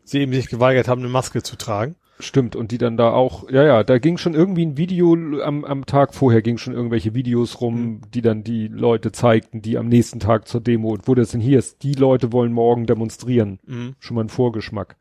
[0.05, 1.95] sie eben sich geweigert haben, eine Maske zu tragen.
[2.19, 5.65] Stimmt, und die dann da auch, ja, ja, da ging schon irgendwie ein Video am,
[5.65, 9.89] am Tag vorher, ging schon irgendwelche Videos rum, die dann die Leute zeigten, die am
[9.89, 13.59] nächsten Tag zur Demo, wo das denn hier ist, die Leute wollen morgen demonstrieren.
[13.67, 13.95] Mhm.
[13.99, 14.97] schon mal ein Vorgeschmack.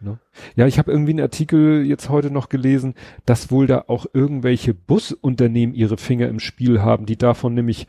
[0.00, 0.18] Ne?
[0.56, 2.94] Ja, ich habe irgendwie einen Artikel jetzt heute noch gelesen,
[3.26, 7.86] dass wohl da auch irgendwelche Busunternehmen ihre Finger im Spiel haben, die davon nämlich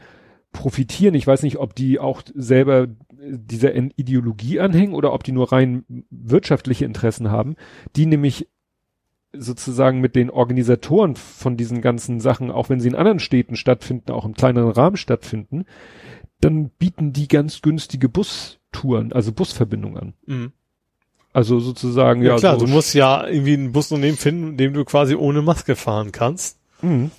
[0.51, 1.15] profitieren.
[1.15, 2.88] Ich weiß nicht, ob die auch selber
[3.24, 7.55] dieser Ideologie anhängen oder ob die nur rein wirtschaftliche Interessen haben,
[7.95, 8.47] die nämlich
[9.34, 14.11] sozusagen mit den Organisatoren von diesen ganzen Sachen, auch wenn sie in anderen Städten stattfinden,
[14.11, 15.65] auch im kleineren Rahmen stattfinden,
[16.41, 20.13] dann bieten die ganz günstige Bustouren, also Busverbindungen an.
[20.26, 20.51] Mhm.
[21.34, 24.74] Also sozusagen, Ja, ja, klar, so du musst ja irgendwie ein Busunternehmen finden, in dem
[24.74, 26.57] du quasi ohne Maske fahren kannst.
[26.82, 27.11] Mhm.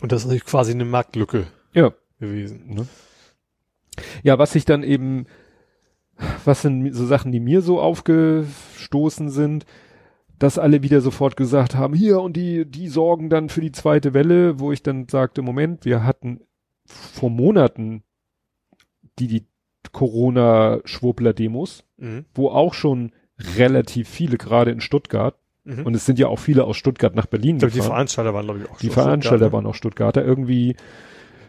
[0.00, 1.92] Und das ist quasi eine Marktlücke Ja.
[2.18, 2.64] gewesen.
[2.74, 2.86] Ne?
[4.22, 5.26] Ja, was sich dann eben,
[6.44, 9.64] was sind so Sachen, die mir so aufgestoßen sind,
[10.38, 14.14] dass alle wieder sofort gesagt haben, hier und die, die sorgen dann für die zweite
[14.14, 16.40] Welle, wo ich dann sagte, Moment, wir hatten
[16.86, 18.02] vor Monaten
[19.18, 19.46] die, die
[19.92, 22.24] Corona-Schwurbler-Demos, Mhm.
[22.34, 23.12] wo auch schon
[23.56, 25.84] relativ viele, gerade in Stuttgart, Mhm.
[25.86, 27.92] und es sind ja auch viele aus Stuttgart nach Berlin ich glaube, die gefahren.
[27.94, 29.52] Veranstalter waren, glaube ich, auch Die Veranstalter Stuttgart, ne?
[29.52, 30.24] waren auch Stuttgarter.
[30.24, 30.76] Irgendwie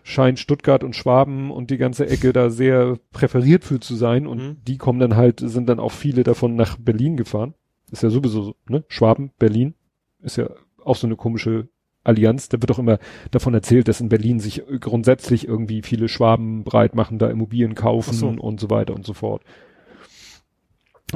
[0.03, 4.37] scheint Stuttgart und Schwaben und die ganze Ecke da sehr präferiert für zu sein und
[4.37, 4.57] Mhm.
[4.67, 7.53] die kommen dann halt, sind dann auch viele davon nach Berlin gefahren.
[7.91, 8.83] Ist ja sowieso so, ne?
[8.87, 9.73] Schwaben, Berlin.
[10.21, 10.49] Ist ja
[10.83, 11.69] auch so eine komische
[12.03, 12.49] Allianz.
[12.49, 12.99] Da wird auch immer
[13.31, 18.13] davon erzählt, dass in Berlin sich grundsätzlich irgendwie viele Schwaben breit machen, da Immobilien kaufen
[18.13, 18.27] so.
[18.27, 19.43] und so weiter und so fort.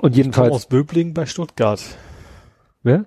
[0.01, 1.81] Und jedenfalls, aus Böblingen bei Stuttgart.
[2.81, 3.05] wer?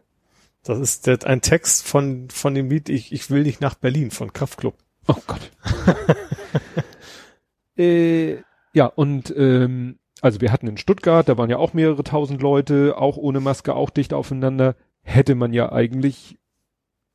[0.63, 4.11] Das ist der, ein Text von, von dem Lied Ich, ich will nicht nach Berlin
[4.11, 4.75] von Kraftklub.
[5.09, 5.51] Oh Gott.
[7.77, 8.39] äh,
[8.73, 12.97] ja, und ähm, also wir hatten in Stuttgart, da waren ja auch mehrere tausend Leute,
[12.99, 14.75] auch ohne Maske, auch dicht aufeinander.
[15.03, 16.39] Hätte man ja eigentlich,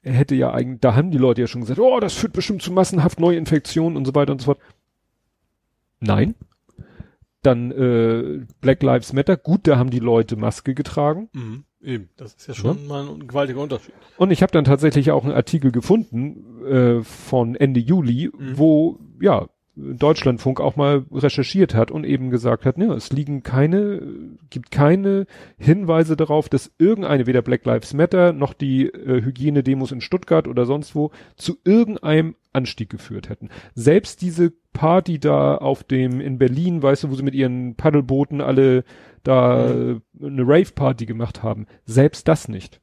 [0.02, 2.72] hätte ja eigentlich, da haben die Leute ja schon gesagt, oh, das führt bestimmt zu
[2.72, 4.60] massenhaft Neuinfektionen und so weiter und so fort.
[6.00, 6.36] Nein.
[7.44, 11.30] Dann äh, Black Lives Matter, gut, da haben die Leute Maske getragen.
[11.34, 11.66] Mhm.
[11.84, 13.94] Eben, das ist ja schon mal ein gewaltiger Unterschied.
[14.18, 18.58] Und ich habe dann tatsächlich auch einen Artikel gefunden äh, von Ende Juli, Mhm.
[18.58, 24.02] wo ja Deutschlandfunk auch mal recherchiert hat und eben gesagt hat, ne, es liegen keine,
[24.50, 25.26] gibt keine
[25.58, 30.66] Hinweise darauf, dass irgendeine, weder Black Lives Matter noch die äh, Hygienedemos in Stuttgart oder
[30.66, 33.50] sonst wo, zu irgendeinem Anstieg geführt hätten.
[33.74, 38.42] Selbst diese Party da auf dem, in Berlin, weißt du, wo sie mit ihren Paddelbooten
[38.42, 38.84] alle
[39.24, 42.82] da äh, eine Rave-Party gemacht haben, selbst das nicht.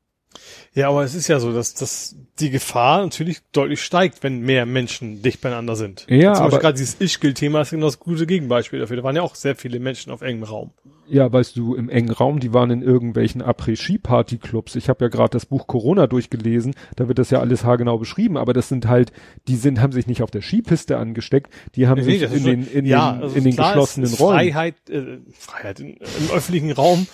[0.74, 4.66] Ja, aber es ist ja so, dass, dass die Gefahr natürlich deutlich steigt, wenn mehr
[4.66, 6.06] Menschen dicht beieinander sind.
[6.08, 8.98] Ja, Zum aber- Beispiel gerade dieses Ich-Kill-Thema ist genau das gute Gegenbeispiel dafür.
[8.98, 10.70] Da waren ja auch sehr viele Menschen auf engem Raum.
[11.10, 14.76] Ja, weißt du, im engen Raum, die waren in irgendwelchen Après-Ski-Party-Clubs.
[14.76, 18.36] Ich habe ja gerade das Buch Corona durchgelesen, da wird das ja alles haargenau beschrieben,
[18.36, 19.12] aber das sind halt,
[19.48, 22.46] die sind, haben sich nicht auf der Skipiste angesteckt, die haben sich das in ist
[22.46, 24.38] den, in ja, den, also in den klar, geschlossenen es ist Räumen.
[24.38, 27.06] Freiheit, äh, Freiheit in, im öffentlichen Raum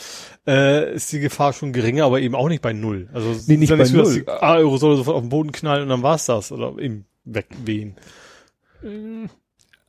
[0.47, 3.09] äh, ist die Gefahr schon geringer, aber eben auch nicht bei null.
[3.13, 4.23] Also es Nee, ist nicht ja bei so, dass null.
[4.25, 7.95] die Aerosole sofort auf den Boden knallen und dann war's das oder eben wegwehen.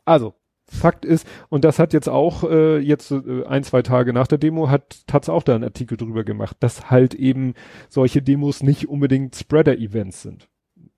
[0.06, 0.36] Also,
[0.68, 4.38] Fakt ist, und das hat jetzt auch äh, jetzt äh, ein, zwei Tage nach der
[4.40, 7.54] Demo hat Taz auch da einen Artikel drüber gemacht, dass halt eben
[7.88, 10.50] solche Demos nicht unbedingt Spreader-Events sind.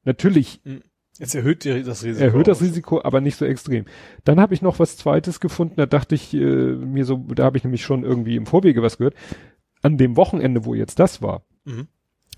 [0.06, 0.62] Natürlich
[1.20, 2.24] Jetzt erhöht das Risiko.
[2.26, 2.62] erhöht das.
[2.62, 3.86] Risiko, aber nicht so extrem.
[4.24, 7.58] Dann habe ich noch was Zweites gefunden, da dachte ich äh, mir so, da habe
[7.58, 9.16] ich nämlich schon irgendwie im Vorwege was gehört.
[9.82, 11.88] An dem Wochenende, wo jetzt das war, Mhm.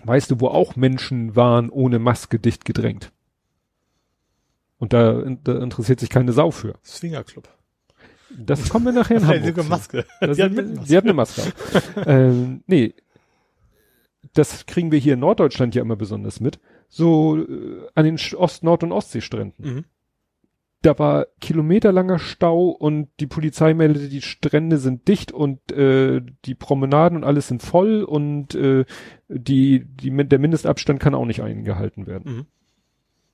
[0.03, 3.11] weißt du, wo auch Menschen waren ohne Maske dicht gedrängt.
[4.80, 6.75] Und da, da interessiert sich keine Sau für.
[6.84, 7.47] Swingerclub.
[8.38, 9.67] Das kommen wir nachher in Hamburg.
[9.69, 10.05] Maske.
[10.21, 10.88] Das Die hat mit Maske.
[10.88, 11.41] Sie hat eine Maske.
[12.05, 12.93] ähm, nee,
[14.34, 16.59] das kriegen wir hier in Norddeutschland ja immer besonders mit.
[16.88, 19.65] So äh, an den Ost-, Nord- und Ostseestränden.
[19.75, 19.86] Mhm.
[20.82, 26.55] Da war kilometerlanger Stau und die Polizei meldete, die Strände sind dicht und äh, die
[26.55, 28.86] Promenaden und alles sind voll und äh,
[29.27, 32.34] die, die, der Mindestabstand kann auch nicht eingehalten werden.
[32.34, 32.45] Mhm.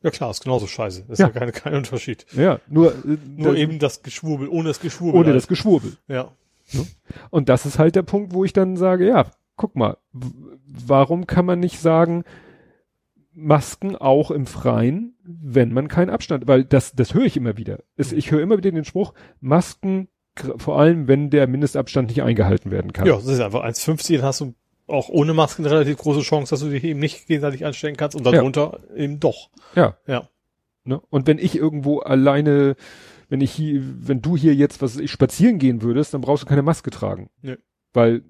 [0.05, 1.05] Ja klar, ist genauso scheiße.
[1.09, 1.25] Ist Ja.
[1.27, 2.25] ja, kein, kein Unterschied.
[2.37, 5.19] Ja, nur, äh, Nur das- eben das Geschwurbel, ohne das Geschwurbel.
[5.19, 5.35] ohne halt.
[5.37, 5.97] das Geschwurbel.
[6.07, 6.31] Ja.
[7.31, 9.25] Und das ist halt der Punkt, wo ich dann sage, ja,
[9.55, 9.97] guck mal,
[10.67, 12.23] warum kann man nicht sagen,
[13.33, 17.79] Masken auch im Freien, wenn man keinen Abstand, weil das, das höre ich immer wieder.
[17.97, 20.07] Es, ich höre immer wieder den Spruch, Masken,
[20.57, 23.07] vor allem wenn der Mindestabstand nicht eingehalten werden kann.
[23.07, 24.53] Ja, das ist einfach 1,50, dann hast du
[24.88, 28.16] auch ohne Masken eine relativ große Chance, dass du dich eben nicht gegenseitig anstecken kannst
[28.16, 29.49] und darunter eben doch.
[29.75, 29.97] Ja.
[30.07, 30.29] Ja.
[30.83, 31.01] Ne?
[31.09, 32.75] Und wenn ich irgendwo alleine,
[33.29, 36.47] wenn ich hier, wenn du hier jetzt, was ich, spazieren gehen würdest, dann brauchst du
[36.47, 37.29] keine Maske tragen.
[37.41, 37.57] Nö.
[37.93, 38.24] Weil,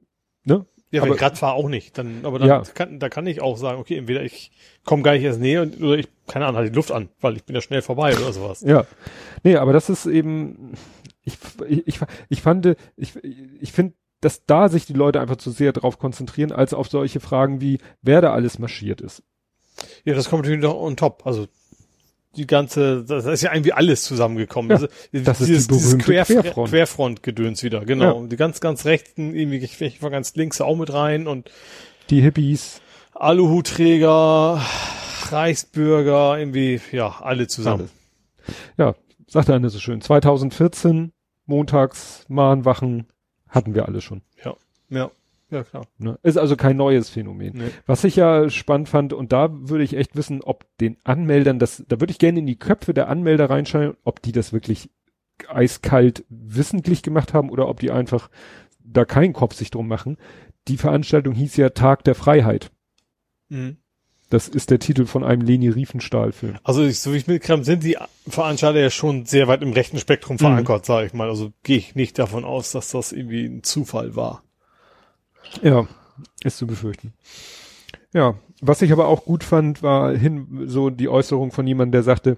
[0.46, 0.66] ne?
[0.92, 1.98] Ja, wenn Aber- ich Rad fahre auch nicht.
[1.98, 2.62] Dann, aber dann Ja.
[2.62, 4.52] kann, da kann ich auch sagen, okay, entweder ich
[4.86, 7.36] komme gar nicht erst näher und, oder ich, keine Ahnung, halt die Luft an, weil
[7.36, 8.62] ich bin ja schnell vorbei oder sowas.
[8.62, 8.86] Ja.
[9.44, 10.74] Nee, aber das ist eben,
[11.24, 11.38] ich,
[11.68, 12.00] ich, ich,
[12.30, 13.14] ich fand, ich,
[13.60, 17.20] ich finde, dass da sich die Leute einfach zu sehr darauf konzentrieren, als auf solche
[17.20, 19.24] Fragen wie, wer da alles marschiert ist.
[20.04, 21.26] Ja, das kommt natürlich noch on top.
[21.26, 21.48] Also
[22.36, 24.70] die ganze, das ist ja irgendwie alles zusammengekommen.
[24.72, 26.44] Ja, also, das ist dieses, die dieses berühmte Querfront.
[26.44, 26.70] Querfront.
[26.70, 28.26] Querfront-Gedöns wieder, genau.
[28.26, 31.50] Die ganz, ganz rechten, irgendwie ich war ganz links auch mit rein und
[32.10, 32.82] Die Hippies,
[33.14, 34.62] Aluhutträger,
[35.30, 37.90] Reichsbürger, irgendwie, ja, alle zusammen.
[38.78, 38.96] ja,
[39.28, 41.12] sagte einer so schön, 2014,
[41.46, 43.08] montags, Mahnwachen,
[43.56, 44.22] hatten wir alle schon.
[44.90, 45.10] Ja,
[45.50, 45.88] ja, klar.
[45.98, 46.18] Ne?
[46.24, 47.54] Ist also kein neues Phänomen.
[47.56, 47.70] Nee.
[47.86, 51.84] Was ich ja spannend fand, und da würde ich echt wissen, ob den Anmeldern das,
[51.88, 54.90] da würde ich gerne in die Köpfe der Anmelder reinschauen, ob die das wirklich
[55.48, 58.30] eiskalt wissentlich gemacht haben oder ob die einfach
[58.80, 60.18] da keinen Kopf sich drum machen.
[60.68, 62.72] die Veranstaltung hieß ja Tag der Freiheit.
[63.50, 63.78] Mhm.
[64.36, 66.58] Das ist der Titel von einem Leni Riefenstahl-Film.
[66.62, 67.96] Also ich, so wie ich mitkriege, sind die
[68.28, 70.86] Veranstalter ja schon sehr weit im rechten Spektrum verankert, mhm.
[70.86, 71.30] sage ich mal.
[71.30, 74.44] Also gehe ich nicht davon aus, dass das irgendwie ein Zufall war.
[75.62, 75.88] Ja,
[76.44, 77.14] ist zu befürchten.
[78.12, 82.04] Ja, was ich aber auch gut fand, war hin so die Äußerung von jemandem, der
[82.04, 82.38] sagte,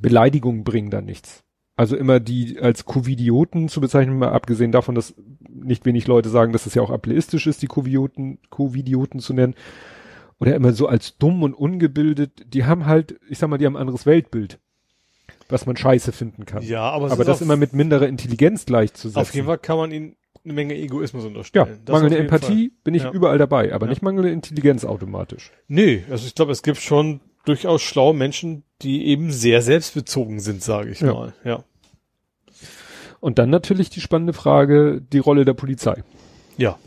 [0.00, 1.44] Beleidigungen bringen da nichts.
[1.76, 5.14] Also immer die als Covidioten zu bezeichnen, mal abgesehen davon, dass
[5.46, 9.54] nicht wenig Leute sagen, dass es ja auch ableistisch ist, die Covidioten, Covidioten zu nennen
[10.40, 13.76] oder immer so als dumm und ungebildet, die haben halt, ich sag mal, die haben
[13.76, 14.58] ein anderes Weltbild,
[15.48, 16.62] was man scheiße finden kann.
[16.62, 19.20] Ja, aber, aber das immer mit minderer Intelligenz gleichzusetzen.
[19.20, 21.80] Auf jeden Fall kann man ihnen eine Menge Egoismus unterstellen.
[21.86, 22.78] Ja, mangelnde Empathie Fall.
[22.84, 23.10] bin ich ja.
[23.10, 23.90] überall dabei, aber ja.
[23.90, 25.52] nicht mangelnde Intelligenz automatisch.
[25.66, 30.62] Nee, also ich glaube, es gibt schon durchaus schlaue Menschen, die eben sehr selbstbezogen sind,
[30.62, 31.12] sage ich ja.
[31.12, 31.34] mal.
[31.44, 31.64] Ja.
[33.20, 36.04] Und dann natürlich die spannende Frage, die Rolle der Polizei.
[36.56, 36.78] Ja.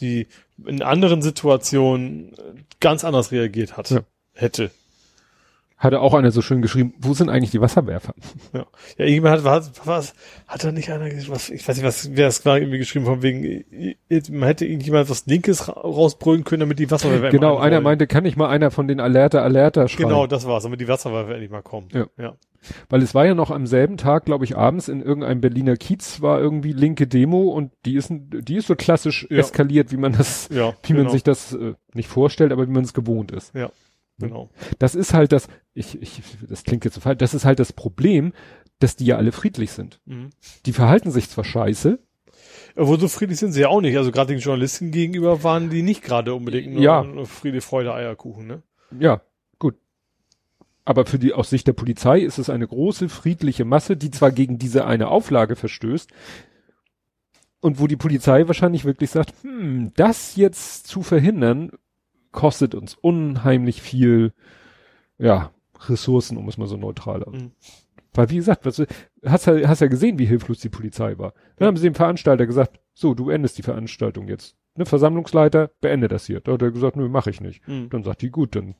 [0.00, 0.26] Die
[0.64, 2.34] in anderen Situationen
[2.80, 4.00] ganz anders reagiert hat, ja.
[4.34, 4.70] hätte.
[5.80, 8.14] Hatte auch einer so schön geschrieben, wo sind eigentlich die Wasserwerfer?
[8.52, 8.66] Ja,
[8.98, 10.14] ja irgendjemand hat, was, was,
[10.46, 13.22] hat da nicht einer, was, ich weiß nicht, was, wer es war irgendwie geschrieben, von
[13.22, 13.64] wegen,
[14.30, 18.36] man hätte irgendjemand was Linkes rausbrüllen können, damit die Wasserwerfer Genau, einer meinte, kann nicht
[18.36, 20.10] mal einer von den Alerta, Alerta schreiben.
[20.10, 21.88] Genau, das war's, damit die Wasserwerfer endlich mal kommen.
[21.92, 22.06] Ja.
[22.18, 22.34] ja.
[22.90, 26.20] Weil es war ja noch am selben Tag, glaube ich, abends in irgendeinem Berliner Kiez
[26.20, 29.38] war irgendwie linke Demo und die ist, die ist so klassisch ja.
[29.38, 31.04] eskaliert, wie man das, ja, wie genau.
[31.04, 33.54] man sich das äh, nicht vorstellt, aber wie man es gewohnt ist.
[33.54, 33.70] Ja.
[34.20, 34.50] Genau.
[34.78, 37.72] Das ist halt das, ich, ich, das klingt jetzt so falsch, das ist halt das
[37.72, 38.32] Problem,
[38.78, 40.00] dass die ja alle friedlich sind.
[40.06, 40.30] Mhm.
[40.66, 41.98] Die verhalten sich zwar scheiße.
[42.76, 43.96] Wo so friedlich sind sie ja auch nicht.
[43.96, 47.04] Also gerade den Journalisten gegenüber waren die nicht gerade unbedingt nur ja.
[47.24, 48.62] Friede, Freude, Eierkuchen, ne?
[48.98, 49.20] Ja,
[49.58, 49.76] gut.
[50.84, 54.30] Aber für die, aus Sicht der Polizei ist es eine große friedliche Masse, die zwar
[54.30, 56.10] gegen diese eine Auflage verstößt,
[57.60, 61.72] und wo die Polizei wahrscheinlich wirklich sagt, hm, das jetzt zu verhindern,
[62.32, 64.32] kostet uns unheimlich viel,
[65.18, 65.50] ja,
[65.88, 67.34] Ressourcen, um es mal so neutral aus.
[67.34, 67.52] Mhm.
[68.12, 68.82] Weil wie gesagt, was,
[69.24, 71.32] hast, hast ja gesehen, wie hilflos die Polizei war.
[71.56, 74.56] Dann haben sie dem Veranstalter gesagt, so, du endest die Veranstaltung jetzt.
[74.76, 76.40] Ne, Versammlungsleiter, beende das hier.
[76.40, 77.66] Da hat er gesagt, nö, mach ich nicht.
[77.66, 77.88] Mhm.
[77.90, 78.74] Dann sagt die, gut, dann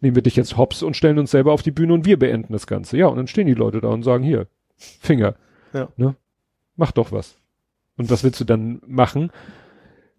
[0.00, 2.52] nehmen wir dich jetzt hops und stellen uns selber auf die Bühne und wir beenden
[2.52, 2.96] das Ganze.
[2.96, 5.34] Ja, und dann stehen die Leute da und sagen, hier, Finger.
[5.72, 5.88] Ja.
[5.96, 6.14] Ne?
[6.76, 7.36] Mach doch was.
[7.96, 9.30] Und was willst du dann machen?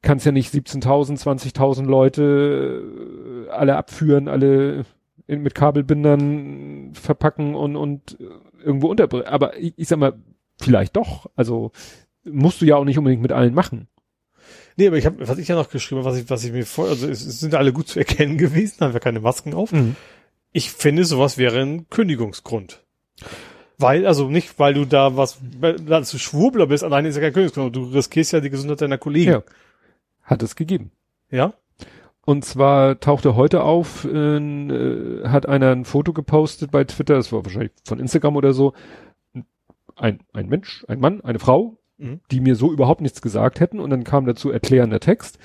[0.02, 4.86] Kannst ja nicht 17.000, 20.000 Leute äh, alle abführen, alle
[5.28, 8.18] in, mit Kabelbindern verpacken und, und
[8.64, 9.28] irgendwo unterbringen.
[9.28, 10.14] Aber ich, ich sag mal,
[10.60, 11.30] vielleicht doch.
[11.36, 11.72] Also
[12.24, 13.88] musst du ja auch nicht unbedingt mit allen machen.
[14.76, 16.66] Nee, aber ich habe, was ich ja noch geschrieben habe, was ich, was ich mir
[16.66, 19.72] vor, also es, es sind alle gut zu erkennen gewesen, haben wir keine Masken auf.
[19.72, 19.96] Mhm.
[20.52, 22.84] Ich finde, sowas wäre ein Kündigungsgrund.
[23.78, 25.38] Weil, also nicht, weil du da was,
[25.86, 28.98] dass du Schwurbler bist, alleine ist ja kein Kündigungsgrund, du riskierst ja die Gesundheit deiner
[28.98, 29.32] Kollegen.
[29.32, 29.44] Ja.
[30.30, 30.92] Hat es gegeben.
[31.32, 31.56] Ja.
[32.24, 37.44] Und zwar tauchte heute auf, äh, hat einer ein Foto gepostet bei Twitter, das war
[37.44, 38.74] wahrscheinlich von Instagram oder so,
[39.96, 42.22] ein, ein Mensch, ein Mann, eine Frau, mhm.
[42.30, 45.40] die mir so überhaupt nichts gesagt hätten und dann kam dazu erklärender Text.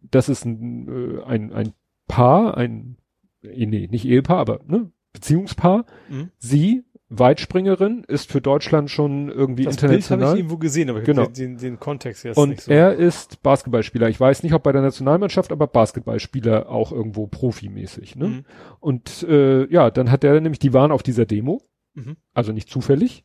[0.00, 1.74] Das ist ein, äh, ein, ein
[2.08, 2.96] Paar, ein,
[3.42, 5.84] nee, nicht Ehepaar, aber ne, Beziehungspaar.
[6.08, 6.30] Mhm.
[6.38, 6.84] Sie
[7.18, 10.20] Weitspringerin, ist für Deutschland schon irgendwie das international.
[10.20, 11.26] Das habe ich irgendwo gesehen, aber ich genau.
[11.26, 12.72] den, den, den Kontext jetzt Und nicht so.
[12.72, 14.08] er ist Basketballspieler.
[14.08, 18.16] Ich weiß nicht, ob bei der Nationalmannschaft, aber Basketballspieler auch irgendwo profimäßig.
[18.16, 18.28] Ne?
[18.28, 18.44] Mhm.
[18.80, 21.60] Und äh, ja, dann hat er nämlich, die waren auf dieser Demo,
[21.94, 22.16] mhm.
[22.32, 23.24] also nicht zufällig.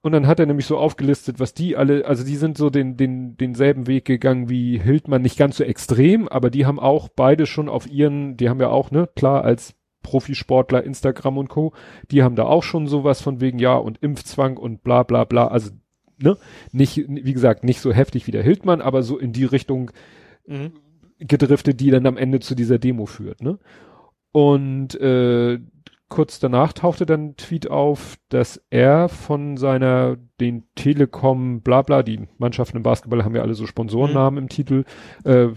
[0.00, 2.96] Und dann hat er nämlich so aufgelistet, was die alle, also die sind so den,
[2.96, 7.46] den, denselben Weg gegangen wie Hildmann, nicht ganz so extrem, aber die haben auch beide
[7.46, 11.72] schon auf ihren, die haben ja auch, ne, klar, als Profisportler, Instagram und Co.,
[12.10, 15.48] die haben da auch schon sowas von wegen, ja, und Impfzwang und bla bla bla.
[15.48, 15.70] Also,
[16.18, 16.36] ne,
[16.72, 19.90] nicht, wie gesagt, nicht so heftig wie der Hildmann, aber so in die Richtung
[20.46, 20.72] mhm.
[21.18, 23.58] gedriftet, die dann am Ende zu dieser Demo führt, ne?
[24.34, 25.60] Und äh,
[26.12, 32.02] kurz danach tauchte dann ein Tweet auf, dass er von seiner, den Telekom, bla bla,
[32.02, 34.42] die Mannschaften im Basketball haben ja alle so Sponsorennamen mhm.
[34.44, 34.84] im Titel,
[35.24, 35.48] äh,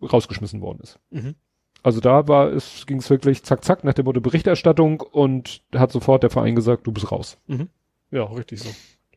[0.00, 1.00] rausgeschmissen worden ist.
[1.10, 1.34] Mhm.
[1.82, 5.92] Also da war es, ging es wirklich zack, zack nach dem Motto Berichterstattung und hat
[5.92, 7.38] sofort der Verein gesagt, du bist raus.
[7.46, 7.68] Mhm.
[8.10, 8.70] Ja, richtig so.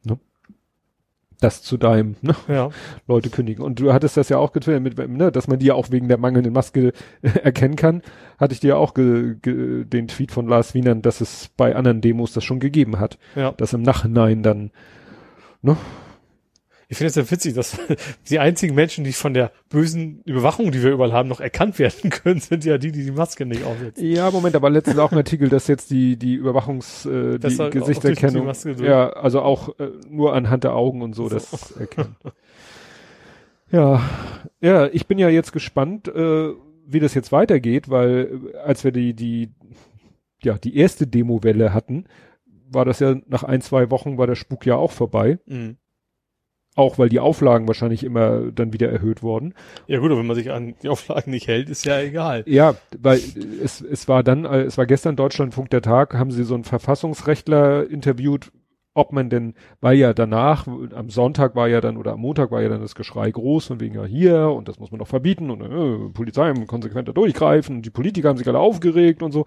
[0.03, 0.19] Ne?
[1.40, 2.35] Das zu deinem, ne?
[2.48, 2.69] Ja.
[3.07, 3.64] Leute kündigen.
[3.64, 6.07] Und du hattest das ja auch getwittert, mit, ne, dass man die ja auch wegen
[6.07, 8.02] der mangelnden Maske erkennen kann.
[8.38, 12.34] Hatte ich dir ja auch den Tweet von Lars Wienern, dass es bei anderen Demos
[12.34, 13.18] das schon gegeben hat.
[13.35, 13.52] Ja.
[13.52, 14.72] Dass im Nachhinein dann,
[15.61, 15.76] ne,
[16.94, 17.76] ich finde es ja witzig, dass
[18.30, 22.10] die einzigen Menschen, die von der bösen Überwachung, die wir überall haben, noch erkannt werden
[22.11, 24.06] können, sind ja die, die die Maske nicht aufsetzen.
[24.06, 28.52] Ja, Moment, aber letztens auch ein Artikel, dass jetzt die, die Überwachungs, äh, die Gesichterkennung,
[28.78, 31.30] ja, also auch äh, nur anhand der Augen und so, so.
[31.36, 32.15] das erkennen.
[33.72, 34.07] Ja,
[34.61, 36.49] ja, ich bin ja jetzt gespannt, äh,
[36.86, 39.49] wie das jetzt weitergeht, weil äh, als wir die, die,
[40.44, 42.06] ja, die erste Demo-Welle hatten,
[42.70, 45.40] war das ja nach ein, zwei Wochen war der Spuk ja auch vorbei.
[45.48, 45.78] Mhm.
[46.76, 49.54] Auch weil die Auflagen wahrscheinlich immer dann wieder erhöht wurden.
[49.86, 52.44] Ja gut, aber wenn man sich an die Auflagen nicht hält, ist ja egal.
[52.48, 53.20] Ja, weil
[53.64, 56.64] es, es war dann, äh, es war gestern Deutschlandfunk der Tag, haben sie so einen
[56.64, 58.52] Verfassungsrechtler interviewt,
[58.95, 62.62] ob man denn, weil ja danach, am Sonntag war ja dann, oder am Montag war
[62.62, 65.50] ja dann das Geschrei groß, von wegen ja hier, und das muss man doch verbieten,
[65.50, 69.45] und äh, Polizei muss konsequenter durchgreifen, und die Politiker haben sich alle aufgeregt und so.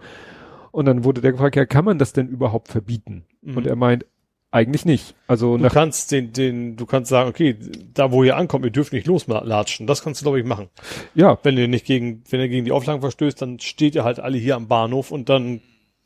[0.73, 3.25] Und dann wurde der gefragt, ja, kann man das denn überhaupt verbieten?
[3.41, 3.57] Mhm.
[3.57, 4.05] Und er meint,
[4.51, 5.15] eigentlich nicht.
[5.27, 7.57] Also Du kannst den, den, du kannst sagen, okay,
[7.93, 9.87] da wo ihr ankommt, ihr dürft nicht loslatschen.
[9.87, 10.69] Das kannst du, glaube ich, machen.
[11.15, 14.21] ja, Wenn ihr nicht gegen, wenn ihr gegen die Auflagen verstößt, dann steht ihr halt
[14.21, 15.61] alle hier am Bahnhof und dann,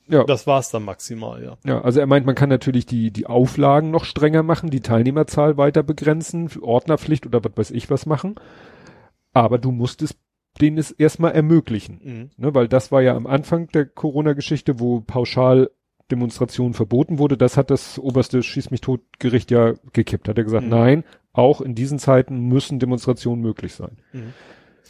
[0.09, 0.25] ja.
[0.25, 1.57] das war's dann maximal, ja.
[1.65, 5.57] Ja, also er meint, man kann natürlich die, die Auflagen noch strenger machen, die Teilnehmerzahl
[5.57, 8.37] weiter begrenzen, Ordnerpflicht oder was weiß ich was machen.
[9.33, 10.17] Aber du musst es
[10.61, 12.01] denen es erstmal ermöglichen.
[12.03, 12.31] Mhm.
[12.37, 15.71] Ne, weil das war ja am Anfang der Corona-Geschichte, wo pauschal
[16.11, 17.37] Demonstrationen verboten wurde.
[17.39, 20.29] Das hat das oberste Schieß mich tot Gericht ja gekippt.
[20.29, 20.71] Hat er gesagt, Mhm.
[20.71, 23.97] nein, auch in diesen Zeiten müssen Demonstrationen möglich sein.
[24.13, 24.33] Mhm.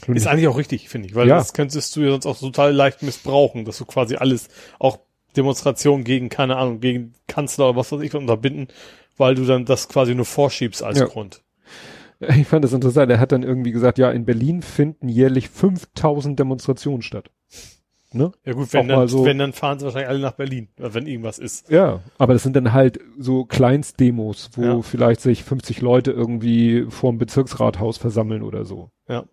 [0.07, 1.37] Nun, Ist eigentlich auch richtig, finde ich, weil Ja.
[1.37, 4.49] das könntest du ja sonst auch total leicht missbrauchen, dass du quasi alles,
[4.79, 4.99] auch
[5.37, 8.69] Demonstrationen gegen, keine Ahnung, gegen Kanzler oder was weiß ich, unterbinden,
[9.19, 11.05] weil du dann das quasi nur vorschiebst als Ja.
[11.07, 11.43] Grund.
[12.21, 13.11] ich fand das interessant.
[13.11, 17.31] Er hat dann irgendwie gesagt, ja, in Berlin finden jährlich 5000 Demonstrationen statt.
[18.13, 18.33] Ne?
[18.45, 21.39] Ja gut, wenn dann, so- wenn dann fahren sie wahrscheinlich alle nach Berlin, wenn irgendwas
[21.39, 21.71] ist.
[21.71, 24.83] Ja, aber das sind dann halt so Kleinstdemos, wo Ja.
[24.83, 28.91] vielleicht sich 50 Leute irgendwie vorm Bezirksrathaus versammeln oder so.
[29.09, 29.25] Ja.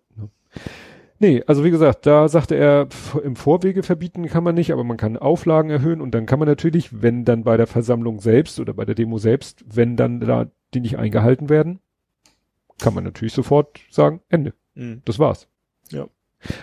[1.20, 2.86] Nee, also wie gesagt, da sagte er,
[3.24, 6.46] im Vorwege verbieten kann man nicht, aber man kann Auflagen erhöhen und dann kann man
[6.46, 10.46] natürlich, wenn dann bei der Versammlung selbst oder bei der Demo selbst, wenn dann da
[10.74, 11.80] die nicht eingehalten werden,
[12.78, 14.54] kann man natürlich sofort sagen, Ende.
[14.76, 15.02] Mhm.
[15.04, 15.48] Das war's.
[15.90, 16.06] Ja.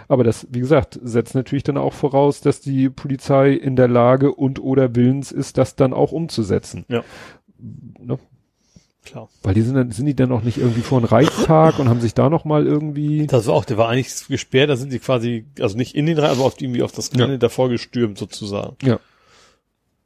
[0.07, 4.33] Aber das, wie gesagt, setzt natürlich dann auch voraus, dass die Polizei in der Lage
[4.33, 6.85] und oder willens ist, das dann auch umzusetzen.
[6.87, 7.03] Ja.
[7.99, 8.17] Ne?
[9.03, 9.29] Klar.
[9.43, 12.01] Weil die sind dann, sind die dann noch nicht irgendwie vor einem Reichstag und haben
[12.01, 14.99] sich da noch mal irgendwie, Das war auch, der war eigentlich gesperrt, da sind die
[14.99, 17.39] quasi, also nicht in den rein, aber auf, irgendwie auf das Gelände Ja.
[17.39, 18.77] davor gestürmt sozusagen.
[18.81, 18.99] Ja.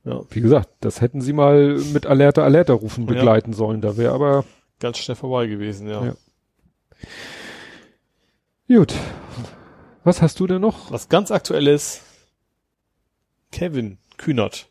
[0.05, 3.13] Ja, wie gesagt, das hätten sie mal mit Alerta Alerta rufen Ja.
[3.13, 3.81] begleiten sollen.
[3.81, 4.43] Da wäre aber,
[4.79, 6.13] ganz schnell vorbei gewesen, ja.
[8.67, 8.77] Ja.
[8.79, 8.93] gut.
[10.10, 10.90] Was hast du denn noch?
[10.90, 12.02] Was ganz aktuelles,
[13.52, 14.68] Kevin Kühnert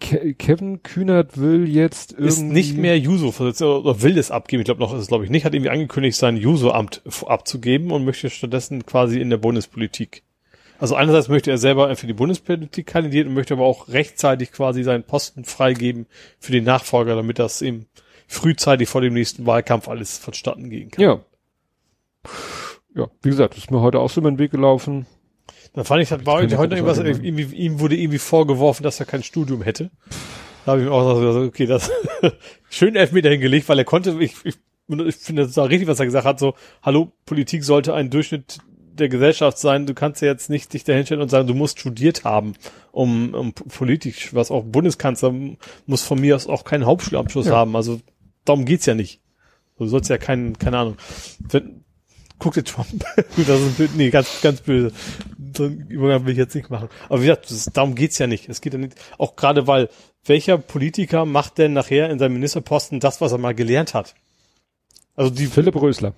[0.00, 2.28] Ke Kevin Kühnert will jetzt irgendwie.
[2.28, 4.62] ist nicht mehr Juso-Vorsitzender oder will es abgeben.
[4.62, 8.06] Ich glaube noch ist es glaube ich nicht, hat irgendwie angekündigt, sein Juso-Amt abzugeben und
[8.06, 10.22] möchte stattdessen quasi in der Bundespolitik.
[10.78, 14.82] Also einerseits möchte er selber für die Bundespolitik kandidieren und möchte aber auch rechtzeitig quasi
[14.82, 16.06] seinen Posten freigeben
[16.38, 17.84] für den Nachfolger, damit das eben
[18.28, 21.04] frühzeitig vor dem nächsten Wahlkampf alles vonstatten gehen kann.
[21.04, 21.20] Ja.
[22.94, 25.06] Ja, wie gesagt, das ist mir heute auch so über den Weg gelaufen.
[25.74, 29.22] Dann fand ich, das war heute irgendwas, irgendwie, ihm wurde irgendwie vorgeworfen, dass er kein
[29.22, 29.90] Studium hätte.
[30.64, 31.90] Da habe ich mir auch gesagt, okay, das
[32.70, 34.54] schön Elfmeter hingelegt, weil er konnte, ich, ich,
[34.88, 38.58] ich finde das war richtig, was er gesagt hat, so, hallo, Politik sollte ein Durchschnitt
[38.92, 42.22] der Gesellschaft sein, du kannst ja jetzt nicht dich dahinstellen und sagen, du musst studiert
[42.22, 42.54] haben,
[42.92, 45.34] um, um politisch, was auch Bundeskanzler
[45.86, 47.56] muss von mir aus auch keinen Hauptschulabschluss Ja.
[47.56, 48.00] haben, also
[48.44, 49.20] darum geht's ja nicht.
[49.76, 50.96] Du sollst ja keinen, keine Ahnung.
[51.40, 51.83] Wenn,
[52.44, 52.90] guck dir Trump.
[53.36, 54.92] Gut, das ist ein Bild, nee, ganz, ganz böse.
[55.56, 56.90] So einen Übergang will ich jetzt nicht machen.
[57.08, 58.50] Aber wie gesagt, das, darum geht's ja nicht.
[58.50, 59.88] Es geht ja nicht, auch gerade weil,
[60.26, 64.14] welcher Politiker macht denn nachher in seinem Ministerposten das, was er mal gelernt hat?
[65.16, 66.12] Also die, Philipp Rösler,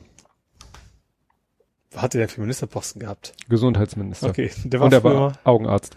[1.92, 3.32] was hat er denn für Ministerposten gehabt?
[3.48, 4.28] Gesundheitsminister.
[4.28, 5.96] Okay, der war Und er früher war Augenarzt.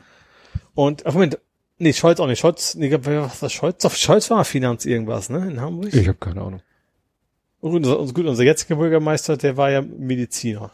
[0.75, 1.39] Und, ach Moment,
[1.79, 2.39] nee, Scholz auch nicht.
[2.39, 3.81] Scholz, nee, was war Scholz?
[3.81, 5.91] Doch, Scholz war Finanz irgendwas, ne, in Hamburg?
[5.91, 6.61] Ich habe keine Ahnung.
[7.61, 10.71] Und unser, unser, gut, unser jetziger Bürgermeister, der war ja Mediziner.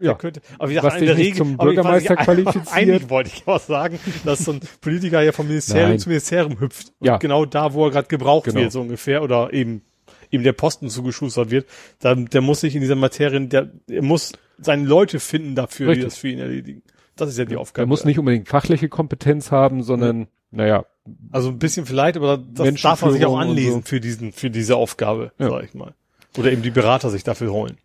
[0.00, 0.14] Der Ja.
[0.14, 2.72] Könnte, aber wie Was gesagt, in der Regel, zum ich Bürgermeister nicht, qualifiziert.
[2.72, 5.98] Eigentlich wollte ich auch sagen, dass so ein Politiker ja vom Ministerium Nein.
[5.98, 6.92] zum Ministerium hüpft.
[6.98, 7.16] Und Ja.
[7.18, 8.60] genau da, wo er gerade gebraucht Genau.
[8.60, 9.82] wird, so ungefähr, oder eben,
[10.30, 11.66] ihm der Posten zugeschustert wird,
[12.00, 16.02] dann, der muss sich in dieser Materie, der, er muss seine Leute finden dafür, Richtig.
[16.02, 16.82] die das für ihn erledigen.
[17.16, 17.84] Das ist ja die Aufgabe.
[17.84, 20.84] Er muss nicht unbedingt fachliche Kompetenz haben, sondern, naja,
[21.30, 23.88] Also ein bisschen vielleicht, aber das darf man sich auch anlesen so.
[23.88, 25.50] für diesen, für diese Aufgabe, Ja.
[25.50, 25.94] sag ich mal.
[26.36, 27.78] Oder eben die Berater sich dafür holen.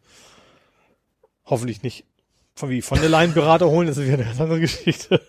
[1.45, 2.06] Hoffentlich nicht
[2.56, 5.22] von wie von der Leyen-Berater holen, das ist wieder eine ganz andere Geschichte.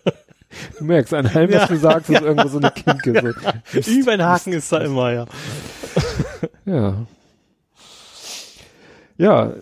[0.79, 1.61] du merkst, an allem, Ja.
[1.61, 3.35] was du sagst, ist irgendwo so eine Kinke.
[3.81, 3.91] So.
[3.91, 5.25] Über ein Haken ist da immer, ja.
[6.65, 7.05] Ja.
[9.17, 9.53] Ja,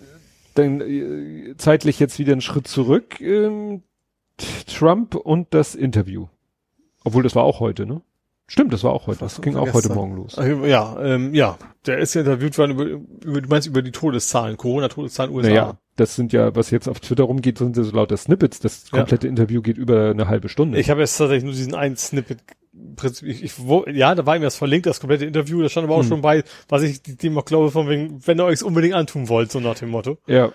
[0.56, 3.20] dann äh, zeitlich jetzt wieder einen Schritt zurück.
[3.22, 3.84] Ähm,
[4.68, 6.28] Trump und das Interview.
[7.04, 8.02] Obwohl, das war auch heute, ne?
[8.48, 9.20] Stimmt, das war auch heute.
[9.20, 9.94] Das ging auch heute?
[9.94, 10.36] Morgen los.
[10.38, 11.58] Ach, Ja, ähm, ja.
[11.86, 12.84] Der ist ja interviewt worden über,
[13.24, 15.50] über, du meinst über die Todeszahlen, Corona-Todeszahlen USA.
[15.50, 18.60] Naja, das sind ja, was jetzt auf Twitter rumgeht, sind so lauter Snippets.
[18.60, 18.98] Das Ja.
[19.00, 20.80] komplette Interview geht über eine halbe Stunde.
[20.80, 22.40] Ich habe jetzt tatsächlich nur diesen einen Snippet.
[23.24, 25.62] Ich, ich, wo, ja, da war ihm das verlinkt, das komplette Interview.
[25.62, 26.08] Da stand aber auch Hm.
[26.08, 29.52] schon bei, was ich dem auch glaube, von wegen, wenn ihr euch unbedingt antun wollt,
[29.52, 30.18] so nach dem Motto.
[30.26, 30.52] Ja.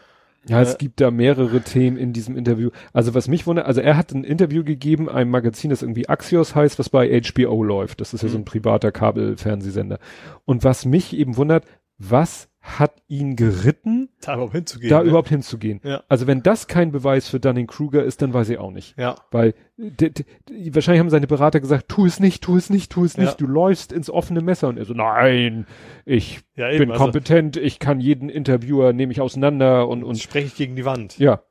[0.49, 2.71] Ja, es Äh, gibt da mehrere Themen in diesem Interview.
[2.93, 6.55] Also was mich wundert, also er hat ein Interview gegeben, einem Magazin, das irgendwie Axios
[6.55, 8.01] heißt, was bei HBO läuft.
[8.01, 8.47] Das ist ja so ein Mhm.
[8.47, 9.99] privater Kabelfernsehsender.
[10.45, 11.65] Und was mich eben wundert,
[11.99, 14.89] was hat ihn geritten, Da überhaupt hinzugehen.
[14.89, 15.09] da ne?
[15.11, 15.81] überhaupt hinzugehen?
[15.85, 16.03] Ja.
[16.09, 18.97] Also wenn das kein Beweis für Dunning-Kruger ist, dann weiß ich auch nicht.
[18.99, 19.16] Ja.
[19.31, 23.28] Weil wahrscheinlich haben seine Berater gesagt, tu es nicht, tu es nicht, tu es nicht,
[23.32, 23.35] Ja.
[23.35, 24.69] du läufst ins offene Messer.
[24.69, 25.66] Und er so, nein,
[26.07, 26.93] ich Ja, bin eben.
[26.93, 30.74] Also, kompetent, ich kann jeden Interviewer, nehme ich auseinander und, und und spreche ich gegen
[30.74, 31.19] die Wand.
[31.19, 31.43] ja,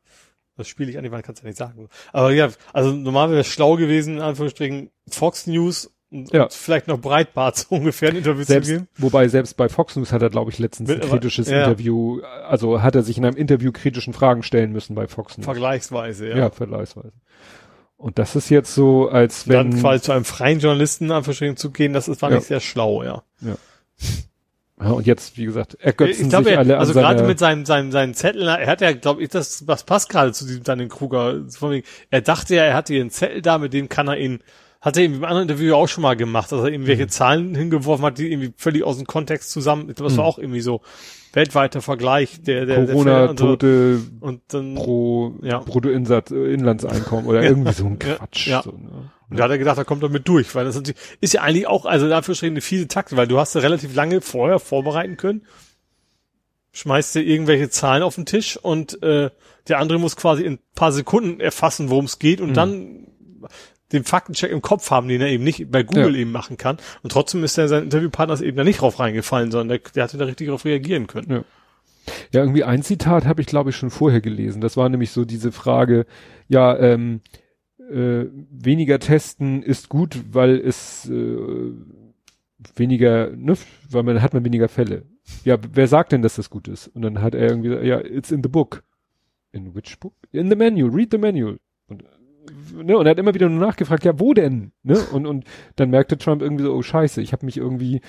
[0.57, 1.89] Das spiele ich an die Wand, kannst du ja nicht sagen.
[2.11, 6.43] Aber ja, also normal wäre es schlau gewesen, in Anführungsstrichen, Fox News und, Ja.
[6.43, 8.87] und vielleicht noch Breitbart so ungefähr ein Interview selbst, zu geben.
[8.97, 11.63] wobei selbst bei Fox News hat er, glaube ich, letztens Mit- ein kritisches ja.
[11.63, 15.45] Interview, also hat er sich in einem Interview kritischen Fragen stellen müssen bei Fox News.
[15.45, 16.37] Vergleichsweise, ja.
[16.37, 17.11] ja, vergleichsweise.
[17.97, 21.57] Und das ist jetzt so, als wenn, Dann quasi zu einem freien Journalisten in Anführungsstrichen
[21.57, 22.37] zu gehen, das ist, war Ja.
[22.37, 23.23] nicht sehr schlau, ja.
[23.41, 27.39] ja, und jetzt, wie gesagt, ergötzen ich glaube, sich er, alle also an gerade mit
[27.39, 30.63] seinem, seinem, seinen Zettel, er hat ja, glaube ich, das, das passt gerade zu diesem
[30.63, 31.41] Daniel Kruger.
[32.09, 34.39] Er dachte ja, er hatte hier einen Zettel da, mit dem kann er ihn,
[34.85, 36.73] hat er eben im anderen Interview auch schon mal gemacht, dass er Mhm.
[36.73, 40.19] irgendwelche Zahlen hingeworfen hat, die irgendwie völlig aus dem Kontext zusammen, das war Mhm.
[40.19, 40.81] auch irgendwie so
[41.31, 43.45] weltweiter Vergleich der, der, der Fälle und so.
[43.45, 45.59] Corona-Tote Und dann, pro Ja.
[45.59, 48.47] Bruttoinsatz, äh, Inlandseinkommen oder irgendwie so ein Quatsch.
[48.47, 48.61] ja.
[48.61, 49.09] So, ne?
[49.29, 50.79] und da hat er gedacht, er kommt damit durch, weil das
[51.21, 54.19] ist ja eigentlich auch, also dafür eine fiese Taktik, weil du hast ja relativ lange
[54.21, 55.43] vorher vorbereiten können,
[56.73, 59.29] schmeißt dir irgendwelche Zahlen auf den Tisch und äh,
[59.67, 62.53] der andere muss quasi in ein paar Sekunden erfassen, worum es geht und Mhm.
[62.53, 63.07] dann
[63.93, 66.21] den Faktencheck im Kopf haben, den er eben nicht bei Google Ja.
[66.21, 66.77] eben machen kann.
[67.03, 70.17] Und trotzdem ist er sein Interviewpartner eben da nicht drauf reingefallen, sondern der, der hatte
[70.17, 71.31] da richtig drauf reagieren können.
[71.31, 71.43] Ja.
[72.33, 74.59] Ja, irgendwie ein Zitat habe ich, glaube ich, schon vorher gelesen.
[74.59, 76.05] Das war nämlich so diese Frage,
[76.49, 77.21] ja, ähm,
[77.89, 81.37] äh, weniger testen ist gut, weil es äh,
[82.75, 83.55] weniger, ne,
[83.89, 85.03] weil man hat man weniger Fälle.
[85.45, 86.87] Ja, wer sagt denn, dass das gut ist?
[86.89, 88.83] Und dann hat er irgendwie, gesagt, ja, it's in the book.
[89.51, 90.13] In which book?
[90.31, 91.57] In the manual, read the manual.
[92.77, 94.71] Und, ne, und er hat immer wieder nur nachgefragt, ja, wo denn?
[94.83, 94.97] Ne?
[95.11, 95.45] Und, und
[95.75, 98.01] dann merkte Trump irgendwie so, oh scheiße, ich habe mich irgendwie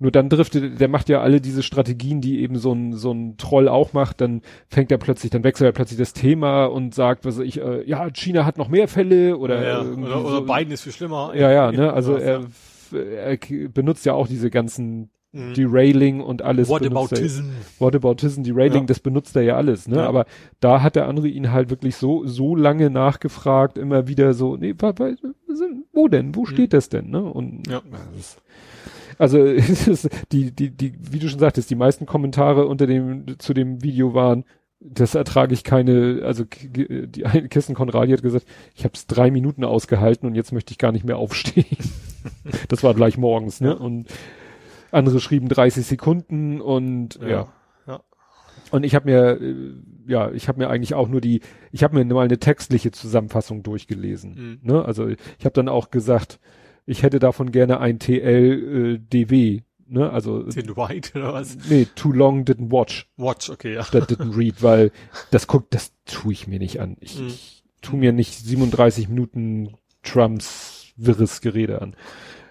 [0.00, 3.36] nur dann driftet, der macht ja alle diese Strategien, die eben so ein, so ein
[3.36, 7.24] Troll auch macht, dann fängt er plötzlich, dann wechselt er plötzlich das Thema und sagt,
[7.24, 10.42] was ich, äh, ja, China hat noch mehr Fälle oder, ja, oder, oder so.
[10.42, 11.32] Biden ist viel schlimmer.
[11.34, 12.44] Ja, ja, ne, also er,
[12.92, 13.36] er
[13.70, 15.54] benutzt ja auch diese ganzen Mhm.
[15.54, 16.68] Derailing und alles.
[16.68, 17.44] benutzt er- Whataboutism.
[17.78, 18.86] Whataboutism, Derailing, Ja.
[18.86, 19.96] das benutzt er ja alles, ne?
[19.96, 20.06] Ja.
[20.08, 20.26] Aber
[20.60, 24.74] da hat der andere ihn halt wirklich so, so lange nachgefragt, immer wieder so, nee,
[25.92, 26.34] wo denn?
[26.34, 27.22] Wo steht das denn, ne?
[27.22, 27.82] Und Ja.
[29.18, 33.54] also ist, die, die, die, wie du schon sagtest, die meisten Kommentare unter dem zu
[33.54, 34.44] dem Video waren,
[34.80, 37.08] das ertrage ich keine, also die
[37.50, 38.46] Kirsten Konradi hat gesagt,
[38.76, 41.66] ich habe es drei Minuten ausgehalten und jetzt möchte ich gar nicht mehr aufstehen.
[42.68, 43.76] das war gleich morgens, ne?
[43.76, 44.06] Und
[44.90, 47.28] andere schrieben 30 Sekunden und ja.
[47.28, 47.48] Ja.
[47.86, 48.00] Ja.
[48.70, 49.54] Und ich habe mir, äh,
[50.06, 51.40] ja, ich habe mir eigentlich auch nur die,
[51.72, 54.58] ich habe mir mal eine textliche Zusammenfassung durchgelesen.
[54.62, 54.70] Mhm.
[54.70, 54.84] Ne?
[54.84, 56.38] Also ich habe dann auch gesagt,
[56.86, 59.60] ich hätte davon gerne ein TL äh, DW.
[59.90, 60.10] Ne?
[60.10, 61.56] Also Den White oder was?
[61.68, 63.82] nee, too long didn't watch Watch, okay, ja.
[63.84, 64.90] statt didn't read, weil
[65.30, 66.96] das guckt, das tue ich mir nicht an.
[67.00, 67.26] Ich, Mhm.
[67.28, 71.94] ich tu mir nicht 37 Minuten Trumps wirres Gerede an.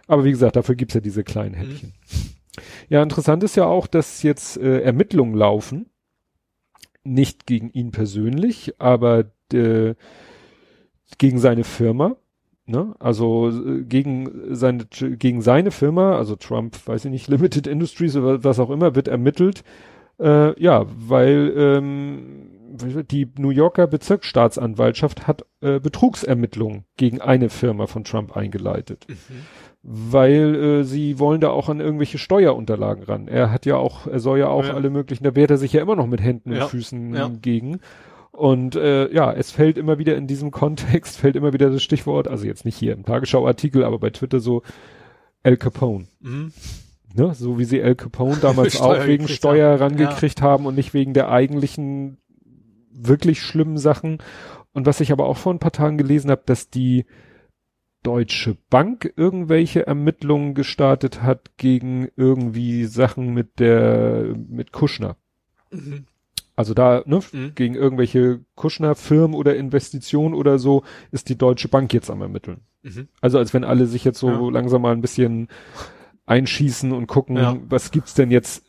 [0.07, 1.59] Aber wie gesagt, dafür gibt's ja diese kleinen Mhm.
[1.59, 1.93] Häppchen.
[2.89, 5.87] Ja, interessant ist ja auch, dass jetzt äh, Ermittlungen laufen.
[7.03, 9.93] Nicht gegen ihn persönlich, aber äh,
[11.17, 12.15] gegen seine Firma.
[12.65, 12.95] Ne?
[12.99, 18.43] Also äh, gegen seine gegen seine Firma, also Trump, weiß ich nicht, Limited Industries oder
[18.43, 19.63] was auch immer, wird ermittelt.
[20.19, 22.49] Äh, ja, weil ähm,
[23.11, 29.05] die New Yorker Bezirksstaatsanwaltschaft hat äh, Betrugsermittlungen gegen eine Firma von Trump eingeleitet
[29.89, 33.27] weil äh, sie wollen da auch an irgendwelche Steuerunterlagen ran.
[33.29, 34.73] Er hat ja auch, er soll ja auch Ja.
[34.73, 36.63] alle möglichen, da wehrt er sich ja immer noch mit Händen Ja.
[36.63, 37.29] und Füßen Ja.
[37.41, 37.79] gegen.
[38.33, 42.27] Und äh, ja, es fällt immer wieder in diesem Kontext, fällt immer wieder das Stichwort,
[42.27, 44.61] also jetzt nicht hier im Tagesschau-Artikel, aber bei Twitter so
[45.41, 46.07] El Capone.
[46.19, 46.51] Mhm.
[47.15, 47.33] Ne?
[47.33, 49.95] So wie sie El Capone damals auch wegen Steuer haben.
[49.95, 52.17] rangekriegt haben und nicht wegen der eigentlichen
[52.91, 54.17] wirklich schlimmen Sachen.
[54.73, 57.05] Und was ich aber auch vor ein paar Tagen gelesen habe, dass die
[58.07, 65.17] Deutsche Bank irgendwelche Ermittlungen gestartet hat gegen irgendwie Sachen mit der mit Kuschner.
[65.71, 66.05] Mhm.
[66.55, 67.51] Also da, ne, Mhm.
[67.53, 72.61] gegen irgendwelche Kuschner-Firmen oder Investitionen oder so, ist die Deutsche Bank jetzt am Ermitteln.
[72.81, 73.09] Mhm.
[73.19, 74.49] Also als wenn alle sich jetzt so Ja.
[74.51, 75.49] langsam mal ein bisschen
[76.25, 77.57] einschießen und gucken, Ja.
[77.67, 78.63] was gibt's denn jetzt,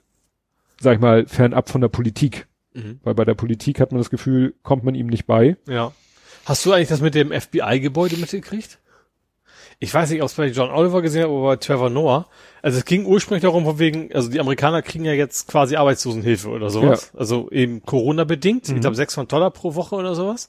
[0.80, 2.48] sag ich mal, fernab von der Politik.
[2.74, 2.98] Mhm.
[3.04, 5.56] Weil bei der Politik hat man das Gefühl, kommt man ihm nicht bei.
[5.68, 5.92] Ja.
[6.44, 8.80] Hast du eigentlich das mit dem FBI-Gebäude mitgekriegt?
[9.80, 12.26] Ich weiß nicht, ob es bei John Oliver gesehen hat oder bei Trevor Noah.
[12.62, 16.48] Also es ging ursprünglich darum, von wegen, also die Amerikaner kriegen ja jetzt quasi Arbeitslosenhilfe
[16.48, 17.12] oder sowas.
[17.16, 18.68] Also eben Corona-bedingt.
[18.68, 18.74] Mhm.
[18.76, 20.48] Ich glaube 600 Dollar pro Woche oder sowas.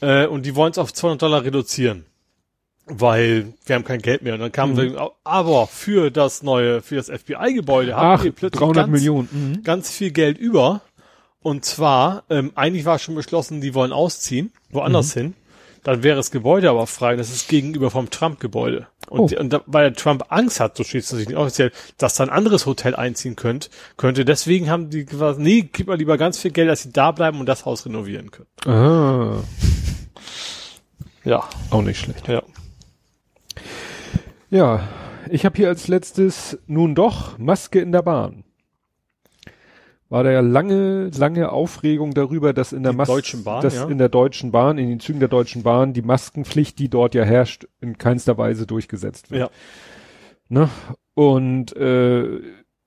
[0.00, 2.06] Äh, und die wollen es auf 200 Dollar reduzieren.
[2.86, 4.32] Weil wir haben kein Geld mehr.
[4.32, 4.94] Und dann kamen Mhm.
[4.94, 9.28] wir, aber für das neue, für das FBI-Gebäude haben wir plötzlich 300 ganz, Millionen.
[9.30, 9.62] Mhm.
[9.62, 10.80] ganz viel Geld über.
[11.40, 15.20] Und zwar, ähm, eigentlich war schon beschlossen, die wollen ausziehen, woanders Mhm.
[15.20, 15.34] hin.
[15.84, 17.16] Dann wäre das Gebäude aber frei.
[17.16, 18.88] Das ist gegenüber vom Trump-Gebäude.
[19.08, 19.26] Und, Oh.
[19.28, 22.24] die, und da, weil Trump Angst hat, so steht es natürlich nicht offiziell, dass da
[22.24, 24.24] ein anderes Hotel einziehen könnt, könnte.
[24.24, 27.40] Deswegen haben die gesagt, nee, gib mal lieber ganz viel Geld, dass sie da bleiben
[27.40, 28.48] und das Haus renovieren können.
[28.66, 29.42] Ah,
[31.24, 32.28] Ja, auch nicht schlecht.
[32.28, 32.42] ja.
[34.50, 34.88] Ja,
[35.30, 38.44] ich habe hier als letztes nun doch Maske in der Bahn.
[40.10, 43.88] War da ja lange, lange Aufregung darüber, dass in der Mas Deutschen Bahn, dass ja.
[43.88, 47.24] in der Deutschen Bahn, in den Zügen der Deutschen Bahn, die Maskenpflicht, die dort ja
[47.24, 49.40] herrscht, in keinster Weise durchgesetzt wird.
[49.40, 49.50] Ja.
[50.48, 50.70] Ne?
[51.12, 52.40] Und äh,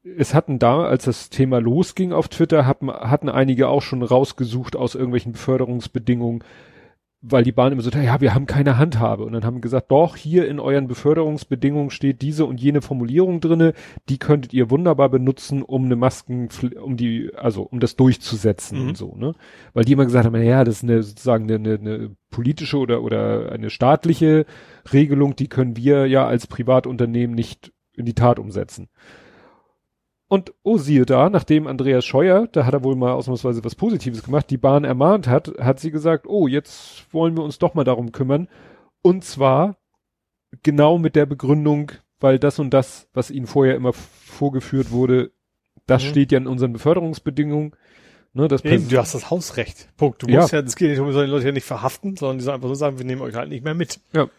[0.04, 4.76] es hatten da, als das Thema losging auf Twitter, hatten, hatten einige auch schon rausgesucht
[4.76, 6.44] aus irgendwelchen Beförderungsbedingungen,
[7.22, 9.24] weil die Bahn immer so, ja, wir haben keine Handhabe.
[9.24, 13.74] Und dann haben gesagt, doch, hier in euren Beförderungsbedingungen steht diese und jene Formulierung drinne,
[14.10, 16.50] die könntet ihr wunderbar benutzen, um eine Masken,
[16.82, 18.88] um die, also um das durchzusetzen Mhm.
[18.90, 19.34] und so, ne?
[19.74, 23.04] Weil die immer gesagt haben, ja, das ist eine sozusagen eine, eine, eine politische oder,
[23.04, 24.46] oder eine staatliche
[24.92, 28.90] Regelung, die können wir ja als Privatunternehmen nicht in die Tat umsetzen.
[30.32, 34.24] Und oh siehe da, nachdem Andreas Scheuer, da hat er wohl mal ausnahmsweise was Positives
[34.24, 37.84] gemacht, die Bahn ermahnt hat, hat sie gesagt, oh, jetzt wollen wir uns doch mal
[37.84, 38.48] darum kümmern.
[39.02, 39.76] Und zwar
[40.64, 41.92] genau mit der Begründung,
[42.22, 45.32] weil das und das, was ihnen vorher immer vorgeführt wurde,
[45.86, 46.08] das Mhm.
[46.08, 47.76] steht ja in unseren Beförderungsbedingungen.
[48.34, 49.90] Ne, das Eben, du hast das Hausrecht.
[49.98, 50.24] Punkt.
[50.24, 50.40] Du Ja.
[50.40, 52.46] musst ja, es geht nicht um, wir sollen die Leute ja nicht verhaften, sondern die
[52.46, 54.00] sollen einfach so sagen, wir nehmen euch halt nicht mehr mit.
[54.14, 54.30] Ja,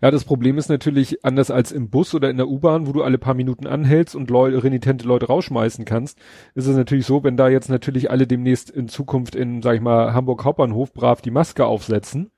[0.00, 3.18] das Problem ist natürlich anders als im Bus oder in der U-Bahn, wo du alle
[3.18, 6.18] paar Minuten anhältst und Leute, renitente Leute rausschmeißen kannst,
[6.54, 9.80] ist es natürlich so, wenn da jetzt natürlich alle demnächst in Zukunft in, sag ich
[9.80, 12.30] mal, Hamburg Hauptbahnhof brav die Maske aufsetzen,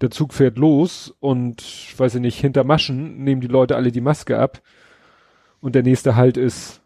[0.00, 1.62] der Zug fährt los und,
[1.96, 4.60] weiß ich nicht, hinter Maschen nehmen die Leute alle die Maske ab
[5.60, 6.80] und der nächste Halt ist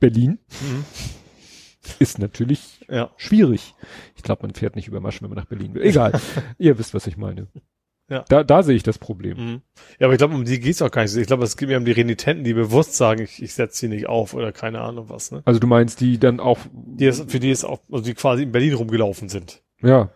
[0.00, 0.40] Berlin,
[2.00, 3.10] ist natürlich Ja.
[3.16, 3.74] schwierig.
[4.16, 5.82] Ich glaube, man fährt nicht über Maschen, wenn man nach Berlin will.
[5.82, 6.12] Egal.
[6.58, 7.46] Ihr wisst, was ich meine.
[8.12, 8.24] Ja.
[8.28, 9.38] Da, da sehe ich das Problem.
[9.38, 9.62] Mhm.
[9.98, 11.16] Ja, aber ich glaube, um die geht's auch gar nicht.
[11.16, 13.88] Ich glaube, es geht mir um die Renitenten, die bewusst sagen, ich, ich setze sie
[13.88, 15.30] nicht auf oder keine Ahnung was.
[15.32, 15.40] Ne?
[15.46, 18.42] Also du meinst, die dann auch, Die ist, für die ist auch, also die quasi
[18.42, 19.62] in Berlin rumgelaufen sind.
[19.82, 20.10] ja.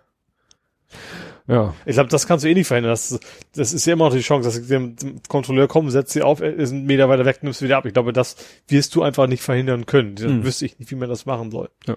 [1.49, 2.91] Ja, Ich glaube, das kannst du eh nicht verhindern.
[2.91, 3.21] Das,
[3.55, 4.83] das ist ja immer noch die Chance, dass der
[5.29, 7.87] Kontrolleur kommt, setzt sie auf, ist einen Meter weiter weg, nimmst sie wieder ab.
[7.87, 8.35] Ich glaube, das
[8.67, 10.17] wirst du einfach nicht verhindern können.
[10.17, 10.45] Dann Hm.
[10.45, 11.71] wüsste ich nicht, wie man das machen soll.
[11.87, 11.97] Ja.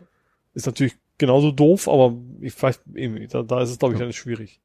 [0.54, 4.14] Ist natürlich genauso doof, aber ich weiß irgendwie, da, da ist es, glaube ich, dann
[4.14, 4.62] schwierig.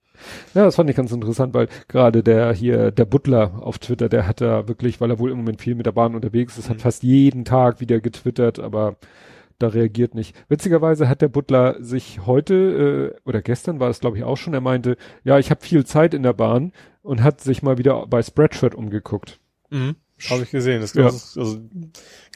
[0.55, 4.27] Ja, das fand ich ganz interessant, weil gerade der hier, der Butler auf Twitter, der
[4.27, 6.77] hat da wirklich, weil er wohl im Moment viel mit der Bahn unterwegs ist, hat
[6.79, 6.81] Mhm.
[6.81, 8.97] fast jeden Tag wieder getwittert, aber
[9.59, 10.35] da reagiert nicht.
[10.49, 14.55] Witzigerweise hat der Butler sich heute äh, oder gestern war es glaube ich auch schon,
[14.55, 16.73] er meinte, ja, ich habe viel Zeit in der Bahn
[17.03, 19.39] und hat sich mal wieder bei Spreadshirt umgeguckt.
[19.71, 19.97] Mhm.
[20.31, 20.81] Habe ich gesehen.
[20.81, 21.09] Das ist Ja.
[21.09, 21.59] genauso, also,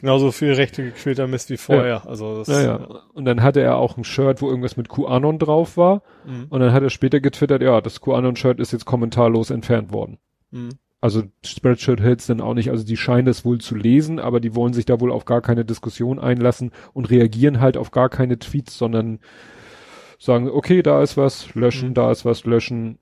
[0.00, 2.06] genauso viel Rechte gequälter Mist wie vorher.
[2.08, 2.76] Also das, Naja.
[3.14, 6.02] Und dann hatte er auch ein Shirt, wo irgendwas mit QAnon drauf war.
[6.26, 6.46] Mhm.
[6.50, 10.18] Und dann hat er später getwittert, ja, das QAnon-Shirt ist jetzt kommentarlos entfernt worden.
[10.50, 10.70] Mhm.
[11.00, 14.56] Also Spreadshirt hält's dann auch nicht, also die scheinen es wohl zu lesen, aber die
[14.56, 18.40] wollen sich da wohl auf gar keine Diskussion einlassen und reagieren halt auf gar keine
[18.40, 19.20] Tweets, sondern
[20.18, 21.94] sagen, okay, da ist was, löschen, Mhm.
[21.94, 22.98] da ist was, löschen.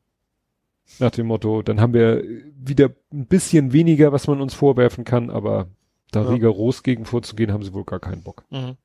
[0.98, 2.22] Nach dem Motto, dann haben wir
[2.58, 5.66] wieder ein bisschen weniger, was man uns vorwerfen kann, aber
[6.12, 6.28] da Ja.
[6.30, 8.44] rigoros gegen vorzugehen, haben sie wohl gar keinen Bock.
[8.50, 8.76] Mhm.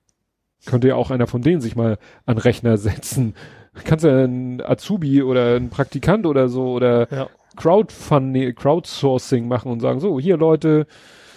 [0.66, 3.36] Könnte ja auch einer von denen sich mal an Rechner setzen.
[3.86, 7.30] Kannst ja ein Azubi oder ein Praktikant oder so oder Ja.
[7.56, 10.88] Crowdfunding, Crowdsourcing machen und sagen, so, hier Leute,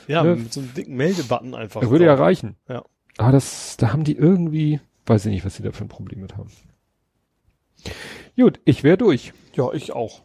[0.07, 0.37] Ja, Ne?
[0.37, 1.81] mit so einem dicken Meldebutton einfach.
[1.81, 2.57] das würde ja reichen.
[2.69, 2.85] Ja.
[3.19, 6.21] Aber das, da haben die irgendwie, weiß ich nicht, was die da für ein Problem
[6.21, 6.51] mit haben.
[8.37, 9.33] Gut, ich wäre durch.
[9.55, 10.23] Ja, ich auch.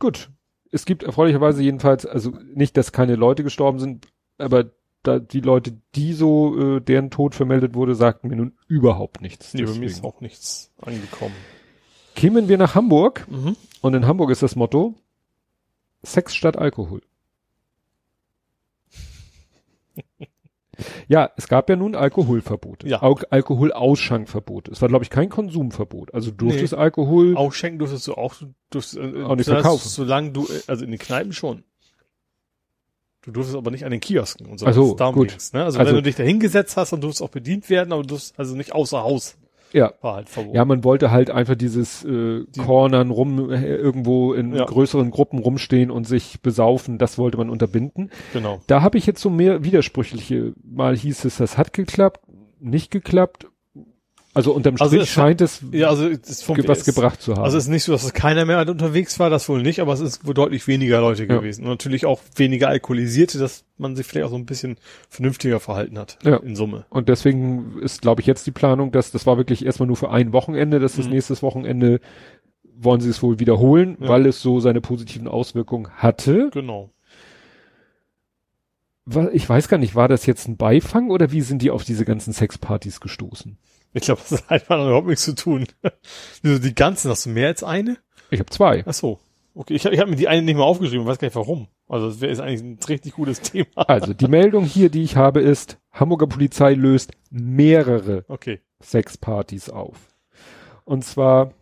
[0.00, 0.30] Gut.
[0.72, 4.08] Es gibt erfreulicherweise jedenfalls, also nicht, dass keine Leute gestorben sind,
[4.38, 4.70] aber
[5.02, 9.54] da die Leute, die so, äh, deren Tod vermeldet wurde, sagten mir nun überhaupt nichts.
[9.54, 11.34] Nee, bei mir ist auch nichts angekommen.
[12.16, 13.56] Kämen wir nach Hamburg Mhm.
[13.82, 14.94] und in Hamburg ist das Motto
[16.02, 17.02] Sex statt Alkohol.
[21.08, 22.88] Ja, es gab ja nun Alkoholverbote.
[22.88, 23.02] Ja.
[23.02, 24.70] Al Alkoholausschankverbote.
[24.70, 26.14] Es war, glaube ich, kein Konsumverbot.
[26.14, 27.36] Also du durftest Alkohol.
[27.36, 29.88] Auch schenken durftest du auch, du durftest, äh, Auch nicht verkaufen.
[29.88, 31.64] Solange du, äh, also in den Kneipen schon.
[33.22, 34.66] Du durftest aber nicht an den Kiosken und so.
[34.66, 35.28] Ach so, Darum gut.
[35.28, 35.64] ging's, ne?
[35.64, 38.02] Also, Also- wenn du dich da hingesetzt hast, dann durftest du auch bedient werden, aber
[38.02, 39.36] du durftest also nicht außer Haus.
[39.72, 39.92] Ja.
[40.00, 40.56] War halt verboten.
[40.56, 44.64] Ja, man wollte halt einfach dieses äh, Cornern rum äh, irgendwo in Ja.
[44.64, 48.10] größeren Gruppen rumstehen und sich besaufen, das wollte man unterbinden.
[48.32, 48.60] Genau.
[48.66, 50.54] Da habe ich jetzt so mehr widersprüchliche.
[50.64, 52.20] Mal hieß es, das hat geklappt,
[52.60, 53.46] nicht geklappt.
[54.32, 57.42] Also unterm Also Strich es scheint es Ja, also, es was gebracht zu haben.
[57.42, 59.92] Also es ist nicht so, dass es keiner mehr unterwegs war, das wohl nicht, aber
[59.92, 61.36] es ist wohl deutlich weniger Leute Ja.
[61.38, 61.64] gewesen.
[61.64, 64.76] Und natürlich auch weniger Alkoholisierte, dass man sich vielleicht auch so ein bisschen
[65.08, 66.16] vernünftiger verhalten hat.
[66.22, 66.36] Ja.
[66.36, 66.86] In Summe.
[66.90, 70.10] Und deswegen ist, glaube ich, jetzt die Planung, dass das war wirklich erstmal nur für
[70.12, 71.12] ein Wochenende, dass das Mhm.
[71.12, 72.00] nächstes Wochenende
[72.82, 74.08] wollen sie es wohl wiederholen, Ja.
[74.10, 76.50] weil es so seine positiven Auswirkungen hatte.
[76.52, 76.90] Genau.
[79.32, 82.04] Ich weiß gar nicht, war das jetzt ein Beifang oder wie sind die auf diese
[82.04, 83.58] ganzen Sexpartys gestoßen?
[83.92, 85.66] Ich glaube, das hat einfach überhaupt nichts zu tun.
[86.44, 87.98] Die ganzen, hast du mehr als eine?
[88.30, 88.84] Ich habe zwei.
[88.86, 89.18] Ach so.
[89.54, 91.66] Okay, ich, hab- ich habe mir die eine nicht mal aufgeschrieben, weiß gar nicht warum.
[91.88, 93.66] Also das wäre ist eigentlich ein richtig gutes Thema.
[93.88, 98.60] Also die Meldung hier, die ich habe, ist, Hamburger Polizei löst mehrere Okay.
[98.80, 99.96] Sexpartys auf.
[100.84, 101.52] Und zwar,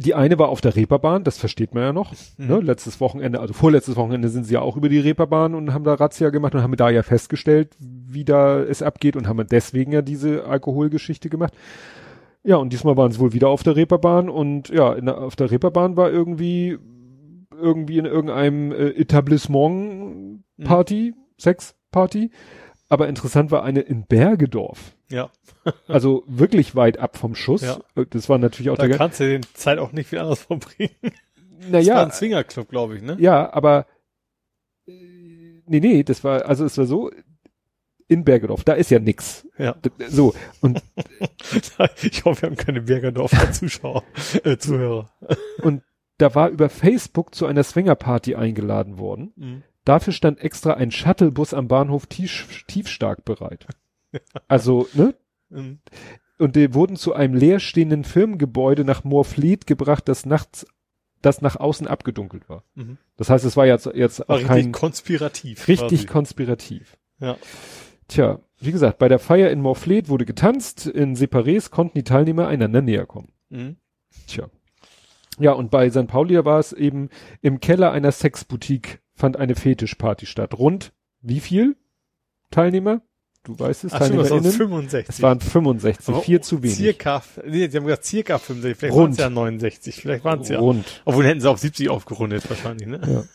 [0.00, 2.12] die eine war auf der Reeperbahn, das versteht man ja noch.
[2.38, 2.46] Mhm.
[2.46, 2.60] Ne?
[2.60, 5.94] Letztes Wochenende, also vorletztes Wochenende sind sie ja auch über die Reeperbahn und haben da
[5.94, 10.00] Razzia gemacht und haben da ja festgestellt, wie da es abgeht und haben deswegen ja
[10.00, 11.52] diese Alkoholgeschichte gemacht.
[12.42, 15.50] Ja, und diesmal waren sie wohl wieder auf der Reeperbahn und ja, der, auf der
[15.50, 16.78] Reeperbahn war irgendwie
[17.60, 22.30] irgendwie in irgendeinem äh, Etablissement Party, Sexparty.
[22.88, 24.96] Aber interessant war eine in Bergedorf.
[25.10, 25.30] Ja.
[25.88, 27.60] Also wirklich weit ab vom Schuss.
[27.62, 27.78] Ja.
[27.94, 28.96] Äh, Das war natürlich auch Da der.
[28.96, 30.94] kannst du den Zeit auch nicht viel anders verbringen.
[31.02, 31.12] Das
[31.64, 33.16] war Naja, ein Zwingerclub, glaube ich, ne?
[33.20, 33.86] ja, aber
[34.86, 34.92] äh,
[35.66, 37.10] nee, nee, das war, also es war so,
[38.08, 39.46] in Bergedorf, da ist ja nix.
[39.58, 39.76] Ja.
[40.08, 40.82] So, und,
[42.02, 44.02] Ich hoffe, wir haben keine Bergerdorfer Zuschauer,
[44.44, 45.10] äh, Zuhörer.
[45.62, 45.82] und
[46.18, 49.32] da war über Facebook zu einer Swingerparty eingeladen worden.
[49.36, 49.62] Mhm.
[49.84, 53.66] Dafür stand extra ein Shuttlebus am Bahnhof Tief, Tiefstark bereit.
[54.48, 55.14] Also, ne?
[55.48, 55.80] Mhm.
[56.38, 60.66] Und die wurden zu einem leerstehenden Firmengebäude nach Moorfleet gebracht, das nachts,
[61.20, 62.64] das nach außen abgedunkelt war.
[62.74, 62.98] Mhm.
[63.16, 65.68] Das heißt, es war jetzt, jetzt War auch richtig kein, konspirativ.
[65.68, 66.06] richtig quasi.
[66.06, 66.96] konspirativ.
[67.18, 67.36] Ja.
[68.08, 72.48] Tja, wie gesagt, bei der Feier in Morfleet wurde getanzt, in Separés konnten die Teilnehmer
[72.48, 73.32] einander näher kommen.
[73.50, 73.76] Mhm.
[74.26, 74.48] Tja.
[75.38, 76.06] Ja, und bei St.
[76.06, 77.08] Pauli war es eben
[77.40, 80.58] im Keller einer Sexboutique fand eine Fetischparty statt.
[80.58, 81.76] Rund wie viel
[82.50, 83.02] Teilnehmer?
[83.42, 84.52] Du weißt es, Ach TeilnehmerInnen?
[84.52, 85.08] 65.
[85.08, 86.76] Es waren 65, Aber viel zu wenig.
[86.76, 90.50] Circa, nee, die haben gesagt circa 65, vielleicht waren es ja 69, vielleicht waren es
[90.50, 90.58] ja.
[90.58, 91.02] Rund.
[91.06, 93.26] Obwohl hätten sie auf 70 aufgerundet wahrscheinlich, ne?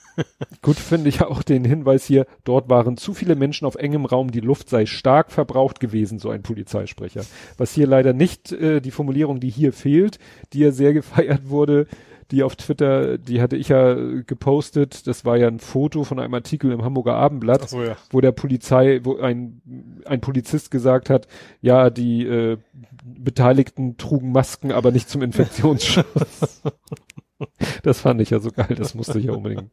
[0.62, 4.32] Gut finde ich auch den Hinweis hier, dort waren zu viele Menschen auf engem Raum,
[4.32, 7.26] die Luft sei stark verbraucht gewesen, so ein Polizeisprecher.
[7.58, 10.20] Was hier leider nicht äh, die Formulierung, die hier fehlt,
[10.54, 11.88] die ja sehr gefeiert wurde,
[12.32, 16.20] die auf Twitter, die hatte ich ja äh, gepostet, das war ja ein Foto von
[16.20, 17.98] einem Artikel im Hamburger Abendblatt, so, ja.
[18.10, 19.62] wo der Polizei, wo ein,
[20.06, 21.28] ein Polizist gesagt hat,
[21.62, 22.58] ja, die äh,
[23.04, 26.62] Beteiligten trugen Masken, aber nicht zum Infektionsschutz.
[27.84, 29.70] das fand ich ja so geil, das musste ich ja unbedingt.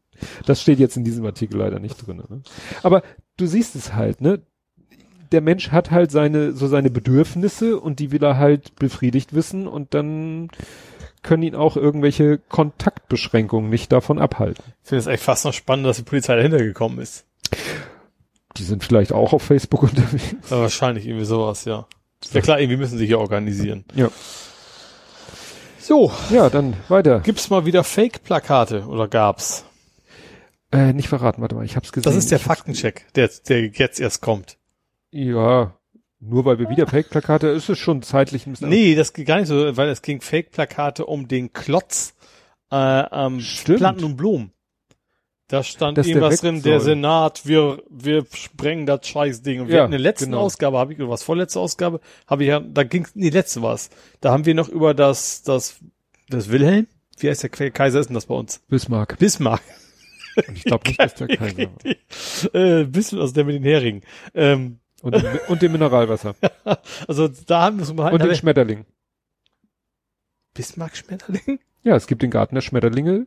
[0.46, 2.22] Das steht jetzt in diesem Artikel leider nicht drin.
[2.28, 2.42] Ne?
[2.82, 3.02] Aber
[3.36, 4.42] du siehst es halt, ne?
[5.30, 9.66] Der Mensch hat halt seine, so seine Bedürfnisse und die will er halt befriedigt wissen
[9.66, 10.50] und dann
[11.22, 14.62] können ihn auch irgendwelche Kontaktbeschränkungen nicht davon abhalten.
[14.82, 17.24] Ich finde es echt fast noch spannend, dass die Polizei dahinter gekommen ist.
[18.56, 20.34] Die sind vielleicht auch auf Facebook unterwegs.
[20.50, 21.86] Ja, wahrscheinlich irgendwie sowas, ja.
[22.32, 23.84] Ja klar, irgendwie müssen sie hier organisieren.
[23.94, 24.10] Ja.
[25.80, 27.20] So, Ja, dann weiter.
[27.20, 29.64] gibt's mal wieder Fake-Plakate oder gab's?
[30.70, 32.04] Äh, nicht verraten, warte mal, ich hab's gesehen.
[32.04, 34.56] Das ist der Faktencheck, der, der jetzt erst kommt.
[35.10, 35.74] Ja,
[36.24, 38.68] nur weil wir wieder Fake-Plakate, ist es schon zeitlich ein bisschen.
[38.68, 42.14] Nee, das geht gar nicht so, weil es ging Fake-Plakate um den Klotz
[42.70, 43.78] äh, am Stimmt.
[43.78, 44.52] Planten und Blumen.
[45.48, 46.90] Da stand Dass der irgendwas weg drin, der soll.
[46.94, 49.60] Senat, wir, wir sprengen das Scheißding.
[49.60, 50.40] Und wir Ja, hatten in der letzten genau.
[50.40, 53.90] Ausgabe, habe ich, oder was, vorletzte Ausgabe, habe ich ja, da ging's, nee, letzte war's.
[54.20, 55.80] Da haben wir noch über das, das,
[56.30, 56.86] das Wilhelm?
[57.18, 58.60] Wie heißt der Kaiser ist denn das bei uns?
[58.68, 59.18] Bismarck.
[59.18, 59.60] Bismarck.
[60.48, 62.54] Und ich glaube nicht, dass der Kaiser war.
[62.54, 64.02] äh, Bismarck, also der mit den Heringen.
[64.34, 66.34] Ähm, Und, dem- und dem Mineralwasser.
[67.08, 68.86] also da haben wir es mal Und den Schmetterling.
[70.54, 71.58] Bismarck-Schmetterling?
[71.82, 73.26] Ja, es gibt den Garten der Schmetterlinge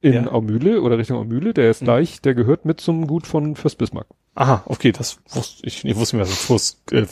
[0.00, 0.26] in Ja.
[0.28, 1.86] Aumühle oder Richtung Aumühle, der ist Mhm.
[1.86, 4.06] gleich, der gehört mit zum Gut von Fürst Bismarck.
[4.34, 7.06] Aha, okay, das wusste ich, ich wusste mir, dass es Fürst, äh,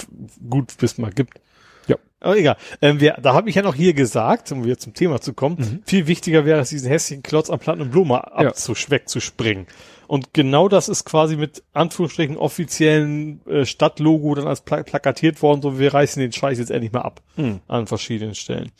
[0.49, 1.41] gut Bismarck gibt.
[1.89, 1.97] Ja.
[2.21, 2.57] Aber egal.
[2.81, 5.57] Ähm, wir, da habe ich ja noch hier gesagt, um wieder zum Thema zu kommen,
[5.59, 5.83] Mhm.
[5.85, 8.21] viel wichtiger wäre es, diesen hässlichen Klotz am Platten und Blume Ja.
[8.49, 9.67] abzusch wegzuspringen.
[10.07, 15.63] Und genau das ist quasi mit Anführungsstrichen offiziellen äh, Stadtlogo dann als pla plakatiert worden,
[15.63, 17.61] so wir reißen den Scheiß jetzt endlich mal ab Hm.
[17.67, 18.71] an verschiedenen Stellen.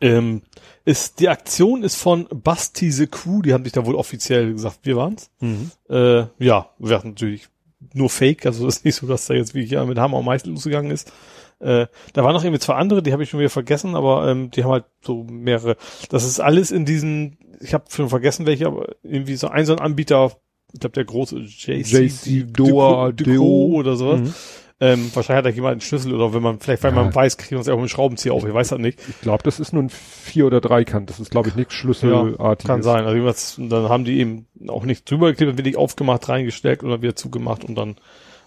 [0.00, 0.42] Ähm,
[0.84, 4.80] ist, die Aktion ist von Basti the Crew, die haben sich da wohl offiziell gesagt,
[4.82, 5.30] wir waren's.
[5.40, 5.70] Mhm.
[5.88, 7.48] Äh, ja, wir hatten natürlich
[7.92, 10.50] nur Fake, also ist nicht so, dass da jetzt wie hier mit Hammer und Meißel
[10.50, 11.12] losgegangen ist.
[11.60, 14.50] Äh, da waren noch irgendwie zwei andere, die habe ich schon wieder vergessen, aber ähm,
[14.50, 15.76] die haben halt so mehrere.
[16.10, 19.72] Das ist alles in diesen, ich habe schon vergessen welche, aber irgendwie so ein so
[19.74, 20.32] ein Anbieter,
[20.72, 24.20] ich glaube der große JC, JC Doa, Deco oder sowas.
[24.20, 24.34] Mhm.
[24.80, 27.14] Ähm, wahrscheinlich hat da jemand einen Schlüssel oder wenn man, vielleicht weil man Ja.
[27.14, 28.98] weiß, kriegt man es ja auch mit dem Schraubenzieher auf, ich weiß das nicht.
[29.08, 31.08] Ich glaube, das ist nur ein Vier- oder Dreikant.
[31.08, 32.66] Das ist, glaube ich, nichts Schlüsselartiges.
[32.66, 33.04] Kann sein.
[33.06, 37.64] Also dann haben die eben auch nicht drüber geklebt, wenig aufgemacht, reingesteckt oder wieder zugemacht
[37.64, 37.94] und dann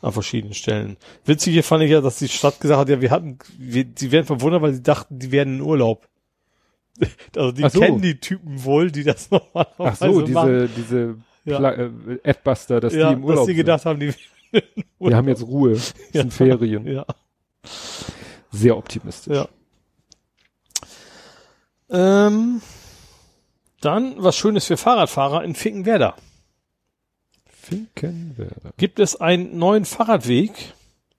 [0.01, 0.97] an verschiedenen Stellen.
[1.25, 4.11] Witzig hier fand ich ja, dass die Stadt gesagt hat, ja, wir hatten, wir, die
[4.11, 6.07] werden verwundert, weil sie dachten, die werden in Urlaub.
[7.35, 7.79] Also die so.
[7.79, 10.69] kennen die Typen wohl, die das normalerweise Ach so, diese, machen.
[10.75, 11.15] diese
[11.45, 11.71] Ja.
[11.71, 11.89] Äh,
[12.23, 13.57] Adbuster, dass ja, die im Urlaub dass sie sind.
[13.57, 14.13] gedacht haben, die
[14.99, 15.71] Wir haben jetzt Ruhe.
[15.73, 16.21] Es Ja.
[16.21, 16.87] sind Ferien.
[16.87, 17.05] ja.
[18.51, 19.35] Sehr optimistisch.
[19.35, 19.47] Ja.
[21.89, 22.61] Ähm,
[23.81, 26.15] dann was Schönes für Fahrradfahrer in Finkenwerder.
[27.69, 28.71] Finkenwerder.
[28.77, 30.51] gibt es einen neuen Fahrradweg,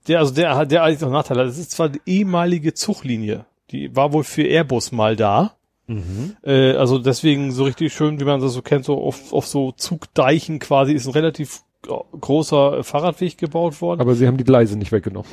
[0.06, 1.48] der, also der, der eigentlich noch Nachteile hat.
[1.48, 3.44] Das ist zwar die ehemalige Zuglinie.
[3.70, 5.54] Die war wohl für Airbus mal da.
[5.86, 6.36] Mhm.
[6.42, 9.72] Äh, also deswegen so richtig schön, wie man das so kennt, so auf, auf so
[9.72, 14.00] Zugdeichen quasi ist ein relativ gro- großer Fahrradweg gebaut worden.
[14.00, 15.28] Aber sie haben die Gleise nicht weggenommen.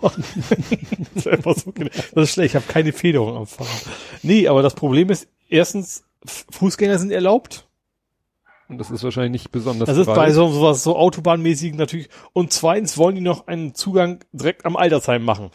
[1.14, 3.86] das, ist so, das ist schlecht, ich habe keine Federung am Fahrrad.
[4.22, 6.04] Nee, aber das Problem ist, erstens,
[6.50, 7.65] Fußgänger sind erlaubt.
[8.68, 12.08] Und das ist wahrscheinlich nicht besonders Das ist bei so sowas so autobahnmäßigen natürlich.
[12.32, 15.50] Und zweitens wollen die noch einen Zugang direkt am Altersheim machen.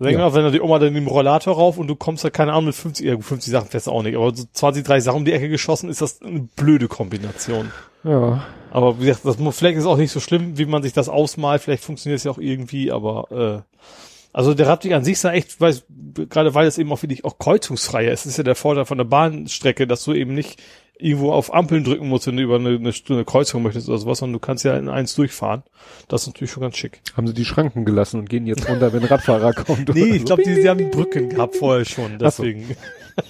[0.00, 0.28] Denk Ja.
[0.28, 2.66] mal, wenn da die Oma dann im Rollator rauf und du kommst da keine Ahnung
[2.66, 5.16] mit 50, ja, gut, 50 Sachen fährst du auch nicht, aber so 20, 30 Sachen
[5.16, 7.72] um die Ecke geschossen, ist das eine blöde Kombination.
[8.04, 8.46] Ja.
[8.70, 11.62] Aber wie gesagt, das vielleicht ist auch nicht so schlimm, wie man sich das ausmalt,
[11.62, 13.76] vielleicht funktioniert es ja auch irgendwie, aber äh,
[14.32, 15.86] also der Radweg an sich sah echt, weiß,
[16.28, 19.04] gerade weil es eben auch wirklich auch kreuzungsfreier ist, ist ja der Vorteil von der
[19.04, 20.62] Bahnstrecke, dass du eben nicht
[20.98, 24.18] irgendwo auf Ampeln drücken musst, wenn du über eine, eine, eine Kreuzung möchtest oder sowas,
[24.18, 25.62] sondern du kannst ja in eins durchfahren.
[26.08, 27.00] Das ist natürlich schon ganz schick.
[27.16, 29.88] Haben sie die Schranken gelassen und gehen jetzt runter, wenn ein Radfahrer kommt?
[29.94, 30.26] Nee, ich so.
[30.26, 32.42] glaube, die, die haben die Brücken gehabt vorher schon, Ach so.
[32.42, 32.76] deswegen.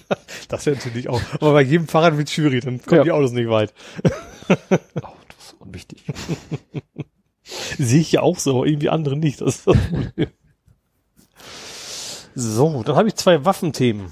[0.49, 1.21] das wäre natürlich auch.
[1.35, 3.05] Aber bei jedem Fahrrad wird schwierig, dann kommen Ja.
[3.05, 3.73] die Autos nicht weit.
[4.51, 6.05] Oh, das ist unwichtig.
[7.79, 9.43] Sehe ich ja auch so, aber irgendwie andere nicht.
[9.43, 10.29] Das ist das Problem.
[12.35, 14.07] So, dann habe ich zwei Waffenthemen.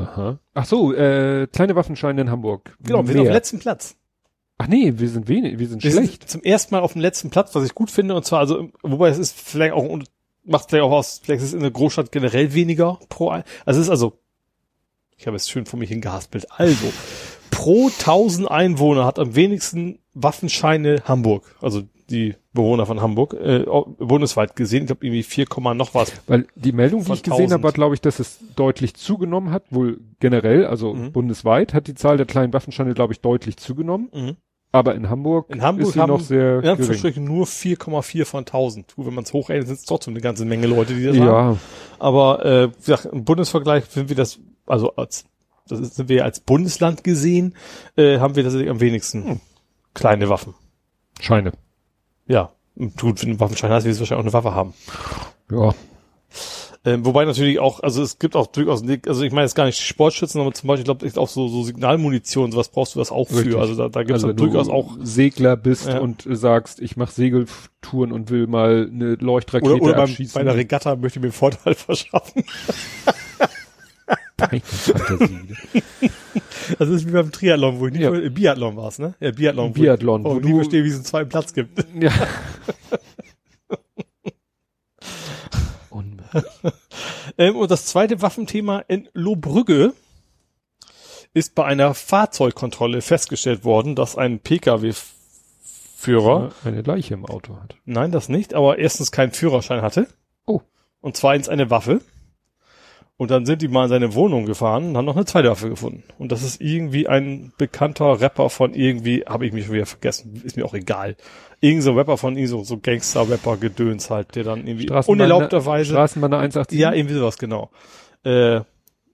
[0.00, 0.38] Aha.
[0.54, 2.76] Ach so, äh, kleine Waffenscheine in Hamburg.
[2.80, 3.22] Genau, wir sind Mehr.
[3.22, 3.96] auf dem letzten Platz.
[4.58, 6.22] Ach nee, wir sind wenig, wir sind Wir schlecht.
[6.22, 8.70] sind zum ersten Mal auf dem letzten Platz, was ich gut finde, und zwar, also,
[8.82, 10.08] wobei es ist vielleicht auch, und
[10.44, 13.76] macht vielleicht auch aus, vielleicht ist es in der Großstadt generell weniger pro, also es
[13.76, 14.18] ist also,
[15.18, 16.90] ich habe es schön vor mich hingehaspelt, also,
[17.50, 23.64] pro 1000 Einwohner hat am wenigsten Waffenscheine Hamburg, also die Bewohner von Hamburg, äh,
[23.98, 26.12] bundesweit gesehen, ich glaube irgendwie 4, Komma noch was.
[26.26, 27.52] Weil die Meldung, die ich gesehen 1000.
[27.52, 31.12] habe, war, glaube ich, dass es deutlich zugenommen hat, wohl generell, also Mhm.
[31.12, 34.08] bundesweit hat die Zahl der kleinen Waffenscheine, glaube ich, deutlich zugenommen.
[34.14, 34.36] Mhm.
[34.72, 36.70] Aber in Hamburg, In Hamburg ist sie haben noch sehr in gering.
[36.76, 38.94] Anführungsstrichen nur 4,4 von 1000.
[38.94, 41.26] Gut, wenn man es hochrechnet, sind es trotzdem eine ganze Menge Leute, die das haben.
[41.26, 41.56] Ja,
[41.98, 45.24] Aber äh, wie gesagt, im Bundesvergleich sind wir das, also als
[45.68, 47.54] das ist, sind wir als Bundesland gesehen,
[47.96, 49.40] äh, haben wir tatsächlich am wenigsten Hm.
[49.94, 50.54] kleine Waffen.
[51.20, 51.52] Scheine.
[52.26, 52.50] Ja,
[52.98, 54.74] gut, wenn du Waffenschein hast, wirst du wahrscheinlich auch eine Waffe haben.
[55.50, 55.74] Ja.
[56.84, 59.80] Ähm, wobei natürlich auch, also es gibt auch durchaus, also ich meine jetzt gar nicht
[59.80, 63.28] Sportschützen, aber zum Beispiel, ich glaube, auch so, so Signalmunition, sowas brauchst du das auch
[63.30, 63.54] Richtig.
[63.54, 63.58] für.
[63.60, 65.98] Also da, da gibt es Also wenn du durchaus auch Segler bist Ja.
[65.98, 70.34] und sagst, ich mache Segeltouren und will mal eine Leuchtrakete oder, oder beim, abschießen.
[70.34, 72.44] bei einer Regatta möchte ich mir einen Vorteil verschaffen.
[74.38, 75.56] Fantasie.
[76.78, 78.12] Das ist wie beim Triathlon, wo ich nicht, Ja.
[78.14, 79.14] äh, Biathlon war's, ne?
[79.20, 79.70] Ja, Biathlon.
[79.70, 81.84] wo Biathlon, ich, wo wo nie du- verstehe, wie es einen zweiten Platz gibt.
[82.00, 82.12] ja.
[87.38, 89.92] Ähm, und das zweite Waffenthema in Lohbrügge
[91.34, 94.92] ist bei einer Fahrzeugkontrolle festgestellt worden, dass ein Pkw-Führer,
[96.64, 97.76] eine Leiche im Auto hat.
[97.84, 100.06] nein, das nicht, aber erstens keinen Führerschein hatte.
[100.46, 100.60] Oh.
[101.00, 102.00] Und zweitens eine Waffe.
[103.18, 105.70] Und dann sind die mal in seine Wohnung gefahren und haben noch eine zweite Waffe
[105.70, 106.02] gefunden.
[106.18, 110.42] Und das ist irgendwie ein bekannter Rapper von irgendwie, habe ich mich schon wieder vergessen,
[110.44, 111.16] ist mir auch egal.
[111.60, 115.92] Irgend so ein Rapper von irgend so, so Gangster-Rapper-Gedöns halt, der dann irgendwie unerlaubterweise.
[115.92, 116.78] Straßenbahner 187.
[116.78, 117.70] Ja, irgendwie sowas, genau.
[118.22, 118.60] Äh,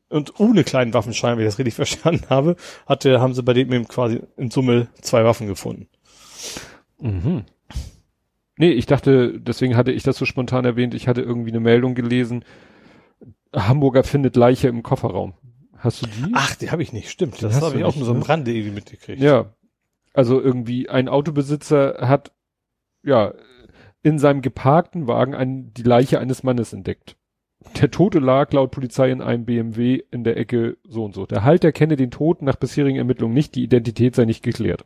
[0.09, 2.57] und ohne kleinen Waffenschein, wenn ich das richtig verstanden habe,
[2.87, 5.87] hatte, haben sie bei dem eben quasi in Summe zwei Waffen gefunden.
[7.01, 7.45] Mhm.
[8.57, 11.95] Nee, ich dachte, deswegen hatte ich das so spontan erwähnt, ich hatte irgendwie eine Meldung
[11.95, 12.45] gelesen,
[13.55, 15.35] Hamburger findet Leiche im Kofferraum.
[15.77, 16.33] Hast du die?
[16.35, 17.39] Ach, die habe ich nicht, stimmt.
[17.39, 18.29] Die Das habe ich auch nur so am ne?
[18.29, 19.21] Rande irgendwie mitgekriegt.
[19.21, 19.53] Ja.
[20.15, 22.33] Also irgendwie ein Autobesitzer hat,
[23.03, 23.35] ja,
[24.03, 27.17] in seinem geparkten Wagen ein, die Leiche eines Mannes entdeckt.
[27.81, 31.27] Der Tote lag laut Polizei in einem BMW in der Ecke so und so.
[31.27, 34.85] Der Halter kenne den Toten nach bisherigen Ermittlungen nicht, die Identität sei nicht geklärt.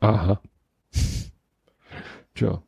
[0.00, 0.40] Aha.
[2.34, 2.62] Tja.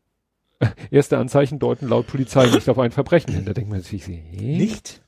[0.91, 3.45] Erste Anzeichen deuten laut Polizei nicht auf ein Verbrechen hin.
[3.45, 4.23] Da denkt man sich, hä?
[4.57, 5.03] Nicht?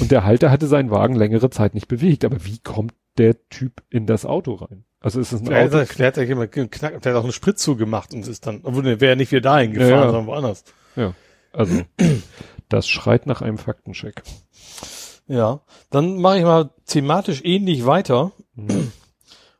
[0.00, 2.24] Und der Halter hatte seinen Wagen längere Zeit nicht bewegt.
[2.24, 4.84] Aber wie kommt der Typ in das Auto rein?
[5.00, 5.78] Also ist es ein Der Auto?
[5.78, 8.60] hat, der hat ja jemand geknackt, der hat auch einen Spritzug gemacht und ist dann,
[8.62, 10.06] obwohl der wäre ja nicht wieder dahin gefahren, Ja, ja.
[10.06, 10.64] sondern woanders.
[11.52, 11.82] Also,
[12.68, 14.22] das schreit nach einem Faktencheck.
[15.28, 15.60] Ja.
[15.90, 18.32] Dann mache ich mal thematisch ähnlich weiter.
[18.56, 18.90] Hm.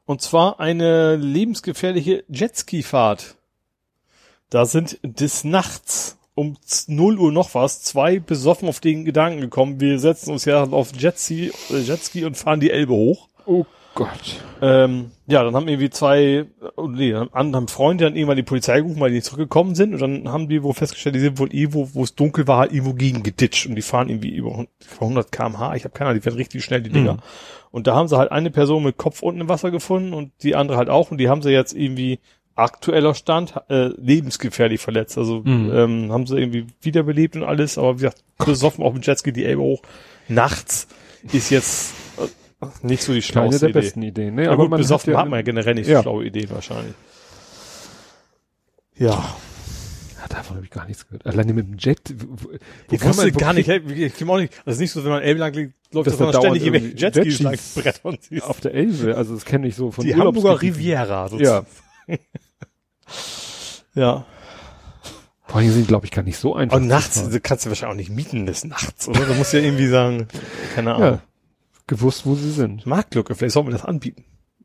[0.06, 3.36] Und zwar eine lebensgefährliche Jetski-Fahrt.
[4.54, 6.56] Da sind des Nachts um
[6.86, 10.92] 0 Uhr noch was, zwei besoffen auf den Gedanken gekommen, wir setzen uns ja auf
[10.96, 13.28] Jetski, äh, Jetski und fahren die Elbe hoch.
[13.46, 13.66] Oh
[13.96, 14.40] Gott.
[14.62, 18.80] Ähm, ja, dann haben irgendwie zwei, oh nee, dann haben Freunde dann irgendwann die Polizei
[18.80, 21.52] gerufen, weil die nicht zurückgekommen sind und dann haben die wohl festgestellt, die sind wohl
[21.52, 24.66] irgendwo, wo es dunkel war, irgendwo gegen geditscht und die fahren irgendwie über
[25.00, 27.14] 100 kmh, ich habe keine Ahnung, die werden richtig schnell, die Dinger.
[27.14, 27.20] Mhm.
[27.72, 30.54] Und da haben sie halt eine Person mit Kopf unten im Wasser gefunden und die
[30.54, 32.20] andere halt auch und die haben sie jetzt irgendwie
[32.56, 35.18] aktueller Stand äh, lebensgefährlich verletzt.
[35.18, 35.70] Also Mhm.
[35.74, 39.44] ähm, haben sie irgendwie wiederbelebt und alles, aber wie gesagt, besoffen auf dem Jetski die
[39.44, 39.82] Elbe hoch.
[40.28, 40.86] Nachts
[41.32, 43.80] ist jetzt äh, nicht so die Keine schlauste der Idee.
[43.80, 44.34] besten Ideen.
[44.36, 44.44] Ne?
[44.44, 45.98] Ja, gut, besoffen ja, hat man ja generell nicht Ja.
[45.98, 46.94] so schlaue Ideen wahrscheinlich.
[48.96, 49.34] Ja,
[50.20, 51.26] Ja, davon habe ich gar nichts gehört.
[51.26, 52.00] Alleine mit dem Jet.
[52.16, 52.50] Wo, wo
[52.90, 55.02] ich kann wusste man- gar nicht, hey, ich komme auch nicht, das ist nicht so,
[55.04, 58.16] wenn man Elbe lang liegt, läuft Dass das, da sondern ständig irgendwelche Jetskis lang brettern
[58.20, 58.42] siehst.
[58.44, 60.76] Auf der Elbe, also das kenne ich so von Die Hamburger Urlaubsgebieten.
[60.80, 61.28] Riviera.
[61.28, 61.66] Sozusagen.
[62.08, 62.16] Ja.
[65.46, 66.76] Vor allem sind, glaube ich, gar nicht so einfach.
[66.76, 69.24] Und zu nachts, kannst du wahrscheinlich auch nicht mieten des Nachts, oder?
[69.24, 70.26] Du musst ja irgendwie sagen,
[70.74, 71.08] keine Ahnung.
[71.12, 71.22] Ja.
[71.86, 72.86] Gewusst, wo sie sind.
[72.86, 74.24] Marktlücke, vielleicht sollen wir das anbieten.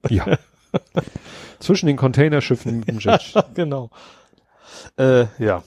[0.10, 0.40] Ja.
[1.60, 3.34] Zwischen den Containerschiffen mit dem Jet.
[3.54, 3.92] genau.
[4.98, 5.64] Äh, ja.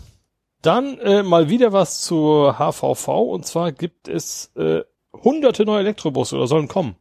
[0.63, 4.81] Dann äh, mal wieder was zur HVV und zwar gibt es äh,
[5.13, 6.97] hunderte neue Elektrobusse oder sollen kommen.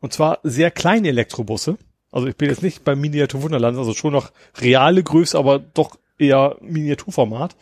[0.00, 1.78] Und zwar sehr kleine Elektrobusse.
[2.14, 4.30] Also ich bin jetzt nicht beim Miniatur Wunderland, also schon noch
[4.60, 7.56] reale Größe, aber doch eher Miniaturformat.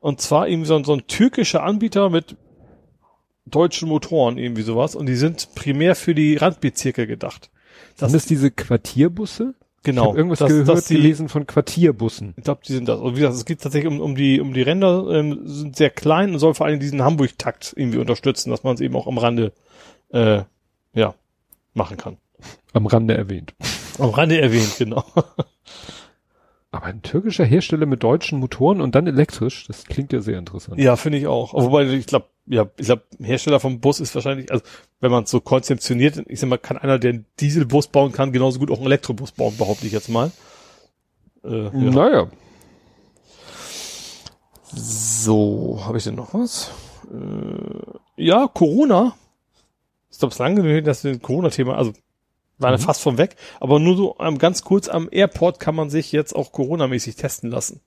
[0.00, 2.34] Und zwar eben so, ein- so ein türkischer Anbieter mit
[3.44, 4.94] deutschen Motoren, irgendwie sowas.
[4.94, 7.50] Und die sind primär für die Randbezirke gedacht.
[7.96, 9.54] Sind das diese Quartierbusse?
[9.78, 10.06] Ich genau.
[10.08, 12.34] habe irgendwas dass- gehört, dass die- gelesen von Quartierbussen.
[12.38, 13.00] Ich glaube, die sind das.
[13.00, 15.90] Und wie gesagt, es geht tatsächlich um, um die um die Ränder, ähm, sind sehr
[15.90, 19.18] klein und soll vor allem diesen Hamburg-Takt irgendwie unterstützen, dass man es eben auch am
[19.18, 19.52] Rande
[20.10, 20.42] äh,
[20.94, 21.14] ja
[21.74, 22.16] machen kann.
[22.72, 23.54] Am Rande erwähnt.
[24.00, 25.04] Am Rande erwähnt, genau.
[26.72, 30.78] Aber ein türkischer Hersteller mit deutschen Motoren und dann elektrisch, das klingt ja sehr interessant.
[30.78, 31.52] ja, finde ich auch.
[31.52, 34.64] Wobei ich glaube, ja, ich glaube, Hersteller vom Bus ist wahrscheinlich, also
[35.00, 38.32] wenn man es so konzeptioniert, ich sag mal, kann einer, der einen Dieselbus bauen kann,
[38.32, 40.30] genauso gut auch einen Elektrobus bauen, behaupte ich jetzt mal.
[41.44, 41.70] Äh, ja.
[41.72, 42.28] Naja.
[44.72, 46.70] So, habe ich denn noch was?
[47.10, 49.16] Äh, ja, Corona.
[50.10, 51.92] Ich glaube, es ist lange gewesen, dass wir ein Corona-Thema, also
[52.60, 52.78] war Mhm.
[52.78, 56.34] fast von weg, aber nur so ähm, ganz kurz am Airport kann man sich jetzt
[56.34, 57.80] auch Corona-mäßig testen lassen.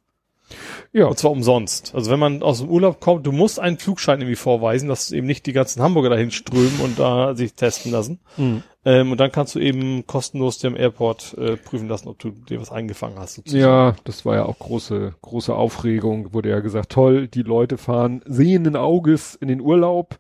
[0.92, 1.06] Ja.
[1.06, 1.96] Und zwar umsonst.
[1.96, 5.26] Also wenn man aus dem Urlaub kommt, du musst einen Flugschein irgendwie vorweisen, dass eben
[5.26, 8.20] nicht die ganzen Hamburger dahin strömen und da sich testen lassen.
[8.38, 8.62] Mhm.
[8.86, 12.60] Ähm, und dann kannst du eben kostenlos am Airport äh, prüfen lassen, ob du dir
[12.60, 13.36] was eingefangen hast.
[13.36, 13.62] sozusagen.
[13.64, 16.34] Ja, das war ja auch große, große Aufregung.
[16.34, 20.20] Wurde ja gesagt, toll, die Leute fahren sehenden Auges in den Urlaub,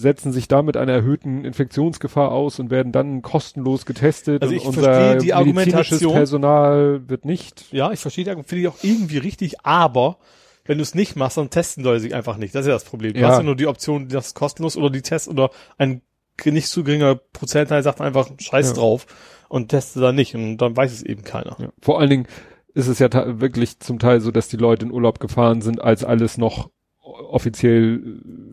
[0.00, 4.42] setzen sich damit einer erhöhten Infektionsgefahr aus und werden dann kostenlos getestet.
[4.42, 6.00] Also und ich unser verstehe die medizinisches.
[6.00, 7.66] Personal wird nicht.
[7.72, 10.18] Ja, ich verstehe, die finde ich auch irgendwie richtig, aber
[10.64, 12.54] wenn du es nicht machst, dann testen Leute sich einfach nicht.
[12.54, 13.14] Das ist ja das Problem.
[13.14, 13.28] Du Ja.
[13.28, 16.02] hast ja nur die Option, das ist kostenlos oder die Tests oder ein
[16.44, 18.74] nicht zu geringer Prozentteil sagt einfach Scheiß Ja.
[18.74, 19.06] drauf
[19.50, 21.56] und testet da nicht und dann weiß es eben keiner.
[21.58, 21.68] Ja.
[21.82, 22.26] Vor allen Dingen
[22.72, 23.08] ist es ja
[23.40, 26.70] wirklich zum Teil so, dass die Leute in Urlaub gefahren sind, als alles noch
[27.02, 28.49] offiziell äh,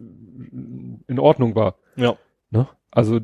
[1.07, 1.75] in Ordnung war.
[1.95, 2.15] Ja.
[2.51, 2.67] Ne?
[2.91, 3.19] Also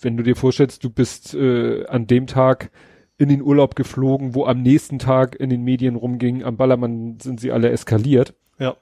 [0.00, 2.70] wenn du dir vorstellst, du bist äh, an dem Tag
[3.16, 7.40] in den Urlaub geflogen, wo am nächsten Tag in den Medien rumging, am Ballermann sind
[7.40, 8.34] sie alle eskaliert.
[8.58, 8.76] Ja.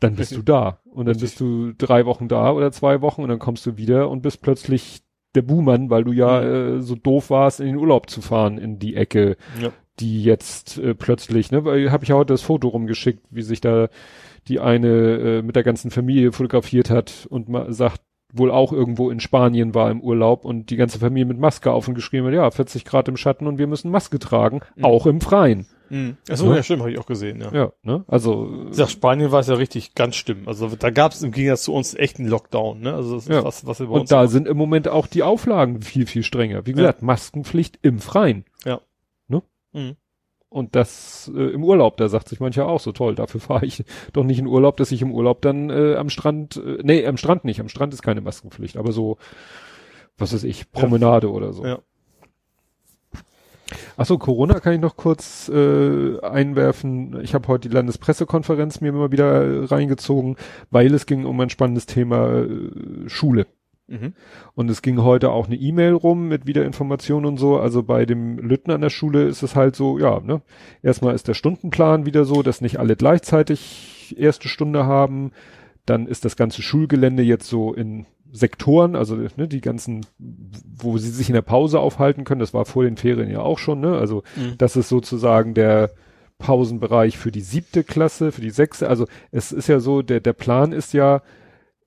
[0.00, 0.44] Dann bist Richtig.
[0.44, 0.80] du da.
[0.84, 1.22] Und dann Richtig.
[1.30, 4.42] bist du drei Wochen da oder zwei Wochen und dann kommst du wieder und bist
[4.42, 5.02] plötzlich
[5.34, 6.78] der Buhmann, weil du ja Mhm.
[6.78, 9.70] äh, so doof warst, in den Urlaub zu fahren, in die Ecke, Ja.
[10.00, 13.60] die jetzt äh, plötzlich, ne, weil habe ich ja heute das Foto rumgeschickt, wie sich
[13.60, 13.88] da
[14.48, 18.00] die eine äh, mit der ganzen Familie fotografiert hat und mal sagt,
[18.36, 21.86] wohl auch irgendwo in Spanien war im Urlaub und die ganze Familie mit Maske auf
[21.86, 24.84] und geschrieben hat, ja, 40 Grad im Schatten und wir müssen Maske tragen, Mhm.
[24.84, 25.66] auch im Freien.
[25.88, 26.16] Mhm.
[26.28, 26.56] Achso, Ja.
[26.56, 27.52] ja, stimmt, habe ich auch gesehen, ja.
[27.52, 28.04] Ja, ne?
[28.08, 30.48] Also, gesagt, Spanien war es ja richtig ganz schlimm.
[30.48, 32.92] Also da gab es im Gegensatz zu uns echt einen Lockdown, ne?
[32.94, 33.44] Also das ist Ja.
[33.44, 36.24] was, was wir bei und uns da sind im Moment auch die Auflagen viel, viel
[36.24, 36.66] strenger.
[36.66, 38.44] Wie gesagt, Maskenpflicht im Freien.
[38.64, 38.80] Ja.
[39.28, 39.42] Ne?
[39.72, 39.94] Mhm.
[40.54, 43.84] Und das äh, im Urlaub, da sagt sich mancher auch so toll, dafür fahre ich
[44.12, 47.16] doch nicht in Urlaub, dass ich im Urlaub dann äh, am Strand, äh, nee, am
[47.16, 49.18] Strand nicht, am Strand ist keine Maskenpflicht, aber so,
[50.16, 51.66] was weiß ich, Promenade oder so.
[51.66, 51.80] Ja.
[53.96, 57.20] Achso, Corona kann ich noch kurz äh, einwerfen.
[57.22, 60.36] Ich habe heute die Landespressekonferenz mir immer wieder reingezogen,
[60.70, 63.48] weil es ging um ein spannendes Thema äh, Schule.
[63.86, 64.14] Mhm.
[64.54, 67.58] Und es ging heute auch eine E-Mail rum mit wieder Informationen und so.
[67.58, 70.40] Also bei dem Lütten an der Schule ist es halt so, ja, ne?
[70.82, 75.32] Erstmal ist der Stundenplan wieder so, dass nicht alle gleichzeitig erste Stunde haben.
[75.86, 81.10] Dann ist das ganze Schulgelände jetzt so in Sektoren, also ne, die ganzen, wo sie
[81.10, 82.40] sich in der Pause aufhalten können.
[82.40, 83.96] Das war vor den Ferien ja auch schon, ne?
[83.98, 84.54] Also Mhm.
[84.58, 85.90] das ist sozusagen der
[86.38, 88.88] Pausenbereich für die siebte Klasse, für die sechste.
[88.88, 91.22] Also es ist ja so, der, der Plan ist ja,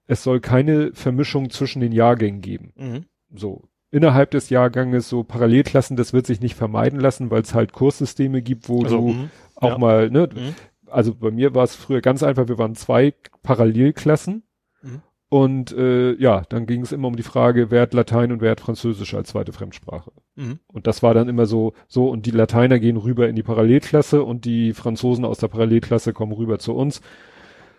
[0.07, 2.73] es soll keine Vermischung zwischen den Jahrgängen geben.
[2.75, 3.05] Mhm.
[3.33, 3.63] So.
[3.91, 8.41] Innerhalb des Jahrganges so Parallelklassen, das wird sich nicht vermeiden lassen, weil es halt Kurssysteme
[8.41, 9.29] gibt, wo Also, du mhm.
[9.55, 9.77] auch ja.
[9.77, 10.55] mal, ne, Mhm.
[10.87, 13.13] also bei mir war es früher ganz einfach, wir waren zwei
[13.43, 14.43] Parallelklassen
[14.83, 15.01] Mhm.
[15.29, 18.51] und äh, ja, dann ging es immer um die Frage, wer hat Latein und wer
[18.51, 20.11] hat Französisch als zweite Fremdsprache.
[20.35, 20.59] Mhm.
[20.71, 24.21] Und das war dann immer so, so, und die Lateiner gehen rüber in die Parallelklasse
[24.21, 27.01] und die Franzosen aus der Parallelklasse kommen rüber zu uns.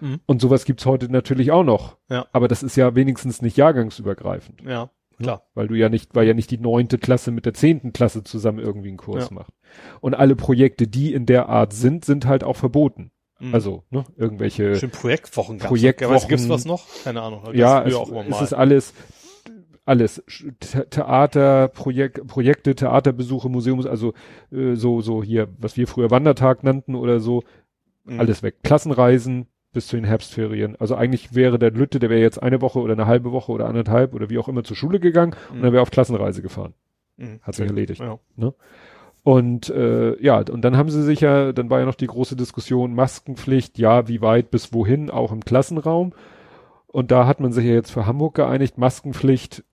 [0.00, 0.20] Mhm.
[0.26, 1.96] Und sowas gibt's heute natürlich auch noch.
[2.08, 2.26] Ja.
[2.32, 4.62] Aber das ist ja wenigstens nicht jahrgangsübergreifend.
[4.62, 5.42] Ja, klar.
[5.54, 8.58] Weil du ja nicht, weil ja nicht die neunte Klasse mit der zehnten Klasse zusammen
[8.58, 9.34] irgendwie einen Kurs Ja.
[9.34, 9.52] macht.
[10.00, 13.10] Und alle Projekte, die in der Art sind, sind halt auch verboten.
[13.40, 13.54] Mhm.
[13.54, 15.68] Also, ne, irgendwelche, Schön Projektwochen gab's.
[15.68, 16.28] Projektwochen.
[16.28, 16.84] Gibt's was noch?
[17.04, 17.42] Keine Ahnung.
[17.52, 17.94] Ja, es,
[18.30, 18.94] es ist alles,
[19.84, 24.12] alles, The Theater, Projek Projekte, Theaterbesuche, Museums, also
[24.52, 27.42] äh, so, so hier, was wir früher Wandertag nannten oder so,
[28.04, 28.20] Mhm.
[28.20, 28.56] alles weg.
[28.62, 30.76] Klassenreisen bis zu den Herbstferien.
[30.76, 33.66] Also eigentlich wäre der Lütte, der wäre jetzt eine Woche oder eine halbe Woche oder
[33.66, 36.74] anderthalb oder wie auch immer zur Schule gegangen und dann wäre auf Klassenreise gefahren.
[37.16, 37.40] Mhm.
[37.42, 38.00] Hat sich erledigt.
[38.00, 38.18] Ja.
[39.24, 42.36] Und äh, ja, und dann haben sie sich ja, dann war ja noch die große
[42.36, 46.14] Diskussion, Maskenpflicht, ja, wie weit bis wohin, auch im Klassenraum.
[46.86, 49.64] Und da hat man sich ja jetzt für Hamburg geeinigt, Maskenpflicht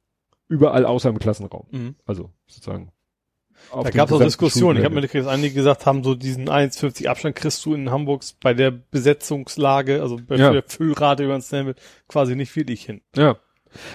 [0.49, 1.67] überall außer im Klassenraum.
[1.72, 1.95] Mhm.
[2.05, 2.91] Also sozusagen.
[3.72, 4.77] Da gab es auch Diskussionen.
[4.80, 5.07] Ich habe mir Schulgelände.
[5.07, 8.72] gekriegt, dass einige gesagt haben, so diesen 1,50 Abstand kriegst du in Hamburgs bei der
[8.72, 10.52] Besetzungslage, also bei Ja.
[10.52, 11.76] der Füllrate, wie man es nennen will,
[12.07, 13.02] quasi nicht wirklich hin.
[13.15, 13.38] Ja.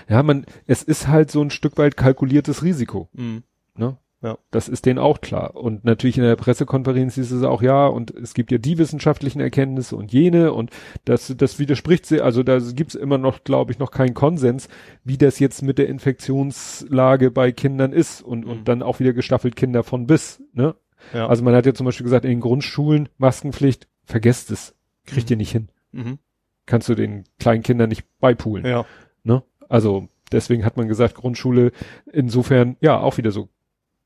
[0.08, 3.08] Ja, man, es ist halt so ein Stück weit kalkuliertes Risiko.
[3.12, 3.44] Mhm.
[3.76, 3.96] Ne?
[4.22, 4.36] Ja.
[4.50, 5.56] Das ist denen auch klar.
[5.56, 9.40] Und natürlich in der Pressekonferenz hieß es auch, ja, und es gibt ja die wissenschaftlichen
[9.40, 10.70] Erkenntnisse und jene und
[11.06, 14.68] das, das widerspricht sie, also da gibt's immer noch, glaube ich, noch keinen Konsens,
[15.04, 18.50] wie das jetzt mit der Infektionslage bei Kindern ist und, Mhm.
[18.50, 20.74] und dann auch wieder gestaffelt Kinder von bis, ne?
[21.14, 21.26] Ja.
[21.28, 24.74] Also man hat ja zum Beispiel gesagt, in den Grundschulen Maskenpflicht, vergesst es,
[25.06, 25.32] kriegt Mhm.
[25.34, 25.68] ihr nicht hin.
[25.92, 26.18] mhm.
[26.66, 28.64] Kannst du den kleinen Kindern nicht beipulen.
[28.66, 28.84] ja.
[29.24, 29.42] Ne?
[29.68, 31.72] Also deswegen hat man gesagt, Grundschule
[32.12, 33.48] insofern ja auch wieder so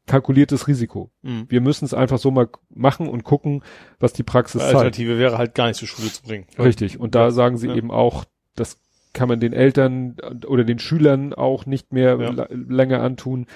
[0.06, 1.10] kalkuliertes Risiko.
[1.22, 1.46] Mhm.
[1.48, 3.62] Wir müssen es einfach so mal machen und gucken,
[3.98, 4.76] was die Praxis Weil zeigt.
[4.76, 6.46] Alternative wäre halt gar nicht zur Schule zu bringen.
[6.58, 7.00] Richtig.
[7.00, 7.30] Und da Ja.
[7.30, 7.74] sagen sie Ja.
[7.74, 8.24] eben auch,
[8.54, 8.78] das
[9.12, 10.16] kann man den Eltern
[10.46, 12.46] oder den Schülern auch nicht mehr Ja.
[12.50, 13.46] länger antun.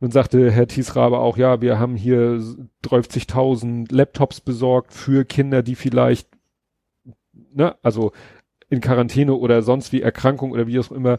[0.00, 2.40] Nun sagte Herr Thiesrabe auch, ja, wir haben hier
[2.82, 6.28] 30.000 Laptops besorgt für Kinder, die vielleicht,
[7.52, 8.12] ne, also
[8.70, 11.18] in Quarantäne oder sonst wie Erkrankung oder wie auch immer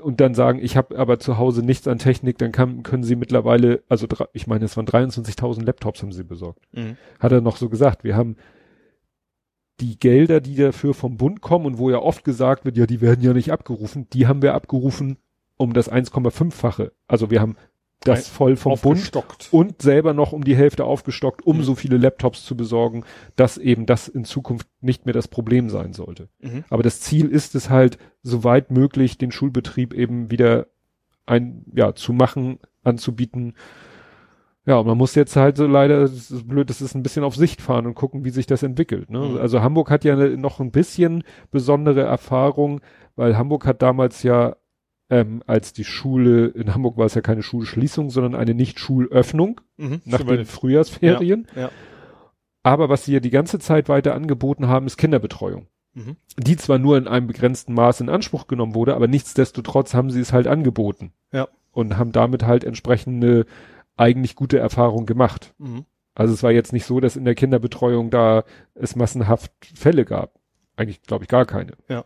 [0.00, 3.16] und dann sagen, ich habe aber zu Hause nichts an Technik, dann kann, können sie
[3.16, 6.96] mittlerweile, also ich meine, es waren 23.000 Laptops haben sie besorgt Mhm.
[7.18, 8.36] hat er noch so gesagt, wir haben
[9.80, 13.00] die Gelder, die dafür vom Bund kommen und wo ja oft gesagt wird, ja, die
[13.00, 15.18] werden ja nicht abgerufen, die haben wir abgerufen
[15.56, 16.92] um das 1,5-fache.
[17.06, 17.56] Also wir haben
[18.04, 19.10] das voll vom Bund
[19.50, 21.62] und selber noch um die Hälfte aufgestockt, um Mhm.
[21.64, 23.04] so viele Laptops zu besorgen,
[23.36, 26.28] dass eben das in Zukunft nicht mehr das Problem sein sollte.
[26.40, 26.64] Mhm.
[26.70, 30.66] Aber das Ziel ist es halt, so weit möglich den Schulbetrieb eben wieder
[31.26, 33.54] ein, ja, zu machen, anzubieten.
[34.66, 37.24] Ja, und man muss jetzt halt so leider, das ist blöd, das ist ein bisschen
[37.24, 39.10] auf Sicht fahren und gucken, wie sich das entwickelt.
[39.10, 39.20] Ne?
[39.20, 39.36] Mhm.
[39.38, 42.80] Also Hamburg hat ja noch ein bisschen besondere Erfahrung,
[43.16, 44.56] weil Hamburg hat damals ja,
[45.10, 50.02] ähm, als die Schule, in Hamburg war es ja keine Schulschließung, sondern eine Nicht-Schulöffnung Mhm.
[50.04, 51.46] nach den Frühjahrsferien.
[51.56, 51.70] ja.
[52.62, 56.16] Aber was sie ja die ganze Zeit weiter angeboten haben, ist Kinderbetreuung Mhm.
[56.36, 60.20] die zwar nur in einem begrenzten Maß in Anspruch genommen wurde, aber nichtsdestotrotz haben sie
[60.20, 61.12] es halt angeboten.
[61.32, 61.48] Ja.
[61.72, 63.46] Und haben damit halt entsprechende
[63.96, 65.54] eigentlich gute Erfahrung gemacht.
[65.58, 65.84] Mhm.
[66.14, 68.44] Also es war jetzt nicht so, dass in der Kinderbetreuung da
[68.74, 70.34] es massenhaft Fälle gab.
[70.76, 71.72] Eigentlich glaube ich gar keine.
[71.88, 72.04] Ja.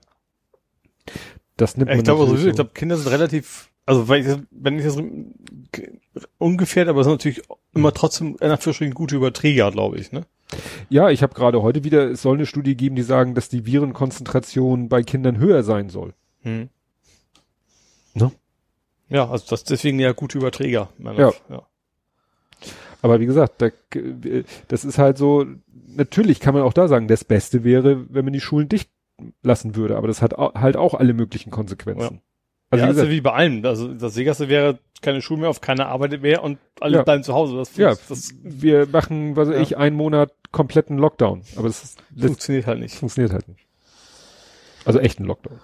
[1.62, 4.84] Das nimmt Ja, ich man glaube sowieso, ich glaube, Kinder sind relativ, also wenn ich
[4.84, 4.98] das
[6.38, 7.42] ungefähr, aber es sind natürlich
[7.74, 10.26] immer trotzdem in Anführungsstrichen gute Überträger, glaube ich, ne?
[10.90, 13.64] Ja, ich habe gerade heute wieder, es soll eine Studie geben, die sagen, dass die
[13.64, 16.12] Virenkonzentration bei Kindern höher sein soll.
[16.42, 16.68] Hm.
[18.14, 18.32] Ne?
[19.08, 20.90] Ja, also das deswegen ja gute Überträger.
[20.98, 21.28] meine Ja.
[21.30, 21.42] ich.
[21.48, 21.62] ja.
[23.00, 23.70] Aber wie gesagt, da,
[24.68, 25.46] das ist halt so,
[25.96, 28.90] natürlich kann man auch da sagen, das Beste wäre, wenn man die Schulen dicht
[29.42, 32.20] lassen würde, aber das hat halt auch alle möglichen Konsequenzen.
[32.70, 33.64] Also ja, wie ja gesagt, wie bei allem.
[33.66, 37.02] Also das Sicherste wäre keine Schule mehr, auf keiner Arbeit mehr und alle Ja.
[37.02, 37.56] bleiben zu Hause.
[37.56, 39.62] Das, ja, das wir machen, was weiß Ja.
[39.62, 42.94] ich, einen Monat kompletten Lockdown, aber das, ist, das funktioniert halt nicht.
[42.94, 43.60] funktioniert halt nicht.
[44.84, 45.60] Also echten Lockdown.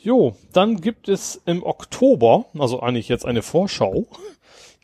[0.00, 4.06] Jo, dann gibt es im Oktober, also eigentlich jetzt eine Vorschau,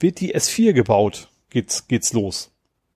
[0.00, 1.28] wird die S4 gebaut.
[1.50, 2.50] Geht's, geht's los.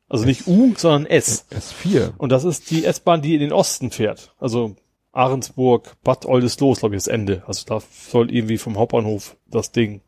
[0.09, 1.45] Also nicht U, sondern S.
[1.51, 2.13] S4.
[2.17, 4.35] Und das ist die S-Bahn, die in den Osten fährt.
[4.39, 4.75] Also
[5.13, 7.43] Ahrensburg, Bad Oldesloe, glaube ich, das Ende.
[7.47, 7.81] Also da
[8.11, 10.01] soll irgendwie vom Hauptbahnhof das Ding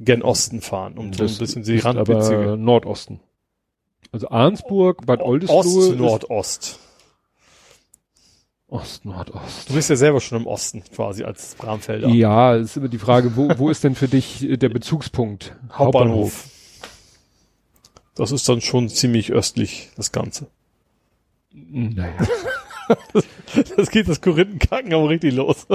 [0.00, 2.56] gen Osten fahren, um so ein bisschen die ist Randbezirke.
[2.56, 3.20] Nordosten.
[4.12, 5.58] Also Arnsburg, Bad Oldesloe.
[5.58, 6.78] Ost, ist- Nordost.
[8.68, 9.68] Ost, Nordost.
[9.68, 12.08] Du bist ja selber schon im Osten quasi als Bramfelder.
[12.08, 15.56] Ja, ist immer die Frage, wo, wo ist denn für dich der Bezugspunkt?
[15.72, 16.48] Hauptbahnhof.
[18.20, 20.46] Das ist dann schon ziemlich östlich, das Ganze.
[21.52, 22.12] Naja.
[23.76, 25.66] Das geht das Korinthenkacken aber richtig los.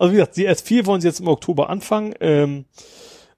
[0.00, 2.14] Also wie gesagt, die S4 wollen sie jetzt im Oktober anfangen.
[2.18, 2.64] Ähm,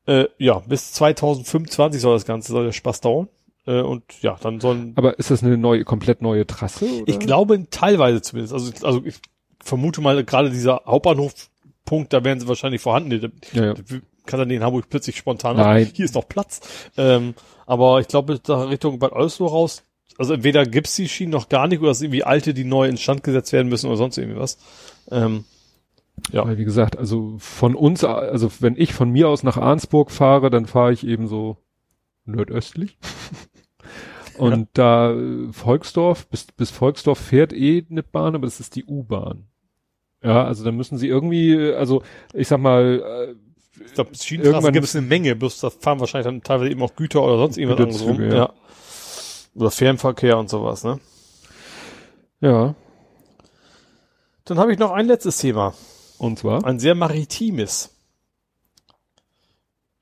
[0.06, 3.28] äh, ja, bis 2025 soll das Ganze, soll der Spaß dauern.
[3.66, 6.86] Äh, und ja, dann sollen, Aber ist das eine neue, komplett neue Trasse?
[6.86, 7.02] Oder?
[7.12, 9.16] ich glaube teilweise zumindest, also, also ich
[9.62, 13.20] vermute mal gerade dieser Hauptbahnhofpunkt, da werden sie wahrscheinlich vorhanden.
[13.20, 13.28] Da-
[13.60, 13.74] Ja, ja.
[14.28, 15.90] Kann dann in Hamburg plötzlich spontan, Nein.
[15.92, 16.60] hier ist noch Platz.
[16.98, 17.34] Ähm,
[17.66, 19.84] aber ich glaube, da Richtung Bad Oldesloe raus,
[20.18, 22.86] also entweder gibt's die Schienen noch gar nicht oder es sind irgendwie alte, die neu
[22.88, 24.58] instand gesetzt werden müssen oder sonst irgendwie was.
[25.10, 25.44] Ähm,
[26.30, 26.46] Ja.
[26.46, 30.50] Weil wie gesagt, also von uns, also wenn ich von mir aus nach Arnsburg fahre,
[30.50, 31.56] dann fahre ich eben so
[32.26, 32.98] nordöstlich.
[34.36, 38.84] Und da äh, Volksdorf, bis, bis Volksdorf fährt eh eine Bahn, aber das ist die
[38.84, 39.46] U-Bahn.
[40.22, 42.02] Ja, also da müssen sie irgendwie, äh, also
[42.34, 43.34] ich sag mal, äh,
[43.86, 46.94] Ich glaube, Schienenstraßen gibt es eine Menge, bloß da fahren wahrscheinlich dann teilweise eben auch
[46.96, 48.22] Güter oder sonst irgendwas anderes rum.
[48.22, 48.34] Ja.
[48.36, 48.52] ja.
[49.54, 51.00] Oder Fernverkehr und sowas, ne?
[52.40, 52.74] ja,
[54.44, 55.74] Dann habe ich noch ein letztes Thema.
[56.18, 57.90] und zwar, Ein sehr maritimes.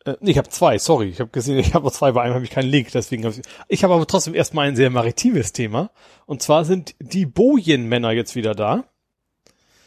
[0.04, 1.08] Äh, nee, ich habe zwei, sorry.
[1.08, 3.42] Ich habe gesehen, ich habe zwei, bei einem habe ich keinen Link, deswegen habe ich.
[3.68, 5.90] Ich habe aber trotzdem erstmal ein sehr maritimes Thema.
[6.26, 8.84] Und zwar sind die Bojenmänner jetzt wieder da.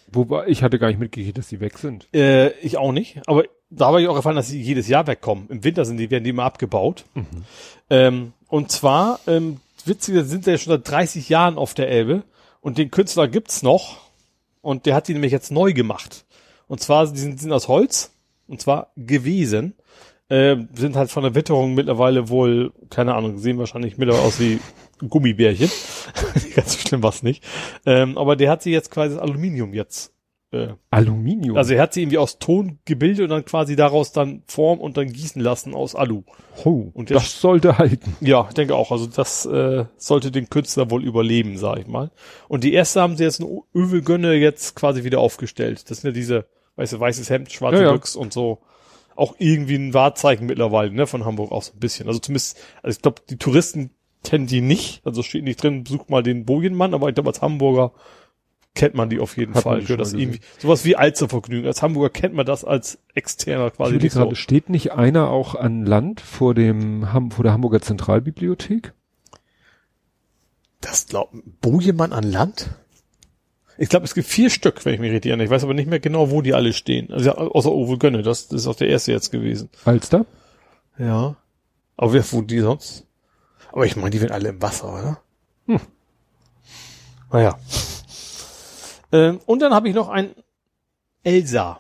[0.08, 2.08] wobei ich hatte gar nicht mitgekriegt, dass die weg sind.
[2.14, 3.22] Äh, ich auch nicht.
[3.28, 5.48] Aber da habe ich auch erfahren, dass sie jedes Jahr wegkommen.
[5.50, 7.06] Im Winter sind die, werden die immer abgebaut.
[7.92, 12.24] Ähm, und zwar, ähm, witzige sind sie ja schon seit 30 Jahren auf der Elbe.
[12.62, 13.98] Und den Künstler gibt's noch.
[14.62, 16.26] Und der hat die nämlich jetzt neu gemacht.
[16.68, 18.12] Und zwar, die sind, sind aus Holz.
[18.48, 19.74] Und zwar gewesen.
[20.30, 24.60] Ähm, sind halt von der Witterung mittlerweile wohl, keine Ahnung, sehen wahrscheinlich mittlerweile aus wie
[25.08, 25.72] Gummibärchen.
[26.56, 27.44] Ganz so schlimm war's nicht.
[27.86, 30.14] Ähm, aber der hat sie jetzt quasi das Aluminium jetzt
[30.52, 31.58] äh, Aluminium.
[31.58, 34.98] also er hat sie irgendwie aus Ton gebildet und dann quasi daraus dann Form und
[34.98, 36.24] dann gießen lassen aus Alu.
[36.66, 38.16] oh, und der das sollte halten.
[38.22, 38.92] Ja, ich denke auch.
[38.92, 42.12] Also das äh, sollte den Künstler wohl überleben, sag ich mal.
[42.48, 45.90] Und die erste haben sie jetzt eine Övelgönne jetzt quasi wieder aufgestellt.
[45.90, 46.46] Das sind ja diese,
[46.78, 47.92] weißt du, weißes Hemd, schwarze Ja, ja.
[47.92, 48.60] Büchs und so.
[49.16, 52.08] Auch irgendwie ein Wahrzeichen mittlerweile, ne, von Hamburg auch so ein bisschen.
[52.08, 53.92] Also zumindest, also ich glaube, die Touristen
[54.24, 55.06] kennen die nicht.
[55.06, 57.92] Also steht nicht drin, besucht mal den Bojenmann, aber ich glaube, als Hamburger
[58.76, 59.82] kennt man die auf jeden Hat Fall.
[59.82, 61.68] Für das irgendwie, sowas wie Alstervergnügen.
[61.68, 65.86] Als Hamburger kennt man das als externer quasi Ich gerade, steht nicht einer auch an
[65.86, 68.94] Land vor dem Ham vor der Hamburger Zentralbibliothek?
[70.82, 72.70] Das glaubt Bojemann an Land?
[73.78, 75.46] Ich glaube, es gibt vier Stück, wenn ich mich richtig erinnere.
[75.46, 77.12] Ich weiß aber nicht mehr genau, wo die alle stehen.
[77.12, 79.70] Also außer Uwe Gönne, das, das ist auch der erste jetzt gewesen.
[79.86, 80.26] Alster?
[80.98, 81.38] Ja.
[81.96, 83.06] Aber wer, wo die sonst?
[83.72, 85.22] Aber ich meine, die werden alle im Wasser, oder?
[85.68, 85.80] Hm.
[87.32, 87.58] Naja.
[89.12, 90.32] Ähm, und dann habe ich noch ein
[91.24, 91.80] Elsa.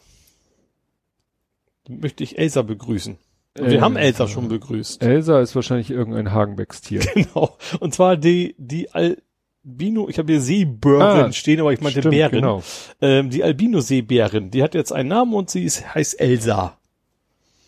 [1.87, 3.17] Möchte ich Elsa begrüßen.
[3.57, 3.81] Und wir Elsa.
[3.81, 5.01] haben Elsa schon begrüßt.
[5.01, 7.01] Elsa ist wahrscheinlich irgendein Hagenbeckstier.
[7.13, 7.57] Genau.
[7.79, 12.13] Und zwar die, die Albino, ich habe hier Seebären Ah, stehen, aber ich meinte Stimmt,
[12.13, 12.31] Bären.
[12.31, 12.63] Genau.
[13.01, 16.77] Ähm, die Albino-Seebärin, die hat jetzt einen Namen und sie ist, heißt Elsa.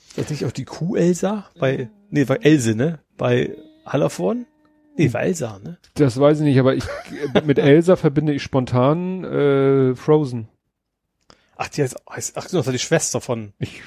[0.09, 1.45] Ist das nicht auch die Kuh Elsa?
[1.59, 2.99] Bei, nee, war Else, ne?
[3.17, 3.55] Bei
[3.85, 4.45] Hallervorn?
[5.01, 5.77] Nee, war Elsa, ne?
[5.95, 6.83] Das weiß ich nicht, aber ich
[7.43, 10.47] mit Elsa verbinde ich spontan äh, Frozen.
[11.57, 13.81] Ach, die heißt, heißt ach, das war die Schwester von, Ich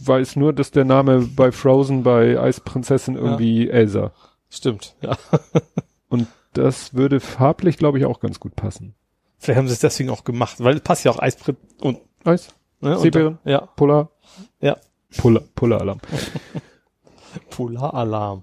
[0.00, 4.12] weiß nur, dass der Name bei Frozen bei Eisprinzessin irgendwie Elsa.
[4.50, 5.16] stimmt, ja.
[6.08, 8.94] Und das würde farblich, glaube ich, auch ganz gut passen.
[9.38, 12.48] Vielleicht haben sie es deswegen auch gemacht, weil es passt ja auch Eisbrett und, Eis,
[12.80, 14.10] ne, Seebären, ja, Polar,
[14.60, 14.76] ja,
[15.16, 16.00] Puller, Puller-Alarm.
[17.50, 18.42] Polaralarm.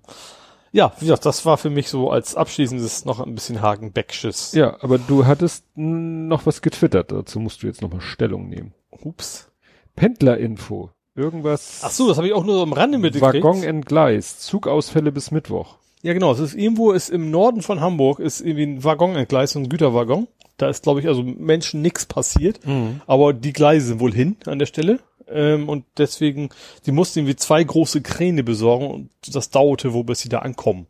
[0.76, 4.52] Ja, wie gesagt, das war für mich so als abschließendes noch ein bisschen Hagenbecksches.
[4.52, 8.74] Ja, aber du hattest noch was getwittert, dazu musst du jetzt nochmal Stellung nehmen.
[8.92, 9.48] Ups.
[9.96, 11.80] Pendlerinfo, irgendwas.
[11.82, 13.42] Ach so, das habe ich auch nur so am Rande mitgekriegt.
[13.42, 15.78] Waggon entgleist, Zugausfälle bis Mittwoch.
[16.02, 16.34] Ja, genau.
[16.34, 20.28] Es ist irgendwo ist im Norden von Hamburg ist irgendwie ein Waggon entgleist, ein Güterwaggon.
[20.58, 22.60] Da ist, glaube ich, also Menschen nix passiert.
[23.08, 25.00] Aber die Gleise sind wohl hin an der Stelle.
[25.28, 26.50] Ähm, und deswegen,
[26.86, 30.88] die mussten irgendwie zwei große Kräne besorgen und das dauerte wohl, bis sie da ankommen.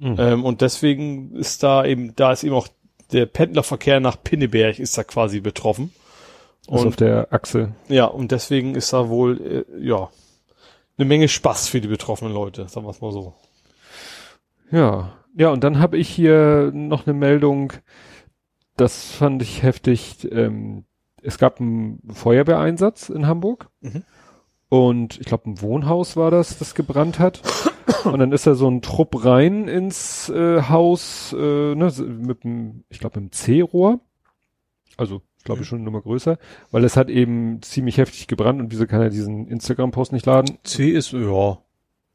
[0.00, 2.68] Ähm, und deswegen ist da eben, da ist eben auch
[3.12, 5.92] der Pendlerverkehr nach Pinneberg ist da quasi betroffen.
[6.66, 7.74] Also Und- auf der Achse.
[7.88, 10.10] Ja, und deswegen ist da wohl, äh, ja,
[10.98, 13.34] eine Menge Spaß für die betroffenen Leute, sagen wir es mal so.
[14.70, 17.72] Ja, ja, und dann habe ich hier noch eine Meldung,
[18.76, 20.28] das fand ich heftig.
[20.30, 20.84] Ähm,
[21.24, 24.02] es gab einen Feuerwehreinsatz in Hamburg Mhm.
[24.68, 27.40] und ich glaube ein Wohnhaus war das, das gebrannt hat.
[28.04, 32.84] und dann ist da so ein Trupp rein ins äh, Haus äh, ne, mit dem,
[32.90, 34.00] ich glaube mit dem C-Rohr.
[34.96, 35.64] Also ich glaube Mhm.
[35.64, 36.38] schon eine Nummer größer,
[36.70, 40.58] weil es hat eben ziemlich heftig gebrannt und wieso kann er diesen Instagram-Post nicht laden?
[40.64, 41.58] C ist, ja.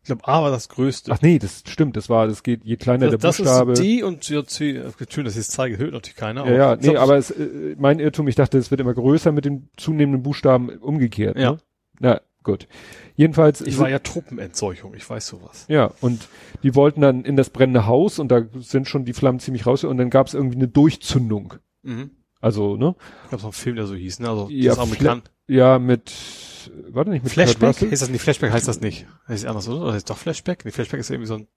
[0.10, 1.12] Ich glaube, A war das größte.
[1.12, 3.72] Ach nee, das stimmt, das war, das geht, je kleiner das, das der Buchstabe.
[3.74, 4.72] ist D und ja, C.
[4.72, 6.48] äh, Schön, dass ich es zeige, hört natürlich keiner.
[6.48, 9.32] Ja, ja, nee, glaub, aber es, äh, mein Irrtum, ich dachte, es wird immer größer
[9.32, 11.38] mit den zunehmenden Buchstaben umgekehrt.
[11.38, 11.52] Ja.
[11.52, 11.58] Ne?
[12.00, 12.68] Na, gut.
[13.16, 13.62] Jedenfalls.
[13.62, 15.66] Ich war ja Truppenentseuchung, ich weiß sowas.
[15.68, 16.28] ja, und
[16.64, 19.84] die wollten dann in das brennende Haus und da sind schon die Flammen ziemlich raus
[19.84, 21.54] und dann gab es irgendwie eine Durchzündung.
[21.84, 22.10] Mhm.
[22.42, 22.96] Also, ne?
[23.26, 24.30] Ich glaube, so ein Film, der so hieß, ne?
[24.30, 25.32] Also, Ja, das ist auch bekannt.
[25.50, 26.14] Ja, mit,
[26.90, 27.76] warte nicht, mit Flashback?
[27.82, 28.52] Heißt das nicht Flashback?
[28.52, 29.08] Heißt das nicht?
[29.28, 29.82] Das anders, oder?
[29.82, 30.64] Oder heißt doch Flashback?
[30.64, 31.48] Nee, Flashback ist ja irgendwie so ein,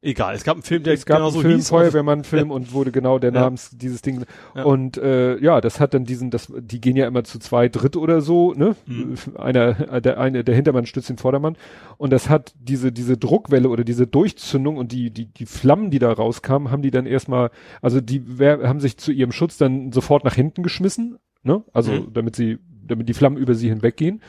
[0.00, 0.34] egal.
[0.34, 1.68] Es gab einen Film, der es gab genau einen so Film, hieß.
[1.68, 3.40] Feuerwehrmann-Film und wurde genau der Ja.
[3.42, 4.24] Namens dieses Ding.
[4.54, 4.64] Ja.
[4.64, 7.96] Und äh, ja, das hat dann diesen, das, die gehen ja immer zu zwei, dritt
[7.96, 8.76] oder so, ne?
[8.86, 9.14] Mhm.
[9.36, 11.56] Einer, der eine, der Hintermann stützt den Vordermann.
[11.98, 15.98] Und das hat diese, diese Druckwelle oder diese Durchzündung und die, die, die Flammen, die
[15.98, 17.50] da rauskamen, haben die dann erstmal,
[17.82, 21.62] also die wer, haben sich zu ihrem Schutz dann sofort nach hinten geschmissen, ne?
[21.74, 22.12] Also Mhm.
[22.14, 24.20] damit sie, damit die Flammen über sie hinweggehen.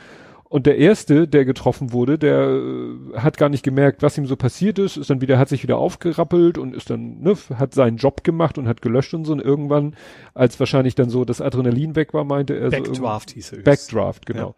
[0.48, 4.36] Und der erste, der getroffen wurde, der äh, hat gar nicht gemerkt, was ihm so
[4.36, 7.96] passiert ist, ist dann wieder, hat sich wieder aufgerappelt und ist dann, ne, hat seinen
[7.96, 9.32] Job gemacht und hat gelöscht und so.
[9.32, 9.96] Und irgendwann,
[10.34, 12.76] als wahrscheinlich dann so das Adrenalin weg war, meinte er so.
[12.76, 14.54] Backdraft hieß irgend- Backdraft, genau.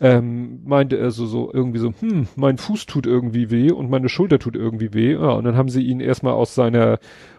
[0.00, 4.08] Ähm, meinte er so, so irgendwie so, hm, mein Fuß tut irgendwie weh und meine
[4.08, 5.12] Schulter tut irgendwie weh.
[5.12, 6.98] Ja, und dann haben sie ihn erstmal aus seiner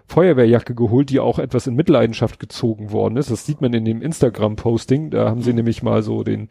[0.10, 3.30] Feuerwehrjacke geholt, die auch etwas in Mitleidenschaft gezogen worden ist.
[3.30, 5.12] Das sieht man in dem Instagram-Posting.
[5.12, 6.50] Da haben sie nämlich mal so den,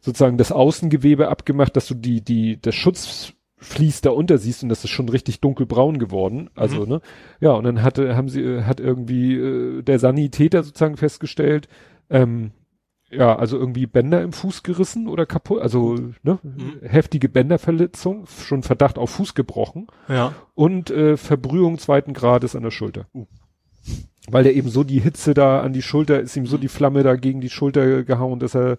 [0.00, 4.84] sozusagen das Außengewebe abgemacht, dass du die, die, das Schutzvlies da unter siehst und das
[4.84, 6.50] ist schon richtig dunkelbraun geworden.
[6.54, 6.88] Also, Mhm.
[6.88, 7.00] ne?
[7.40, 11.68] Ja, und dann hatte, haben sie, äh, hat irgendwie äh, der Sanitäter sozusagen festgestellt,
[12.10, 12.50] ähm,
[13.16, 16.80] ja, also irgendwie Bänder im Fuß gerissen oder kaputt, also ne, Mhm.
[16.82, 20.32] heftige Bänderverletzung, schon Verdacht auf Fuß gebrochen Ja.
[20.54, 23.06] und äh, Verbrühung zweiten Grades an der Schulter.
[23.14, 23.26] Uh.
[24.28, 27.02] Weil der eben so die Hitze da an die Schulter, ist ihm so die Flamme
[27.02, 28.78] da gegen die Schulter gehauen, dass er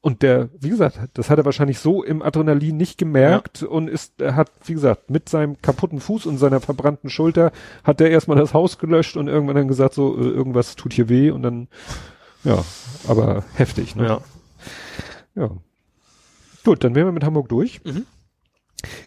[0.00, 4.20] und der, wie gesagt, das hat er wahrscheinlich so im Adrenalin nicht gemerkt und ist,
[4.20, 7.52] er hat, wie gesagt, mit seinem kaputten Fuß und seiner verbrannten Schulter
[7.84, 11.08] hat er erstmal das Haus gelöscht und irgendwann dann gesagt, so, äh, irgendwas tut hier
[11.08, 11.68] weh und dann,
[12.44, 12.64] ja,
[13.08, 14.06] aber heftig, ne?
[14.06, 14.20] Ja.
[15.34, 15.50] Ja.
[16.64, 17.82] Gut, dann wären wir mit Hamburg durch.
[17.84, 18.06] Mhm.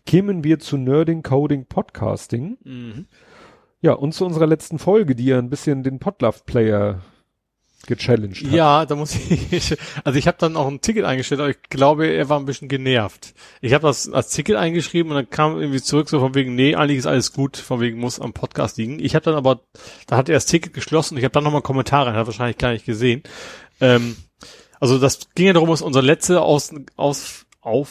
[0.06, 2.58] Kämen wir zu Nerding, Coding, Podcasting.
[2.64, 3.08] Mhm.
[3.82, 7.02] Ja, und zu unserer letzten Folge, die ja ein bisschen den Podlove-Player
[7.88, 8.54] gechallenged hat.
[8.54, 12.08] Ja, da muss ich, also ich habe dann auch ein Ticket eingestellt, aber ich glaube,
[12.08, 13.34] er war ein bisschen genervt.
[13.62, 16.76] Ich habe das als Ticket eingeschrieben und dann kam irgendwie zurück so von wegen, nee,
[16.76, 19.00] eigentlich ist alles gut, von wegen muss am Podcast liegen.
[19.00, 19.62] Ich habe dann aber,
[20.06, 22.58] da hat er das Ticket geschlossen und ich habe dann nochmal Kommentare, hat er wahrscheinlich
[22.58, 23.24] gar nicht gesehen.
[23.82, 24.16] Ähm,
[24.80, 27.90] also das ging ja darum, dass unsere letzte Aus, aus, auf,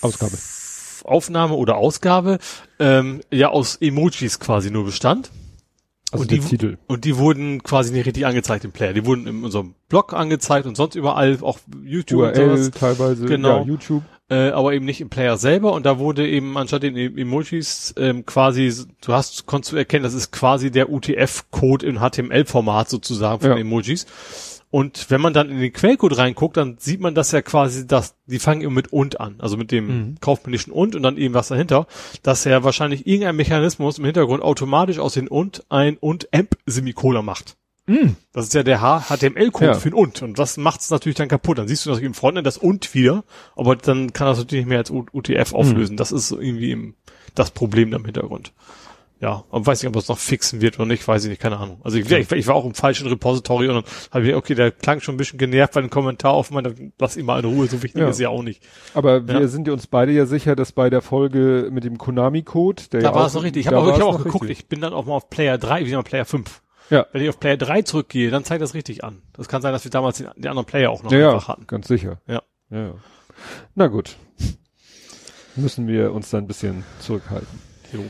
[0.00, 0.36] Ausgabe.
[1.04, 2.38] Aufnahme oder Ausgabe
[2.78, 5.30] ähm, ja aus Emojis quasi nur bestand.
[6.14, 6.78] Also und die- Titel.
[6.86, 8.92] Und die wurden quasi nicht richtig angezeigt im Player.
[8.92, 13.26] Die wurden in unserem Blog angezeigt und sonst überall, auch YouTube und URL sowas, teilweise,
[13.26, 13.58] Genau.
[13.60, 14.02] ja, YouTube.
[14.30, 15.72] äh, aber eben nicht im Player selber.
[15.72, 18.72] Und da wurde eben anstatt den E- Emojis ähm, quasi,
[19.04, 23.56] du hast, konntest du erkennen, das ist quasi der UTF-Code in HTML-Format sozusagen von Ja.
[23.58, 24.06] Emojis.
[24.74, 28.16] Und wenn man dann in den Quellcode reinguckt, dann sieht man das ja quasi, dass
[28.26, 30.14] die fangen immer mit und an, also mit dem Mhm.
[30.20, 31.86] kaufmännischen und und dann eben was dahinter,
[32.24, 37.24] dass ja wahrscheinlich irgendein Mechanismus im Hintergrund automatisch aus den und ein und amp Semikolon
[37.24, 37.54] macht.
[37.86, 38.16] Mhm.
[38.32, 39.74] Das ist ja der HTML-Code Ja.
[39.74, 40.22] für ein und.
[40.22, 41.58] Und das macht's natürlich dann kaputt.
[41.58, 43.22] Dann siehst du natürlich im Frontend das und wieder,
[43.54, 45.56] aber dann kann das natürlich nicht mehr als UTF Mhm.
[45.56, 45.96] auflösen.
[45.96, 46.94] Das ist so irgendwie im,
[47.36, 48.52] das Problem da im Hintergrund.
[49.24, 51.56] Ja, und weiß nicht, ob es noch fixen wird oder nicht, weiß ich nicht, keine
[51.56, 51.80] Ahnung.
[51.82, 54.70] Also ich, ich, ich war auch im falschen Repository und dann habe ich, okay, der
[54.70, 57.66] klang schon ein bisschen genervt bei einem Kommentar auf, man, lass ihn mal in Ruhe,
[57.66, 58.10] so wichtig Ja.
[58.10, 58.62] ist ja auch nicht.
[58.92, 59.48] Aber wir Ja.
[59.48, 63.14] sind uns beide ja sicher, dass bei der Folge mit dem Konami-Code, der Da ja
[63.14, 63.62] war es noch richtig.
[63.62, 64.58] Ich habe auch, ich hab auch geguckt, richtig.
[64.58, 66.60] ich bin dann auch mal auf Player 3, wie mal Player 5.
[66.90, 67.06] Ja.
[67.12, 69.22] Wenn ich auf Player 3 zurückgehe, dann zeigt das richtig an.
[69.32, 71.54] Das kann sein, dass wir damals den, den anderen Player auch noch Ja, einfach ja,
[71.54, 71.66] hatten.
[71.66, 72.20] ganz sicher.
[72.26, 72.42] Ja.
[72.70, 72.78] ja.
[72.88, 72.94] ja.
[73.74, 74.16] Na gut.
[75.56, 77.48] Müssen wir uns dann ein bisschen zurückhalten.
[77.92, 78.00] Jo.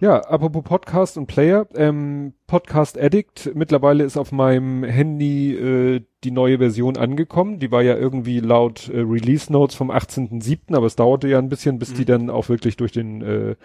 [0.00, 6.30] Ja, apropos Podcast und Player, ähm, Podcast Addict, mittlerweile ist auf meinem Handy äh, die
[6.30, 7.58] neue Version angekommen.
[7.58, 11.48] Die war ja irgendwie laut äh, Release Notes vom 18.07., aber es dauerte ja ein
[11.48, 13.56] bisschen, bis die dann auch wirklich durch den äh,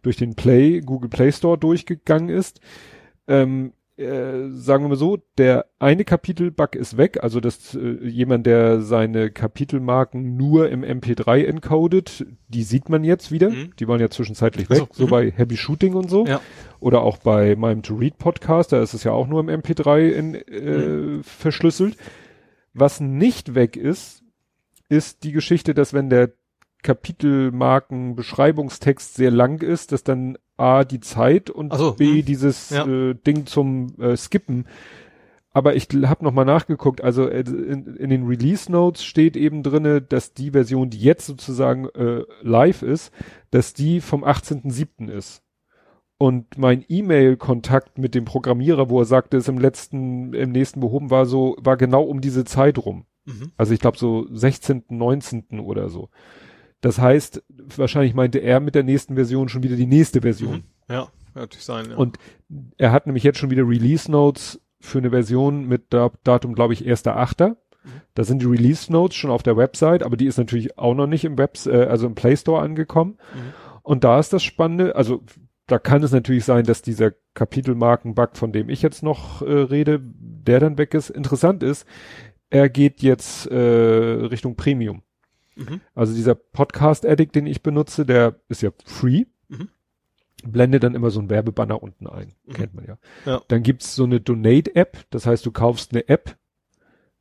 [0.00, 2.62] durch den Play, Google Play Store durchgegangen ist.
[3.28, 8.46] Ähm, äh, sagen wir mal so, der eine Kapitelbug ist weg, also dass äh, jemand,
[8.46, 13.50] der seine Kapitelmarken nur im MP3 encodet, die sieht man jetzt wieder.
[13.50, 13.72] Mhm.
[13.78, 15.10] Die waren ja zwischenzeitlich weg, so, so mhm.
[15.10, 16.26] bei Happy Shooting und so.
[16.26, 16.40] Ja.
[16.80, 20.08] Oder auch bei meinem To Read Podcast, da ist es ja auch nur im MP3
[20.10, 21.96] in, äh, verschlüsselt.
[22.74, 24.22] Was nicht weg ist,
[24.88, 26.32] ist die Geschichte, dass wenn der
[26.82, 32.24] Kapitelmarken Beschreibungstext sehr lang ist, dass dann A die Zeit und so, B hm.
[32.24, 32.86] dieses Ja.
[32.86, 34.66] äh, Ding zum äh, Skippen.
[35.54, 39.62] Aber ich habe noch mal nachgeguckt, also äh, in, in den Release Notes steht eben
[39.62, 43.12] drinne, dass die Version, die jetzt sozusagen äh, live ist,
[43.50, 45.10] dass die vom 18.07.
[45.10, 45.42] ist.
[46.16, 51.10] Und mein E-Mail-Kontakt mit dem Programmierer, wo er sagte, es im letzten, im nächsten behoben
[51.10, 53.06] war, so, war genau um diese Zeit rum.
[53.24, 53.50] Mhm.
[53.56, 55.60] Also ich glaube so 16., 19.
[55.60, 56.08] oder so.
[56.82, 57.42] Das heißt,
[57.76, 60.56] wahrscheinlich meinte er mit der nächsten Version schon wieder die nächste Version.
[60.88, 60.92] Mhm.
[60.94, 61.86] Ja, natürlich sein.
[61.90, 61.96] Ja.
[61.96, 62.18] Und
[62.76, 66.74] er hat nämlich jetzt schon wieder Release Notes für eine Version mit Da- Datum, glaube
[66.74, 67.56] ich, 1.8.
[68.14, 71.06] Da sind die Release Notes schon auf der Website, aber die ist natürlich auch noch
[71.06, 73.18] nicht im Webs, äh, also im Play Store angekommen.
[73.34, 73.52] Mhm.
[73.82, 75.22] Und da ist das Spannende, also
[75.66, 80.00] da kann es natürlich sein, dass dieser Kapitelmarken-Bug, von dem ich jetzt noch äh, rede,
[80.02, 81.10] der dann weg ist.
[81.10, 81.86] Interessant ist,
[82.50, 85.02] er geht jetzt äh, Richtung Premium.
[85.56, 85.80] Mhm.
[85.94, 89.24] Also dieser Podcast Addict, den ich benutze, der ist ja free.
[89.48, 89.68] Mhm.
[90.44, 92.32] Blendet dann immer so ein Werbebanner unten ein.
[92.44, 92.52] Mhm.
[92.52, 92.98] Kennt man ja.
[93.26, 93.42] Ja.
[93.48, 94.98] Dann gibt's so eine Donate-App.
[95.10, 96.36] Das heißt, du kaufst eine App,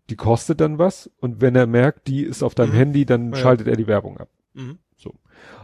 [0.10, 1.10] die kostet dann was.
[1.20, 2.76] Und wenn er merkt, die ist auf deinem Mhm.
[2.78, 3.38] Handy, dann Ja.
[3.38, 4.30] schaltet er die Werbung ab.
[4.54, 4.80] Mhm.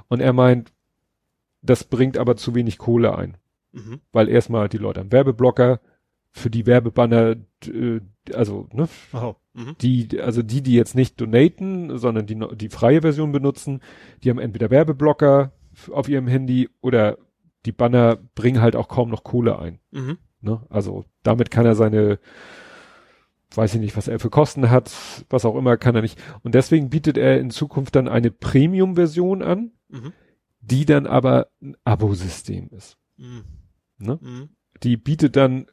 [0.10, 0.72] Und er meint,
[1.62, 3.36] das bringt aber zu wenig Kohle ein.
[4.12, 5.80] Weil erstmal die Leute am Werbeblocker,
[6.38, 7.36] für die Werbebanner,
[7.66, 8.00] äh,
[8.34, 9.36] also, ne, Oh.
[9.54, 9.76] Mhm.
[9.82, 13.82] die, also die, die jetzt nicht donaten, sondern die, die freie Version benutzen,
[14.24, 15.52] die haben entweder Werbeblocker
[15.92, 17.18] auf ihrem Handy oder
[17.66, 19.80] die Banner bringen halt auch kaum noch Kohle ein.
[19.92, 20.18] Mhm.
[20.42, 20.62] Ne?
[20.70, 22.20] Also damit kann er seine,
[23.56, 24.92] weiß ich nicht, was er für Kosten hat,
[25.30, 26.20] was auch immer, kann er nicht.
[26.44, 30.14] Und deswegen bietet er in Zukunft dann eine Premium-Version an, Mhm.
[30.62, 32.98] die dann aber ein Abo-System ist.
[33.18, 33.44] Mhm.
[34.00, 34.20] Ne?
[34.22, 34.50] Mhm.
[34.84, 35.66] Die bietet dann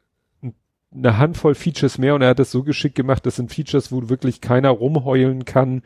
[0.95, 4.09] eine Handvoll Features mehr und er hat das so geschickt gemacht, das sind Features, wo
[4.09, 5.83] wirklich keiner rumheulen kann,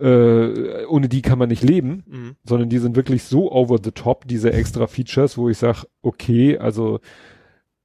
[0.00, 2.36] äh, ohne die kann man nicht leben, Mhm.
[2.44, 6.56] sondern die sind wirklich so over the top, diese extra Features, wo ich sage, okay,
[6.58, 7.00] also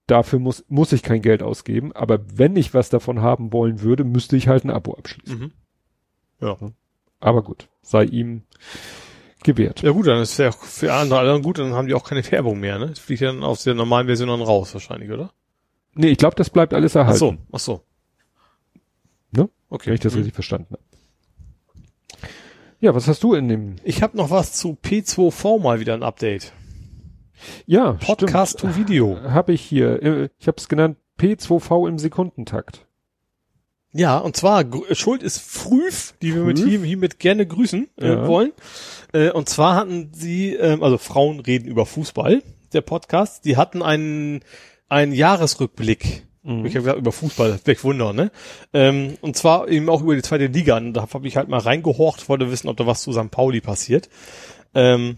[0.06, 4.04] dafür muss, muss ich kein Geld ausgeben, aber wenn ich was davon haben wollen würde,
[4.04, 5.40] müsste ich halt ein Abo abschließen.
[5.40, 5.52] Mhm.
[6.40, 6.58] Ja.
[7.20, 8.44] Aber gut, sei ihm
[9.44, 9.82] gewährt.
[9.82, 12.30] Ja gut, dann ist ja auch für andere alle gut, dann haben die auch keine
[12.32, 12.88] Werbung mehr, ne?
[12.88, 15.32] Das fliegt ja dann aus der normalen Version dann raus wahrscheinlich, oder?
[15.96, 17.82] Nee, ich glaube, das bleibt alles Ach erhalten, so, ach so.
[19.32, 19.50] Ne?
[19.70, 19.88] Okay.
[19.88, 20.18] wenn ich das Mhm.
[20.20, 20.84] richtig verstanden habe.
[22.80, 26.04] Ja, was hast du in dem Ich habe noch was zu P2V mal wieder ein
[26.04, 26.52] Update.
[27.66, 29.20] Ja, Podcast to Video.
[29.22, 30.02] Habe ich hier.
[30.04, 32.86] Äh, Ich habe es genannt P2V im Sekundentakt.
[33.92, 36.68] Ja, und zwar gr- Schuld ist Früf, die wir mit Früf?
[36.70, 38.28] hier, hiermit gerne grüßen äh, Ja.
[38.28, 38.52] wollen.
[39.14, 42.42] Äh, und zwar hatten sie, ähm, also Frauen reden über Fußball,
[42.74, 44.42] der Podcast, die hatten einen,
[44.94, 46.26] einen Jahresrückblick.
[46.44, 46.66] Mhm.
[46.66, 48.32] Ich habe gesagt, über Fußball, weg Wunder, ne?
[48.74, 50.78] Ähm, und zwar eben auch über die zweite Liga.
[50.78, 53.32] Und da habe ich halt mal reingehorcht, wollte wissen, ob da was zu St.
[53.32, 54.10] Pauli passiert.
[54.76, 55.18] Ähm,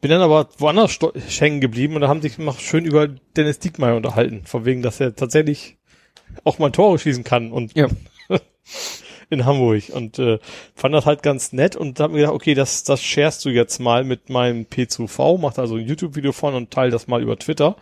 [0.00, 0.98] bin dann aber woanders
[1.38, 4.42] hängen geblieben und da haben sich noch schön über Dennis Diekmeyer unterhalten.
[4.44, 5.76] Von wegen, dass er tatsächlich
[6.42, 7.86] auch mal Tore schießen kann und Ja.
[9.30, 10.38] in Hamburg und äh,
[10.74, 13.78] fand das halt ganz nett und hab mir gedacht, okay, das, das sharest du jetzt
[13.78, 17.76] mal mit meinem P2V, macht also ein YouTube-Video von und teile das mal über Twitter.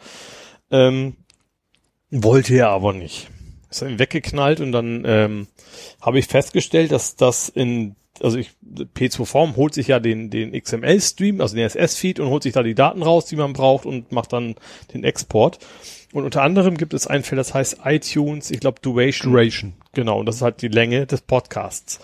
[0.70, 1.16] Ähm,
[2.10, 3.28] wollte er aber nicht.
[3.70, 5.46] Ist dann weggeknallt und dann ähm,
[6.00, 11.40] habe ich festgestellt, dass das in, also ich, P2V holt sich ja den, den XML-Stream,
[11.40, 14.32] also den SS-Feed und holt sich da die Daten raus, die man braucht und macht
[14.32, 14.56] dann
[14.92, 15.60] den Export.
[16.12, 19.32] Und unter anderem gibt es ein Feld, das heißt iTunes, ich glaube Duration.
[19.32, 19.74] Duration.
[19.92, 22.00] Genau, und das ist halt die Länge des Podcasts.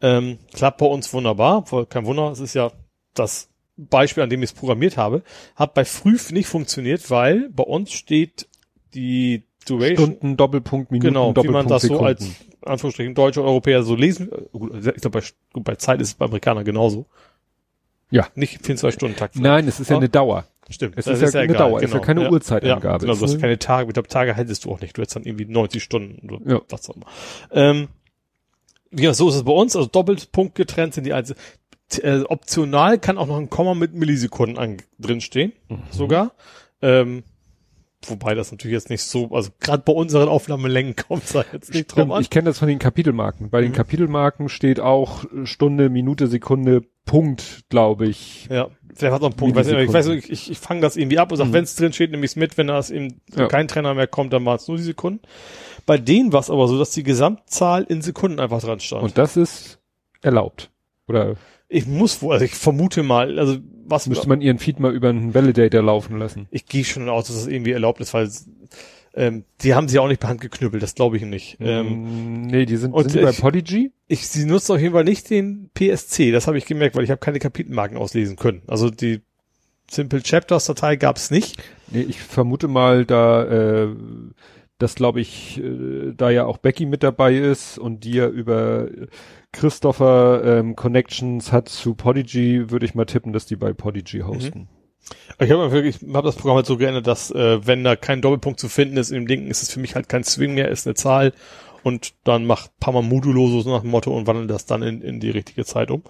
[0.00, 2.72] Ähm, klappt bei uns wunderbar, kein Wunder, es ist ja
[3.14, 5.22] das Beispiel, an dem ich es programmiert habe,
[5.56, 8.48] hat bei Früh nicht funktioniert, weil bei uns steht
[8.94, 12.06] die Duration, Stunden, Doppelpunkt, Minuten, genau, wie Doppelpunkt, man das so Sekunden.
[12.06, 12.26] als
[12.64, 14.30] Anführungsstrichen deutsche Europäer so lesen.
[14.32, 17.06] äh, Gut, ich glaube, bei, gut, bei Zeit ist es bei Amerikanern genauso.
[18.10, 18.26] Ja.
[18.34, 19.36] Nicht 24-Stunden-Takt.
[19.36, 20.44] Nein, es ist ja eine Dauer.
[20.68, 20.94] Stimmt.
[20.96, 22.86] Es das ist ja eine egal, Dauer, es ist ja keine Uhrzeitangabe.
[22.86, 24.96] Ja, genau, du hast ist- keine Tage, ich glaube, Tage hättest du auch nicht.
[24.96, 26.60] Du hättest dann irgendwie 90 Stunden oder Ja.
[26.68, 27.06] was auch immer.
[27.52, 27.88] Ähm,
[28.92, 29.74] ja, so ist es bei uns.
[29.76, 31.40] Also Doppelpunkt getrennt sind die einzelnen.
[32.00, 35.82] Äh, optional kann auch noch ein Komma mit Millisekunden an, drin stehen, Mhm.
[35.90, 36.32] sogar.
[36.80, 37.22] Ähm,
[38.08, 41.72] wobei das natürlich jetzt nicht so, also gerade bei unseren Aufnahmelängen kommt es da jetzt
[41.74, 42.22] nicht drauf Stimmt, an.
[42.22, 43.50] ich kenne das von den Kapitelmarken.
[43.50, 43.76] Bei den Mhm.
[43.76, 48.46] Kapitelmarken steht auch Stunde, Minute, Sekunde, Punkt, glaube ich.
[48.50, 49.56] Ja, vielleicht hat noch einen Punkt.
[49.56, 51.52] Weiß nicht, ich weiß, nicht, ich, ich fange das irgendwie ab und sag, Mhm.
[51.52, 52.56] wenn es drin steht, nehme ich es mit.
[52.56, 53.48] Wenn das eben Ja.
[53.48, 55.20] kein Trainer mehr kommt, dann war es nur die Sekunden.
[55.84, 59.02] Bei denen war es aber so, dass die Gesamtzahl in Sekunden einfach dran stand.
[59.02, 59.80] Und das ist
[60.22, 60.70] erlaubt.
[61.08, 61.34] Oder
[61.72, 65.08] ich muss wohl, also ich vermute mal, also was müsste man ihren Feed mal über
[65.08, 66.46] einen Validator laufen lassen?
[66.50, 68.30] ich gehe schon aus, dass das irgendwie erlaubt ist, weil
[69.14, 71.58] ähm, die haben sie auch nicht per Hand geknüppelt, das glaube ich nicht.
[71.60, 73.92] Ähm, Mm, nee, die sind, und sind die bei Podigy?
[74.08, 77.10] ich, sie nutzen auf jeden Fall nicht den PSC, das habe ich gemerkt, weil ich
[77.10, 78.62] habe keine Kapitelmarken auslesen können.
[78.66, 79.20] Also die
[79.90, 81.62] Simple Chapters Datei gab es nicht.
[81.90, 83.88] Nee, ich vermute mal, da, äh,
[84.78, 88.88] dass glaube ich, äh, da ja auch Becky mit dabei ist und die ja über
[89.52, 94.68] Christopher ähm, Connections hat zu Podigy, würde ich mal tippen, dass die bei Podigy hosten.
[95.40, 98.22] Ich habe wirklich, ich habe das Programm halt so geändert, dass äh, wenn da kein
[98.22, 100.86] Doppelpunkt zu finden ist im Linken, ist es für mich halt kein Swing mehr, ist
[100.86, 101.32] eine Zahl
[101.82, 104.82] und dann macht ein paar Mal modulo so nach dem Motto und wandelt das dann
[104.82, 106.02] in, in die richtige Zeit um.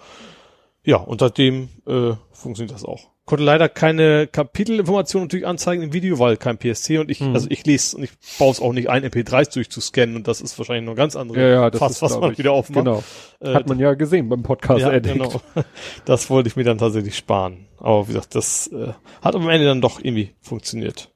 [0.84, 3.10] Ja, und seitdem äh, funktioniert das auch.
[3.24, 7.34] Konnte leider keine Kapitelinformationen natürlich anzeigen im Video, weil kein PSC und ich, Mhm.
[7.34, 10.58] also ich lese und ich baue es auch nicht ein, MP3s durchzuscannen und das ist
[10.58, 12.84] wahrscheinlich noch ein ganz andere Ja, ja, das Fass, ist, was man ich, wieder aufmacht.
[12.84, 13.04] Genau.
[13.38, 15.14] Äh, Hat man ja gesehen beim Podcast ja, Addict.
[15.14, 15.40] genau.
[16.04, 17.68] Das wollte ich mir dann tatsächlich sparen.
[17.78, 18.92] Aber wie gesagt, das äh,
[19.22, 21.12] hat am Ende dann doch irgendwie funktioniert.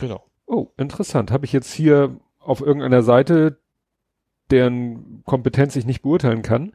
[0.00, 0.22] Genau.
[0.46, 1.30] Oh, interessant.
[1.30, 3.58] Habe ich jetzt hier auf irgendeiner Seite,
[4.50, 6.72] deren Kompetenz ich nicht beurteilen kann.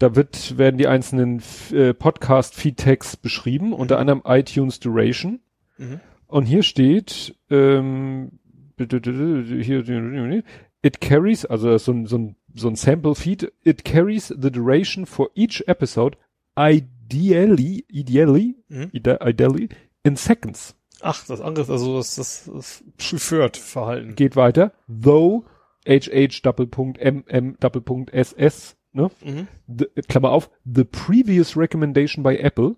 [0.00, 5.40] Da wird, werden die einzelnen äh, Podcast-Feed-Tags beschrieben, unter anderem iTunes Duration.
[5.78, 6.00] Mhm.
[6.26, 8.32] Und hier steht, ähm,
[8.78, 10.42] hier,
[10.82, 15.30] it carries, also so ein, so ein, so ein Sample-Feed, it carries the duration for
[15.34, 16.16] each episode
[16.58, 18.88] ideally, ideally, Mhm.
[18.92, 19.68] ide- ideally,
[20.02, 20.74] in seconds.
[21.02, 24.14] Ach, das andere ist also das, das, das Preferred-Verhalten.
[24.16, 24.72] geht weiter.
[24.88, 25.44] Though
[25.86, 29.10] HH Doppelpunkt MM Doppelpunkt SS, ne?
[29.24, 29.48] Mhm.
[29.68, 32.76] The, Klammer auf, the previous recommendation by Apple,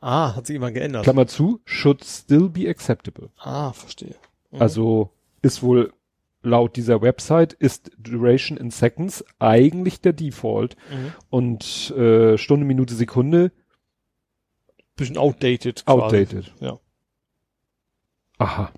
[0.00, 1.04] Ah, hat sich immer geändert.
[1.04, 3.30] Klammer zu, should still be acceptable.
[3.38, 4.16] Ah, verstehe.
[4.50, 4.60] Mhm.
[4.60, 5.10] Also
[5.40, 5.92] ist wohl
[6.42, 11.12] laut dieser Website ist Duration in Seconds eigentlich der Default Mhm.
[11.30, 13.50] und äh, Stunde, Minute, Sekunde
[14.96, 15.84] Bisschen outdated.
[15.86, 16.00] Quasi.
[16.02, 16.52] outdated.
[16.60, 16.78] Ja.
[18.38, 18.72] Aha.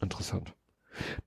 [0.00, 0.54] Interessant.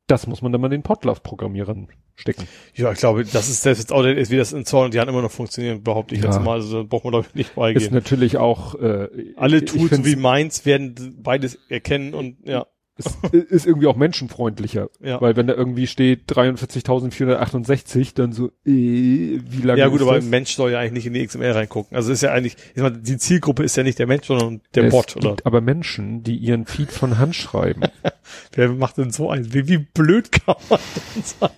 [0.08, 2.48] Das muss man dann mal den Podlove-Programmierern stecken.
[2.76, 5.22] Ja, ich glaube, das ist selbst jetzt ist, wie das in Zorn und Jahren immer
[5.22, 6.28] noch funktioniert, behaupte ich Ja.
[6.32, 6.54] jetzt mal.
[6.54, 7.94] Also da braucht man ich nicht Ist beigehen.
[7.94, 12.66] natürlich auch äh, Alle Tools wie meins werden beides erkennen und ja.
[13.00, 14.90] Ist, ist irgendwie auch menschenfreundlicher.
[15.02, 15.20] Ja.
[15.22, 20.16] Weil wenn da irgendwie steht 43.468, dann so, äh, wie lange Ja gut, ist aber
[20.16, 20.26] das?
[20.26, 21.96] ein Mensch soll ja eigentlich nicht in die XML reingucken.
[21.96, 24.86] Also ist ja eigentlich, ich mal, die Zielgruppe ist ja nicht der Mensch, sondern der
[24.86, 25.38] es Bot, oder?
[25.44, 27.82] aber Menschen, die ihren Feed von Hand schreiben.
[28.54, 29.54] Wer macht denn so eins?
[29.54, 30.80] Wie, wie blöd kann man
[31.16, 31.50] denn sein?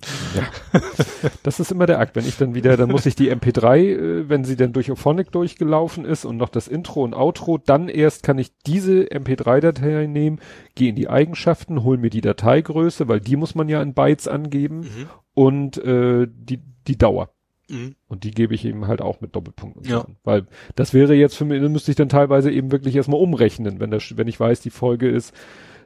[1.42, 2.14] Das ist immer der Akt.
[2.16, 5.32] Wenn ich dann wieder, dann muss ich die MP3, äh, wenn sie dann durch Ophonic
[5.32, 10.40] durchgelaufen ist und noch das Intro und Outro, dann erst kann ich diese MP3-Datei nehmen,
[10.74, 14.28] gehe in die Eigenschaften, hol mir die Dateigröße, weil die muss man ja in Bytes
[14.28, 14.86] angeben
[15.34, 17.30] und äh, die, die Dauer.
[17.68, 17.96] Mhm.
[18.06, 20.00] Und die gebe ich eben halt auch mit Doppelpunkt und so Ja.
[20.02, 20.16] an.
[20.24, 23.80] Weil das wäre jetzt für mich, dann müsste ich dann teilweise eben wirklich erstmal umrechnen,
[23.80, 25.34] wenn das, wenn ich weiß, die Folge ist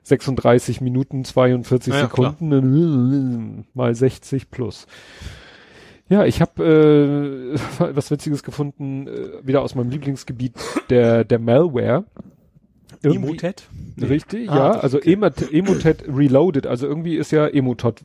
[0.03, 2.53] 36 Minuten 42 Ja, Sekunden
[3.75, 4.87] mal 60 plus.
[6.09, 7.59] Ja, ich habe äh,
[7.97, 10.55] was Witziges gefunden, äh, wieder aus meinem Lieblingsgebiet,
[10.91, 12.05] der, der Malware.
[13.03, 13.69] Irgendwie- Emotet?
[14.01, 14.71] Richtig, Ah, ja.
[14.73, 15.15] Also okay.
[15.15, 16.67] Emot- Emotet Reloaded.
[16.67, 18.05] Also irgendwie ist ja Emotet,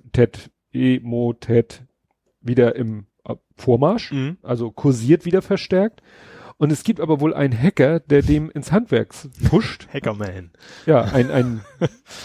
[0.72, 1.84] Emotet
[2.42, 4.12] wieder im äh, Vormarsch.
[4.12, 4.38] Mhm.
[4.42, 6.02] Also kursiert wieder verstärkt.
[6.60, 9.14] Und es gibt aber wohl einen Hacker, der dem ins Handwerk
[9.50, 9.88] pusht.
[9.94, 10.50] Hackerman.
[10.88, 11.62] Ja, ein, ein,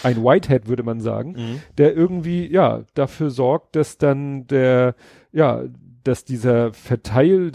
[0.01, 1.61] ein Whitehead würde man sagen, Mhm.
[1.77, 4.95] der irgendwie, ja, dafür sorgt, dass dann der,
[5.31, 5.63] ja,
[6.03, 7.51] dass dieser Verteil,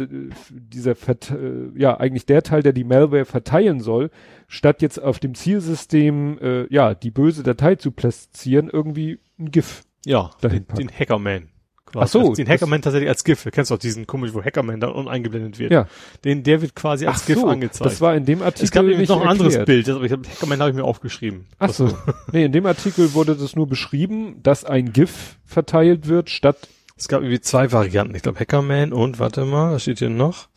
[0.50, 4.10] dieser Vert, äh, ja, eigentlich der Teil, der die Malware verteilen soll,
[4.46, 9.82] statt jetzt auf dem Zielsystem, äh, ja, die böse Datei zu platzieren, irgendwie ein GIF
[10.06, 11.48] Ja, Dahin den, den Hackerman.
[11.90, 12.04] Quasi.
[12.04, 13.42] Ach so, Also Den Hackerman tatsächlich als GIF.
[13.44, 15.72] Du kennst doch diesen komisch, wo Hackerman dann uneingeblendet wird.
[15.72, 15.86] Ja.
[16.24, 17.90] Den, der wird quasi als GIF angezeigt.
[17.90, 19.84] das war in dem Artikel es gab nämlich noch ein anderes erklärt.
[19.86, 21.46] Bild, aber ich hab, Hackerman habe ich mir aufgeschrieben.
[21.58, 21.96] Ach so.
[22.32, 27.08] nee, in dem Artikel wurde das nur beschrieben, dass ein GIF verteilt wird, statt Es
[27.08, 28.14] gab irgendwie zwei Varianten.
[28.14, 30.48] Ich glaube Hackerman und, warte mal, was steht hier noch?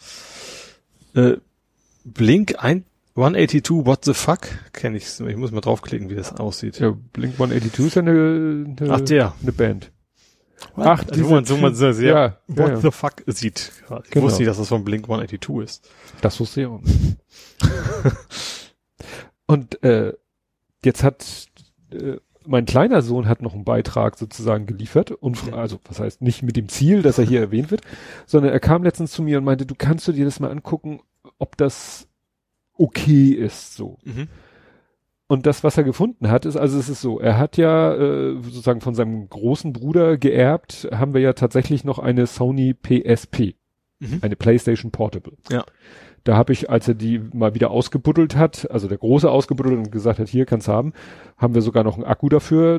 [1.14, 1.38] Äh,
[2.03, 2.86] Blink ein,
[3.16, 4.48] 182, what the fuck?
[4.74, 5.06] Kenn ich.
[5.20, 6.80] Ich muss mal draufklicken, wie das aussieht.
[6.80, 9.34] ja, Blink 182 ist ja eine, eine, Ach, der.
[9.41, 9.91] eine Band.
[10.76, 12.78] Ach, diese wo man, so man sehr, sehr Ja, ja, what ja.
[12.78, 13.72] the fuck sieht.
[14.04, 14.26] Ich Genau.
[14.26, 15.90] wusste nicht, dass das von Blink 182 ist.
[16.22, 16.82] Das wusste ich auch.
[19.48, 20.14] Und äh,
[20.84, 21.48] jetzt hat
[21.92, 25.54] äh, mein kleiner Sohn hat noch einen Beitrag sozusagen geliefert und Ja.
[25.54, 27.82] also was heißt nicht mit dem Ziel, dass er hier erwähnt wird,
[28.26, 31.02] sondern er kam letztens zu mir und meinte, du kannst du dir das mal angucken,
[31.38, 32.08] ob das
[32.74, 33.98] okay ist so.
[34.04, 34.28] Mhm.
[35.32, 38.36] Und das, was er gefunden hat, ist, also es ist so, er hat ja äh,
[38.41, 43.56] sozusagen von seinem großen Bruder geerbt, haben wir ja tatsächlich noch eine Sony PSP,
[43.99, 44.20] Mhm.
[44.24, 45.38] eine PlayStation Portable.
[45.49, 45.64] Ja.
[46.26, 49.90] Da habe ich, als er die mal wieder ausgebuddelt hat, also der Große ausgebuddelt und
[49.90, 50.91] gesagt hat, hier kannst haben,
[51.38, 52.78] haben wir sogar noch einen Akku dafür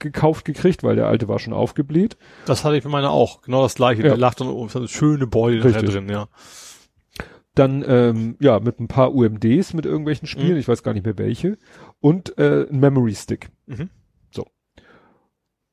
[0.00, 2.16] gekauft gekriegt, weil der alte war schon aufgebläht.
[2.46, 3.42] Das hatte ich bei meiner auch.
[3.42, 4.02] Genau das gleiche.
[4.02, 4.08] Ja.
[4.08, 6.26] Der lag dann oben, so eine schöne Beule drin, ja.
[7.54, 10.58] Dann, ähm, ja, mit ein paar UMDs mit irgendwelchen Spielen, Mhm.
[10.58, 11.58] ich weiß gar nicht mehr welche,
[12.00, 13.50] und äh, ein Memory Stick.
[13.66, 13.90] Mhm.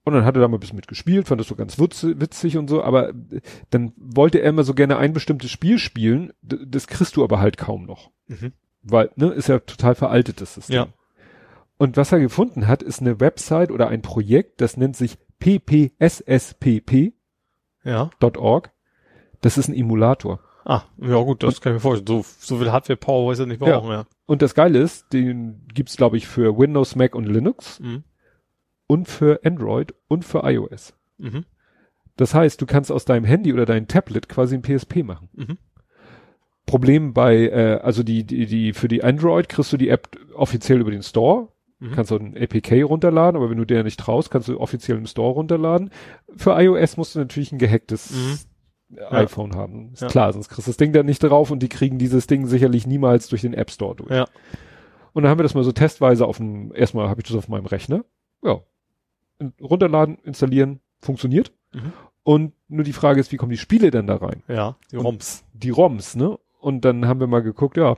[0.06, 2.58] Und dann hat er da mal ein bisschen mitgespielt, fand das so ganz witz, witzig
[2.58, 6.88] und so, aber äh, dann wollte er immer so gerne ein bestimmtes Spiel spielen, das
[6.88, 8.10] kriegst du aber halt kaum noch.
[8.28, 8.54] Mhm.
[8.82, 10.76] Weil, ne, ist ja total veraltet, das System.
[10.76, 10.88] Ja.
[11.78, 17.14] Und was er gefunden hat, ist eine Website oder ein Projekt, das nennt sich ppsspp.org.
[17.84, 18.10] Ja.
[19.42, 20.40] Das ist ein Emulator.
[20.66, 22.08] Ah, ja gut, das kann ich mir vorstellen.
[22.08, 24.06] So, so viel Hardware-Power weiß ich nicht brauchen, ja.
[24.26, 28.04] Und das Geile ist, den gibt's glaube ich für Windows, Mac und Linux Mhm.
[28.88, 30.94] und für Android und für iOS.
[31.18, 31.46] Mhm.
[32.18, 35.30] Das heißt, du kannst aus deinem Handy oder deinem Tablet quasi ein PSP machen.
[35.34, 35.58] Mhm.
[36.66, 40.82] Problem bei, äh, also die, die, die, für die Android kriegst du die App offiziell
[40.82, 41.48] über den Store.
[41.80, 41.92] Mhm.
[41.94, 45.08] Kannst du ein APK runterladen, aber wenn du der nicht traust, kannst du offiziell im
[45.08, 45.90] Store runterladen.
[46.36, 48.48] Für iOS musst du natürlich ein gehacktes
[48.90, 48.98] Mhm.
[49.12, 49.92] iPhone haben.
[49.94, 50.08] Ist Ja.
[50.08, 52.88] klar, sonst kriegst du das Ding da nicht drauf und die kriegen dieses Ding sicherlich
[52.88, 54.10] niemals durch den App Store durch.
[54.12, 54.26] Ja.
[55.14, 57.48] Und dann haben wir das mal so testweise auf dem, erstmal habe ich das auf
[57.50, 58.04] meinem Rechner.
[58.44, 58.62] Ja.
[59.40, 61.52] In- Runterladen, installieren, funktioniert.
[61.74, 61.94] Mhm.
[62.24, 64.44] Und nur die Frage ist, wie kommen die Spiele denn da rein?
[64.48, 65.44] Ja, die Und- ROMs.
[65.54, 66.38] Die ROMs, ne?
[66.60, 67.96] Und dann haben wir mal geguckt, ja,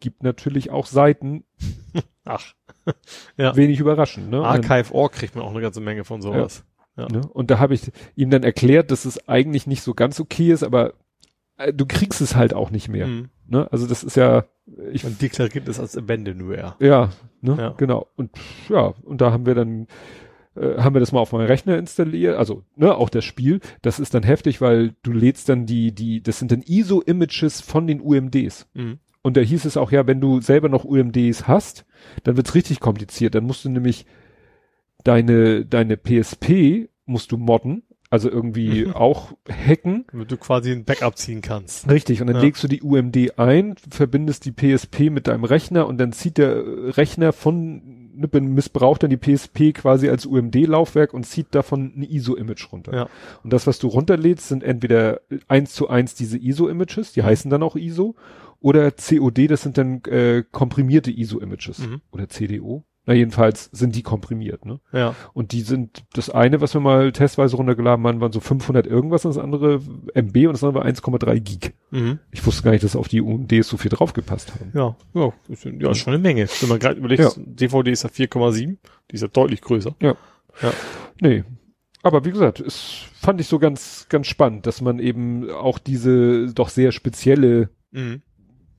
[0.00, 1.44] gibt natürlich auch Seiten,
[2.24, 2.54] Ach.
[3.36, 3.54] Ja.
[3.56, 4.38] wenig überraschend, ne?
[4.42, 6.64] Dann- Archive.org kriegt man auch eine ganze Menge von sowas.
[6.66, 6.73] Ja.
[6.96, 7.22] Ne?
[7.32, 10.62] Und da habe ich ihm dann erklärt, dass es eigentlich nicht so ganz okay ist,
[10.62, 10.94] aber
[11.56, 13.06] äh, du kriegst es halt auch nicht mehr.
[13.06, 13.28] Mhm.
[13.46, 13.70] Ne?
[13.72, 14.44] Also das ist ja,
[14.92, 16.76] ich, Man deklariert es als Abandonware.
[16.78, 17.10] ja,
[17.40, 17.56] ne?
[17.58, 17.74] Ja.
[17.76, 18.06] genau.
[18.16, 18.30] Und
[18.68, 19.86] ja, und da haben wir dann,
[20.56, 23.60] äh, haben wir das mal auf meinen Rechner installiert, also ne, auch das Spiel.
[23.82, 27.86] Das ist dann heftig, weil du lädst dann die, die, das sind dann ISO-Images von
[27.86, 28.68] den UMDs.
[28.74, 28.98] Mhm.
[29.22, 31.86] Und da hieß es auch, ja, wenn du selber noch UMDs hast,
[32.24, 33.34] dann wird's richtig kompliziert.
[33.34, 34.04] Dann musst du nämlich
[35.04, 38.92] deine, deine PSP musst du modden, also irgendwie Mhm.
[38.94, 40.04] auch hacken.
[40.10, 41.90] Damit du quasi ein Backup ziehen kannst.
[41.90, 42.42] Richtig, und dann Ja.
[42.42, 46.96] legst du die UMD ein, verbindest die PSP mit deinem Rechner und dann zieht der
[46.96, 52.94] Rechner von, missbraucht dann die PSP quasi als UMD-Laufwerk und zieht davon ein ISO-Image runter.
[52.94, 53.08] Ja.
[53.42, 57.26] Und das, was du runterlädst, sind entweder eins zu eins diese ISO-Images, die Mhm.
[57.26, 58.14] heißen dann auch ISO,
[58.60, 61.80] oder COD, das sind dann äh, komprimierte ISO-Images.
[61.80, 62.00] Mhm.
[62.12, 62.84] Oder CDO.
[63.06, 64.80] Na, jedenfalls sind die komprimiert, ne?
[64.92, 65.14] Ja.
[65.34, 69.26] Und die sind, das eine, was wir mal testweise runtergeladen haben, waren so 500 irgendwas,
[69.26, 69.80] und das andere
[70.14, 71.74] MB und das andere war 1,3 Gig.
[71.90, 72.18] Mhm.
[72.30, 74.72] Ich wusste gar nicht, dass auf die UMDs so viel draufgepasst haben.
[74.74, 76.46] Ja, ja, ist, ja, ist schon eine Menge.
[76.60, 77.30] Wenn man gerade überlegt, Ja.
[77.36, 78.78] DVD ist ja 4,7,
[79.10, 79.94] die ist ja deutlich größer.
[81.20, 81.44] Nee.
[82.02, 86.52] Aber wie gesagt, es fand ich so ganz, ganz spannend, dass man eben auch diese
[86.54, 88.22] doch sehr spezielle Mhm.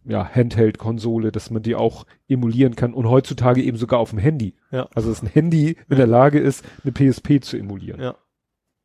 [0.06, 4.53] Ja, Handheld-Konsole, dass man die auch emulieren kann und heutzutage eben sogar auf dem Handy.
[4.72, 4.88] Ja.
[4.95, 8.02] Also dass ein Handy in der Lage ist, eine PSP zu emulieren.
[8.02, 8.15] Ja.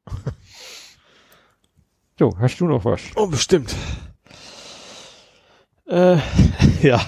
[2.19, 3.01] So, hast du noch was?
[3.17, 3.75] Oh, bestimmt.
[5.87, 6.19] Äh,
[6.83, 7.01] ja,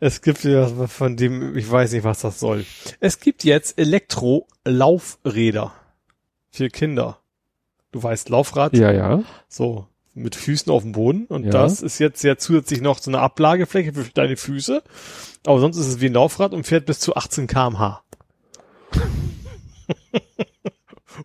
[0.00, 2.66] es gibt ja von dem, ich weiß nicht, was das soll.
[2.98, 5.72] Es gibt jetzt Elektro-Laufräder
[6.50, 7.20] für Kinder.
[7.92, 9.22] Du weißt, Laufrad, Ja, ja.
[9.46, 9.86] so
[10.18, 11.50] mit Füßen auf dem Boden und Ja.
[11.50, 14.82] das ist jetzt ja zusätzlich noch so eine Ablagefläche für deine Füße.
[15.46, 18.02] Aber sonst ist es wie ein Laufrad und fährt bis zu 18 kmh.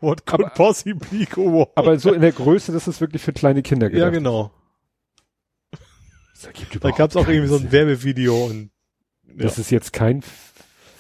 [0.02, 1.68] What could Aber- possibly go wrong?
[1.76, 4.14] Aber so in der Größe, das ist wirklich für kleine Kinder Ja, gedacht.
[4.14, 4.52] genau.
[6.34, 7.72] Das ergibt Da überhaupt gab's auch irgendwie so ein.
[7.72, 8.72] Werbevideo und
[9.36, 10.24] Das ist jetzt kein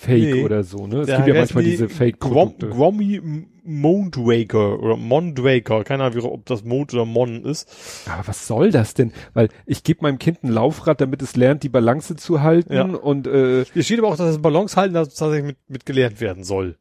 [0.06, 0.44] Fake Nee.
[0.44, 1.02] oder so, ne?
[1.02, 2.70] Es Der gibt ja manchmal die diese Grom Fake-Produkte.
[2.70, 5.84] Grommy M- Mondraker oder Mondraker.
[5.86, 7.70] Keine Ahnung, ob das Mond oder Mon ist.
[8.10, 9.14] Aber was soll das denn?
[9.34, 12.84] Weil ich gebe meinem Kind ein Laufrad, damit es lernt, die Balance zu halten Ja.
[12.84, 16.20] und äh, Hier steht aber auch, dass das Balance halten das tatsächlich mit, mit gelernt
[16.20, 16.76] werden soll.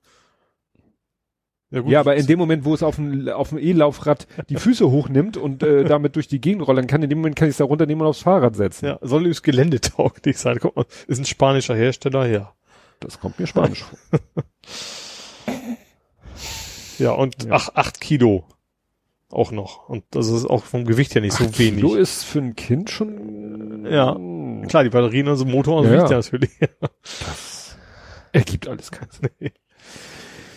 [1.70, 1.88] gut.
[1.88, 5.36] ja, aber in dem Moment, wo es auf dem auf dem E-Laufrad die Füße hochnimmt
[5.36, 7.64] und äh, damit durch die Gegend rollen kann, in dem Moment kann ich es da
[7.64, 8.86] runternehmen und aufs Fahrrad setzen.
[8.86, 10.58] Ja, soll übrigens geländetauglich sein.
[10.60, 12.52] Guck mal, ist ein spanischer Hersteller, ja.
[13.02, 13.98] Das kommt mir spanisch vor.
[16.98, 17.52] Ja, und Ja.
[17.52, 18.44] Ach, acht Kilo
[19.30, 19.88] auch noch.
[19.88, 21.76] Und das ist auch vom Gewicht her nicht so wenig.
[21.82, 24.14] Kilo ist für ein Kind schon Ja.
[24.68, 26.18] Klar, die Batterien und so Motor und so Ja, wiegt ja.
[26.18, 26.50] ja natürlich.
[27.02, 27.76] Das
[28.32, 29.50] ergibt alles keinen Sinn.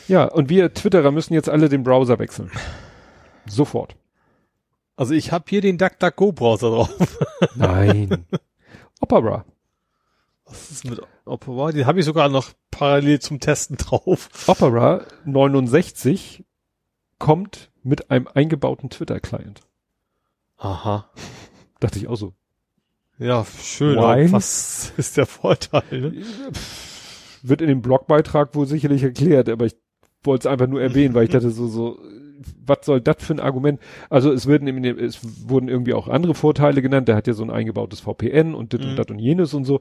[0.07, 2.51] Ja, und wir Twitterer müssen jetzt alle den Browser wechseln.
[3.47, 3.95] Sofort.
[4.97, 7.17] Also ich habe hier den DuckDuckGo-Browser drauf.
[7.55, 8.25] Nein.
[9.01, 9.45] Opera.
[10.45, 11.71] Was ist mit Opera?
[11.71, 14.29] Den habe ich sogar noch parallel zum Testen drauf.
[14.47, 16.43] Opera 69
[17.17, 19.61] kommt mit einem eingebauten Twitter-Client.
[20.57, 21.09] Aha.
[21.79, 22.33] Dachte ich auch so.
[23.17, 23.97] Ja, schön.
[23.97, 25.83] Was ist der Vorteil?
[25.91, 26.23] Ne?
[27.43, 29.75] Wird in dem Blogbeitrag wohl sicherlich erklärt, aber ich
[30.23, 31.99] wollte es einfach nur erwähnen, weil ich dachte so, so,
[32.65, 33.79] was soll das für ein Argument?
[34.09, 37.07] Also es werden, es wurden irgendwie auch andere Vorteile genannt.
[37.07, 38.89] Der hat ja so ein eingebautes VPN und das Mhm.
[38.89, 39.79] und das und jenes und so.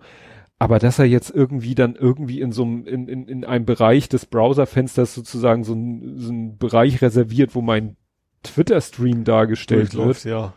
[0.58, 4.08] Aber dass er jetzt irgendwie dann irgendwie in so einem, in, in, in einem Bereich
[4.08, 7.96] des Browserfensters sozusagen so ein, so ein Bereich reserviert, wo mein
[8.44, 9.94] Twitter-Stream dargestellt wird.
[9.94, 10.54] Durchläuft, ja.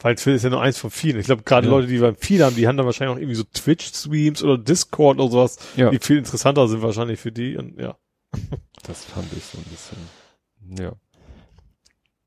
[0.00, 1.18] Weil Twitter ist ja nur eins von vielen.
[1.18, 1.72] Ich glaube, gerade Ja.
[1.72, 5.18] Leute, die beim viel haben, die haben dann wahrscheinlich auch irgendwie so Twitch-Streams oder Discord
[5.18, 5.90] oder sowas, Ja.
[5.90, 7.56] die viel interessanter sind wahrscheinlich für die.
[7.56, 7.96] Und ja.
[8.86, 10.84] Das fand ich so ein bisschen.
[10.84, 10.92] Ja.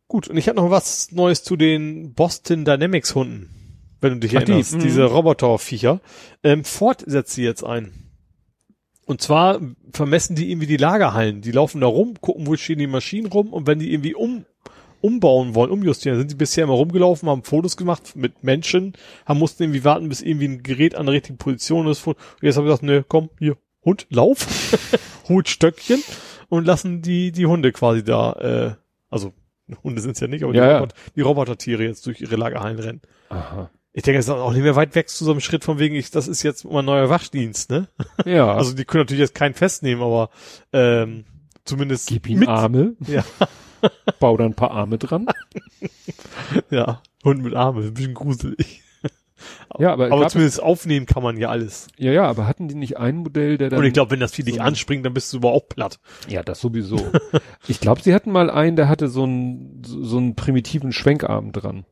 [0.07, 3.53] Gut, und ich habe noch was Neues zu den Boston Dynamics Hunden.
[3.99, 4.79] Wenn du dich Ach, die, erinnerst, mhm.
[4.79, 6.01] diese Roboterviecher.
[6.43, 8.07] Ähm, Ford setzt sie jetzt ein.
[9.05, 9.61] Und zwar
[9.93, 11.41] vermessen die irgendwie die Lagerhallen.
[11.41, 14.45] Die laufen da rum, gucken, wo stehen die Maschinen rum und wenn die irgendwie um,
[15.01, 18.93] umbauen wollen, umjustieren, sind die bisher immer rumgelaufen, haben Fotos gemacht mit Menschen,
[19.25, 22.05] haben mussten irgendwie warten, bis irgendwie ein Gerät an der richtigen Position ist.
[22.05, 23.55] Und jetzt haben wir gesagt, ne, komm, hier,
[23.85, 24.45] Hund, lauf,
[25.29, 26.03] holt Stöckchen
[26.49, 28.75] und lassen die, die Hunde quasi da, äh,
[29.09, 29.33] also
[29.83, 30.77] Hunde sind's ja nicht, aber Ja, die, ja.
[30.79, 33.01] Robot, die Robotertiere jetzt durch ihre Lagerhallen rennen.
[33.29, 33.69] Aha.
[33.97, 35.95] Ich denke, es ist auch nicht mehr weit weg zu so einem Schritt von wegen,
[35.95, 37.87] ich, das ist jetzt mein neuer Wachdienst, ne?
[38.25, 38.53] Ja.
[38.55, 40.29] Also die können natürlich jetzt keinen festnehmen, aber
[40.71, 41.25] ähm,
[41.65, 42.93] zumindest Gib ihm mit, Arme.
[43.07, 43.23] Ja.
[44.19, 45.25] Bau da ein paar Arme dran.
[46.69, 48.83] ja, Hund mit Arme, ein bisschen gruselig.
[49.79, 51.87] Ja, aber, Aber zumindest aufnehmen kann man ja alles.
[51.97, 54.33] ja, ja, aber hatten die nicht ein Modell, der dann, Und ich glaube, wenn das
[54.33, 55.99] Vieh dich so- anspringt, dann bist du aber auch platt.
[56.27, 56.99] ja, das sowieso.
[57.67, 61.85] ich glaube, sie hatten mal einen, der hatte so einen, so einen primitiven Schwenkarm dran.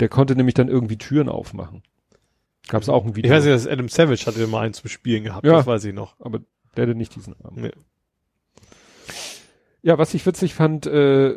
[0.00, 1.82] Der konnte nämlich dann irgendwie Türen aufmachen.
[2.68, 3.32] Gab's auch ein Ich Video.
[3.32, 5.52] weiß nicht, dass Adam Savage hatte mal einen zum Spielen gehabt, Ja.
[5.54, 6.16] das weiß ich noch.
[6.20, 6.40] aber
[6.76, 7.54] der hatte nicht diesen Arm.
[7.56, 7.70] Nee.
[9.82, 11.36] Ja, was ich witzig fand, äh,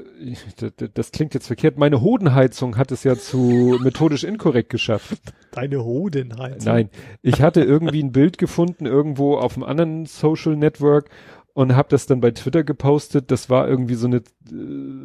[0.58, 5.22] das, das klingt jetzt verkehrt, meine Hodenheizung hat es ja zu methodisch inkorrekt geschafft.
[5.52, 6.74] Deine Hodenheizung.
[6.74, 6.90] Nein,
[7.22, 11.10] ich hatte irgendwie ein Bild gefunden irgendwo auf einem anderen Social Network
[11.54, 13.30] und habe das dann bei Twitter gepostet.
[13.30, 14.24] Das war irgendwie so eine, äh,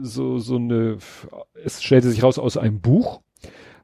[0.01, 0.97] so so eine,
[1.63, 3.21] es stellte sich raus aus einem Buch.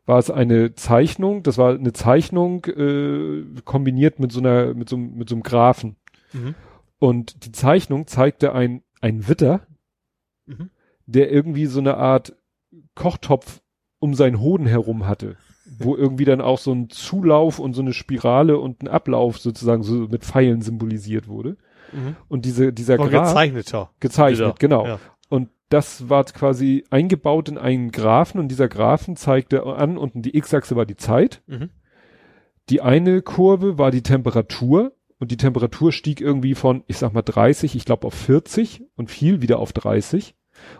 [0.06, 1.42] War es eine Zeichnung?
[1.42, 5.42] Das war eine Zeichnung äh, kombiniert mit so einer, mit so, einem- mit so einem
[5.42, 5.96] Graphen.
[6.32, 6.54] Mhm.
[6.98, 9.66] Und die Zeichnung zeigte ein ein Witter,
[10.46, 10.70] Mhm.
[11.06, 12.36] der irgendwie so eine Art
[12.94, 13.62] Kochtopf
[13.98, 15.36] um seinen Hoden herum hatte,
[15.78, 19.82] wo irgendwie dann auch so ein Zulauf und so eine Spirale und ein Ablauf sozusagen
[19.82, 21.56] so mit Pfeilen symbolisiert wurde.
[21.92, 22.16] Mhm.
[22.28, 23.90] Und diese, dieser Graph gezeichneter.
[24.00, 24.54] gezeichnet, Bilder.
[24.58, 24.86] genau.
[24.86, 25.00] Ja.
[25.70, 30.76] Das war quasi eingebaut in einen Graphen und dieser Graphen zeigte an, unten die X-Achse
[30.76, 31.70] war die Zeit, Mhm.
[32.68, 37.22] die eine Kurve war die Temperatur und die Temperatur stieg irgendwie von, ich sag mal
[37.22, 40.34] 30, ich glaube auf 40 und fiel wieder auf 30.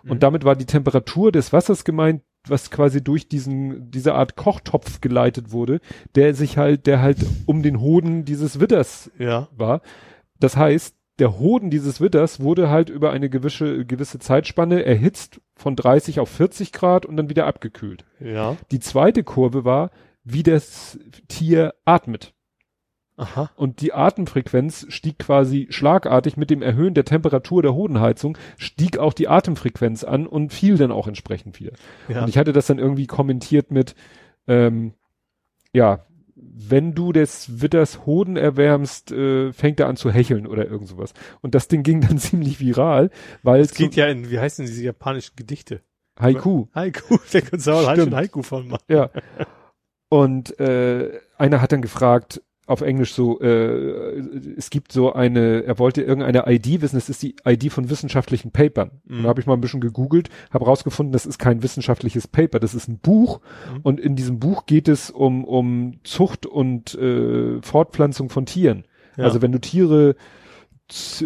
[0.05, 0.11] Mhm.
[0.11, 5.01] Und damit war die Temperatur des Wassers gemeint, was quasi durch diesen, diese Art Kochtopf
[5.01, 5.81] geleitet wurde,
[6.15, 9.49] der sich halt, der halt um den Hoden dieses Witters Ja.
[9.57, 9.83] war.
[10.39, 15.77] Das heißt, der Hoden dieses Witters wurde halt über eine gewisse, gewisse Zeitspanne erhitzt von
[15.77, 18.05] 30 auf 40 Grad und dann wieder abgekühlt.
[18.19, 18.57] Ja.
[18.71, 19.91] Die zweite Kurve war,
[20.25, 22.33] wie das Tier atmet.
[23.17, 23.51] Aha.
[23.55, 29.13] Und die Atemfrequenz stieg quasi schlagartig mit dem Erhöhen der Temperatur der Hodenheizung, stieg auch
[29.13, 31.73] die Atemfrequenz an und fiel dann auch entsprechend wieder.
[32.09, 32.23] Ja.
[32.23, 33.95] Und ich hatte das dann irgendwie kommentiert mit,
[34.49, 34.95] ähm,
[35.75, 36.07] ja,
[36.69, 41.15] wenn du des Witters Hoden erwärmst, äh, fängt er an zu hecheln oder irgend sowas.
[41.41, 43.11] Und das Ding ging dann ziemlich viral,
[43.43, 45.83] weil Es geht ja in, wie heißen diese japanischen Gedichte?
[46.19, 46.67] Haiku.
[46.75, 47.17] Haiku.
[47.33, 47.99] Der halt Stimmt.
[47.99, 48.85] schon Haiku von machen.
[48.89, 49.11] Ja.
[50.11, 54.19] Und äh, einer hat dann gefragt, auf Englisch so, äh,
[54.57, 58.53] es gibt so eine, er wollte irgendeine ID wissen, das ist die ID von wissenschaftlichen
[58.53, 58.93] Papern.
[59.07, 59.23] Mhm.
[59.25, 62.75] Da habe ich mal ein bisschen gegoogelt, habe rausgefunden, das ist kein wissenschaftliches Paper, das
[62.75, 63.41] ist ein Buch
[63.75, 63.81] Mhm.
[63.83, 68.85] und in diesem Buch geht es um, um Zucht und äh, Fortpflanzung von Tieren.
[69.17, 69.25] Ja.
[69.25, 70.15] Also wenn du Tiere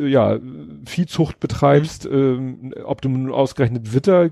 [0.01, 0.39] ja,
[0.87, 2.13] Viehzucht betreibst, Mhm.
[2.13, 4.31] ähm, ob du nun ausgerechnet Witter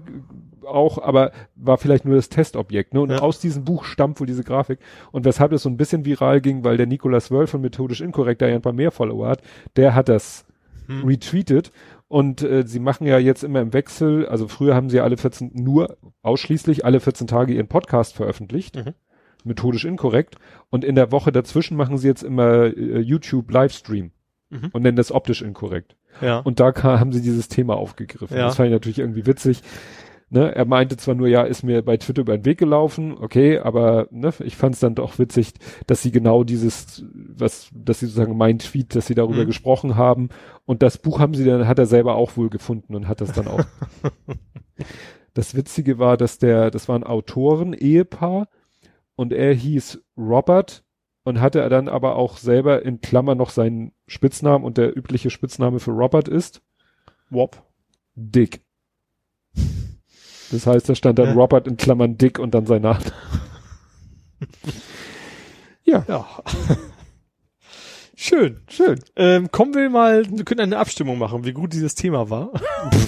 [0.67, 2.95] auch, aber war vielleicht nur das Testobjekt.
[2.95, 3.01] Ne?
[3.01, 3.19] Und Ja.
[3.19, 4.79] aus diesem Buch stammt wohl diese Grafik.
[5.11, 8.41] Und weshalb das so ein bisschen viral ging, weil der Nicolas Wörl von Methodisch Inkorrekt,
[8.41, 9.43] der ja ein paar mehr Follower hat,
[9.77, 10.45] der hat das
[10.87, 11.05] Hm.
[11.05, 11.73] retweetet.
[12.09, 15.17] Und äh, sie machen ja jetzt immer im Wechsel, also früher haben sie ja alle
[15.17, 18.77] 14, nur ausschließlich alle 14 Tage ihren Podcast veröffentlicht.
[18.77, 18.93] Mhm.
[19.45, 20.37] Methodisch inkorrekt.
[20.71, 24.11] Und in der Woche dazwischen machen sie jetzt immer äh, YouTube Livestream
[24.53, 24.69] Mhm.
[24.73, 25.97] und nennen das optisch inkorrekt.
[26.21, 26.39] Ja.
[26.39, 28.37] Und da kam, haben sie dieses Thema aufgegriffen.
[28.37, 28.45] Ja.
[28.45, 29.63] Das fand ich natürlich irgendwie witzig.
[30.29, 33.59] Ne, er meinte zwar nur, ja, ist mir bei Twitter über den Weg gelaufen, okay,
[33.59, 35.53] aber ne, ich fand es dann doch witzig,
[35.87, 39.49] dass sie genau dieses, was, dass sie sozusagen mein Tweet, dass sie darüber Mhm.
[39.49, 40.31] gesprochen haben
[40.65, 43.33] und das Buch haben sie dann, hat er selber auch wohl gefunden und hat das
[43.33, 43.63] dann auch.
[45.35, 48.49] das Witzige war, dass der, das war ein Autoren-Ehepaar
[49.17, 50.83] und er hieß Robert
[51.25, 55.31] und hatte er dann aber auch selber in Klammer noch seinen Spitznamen und der übliche
[55.31, 56.63] Spitzname für Robert ist
[57.31, 57.63] Wop.
[58.15, 58.61] Dick.
[60.51, 61.35] Das heißt, da stand dann Ja.
[61.35, 63.01] Robert in Klammern Dick und dann sein Name.
[65.85, 66.27] ja, Ja.
[68.23, 68.61] Schön.
[68.69, 69.01] schön.
[69.17, 72.53] Ähm, kommen wir mal, wir können eine Abstimmung machen, wie gut dieses Thema war.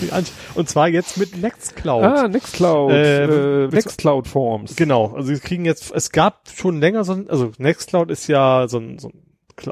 [0.57, 2.03] Und zwar jetzt mit Nextcloud.
[2.03, 4.75] Ah, Nextcloud, Ähm, äh, Nextcloud Forms.
[4.75, 8.67] Genau, also wir kriegen jetzt, es gab schon länger so ein, also Nextcloud ist ja
[8.67, 9.23] so ein, so ein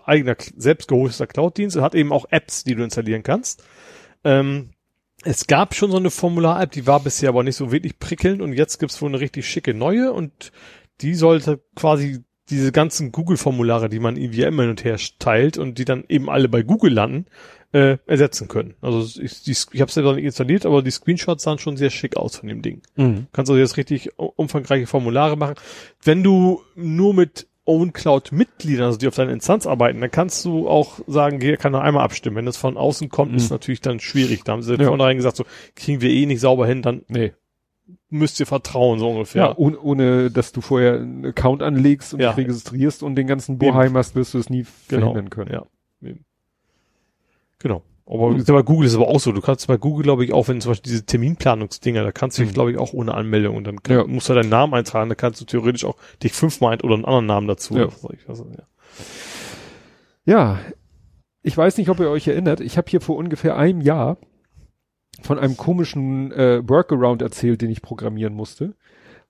[0.05, 3.65] eigener, kl- selbst gehosteter Cloud-Dienst und hat eben auch Apps, die du installieren kannst.
[4.23, 4.71] Ähm,
[5.25, 8.53] es gab schon so eine Formular-App, die war bisher aber nicht so wirklich prickelnd und
[8.53, 10.53] jetzt gibt's wohl eine richtig schicke neue und
[11.01, 12.21] die sollte quasi
[12.53, 16.31] diese ganzen Google-Formulare, die man irgendwie immer hin und her teilt und die dann eben
[16.31, 17.27] alle bei Google landen,
[17.73, 18.75] äh, ersetzen können.
[18.83, 21.89] Also ich, die, ich habe es selber nicht installiert, aber die Screenshots sahen schon sehr
[21.91, 22.83] schick aus von dem Ding.
[22.97, 23.27] Mhm.
[23.33, 25.55] Kannst also jetzt richtig umfangreiche Formulare machen.
[26.05, 30.99] Wenn du nur mit OwnCloud-Mitgliedern, also die auf deiner Instanz arbeiten, dann kannst du auch
[31.07, 32.37] sagen, hier kann er einmal abstimmen.
[32.37, 33.39] Wenn das von außen kommt, Mhm.
[33.39, 34.45] ist natürlich dann schwierig.
[34.45, 34.85] Da haben sie Ja.
[34.89, 35.45] vornherein gesagt, so
[35.77, 37.33] kriegen wir eh nicht sauber hin, dann Nee.
[38.13, 39.43] Müsst ihr vertrauen, so ungefähr.
[39.47, 42.31] Ja, ohne, ohne dass du vorher einen Account anlegst und Ja.
[42.31, 45.07] dich registrierst und den ganzen Bohai machst, wirst du es nie genau.
[45.13, 45.53] verhindern können.
[45.53, 45.67] Ja.
[46.07, 46.25] Eben.
[47.59, 47.83] Genau.
[48.05, 49.31] Aber bei Google ist es aber auch so.
[49.33, 52.43] Du kannst bei Google, glaube ich, auch wenn zum Beispiel diese Terminplanungsdinger, da kannst du
[52.43, 52.55] dich, Mhm.
[52.55, 54.05] glaube ich, auch ohne Anmeldung und dann kann, Ja.
[54.07, 57.27] musst du deinen Namen eintragen, da kannst du theoretisch auch dich fünfmal oder einen anderen
[57.27, 57.77] Namen dazu.
[57.77, 57.89] Ja.
[58.27, 58.65] Also, ja.
[60.25, 60.59] Ja,
[61.43, 64.19] ich weiß nicht, ob ihr euch erinnert, ich habe hier vor ungefähr einem Jahr
[65.23, 68.75] von einem komischen äh, Workaround erzählt, den ich programmieren musste.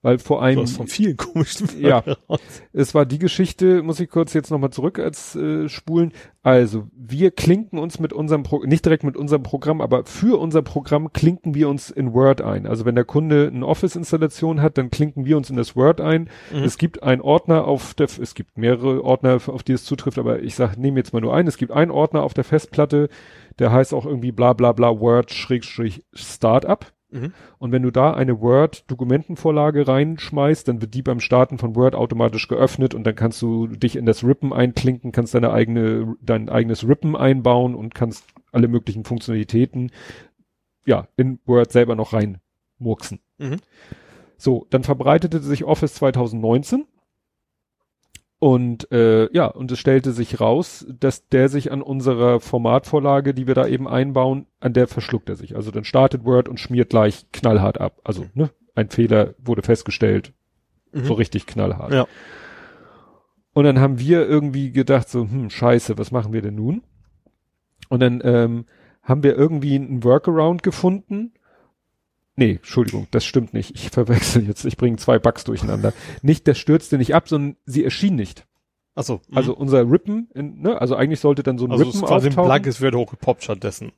[0.02, 2.02] Weil vor Du einem, hast von vielen komischen Ja.
[2.72, 6.12] Es war die Geschichte, muss ich kurz jetzt nochmal zurück als äh, spulen.
[6.42, 10.62] Also, wir klinken uns mit unserem, Pro nicht direkt mit unserem Programm, aber für unser
[10.62, 12.66] Programm klinken wir uns in Word ein.
[12.66, 16.28] Also wenn der Kunde eine Office-Installation hat, dann klinken wir uns in das Word ein.
[16.52, 16.64] Mhm.
[16.64, 20.42] Es gibt einen Ordner auf der, es gibt mehrere Ordner, auf die es zutrifft, aber
[20.42, 21.46] ich sag, nehme jetzt mal nur einen.
[21.46, 23.08] Es gibt einen Ordner auf der Festplatte,
[23.58, 26.86] der heißt auch irgendwie bla bla bla Word-Startup.
[27.12, 27.32] Mhm.
[27.58, 32.48] Und wenn du da eine Word-Dokumentenvorlage reinschmeißt, dann wird die beim Starten von Word automatisch
[32.48, 36.88] geöffnet und dann kannst du dich in das Rippen einklinken, kannst deine eigene, dein eigenes
[36.88, 39.92] Rippen einbauen und kannst alle möglichen Funktionalitäten,
[40.86, 43.20] ja, in Word selber noch reinmurksen.
[43.38, 43.58] Mhm.
[44.38, 46.86] So, dann verbreitete sich Office 2019
[48.42, 53.46] und äh, ja, und es stellte sich raus, dass der sich an unserer Formatvorlage, die
[53.46, 55.54] wir da eben einbauen, an der verschluckt er sich.
[55.54, 58.00] Also dann startet Word und schmiert gleich knallhart ab.
[58.02, 60.32] Also, ne, ein Fehler wurde festgestellt,
[60.90, 61.04] Mhm.
[61.04, 61.92] so richtig knallhart.
[61.92, 62.08] Ja.
[63.52, 66.82] Und dann haben wir irgendwie gedacht, so, hm, scheiße, was machen wir denn nun?
[67.90, 68.64] Und dann ähm,
[69.04, 71.32] haben wir irgendwie einen Workaround gefunden.
[72.36, 73.74] Nee, Entschuldigung, das stimmt nicht.
[73.74, 75.92] Ich verwechsel jetzt, ich bringe zwei Bugs durcheinander.
[76.22, 78.46] nicht, der stürzte nicht ab, sondern sie erschien nicht.
[78.94, 79.20] Achso.
[79.28, 79.36] mhm.
[79.36, 82.08] Also unser Rippen, in, ne, also eigentlich sollte dann so ein also es Rippen ist
[82.08, 82.48] quasi ein auftauchen.
[82.48, 83.92] blankes Word hochgepoppt stattdessen.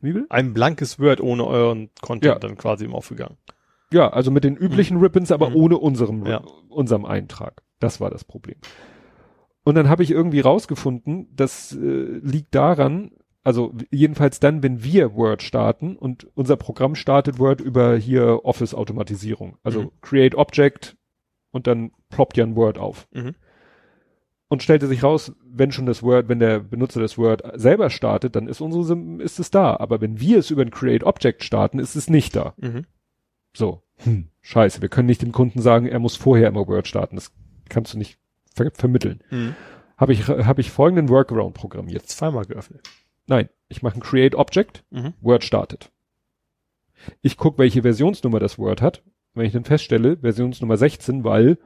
[0.00, 0.26] Wie will?
[0.28, 2.38] Ein blankes Word ohne euren Content Ja.
[2.38, 3.36] dann quasi im aufgegangen.
[3.90, 5.56] Ja, also mit den üblichen Rippens, aber Mhm.
[5.56, 6.42] ohne unserem, Ja.
[6.68, 7.62] unserem Eintrag.
[7.80, 8.56] Das war das Problem.
[9.62, 11.78] Und dann habe ich irgendwie rausgefunden, das äh,
[12.22, 13.12] liegt daran,
[13.44, 19.58] also jedenfalls dann, wenn wir Word starten und unser Programm startet Word über hier Office-Automatisierung.
[19.62, 19.90] Also Mhm.
[20.00, 20.96] Create Object
[21.52, 23.06] und dann ploppt ja ein Word auf.
[23.12, 23.34] Mhm.
[24.48, 28.36] Und stellte sich raus, wenn schon das Word, wenn der Benutzer das Word selber startet,
[28.36, 29.76] dann ist unsere, Sim- ist es da.
[29.76, 32.54] Aber wenn wir es über ein Create Object starten, ist es nicht da.
[32.58, 32.84] Mhm.
[33.56, 37.16] So, hm, scheiße, wir können nicht dem Kunden sagen, er muss vorher immer Word starten.
[37.16, 37.32] Das
[37.68, 38.18] kannst du nicht
[38.54, 39.20] ver vermitteln.
[39.30, 39.54] Mhm.
[39.96, 42.06] habe ich, habe ich folgenden Workaround programmiert.
[42.06, 42.82] Zweimal geöffnet.
[43.26, 45.14] Nein, ich mache ein Create Object, Mhm.
[45.20, 45.90] Word startet.
[47.22, 49.02] Ich gucke, welche Versionsnummer das Word hat.
[49.34, 51.58] Wenn ich dann feststelle, Versionsnummer 16, weil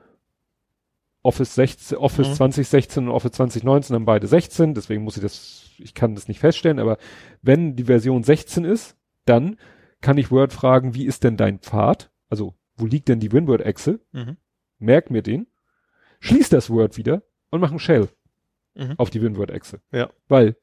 [1.23, 2.35] Office 16, Office Mhm.
[2.35, 6.41] 2016 und Office 2019 haben beide 16, deswegen muss ich das, ich kann das nicht
[6.41, 6.97] feststellen, aber
[7.43, 9.59] wenn die Version 16 ist, dann
[10.01, 12.11] kann ich Word fragen, wie ist denn dein Pfad?
[12.31, 14.01] Also, wo liegt denn die WinWord-Echse?
[14.13, 14.37] Mhm.
[14.79, 15.49] Merk mir den,
[16.21, 18.09] schließ das Word wieder und mach ein Shell
[18.75, 18.95] Mhm.
[18.97, 19.81] auf die WinWord-Echse.
[19.91, 20.09] Ja.
[20.29, 20.57] Weil,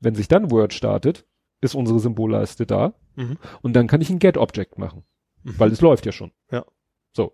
[0.00, 1.24] wenn sich dann Word startet,
[1.60, 3.38] ist unsere Symbolleiste da Mhm.
[3.62, 5.04] und dann kann ich ein Get-Object machen,
[5.42, 5.54] Mhm.
[5.58, 6.32] weil es läuft ja schon.
[6.50, 6.64] Ja.
[7.12, 7.32] So.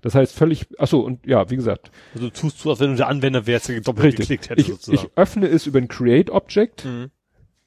[0.00, 2.90] Das heißt völlig, ach so, und ja, wie gesagt, Also du tust so, als wenn
[2.90, 4.28] du der Anwender wärst, der doppelt richtig.
[4.28, 7.10] geklickt hätte Ich, ich öffne es über ein Create-Object, mhm.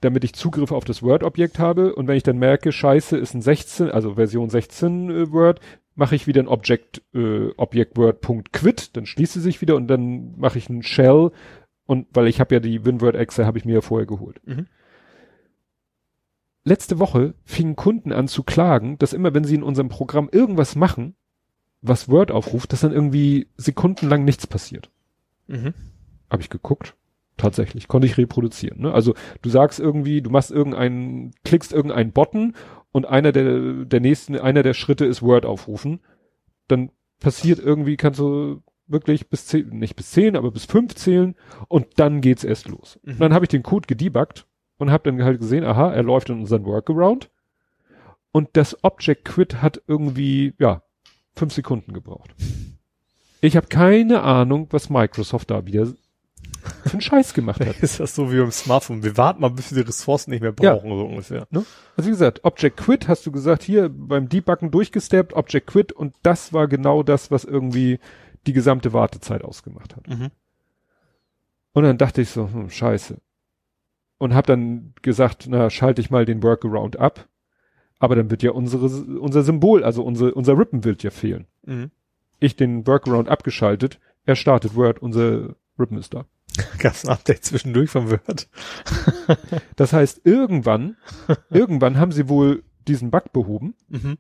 [0.02, 3.42] damit ich Zugriff auf das Word-Objekt habe und wenn ich dann merke, scheiße, ist ein
[3.44, 5.60] 16, also Version 16 äh, Word,
[5.94, 10.34] mache ich wieder ein Object, äh, Object Word.quit, dann schließt sie sich wieder und dann
[10.40, 11.32] mache ich ein Shell
[11.92, 14.40] und weil ich habe ja die WinWord-Exe, habe ich mir ja vorher geholt.
[14.46, 14.68] Mhm.
[16.64, 20.78] Letzte Woche fingen Kunden an zu klagen, dass immer wenn sie in unserem Programm irgendwas
[20.78, 21.16] machen,
[21.82, 24.90] was Word aufruft, dass dann irgendwie sekundenlang nichts passiert.
[25.48, 25.74] Mhm.
[26.30, 26.96] Habe ich geguckt.
[27.36, 27.90] Tatsächlich.
[27.90, 28.84] Konnte ich reproduzieren.
[28.84, 28.94] Ne?
[28.94, 32.56] Also du sagst irgendwie, du machst irgendeinen, klickst irgendeinen Button
[32.94, 36.00] und einer der, der nächsten, einer der Schritte ist Word aufrufen.
[36.70, 36.90] Dann
[37.20, 38.62] passiert irgendwie, kannst du
[38.92, 41.36] wirklich bis zehn, nicht bis zehn, aber bis fünf zählen
[41.68, 43.00] und dann geht's erst los.
[43.04, 43.14] Mhm.
[43.14, 44.46] Und dann habe ich den Code gedebuggt
[44.78, 47.30] und habe dann halt gesehen, aha, er läuft in unseren Workaround
[48.32, 50.82] und das Object Quit hat irgendwie, ja,
[51.36, 52.34] fünf Sekunden gebraucht.
[53.42, 55.88] Ich habe keine Ahnung, was Microsoft da wieder
[56.84, 57.78] für einen Scheiß gemacht hat.
[57.82, 59.04] Ist das so wie beim Smartphone?
[59.04, 60.76] Wir warten mal, bis wir die Ressourcen nicht mehr Ja.
[60.76, 61.48] brauchen, so ungefähr.
[61.52, 66.14] Also wie gesagt, Object Quit hast du gesagt, hier beim Debuggen durchgesteppt, Object Quit und
[66.24, 68.00] das war genau das, was irgendwie
[68.48, 70.08] die gesamte Wartezeit ausgemacht hat.
[70.08, 70.32] Mhm.
[71.74, 73.18] Und dann dachte ich so, hm, scheiße.
[74.18, 77.28] Und habe dann gesagt, na, schalte ich mal den Workaround ab.
[78.00, 78.86] Aber dann wird ja unsere,
[79.20, 81.46] unser Symbol, also unsere, unser Rippen wird ja fehlen.
[81.64, 81.92] Mhm.
[82.40, 86.26] Ich den Workaround abgeschaltet, er startet Word, unser Rippen ist da.
[86.80, 88.50] Gab's ein Update zwischendurch von Word?
[89.76, 90.98] Das heißt, irgendwann,
[91.50, 93.76] irgendwann haben sie wohl diesen Bug behoben.
[93.88, 94.18] Mhm.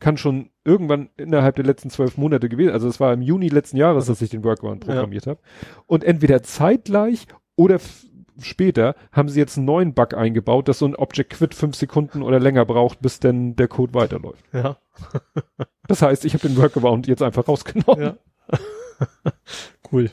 [0.00, 2.72] Kann schon irgendwann innerhalb der letzten zwölf Monate gewesen.
[2.72, 4.92] Also es war im Juni letzten Jahres, dass ich den Workaround Ja.
[4.94, 5.40] programmiert habe.
[5.86, 7.78] Und entweder zeitgleich oder
[8.40, 12.22] später haben sie jetzt einen neuen Bug eingebaut, dass so ein Object Quit fünf Sekunden
[12.22, 14.44] oder länger braucht, bis denn der Code weiterläuft.
[14.52, 14.78] Ja.
[15.86, 18.02] Das heißt, ich habe den Workaround jetzt einfach rausgenommen.
[18.02, 18.16] ja.
[19.92, 20.10] cool.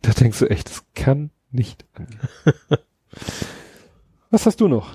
[0.00, 2.18] Da denkst du echt, das kann nicht angehen.
[4.30, 4.90] Was hast du noch?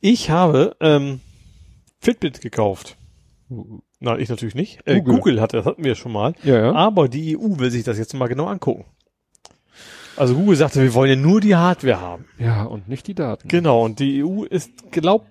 [0.00, 1.20] Ich habe ähm,
[2.00, 2.96] Fitbit gekauft.
[4.00, 4.80] Nein, ich natürlich nicht.
[4.86, 5.14] Äh, Google.
[5.16, 6.34] Google hat das hatten wir schon mal.
[6.42, 6.72] Ja, ja.
[6.72, 8.84] Aber die EU will sich das jetzt mal genau angucken.
[10.16, 12.24] Also Google sagte, wir wollen ja nur die Hardware haben.
[12.38, 13.46] Ja, und nicht die Daten.
[13.48, 15.26] Genau, und die EU ist glaubt,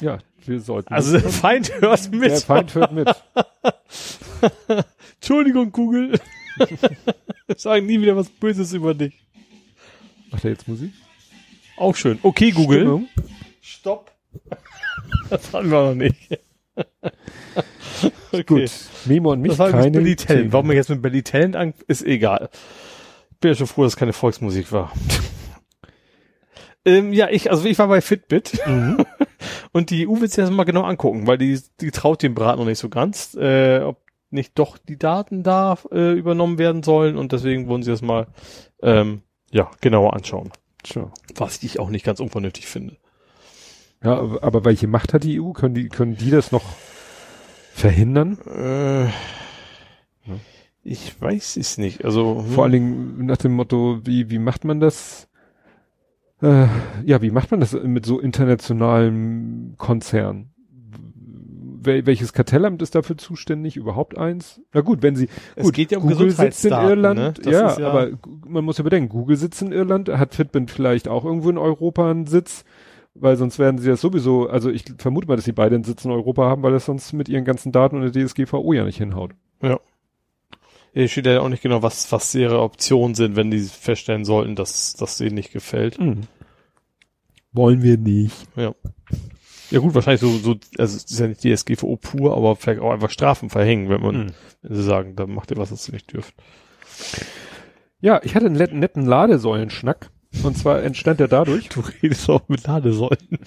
[0.00, 0.92] Ja, wir sollten.
[0.92, 2.30] also der Feind hört mit.
[2.30, 3.08] der Feind hört mit.
[5.16, 6.18] Entschuldigung, Google.
[7.56, 9.14] Sagen nie wieder was Böses über dich.
[10.30, 10.92] Macht er jetzt Musik?
[11.76, 12.18] Auch schön.
[12.22, 12.80] Okay, Google.
[12.80, 13.08] Stimmung?
[13.60, 14.10] Stopp.
[15.30, 16.38] Das hatten wir noch nicht.
[18.32, 18.42] okay.
[18.44, 18.70] Gut.
[19.06, 20.52] Memo und mich Das war keine Belly Talent.
[20.52, 22.50] Warum wir jetzt mit Belly Talent an, ist egal.
[23.32, 24.92] Ich bin ja schon froh, dass es keine Volksmusik war.
[26.84, 28.60] ähm, ja, ich, also ich war bei Fitbit.
[28.66, 29.04] Mhm.
[29.72, 32.58] Und die EU will sich das mal genau angucken, weil die, die traut dem Brat
[32.58, 33.98] noch nicht so ganz, äh, ob
[34.30, 38.26] nicht doch die Daten da äh, übernommen werden sollen und deswegen wollen sie das mal
[38.82, 40.50] ähm, ja genauer anschauen.
[40.82, 41.10] Tja.
[41.36, 42.96] Was ich auch nicht ganz unvernünftig finde.
[44.04, 45.52] Ja, aber, aber welche Macht hat die EU?
[45.52, 46.64] Können die, können die das noch
[47.72, 48.38] verhindern?
[48.46, 49.06] Äh,
[50.82, 52.04] ich weiß es nicht.
[52.04, 52.46] Also hm.
[52.52, 55.28] Vor allen Dingen nach dem Motto, wie, wie macht man das?
[56.42, 56.66] Äh,
[57.04, 60.50] ja, wie macht man das mit so internationalen Konzernen?
[61.80, 63.76] Wel welches Kartellamt ist dafür zuständig?
[63.76, 64.60] Überhaupt eins?
[64.72, 67.50] Na gut, wenn sie, Es gut, geht ja um Google sitzt in Gesundheitsdaten, Irland, ne?
[67.52, 68.10] Ja, ja- aber
[68.46, 72.10] man muss ja bedenken, Google sitzt in Irland, hat Fitbit vielleicht auch irgendwo in Europa
[72.10, 72.64] einen Sitz,
[73.14, 76.04] weil sonst werden sie das sowieso, also ich vermute mal, dass sie beide einen Sitz
[76.04, 78.98] in Europa haben, weil das sonst mit ihren ganzen Daten und der DSGVO ja nicht
[78.98, 79.32] hinhaut.
[80.92, 84.54] Hier steht ja auch nicht genau, was, was ihre Optionen sind, wenn die feststellen sollten,
[84.56, 85.98] dass das denen nicht gefällt.
[87.52, 88.46] Wollen wir nicht.
[88.56, 88.74] Ja.
[89.70, 92.92] Ja gut, wahrscheinlich so, so, also es ist ja nicht DSGVO pur, aber vielleicht auch
[92.92, 94.30] einfach Strafen verhängen, wenn man, Mhm.
[94.62, 96.34] wenn sie sagen, dann macht ihr was, was ihr nicht dürft.
[98.00, 100.10] Ja, ich hatte einen netten Ladesäulenschnack.
[100.42, 103.38] Und zwar entstand er dadurch, Du redest auch mit Ladesäulen.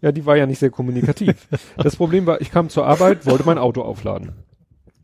[0.00, 1.48] ja, die war ja nicht sehr kommunikativ.
[1.76, 4.32] Das Problem war, ich kam zur Arbeit, wollte mein Auto aufladen.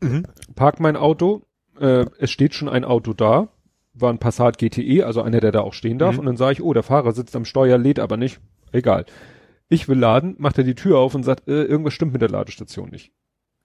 [0.01, 0.23] Mhm.
[0.55, 1.43] Park mein Auto,
[1.79, 3.49] äh, es steht schon ein Auto da,
[3.93, 6.13] war ein Passat GTE, also einer, der da auch stehen darf.
[6.13, 6.19] Mhm.
[6.19, 8.39] Und dann sage ich, oh, der Fahrer sitzt am Steuer, lädt aber nicht.
[8.71, 9.05] Egal.
[9.69, 12.29] Ich will laden, macht er die Tür auf und sagt, äh, irgendwas stimmt mit der
[12.29, 13.11] Ladestation nicht.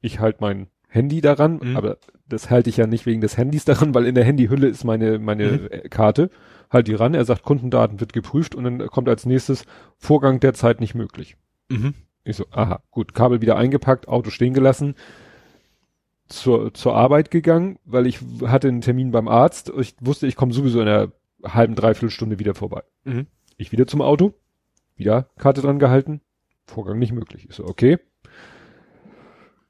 [0.01, 1.77] Ich halte mein Handy daran, Mhm.
[1.77, 4.83] aber das halte ich ja nicht wegen des Handys daran, weil in der Handyhülle ist
[4.85, 5.69] meine, meine Mhm.
[5.71, 6.31] äh, Karte.
[6.71, 9.65] Halt die ran, er sagt, Kundendaten wird geprüft und dann kommt als nächstes
[9.99, 11.37] Vorgang derzeit nicht möglich.
[11.69, 11.95] Mhm.
[12.25, 14.97] Ich so, aha, gut, Kabel wieder eingepackt, Auto stehen gelassen,
[16.29, 19.73] zur, zur Arbeit gegangen, weil ich hatte einen Termin beim Arzt.
[19.79, 21.13] Ich wusste, ich komme sowieso in einer
[21.45, 22.83] halben, dreiviertel Stunde wieder vorbei.
[23.05, 23.27] Mhm.
[23.59, 24.35] Ich wieder zum Auto,
[24.97, 26.21] wieder Karte dran gehalten,
[26.67, 27.47] Vorgang nicht möglich.
[27.49, 27.99] Ich so, okay.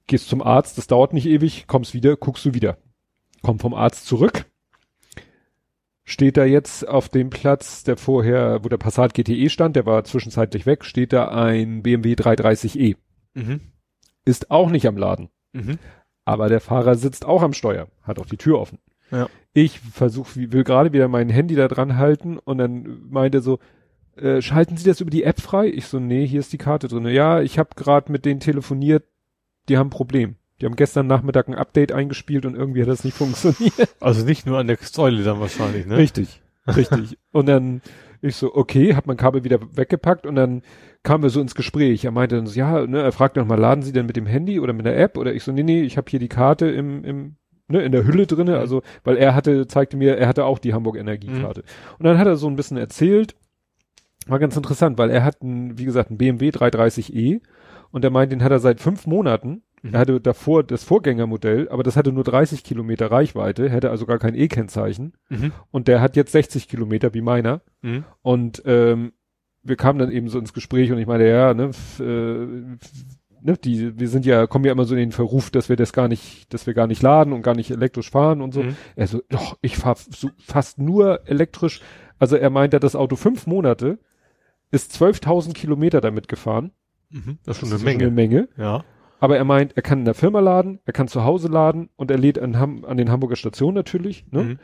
[0.06, 2.78] Gehst zum Arzt, das dauert nicht ewig, kommst wieder, guckst du wieder.
[3.42, 4.46] Komm vom Arzt zurück.
[6.04, 10.04] Steht da jetzt auf dem Platz, der vorher, wo der Passat GTE stand, der war
[10.04, 12.96] zwischenzeitlich weg, steht da ein BMW 330e.
[13.34, 13.60] Mhm.
[14.24, 15.30] Ist auch nicht am Laden.
[15.52, 15.78] Mhm.
[16.24, 18.78] Aber der Fahrer sitzt auch am Steuer, hat auch die Tür offen.
[19.10, 19.28] Ja.
[19.52, 23.58] Ich versuche, will gerade wieder mein Handy da dran halten und dann meint er so,
[24.16, 25.68] äh, schalten Sie das über die App frei?
[25.68, 27.06] Ich so, nee, hier ist die Karte drin.
[27.06, 29.04] Ja, ich habe gerade mit denen telefoniert,
[29.68, 30.36] die haben ein Problem.
[30.60, 33.74] Die haben gestern Nachmittag ein Update eingespielt und irgendwie hat das nicht funktioniert.
[34.00, 35.96] Also nicht nur an der Säule dann wahrscheinlich, ne?
[35.96, 37.18] Richtig, richtig.
[37.32, 37.82] Und dann
[38.22, 40.62] ich so, okay, hab mein Kabel wieder weggepackt und dann
[41.02, 42.04] kamen wir so ins Gespräch.
[42.04, 44.58] Er meinte dann so, ja, ne, er fragte nochmal, laden Sie denn mit dem Handy
[44.58, 45.18] oder mit der App?
[45.18, 47.36] Oder ich so, nee, nee, ich habe hier die Karte im, im
[47.68, 48.58] ne, in der Hülle drinne, Mhm.
[48.58, 51.62] also, weil er hatte, zeigte mir, er hatte auch die Hamburg Energiekarte.
[51.98, 53.34] Und dann hat er so ein bisschen erzählt,
[54.26, 57.40] war ganz interessant, weil er hat ein, wie gesagt, ein BMW 330e
[57.90, 59.62] und er meint, den hat er seit fünf Monaten.
[59.82, 59.94] Mhm.
[59.94, 64.18] Er hatte davor das Vorgängermodell, aber das hatte nur 30 Kilometer Reichweite, hätte also gar
[64.18, 65.14] kein E-Kennzeichen.
[65.28, 65.52] Mhm.
[65.70, 67.60] Und der hat jetzt 60 Kilometer wie meiner.
[67.82, 68.04] Mhm.
[68.22, 69.12] Und ähm,
[69.62, 72.04] wir kamen dann eben so ins Gespräch und ich meine, ja, ne, f- äh,
[73.42, 75.92] ne, die, wir sind ja, kommen ja immer so in den Verruf, dass wir das
[75.92, 78.62] gar nicht, dass wir gar nicht laden und gar nicht elektrisch fahren und so.
[78.62, 78.76] Mhm.
[78.94, 81.80] Er so, doch, ich fahre so, fast nur elektrisch.
[82.18, 83.98] Also er meint, er hat das Auto fünf Monate,
[84.70, 86.70] ist 12.000 Kilometer damit gefahren.
[87.10, 87.38] Mhm.
[87.44, 88.04] Das ist schon eine ist Menge.
[88.04, 88.48] Eine Menge.
[88.56, 88.84] Ja.
[89.18, 92.10] Aber er meint, er kann in der Firma laden, er kann zu Hause laden und
[92.10, 94.26] er lädt an, Ham an den Hamburger Stationen natürlich.
[94.30, 94.42] Ne?
[94.42, 94.58] Mhm.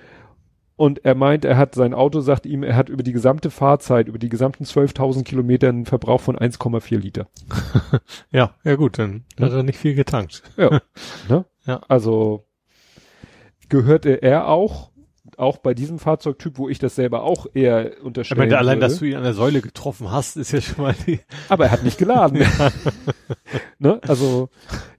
[0.76, 4.08] Und er meint, er hat sein Auto, sagt ihm, er hat über die gesamte Fahrzeit,
[4.08, 7.28] über die gesamten 12.000 Kilometer einen Verbrauch von 1,4 Liter.
[8.30, 9.46] Ja, ja gut, dann Ja.
[9.46, 10.42] hat er nicht viel getankt.
[10.56, 10.80] Ja.
[11.28, 11.44] ne?
[11.66, 11.80] Ja.
[11.88, 12.44] Also
[13.68, 14.90] gehörte er auch,
[15.38, 18.88] auch bei diesem Fahrzeugtyp, wo ich das selber auch eher Ich unterstellen meine, allein, würde.
[18.88, 21.20] dass du ihn an der Säule getroffen hast, ist ja schon mal die.
[21.48, 22.44] Aber er hat nicht geladen.
[23.78, 24.00] ne?
[24.06, 24.48] Also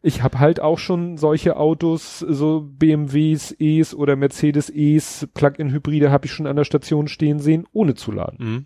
[0.02, 6.26] ich habe halt auch schon solche Autos, so BMWs, E's oder Mercedes E's, Plug-in-Hybride habe
[6.26, 8.38] ich schon an der Station stehen sehen, ohne zu laden.
[8.40, 8.66] Mhm.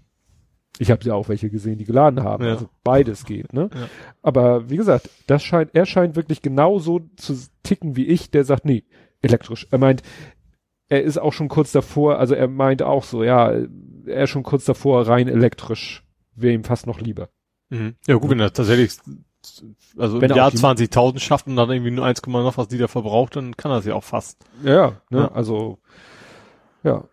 [0.79, 2.45] Ich habe ja auch welche gesehen, die geladen haben.
[2.45, 2.51] Ja.
[2.51, 3.69] Also beides geht, ne?
[3.73, 3.87] Ja.
[4.21, 8.65] Aber wie gesagt, das scheint, er scheint wirklich genauso zu ticken wie ich, der sagt,
[8.65, 8.83] nee,
[9.21, 9.67] elektrisch.
[9.71, 10.03] Er meint,
[10.89, 13.51] er ist auch schon kurz davor, also er meint auch so, ja,
[14.05, 16.03] er ist schon kurz davor, rein elektrisch.
[16.35, 17.29] Wäre ihm fast noch lieber.
[17.69, 17.95] Mhm.
[18.07, 18.97] Ja gut, wenn er tatsächlich
[19.97, 22.69] also Wenn im Jahr auch die- 20.000 schafft und dann irgendwie nur 1, noch was
[22.69, 24.43] Liter verbraucht, dann kann er sie auch fast.
[24.63, 25.19] Ja, ja, ne?
[25.19, 25.31] Ja.
[25.31, 25.79] Also,
[26.83, 27.03] ja.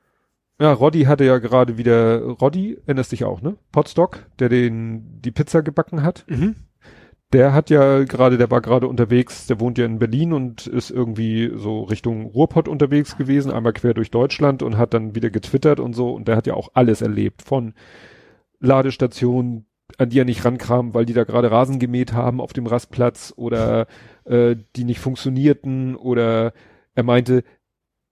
[0.60, 3.56] Ja, Roddy hatte ja gerade wieder, Roddy, erinnerst dich auch, ne?
[3.72, 6.24] Potstock, der den, die Pizza gebacken hat.
[6.28, 6.54] Mhm.
[7.32, 10.90] Der hat ja gerade, der war gerade unterwegs, der wohnt ja in Berlin und ist
[10.90, 15.80] irgendwie so Richtung Ruhrpott unterwegs gewesen, einmal quer durch Deutschland und hat dann wieder getwittert
[15.80, 16.12] und so.
[16.12, 17.74] Und der hat ja auch alles erlebt von
[18.60, 19.66] Ladestationen,
[19.98, 23.32] an die er nicht rankam, weil die da gerade Rasen gemäht haben auf dem Rastplatz
[23.36, 23.86] oder
[24.24, 26.52] äh, die nicht funktionierten oder
[26.94, 27.42] er meinte,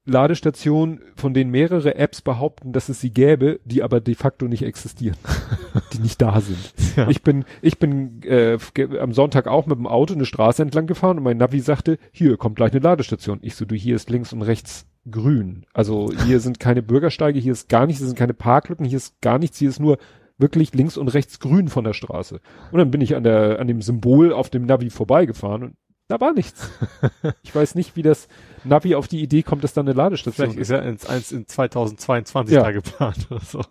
[0.04, 4.64] Ladestationen, von denen mehrere Apps behaupten, dass es sie gäbe, die aber de facto nicht
[4.64, 5.16] existieren,
[5.92, 6.74] die nicht da sind.
[6.96, 7.08] Ja.
[7.08, 8.58] Ich bin, ich bin äh,
[8.98, 12.36] am Sonntag auch mit dem Auto eine Straße entlang gefahren und mein Navi sagte, hier
[12.36, 13.38] kommt gleich eine Ladestation.
[13.42, 15.66] Ich so, du, hier ist links und rechts grün.
[15.72, 19.20] Also hier sind keine Bürgersteige, hier ist gar nichts, hier sind keine Parklücken, hier ist
[19.20, 19.98] gar nichts, hier ist nur
[20.38, 22.40] wirklich links und rechts grün von der Straße.
[22.72, 25.76] Und dann bin ich an der, an dem Symbol auf dem Navi vorbeigefahren und
[26.12, 26.70] da war nichts.
[27.42, 28.28] ich weiß nicht, wie das
[28.64, 31.46] Navi auf die Idee kommt, dass da eine Ladestation Vielleicht ist er ins, eins in
[31.46, 32.62] 2022 Ja.
[32.62, 33.62] da geplant oder so.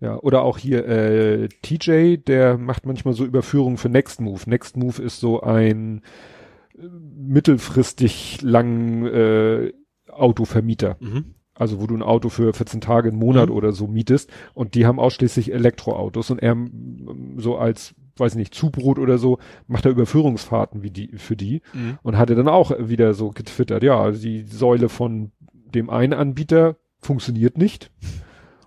[0.00, 4.40] Ja, oder auch hier äh, TJ, der macht manchmal so Überführungen für Next Move.
[4.46, 6.02] Next Move ist so ein
[6.76, 6.86] äh,
[7.42, 9.72] mittelfristig langen äh,
[10.10, 10.96] Autovermieter.
[11.00, 11.34] Mhm.
[11.54, 13.54] Also wo du ein Auto für 14 Tage, einen Monat Mhm.
[13.54, 16.56] oder so mietest und die haben ausschließlich Elektroautos und er
[17.36, 21.98] so als, weiß nicht, Zubrot oder so, macht er Überführungsfahrten wie die, für die Mhm.
[22.02, 25.32] und hatte dann auch wieder so getwittert, ja, die Säule von
[25.74, 27.90] dem einen Anbieter funktioniert nicht.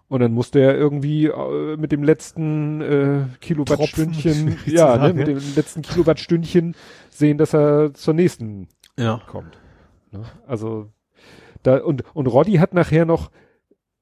[0.08, 5.40] Und dann musste er irgendwie äh, mit dem letzten äh, Kilowattstündchen, ja, ne, mit dem
[5.56, 6.76] letzten Kilowattstündchen
[7.10, 8.68] sehen, dass er zur nächsten
[9.00, 9.22] Ja.
[9.28, 9.58] kommt.
[10.12, 10.22] Ne?
[10.48, 10.92] Also
[11.64, 13.32] Da, und, und Roddy hat nachher noch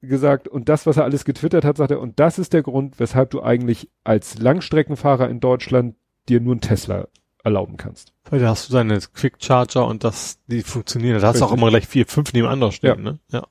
[0.04, 2.98] gesagt, und das, was er alles getwittert hat, sagt er, und das ist der Grund,
[2.98, 5.96] weshalb du eigentlich als Langstreckenfahrer in Deutschland
[6.28, 7.08] dir nur einen Tesla
[7.42, 8.12] erlauben kannst.
[8.30, 11.20] Weil da hast du deine Quick Charger und das, die funktionieren.
[11.20, 13.18] Da hast du auch immer gleich vier, fünf nebeneinander stehen, ne?
[13.30, 13.46] Ja.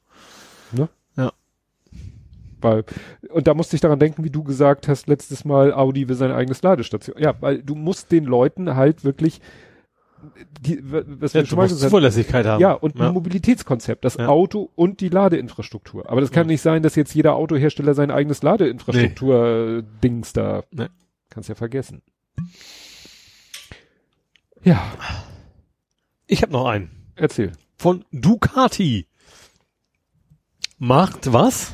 [2.63, 2.85] Weil,
[3.29, 6.35] und da musste ich daran denken, wie du gesagt hast, letztes Mal, Audi will seine
[6.35, 7.17] eigenes Ladestation.
[7.19, 9.41] Ja, weil du musst den Leuten halt wirklich,
[10.61, 12.61] die, was ja wir du musst Zuverlässigkeit haben.
[12.61, 13.07] ja, und ja.
[13.07, 14.27] ein Mobilitätskonzept, das Ja.
[14.27, 16.09] Auto und die Ladeinfrastruktur.
[16.09, 20.87] Aber das kann nicht sein, dass jetzt jeder Autohersteller sein eigenes Ladeinfrastruktur-Dings da, Nee.
[21.29, 22.01] kannst ja vergessen.
[24.63, 24.81] Ja,
[26.27, 26.89] Ich habe noch einen.
[27.15, 27.51] erzähl.
[27.77, 29.07] Von Ducati.
[30.77, 31.73] Macht was?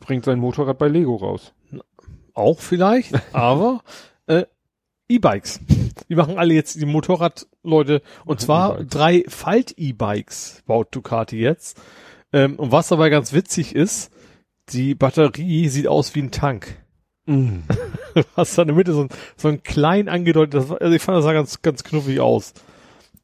[0.00, 1.52] Bringt sein Motorrad bei Lego raus.
[2.34, 3.82] Auch vielleicht, aber
[5.14, 5.60] E-Bikes.
[6.08, 8.90] Die machen alle jetzt die Motorradleute und zwar E-Bikes.
[8.90, 11.80] drei Falt-E-Bikes baut Ducati jetzt.
[12.32, 14.10] Ähm, und was dabei ganz witzig ist,
[14.70, 16.78] die Batterie sieht aus wie ein Tank.
[18.14, 19.08] Du hast da in der Mitte so ein,
[19.38, 22.52] so ein klein angedeutet, das war, also ich fand das sah ganz, ganz knuffig aus.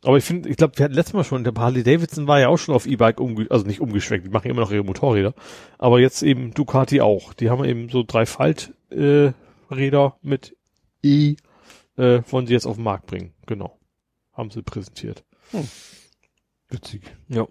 [0.02, 2.48] Aber ich finde, ich glaube, wir hatten letztes Mal schon, der Harley Davidson war ja
[2.48, 5.34] auch schon auf E-Bike umge also nicht umgeschwenkt, die machen immer noch ihre Motorräder.
[5.76, 7.34] Aber jetzt eben Ducati auch.
[7.34, 9.32] Die haben eben so drei Falt, äh,
[9.70, 10.56] Räder mit
[11.02, 11.36] E,
[11.98, 13.34] äh, wollen sie jetzt auf den Markt bringen.
[13.46, 13.78] Genau.
[14.32, 15.24] Haben sie präsentiert.
[16.70, 17.02] Witzig.
[17.28, 17.46] Ja.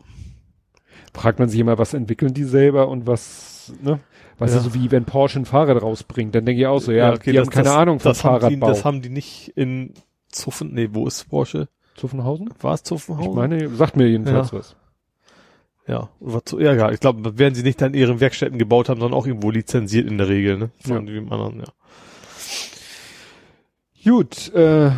[1.14, 4.00] Fragt man sich immer, was entwickeln die selber und was, ne?
[4.38, 4.62] Weißt Ja.
[4.62, 7.32] du, so wie wenn Porsche ein Fahrrad rausbringt, dann denke ich auch so, ja, okay,
[7.32, 8.68] die das- haben keine das- Ahnung von das haben die, Fahrradbau.
[8.68, 9.94] Das haben die nicht in
[10.30, 11.70] Zuffen, nee, wo ist Porsche?
[11.96, 12.50] Zuffenhausen?
[12.60, 13.32] War es Zuffenhausen?
[13.32, 14.58] Ich meine, sagt mir jedenfalls Ja.
[14.60, 14.76] was.
[15.88, 18.90] Ja, was zu, ja, ja, ich glaube, werden sie nicht dann in ihren Werkstätten gebaut
[18.90, 20.70] haben, sondern auch irgendwo lizenziert in der Regel, ne?
[20.82, 21.14] Von Ja.
[21.14, 21.66] dem anderen, ja.
[24.08, 24.92] Gut, äh,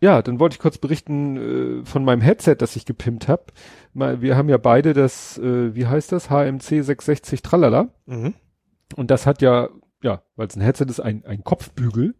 [0.00, 3.46] ja, dann wollte ich kurz berichten äh, von meinem Headset, das ich gepimpt habe.
[3.94, 7.88] Wir haben ja beide das, äh, wie heißt das, HMC 660 Tralala.
[8.06, 8.34] Mhm.
[8.94, 9.70] Und das hat ja,
[10.04, 12.14] ja, weil es ein Headset ist, ein, ein Kopfbügel.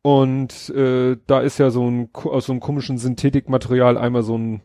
[0.00, 4.62] Und äh, da ist ja so ein aus so einem komischen Synthetikmaterial einmal so ein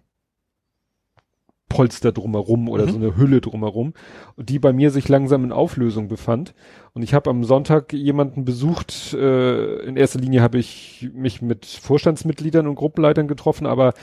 [1.70, 2.90] Polster drumherum oder Mhm.
[2.92, 3.94] so eine Hülle drumherum,
[4.38, 6.54] die bei mir sich langsam in Auflösung befand.
[6.94, 9.14] Und ich habe am Sonntag jemanden besucht.
[9.14, 13.94] Äh, in erster Linie habe ich mich mit Vorstandsmitgliedern und Gruppenleitern getroffen, aber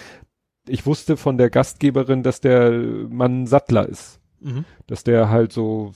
[0.69, 2.71] ich wusste von der Gastgeberin, dass der
[3.09, 4.65] Mann Sattler ist Mhm.
[4.89, 5.93] dass der halt so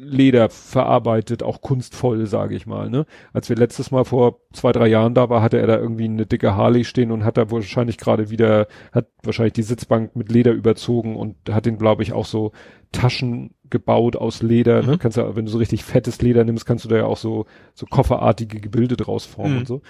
[0.00, 2.88] Leder verarbeitet, auch kunstvoll, sage ich mal.
[2.88, 3.04] Ne?
[3.32, 6.26] Als wir letztes Mal vor zwei, drei Jahren da war, hatte er da irgendwie eine
[6.26, 10.52] dicke Harley stehen und hat da wahrscheinlich gerade wieder, hat wahrscheinlich die Sitzbank mit Leder
[10.52, 12.52] überzogen und hat den, glaube ich, auch so
[12.92, 14.82] Taschen gebaut aus Leder.
[14.82, 14.92] Ne?
[14.92, 14.98] Mhm.
[14.98, 17.46] Kannst ja, wenn du so richtig fettes Leder nimmst, kannst du da ja auch so,
[17.74, 19.58] so kofferartige Gebilde draus formen Mhm.
[19.60, 19.82] und so.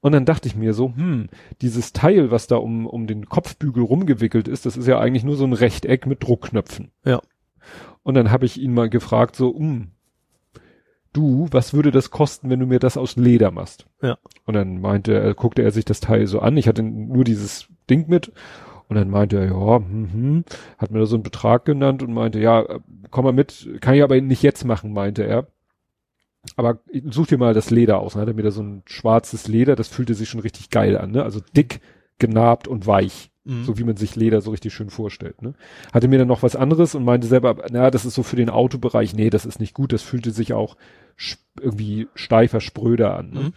[0.00, 1.28] Und dann dachte ich mir so, hm,
[1.62, 5.36] dieses Teil, was da um, um den Kopfbügel rumgewickelt ist, das ist ja eigentlich nur
[5.36, 6.90] so ein Rechteck mit Druckknöpfen.
[7.06, 7.22] Ja.
[8.04, 9.88] Und dann habe ich ihn mal gefragt, so, hm,
[11.12, 13.86] du, was würde das kosten, wenn du mir das aus Leder machst?
[14.02, 14.18] Ja.
[14.44, 16.56] Und dann meinte er, guckte er sich das Teil so an.
[16.56, 18.30] Ich hatte nur dieses Ding mit.
[18.88, 20.44] Und dann meinte er, ja, hm, hm,
[20.78, 22.64] hat mir da so einen Betrag genannt und meinte, ja,
[23.10, 25.46] komm mal mit, kann ich aber nicht jetzt machen, meinte er.
[26.56, 28.12] Aber such dir mal das Leder aus.
[28.12, 30.98] Dann hat er mir da so ein schwarzes Leder, das fühlte sich schon richtig geil
[30.98, 31.22] an, ne?
[31.22, 31.80] Also dick,
[32.18, 33.30] genarbt und weich.
[33.44, 33.64] Mhm.
[33.64, 35.54] So wie man sich Leder so richtig schön vorstellt, ne?
[35.92, 38.50] Hatte mir dann noch was anderes und meinte selber, na, das ist so für den
[38.50, 40.76] Autobereich, nee, das ist nicht gut, das fühlte sich auch
[41.60, 43.40] irgendwie steifer, spröder an, ne?
[43.40, 43.52] Mhm.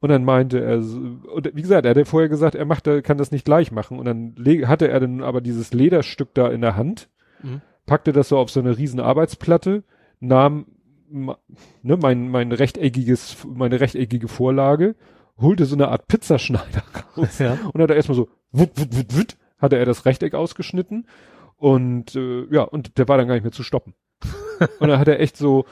[0.00, 3.18] Und dann meinte er, und wie gesagt, er hatte vorher gesagt, er macht, er kann
[3.18, 4.00] das nicht gleich machen.
[4.00, 4.34] Und dann
[4.66, 7.08] hatte er dann aber dieses Lederstück da in der Hand,
[7.44, 7.60] Mhm.
[7.86, 9.84] packte das so auf so eine riesen Arbeitsplatte,
[10.18, 10.66] nahm
[11.08, 14.96] ne, mein, mein rechteckiges, meine rechteckige Vorlage,
[15.40, 16.82] holte so eine Art Pizzaschneider
[17.16, 17.58] raus Ja.
[17.72, 21.06] und hat er erstmal so, wut, wut, wut, wut, hatte er das Rechteck ausgeschnitten
[21.56, 23.94] und äh, ja, und der war dann gar nicht mehr zu stoppen.
[24.80, 25.64] und dann hat er echt so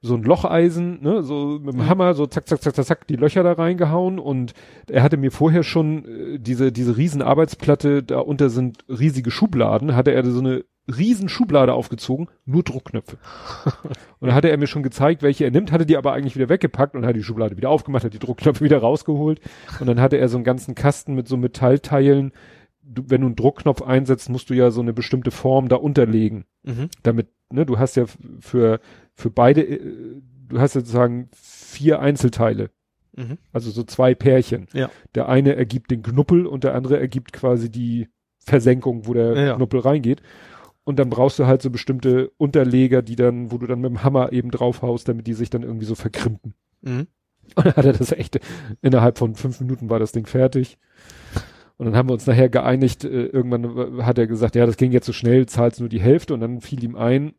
[0.00, 3.16] so ein Locheisen, ne, so mit dem Hammer, so zack, zack, zack, zack, zack, die
[3.16, 4.54] Löcher da reingehauen und
[4.88, 10.12] er hatte mir vorher schon äh, diese, diese riesen Arbeitsplatte, darunter sind riesige Schubladen, hatte
[10.12, 13.18] er so eine riesen Schublade aufgezogen, nur Druckknöpfe.
[14.20, 16.48] und dann hatte er mir schon gezeigt, welche er nimmt, hatte die aber eigentlich wieder
[16.48, 19.40] weggepackt und hat die Schublade wieder aufgemacht, hat die Druckknöpfe wieder rausgeholt
[19.80, 22.32] und dann hatte er so einen ganzen Kasten mit so Metallteilen.
[22.90, 26.44] Du, wenn du einen Druckknopf einsetzt, musst du ja so eine bestimmte Form da unterlegen
[26.64, 26.88] Mhm.
[27.02, 28.04] damit, ne, du hast ja
[28.40, 28.80] für,
[29.14, 29.80] für beide, äh,
[30.48, 32.70] du hast ja sozusagen vier Einzelteile,
[33.16, 33.38] Mhm.
[33.52, 34.66] also so zwei Pärchen.
[34.72, 34.90] Ja.
[35.14, 38.08] Der eine ergibt den Knuppel und der andere ergibt quasi die
[38.38, 39.56] Versenkung, wo der Ja, ja.
[39.56, 40.22] Knuppel reingeht.
[40.84, 44.02] Und dann brauchst du halt so bestimmte Unterleger, die dann, wo du dann mit dem
[44.02, 46.54] Hammer eben draufhaust, damit die sich dann irgendwie so verkrimpen.
[46.80, 47.06] Mhm.
[47.54, 48.40] Und dann hat er das echt,
[48.82, 50.78] innerhalb von fünf Minuten war das Ding fertig.
[51.78, 54.92] Und dann haben wir uns nachher geeinigt, äh, irgendwann hat er gesagt, ja, das ging
[54.92, 57.34] jetzt so schnell, zahlst nur die Hälfte und dann fiel ihm ein,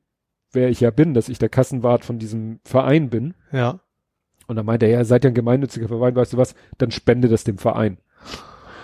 [0.51, 3.33] wer ich ja bin, dass ich der Kassenwart von diesem Verein bin.
[3.51, 3.79] Ja.
[4.47, 7.27] Und dann meinte er, ja, seid ja ein gemeinnütziger Verein, weißt du was, dann spende
[7.27, 7.97] das dem Verein.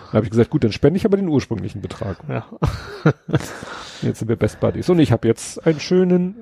[0.08, 2.18] Dann habe ich gesagt, gut, dann spende ich aber den ursprünglichen Betrag.
[2.30, 2.46] Ja.
[4.02, 4.90] Jetzt sind wir Best Buddies.
[4.90, 6.36] Und ich habe jetzt einen schönen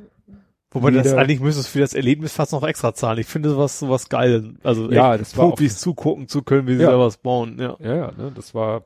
[0.72, 3.19] Wobei das Jeder- eigentlich müsstest du für das Erlebnis fast noch extra zahlen.
[3.19, 4.56] Ich finde sowas, sowas geil.
[4.64, 6.90] Also Ja, echt das war Profis zugucken zu können, wie sie Ja.
[6.92, 7.58] da was bauen.
[7.59, 7.77] Ja.
[7.80, 8.85] Ja, ja, ne, das war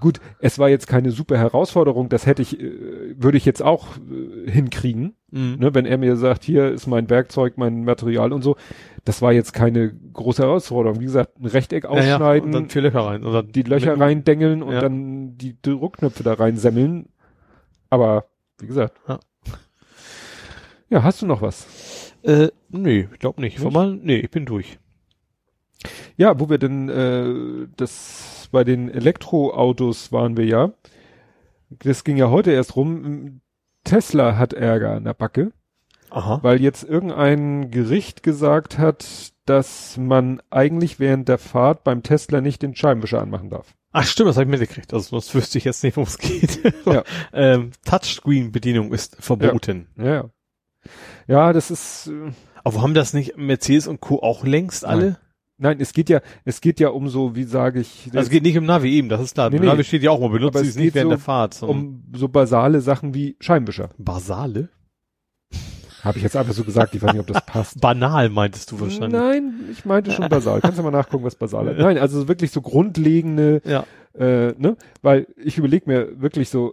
[0.00, 0.20] gut.
[0.40, 2.08] Es war jetzt keine super Herausforderung.
[2.08, 5.56] Das hätte ich, äh, würde ich jetzt auch äh, hinkriegen, Mhm.
[5.60, 8.56] ne, wenn er mir sagt, hier ist mein Werkzeug, mein Material und so.
[9.04, 11.00] Das war jetzt keine große Herausforderung.
[11.00, 12.14] Wie gesagt, ein Rechteck Ja, ja.
[12.16, 13.22] ausschneiden, Und dann vier Löcher rein.
[13.22, 14.80] Dann die Löcher reindengeln und Ja.
[14.80, 17.08] dann die Druckknöpfe da reinsemmeln.
[17.90, 18.24] Aber
[18.58, 18.98] wie gesagt.
[19.08, 19.20] Ja.
[20.88, 22.12] Ja, hast du noch was?
[22.22, 23.58] Äh, nee, ich glaube nicht.
[23.60, 23.72] Nicht?
[23.72, 24.78] Mal, nee, ich bin durch.
[26.20, 30.72] Ja, wo wir denn äh, das bei den Elektroautos waren wir ja.
[31.70, 33.40] Das ging ja heute erst rum.
[33.84, 35.52] Tesla hat Ärger an der Backe,
[36.10, 36.40] Aha.
[36.42, 42.60] weil jetzt irgendein Gericht gesagt hat, dass man eigentlich während der Fahrt beim Tesla nicht
[42.60, 43.74] den Scheibenwischer anmachen darf.
[43.92, 44.92] Ach stimmt, das habe ich mitgekriegt.
[44.92, 46.60] Also sonst wüsste ich jetzt nicht, worum es geht.
[46.84, 47.02] Ja.
[47.32, 49.88] ähm, Touchscreen-Bedienung ist verboten.
[49.96, 50.30] Ja, ja.
[51.26, 52.32] Ja, das ist äh,
[52.62, 54.20] Aber haben das nicht Mercedes und Co.
[54.22, 55.02] auch längst alle?
[55.02, 55.16] nein,
[55.78, 58.56] es geht ja, es geht ja um so, wie sage ich, Also es geht nicht
[58.58, 59.50] um Navi eben, das ist klar.
[59.50, 59.66] Nee, nee.
[59.66, 61.62] Navi steht ja auch mal, benutzt es nicht geht während so der Fahrt.
[61.62, 63.90] um so basale Sachen wie Scheibenwischer.
[63.98, 64.70] Basale?
[66.02, 67.78] Habe ich jetzt einfach so gesagt, ich weiß nicht, ob das passt.
[67.82, 69.12] Banal meintest du wahrscheinlich.
[69.12, 70.60] Nein, ich meinte schon basal.
[70.62, 71.78] Kannst du mal nachgucken, was basal ist.
[71.78, 73.84] Nein, also wirklich so grundlegende, Ja.
[74.18, 74.76] äh, ne?
[75.02, 76.72] Weil ich überlege mir wirklich so,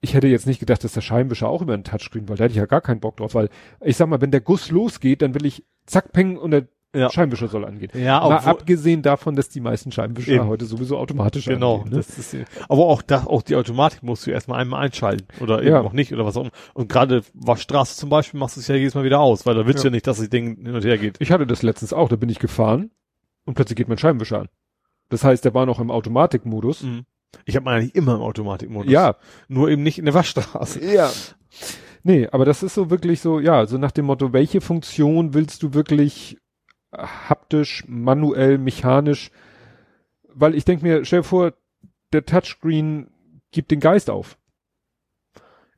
[0.00, 2.52] ich hätte jetzt nicht gedacht, dass der Scheibenwischer auch über einen Touchscreen, weil da hätte
[2.52, 3.48] ich ja gar keinen Bock drauf, weil
[3.80, 7.10] ich sag mal, wenn der Guss losgeht, dann will ich zack, peng und der Ja.
[7.10, 7.90] Scheibenwischer soll angehen.
[7.94, 10.46] Ja, Mal abgesehen davon, dass die meisten Scheibenwischer Eben.
[10.46, 11.90] heute sowieso automatisch Genau, angehen.
[11.90, 11.96] Ne?
[11.96, 12.36] das ist,
[12.68, 15.80] aber auch das, auch die Automatik musst du erstmal einmal einschalten oder eben Ja.
[15.82, 16.50] auch nicht oder was auch immer.
[16.72, 19.66] Und gerade Waschstraße zum Beispiel machst du es ja jedes Mal wieder aus, weil da
[19.66, 19.90] willst du Ja.
[19.90, 21.16] ja nicht, dass das Ding hin und her geht.
[21.20, 22.90] Ich hatte das letztens auch, da bin ich gefahren
[23.44, 24.48] und plötzlich geht mein Scheibenwischer an.
[25.08, 26.82] Das heißt, der war noch im Automatikmodus.
[26.82, 27.02] Mhm.
[27.44, 28.90] Ich habe meinen eigentlich immer im Automatikmodus.
[28.92, 29.16] Ja,
[29.48, 30.80] Nur eben nicht in der Waschstraße.
[30.94, 31.10] Ja.
[32.02, 35.62] Nee, aber das ist so wirklich so, ja, so nach dem Motto, welche Funktion willst
[35.62, 36.36] du wirklich
[36.98, 39.30] haptisch, manuell, mechanisch?
[40.32, 41.52] Weil ich denke mir, stell dir vor,
[42.12, 43.08] der Touchscreen
[43.50, 44.36] gibt den Geist auf.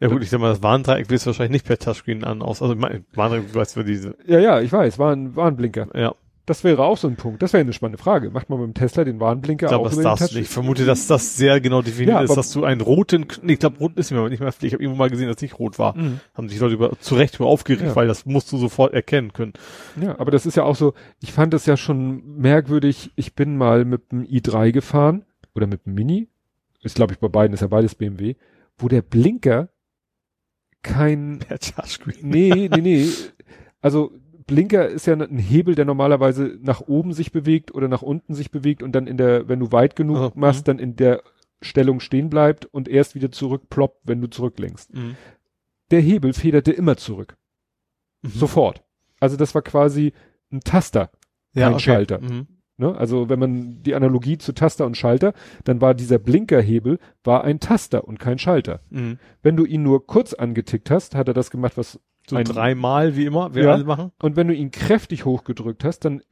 [0.01, 2.61] Ja gut, ich sag mal, das Warndreieck willst du wahrscheinlich nicht per Touchscreen an aus.
[2.61, 4.17] Also Warndreieck, du weißt, wie diese.
[4.27, 5.89] Ja, ja, ich weiß, war ein Warnblinker.
[5.95, 6.15] Ja,
[6.47, 7.43] Das wäre auch so ein Punkt.
[7.43, 8.31] Das wäre eine spannende Frage.
[8.31, 10.37] Macht man beim Tesla den Warnblinker ich glaube, auch das über den nicht.
[10.37, 13.55] Ich vermute, dass das sehr genau definiert Ja, ist, aber- dass du einen roten, nee,
[13.55, 15.59] ich glaube, rot ist nicht mehr, nicht mehr, ich habe irgendwo mal gesehen, dass nicht
[15.59, 15.97] rot war.
[15.97, 16.21] Mhm.
[16.35, 17.97] Haben sich Leute über, zu Recht über aufgeregt, Ja.
[17.97, 19.55] weil das musst du sofort erkennen können.
[20.01, 23.11] Ja, aber das ist ja auch so, ich fand das ja schon merkwürdig.
[23.17, 26.29] Ich bin mal mit dem i3 gefahren oder mit dem Mini.
[26.83, 28.37] Ist, glaube ich, bei beiden, ist ja beides BMW,
[28.79, 29.69] wo der Blinker
[30.83, 32.17] kein, Per Touchscreen.
[32.23, 33.09] nee, nee, nee.
[33.81, 34.13] Also,
[34.47, 38.51] Blinker ist ja ein Hebel, der normalerweise nach oben sich bewegt oder nach unten sich
[38.51, 41.23] bewegt und dann in der, wenn du weit genug Also, machst, dann in der
[41.61, 44.95] Stellung stehen bleibt und erst wieder zurückploppt, wenn du zurücklenkst.
[44.95, 45.17] Mhm.
[45.91, 47.37] Der Hebel federte immer zurück.
[48.23, 48.29] Mhm.
[48.29, 48.85] Sofort.
[49.21, 50.13] Also das war quasi
[50.53, 51.11] ein Taster.
[51.71, 52.21] kein Schalter.
[52.21, 52.47] Mhm.
[52.79, 52.95] Ne?
[52.95, 55.33] Also wenn man die Analogie zu Taster und Schalter,
[55.65, 58.81] dann war dieser Blinkerhebel war ein Taster und kein Schalter.
[58.91, 59.19] Mhm.
[59.43, 61.99] Wenn du ihn nur kurz angetickt hast, hat er das gemacht, was
[62.29, 63.73] So ein, dreimal, wie immer, wir Ja.
[63.75, 64.13] alle machen.
[64.21, 66.23] und wenn du ihn kräftig hochgedrückt hast, dann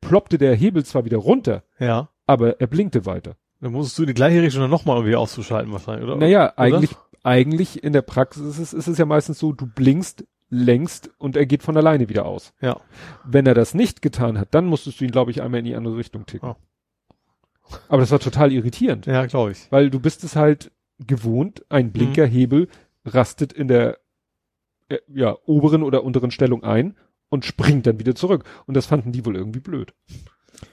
[0.00, 2.10] ploppte der Hebel zwar wieder runter, Ja.
[2.26, 3.36] aber er blinkte weiter.
[3.60, 6.16] Dann musstest du in die gleiche Richtung dann nochmal irgendwie auszuschalten wahrscheinlich, oder?
[6.16, 6.58] Naja, Oder?
[6.58, 6.90] eigentlich,
[7.22, 11.36] eigentlich in der Praxis ist es, ist es ja meistens so, du blinkst, längst und
[11.36, 12.52] er geht von alleine wieder aus.
[12.60, 12.78] Ja.
[13.24, 15.74] Wenn er das nicht getan hat, dann musstest du ihn, glaube ich, einmal in die
[15.74, 16.50] andere Richtung ticken.
[16.50, 16.56] Oh.
[17.88, 19.06] Aber das war total irritierend.
[19.06, 19.66] Ja, glaube ich.
[19.72, 20.70] Weil du bist es halt
[21.04, 22.68] gewohnt, ein Blinkerhebel
[23.04, 23.98] rastet in der
[24.88, 26.96] äh, ja, oberen oder unteren Stellung ein
[27.28, 28.44] und springt dann wieder zurück.
[28.66, 29.92] Und das fanden die wohl irgendwie blöd.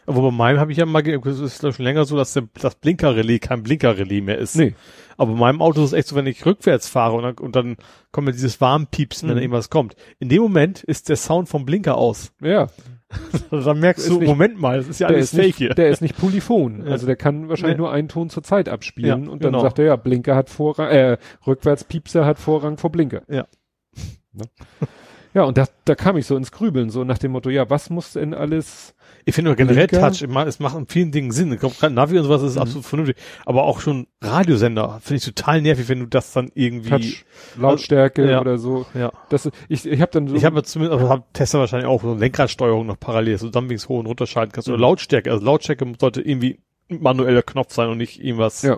[0.05, 2.75] Aber bei meinem habe ich ja mal, es ist schon länger so, dass der, das
[2.75, 4.55] Blinkerrelais kein Blinkerrelais mehr ist.
[4.55, 4.75] Nee.
[5.17, 7.55] Aber bei meinem Auto ist es echt so, wenn ich rückwärts fahre und dann, und
[7.57, 7.75] dann
[8.11, 9.41] kommt mir dieses Warmpiepsen, wenn Mhm.
[9.41, 9.95] irgendwas kommt.
[10.19, 12.31] In dem Moment ist der Sound vom Blinker aus.
[12.41, 12.67] Ja,
[13.51, 15.69] Also dann merkst du, nicht- Moment mal, das ist ja alles ist, fake nicht, hier.
[15.75, 16.87] der ist nicht polyphon.
[16.87, 17.81] Also der kann wahrscheinlich Nee.
[17.83, 19.25] nur einen Ton zur Zeit abspielen.
[19.25, 19.61] Ja, und dann genau.
[19.63, 23.21] sagt er, ja, Blinker hat Vorrang, äh, Rückwärtspiepser hat Vorrang vor Blinker.
[23.29, 23.45] Ja.
[24.33, 24.45] Ne?
[25.33, 27.89] Ja, und da, da kam ich so ins Grübeln, so nach dem Motto, ja, was
[27.89, 28.93] muss denn alles
[29.25, 30.11] Ich finde nur generell Blinker.
[30.11, 31.57] Touch, es macht in vielen Dingen Sinn.
[31.57, 32.61] Gerade Navi und sowas ist Mhm.
[32.61, 33.15] absolut vernünftig.
[33.45, 36.89] Aber auch schon Radiosender finde ich total nervig, wenn du das dann irgendwie.
[36.89, 37.25] Touch,
[37.57, 38.41] Lautstärke Ja.
[38.41, 38.85] oder so.
[38.93, 39.11] Ja.
[39.29, 42.13] Das, ich ich habe dann so, Ich habe zumindest, also hab Tesla wahrscheinlich auch so
[42.13, 44.67] Lenkradsteuerung noch parallel, so Dumpings hoch und runter schalten kannst.
[44.67, 44.81] Oder Mhm.
[44.83, 45.31] Lautstärke.
[45.31, 48.77] Also Lautstärke sollte irgendwie manueller Knopf sein und nicht irgendwas Ja.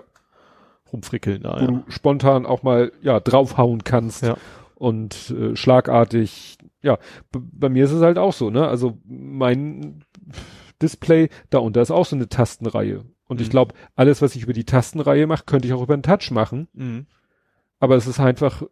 [0.92, 1.56] rumfrickeln da.
[1.56, 1.66] wo Ja.
[1.66, 4.36] du spontan auch mal ja draufhauen kannst Ja.
[4.78, 6.98] Und äh, schlagartig ja
[7.32, 10.04] bei mir ist es halt auch so ne also mein
[10.82, 13.50] Display da unter ist auch so eine Tastenreihe und ich Mhm.
[13.52, 16.68] glaube alles was ich über die Tastenreihe mache könnte ich auch über den Touch machen
[16.74, 17.06] Mhm.
[17.80, 18.62] aber es ist einfach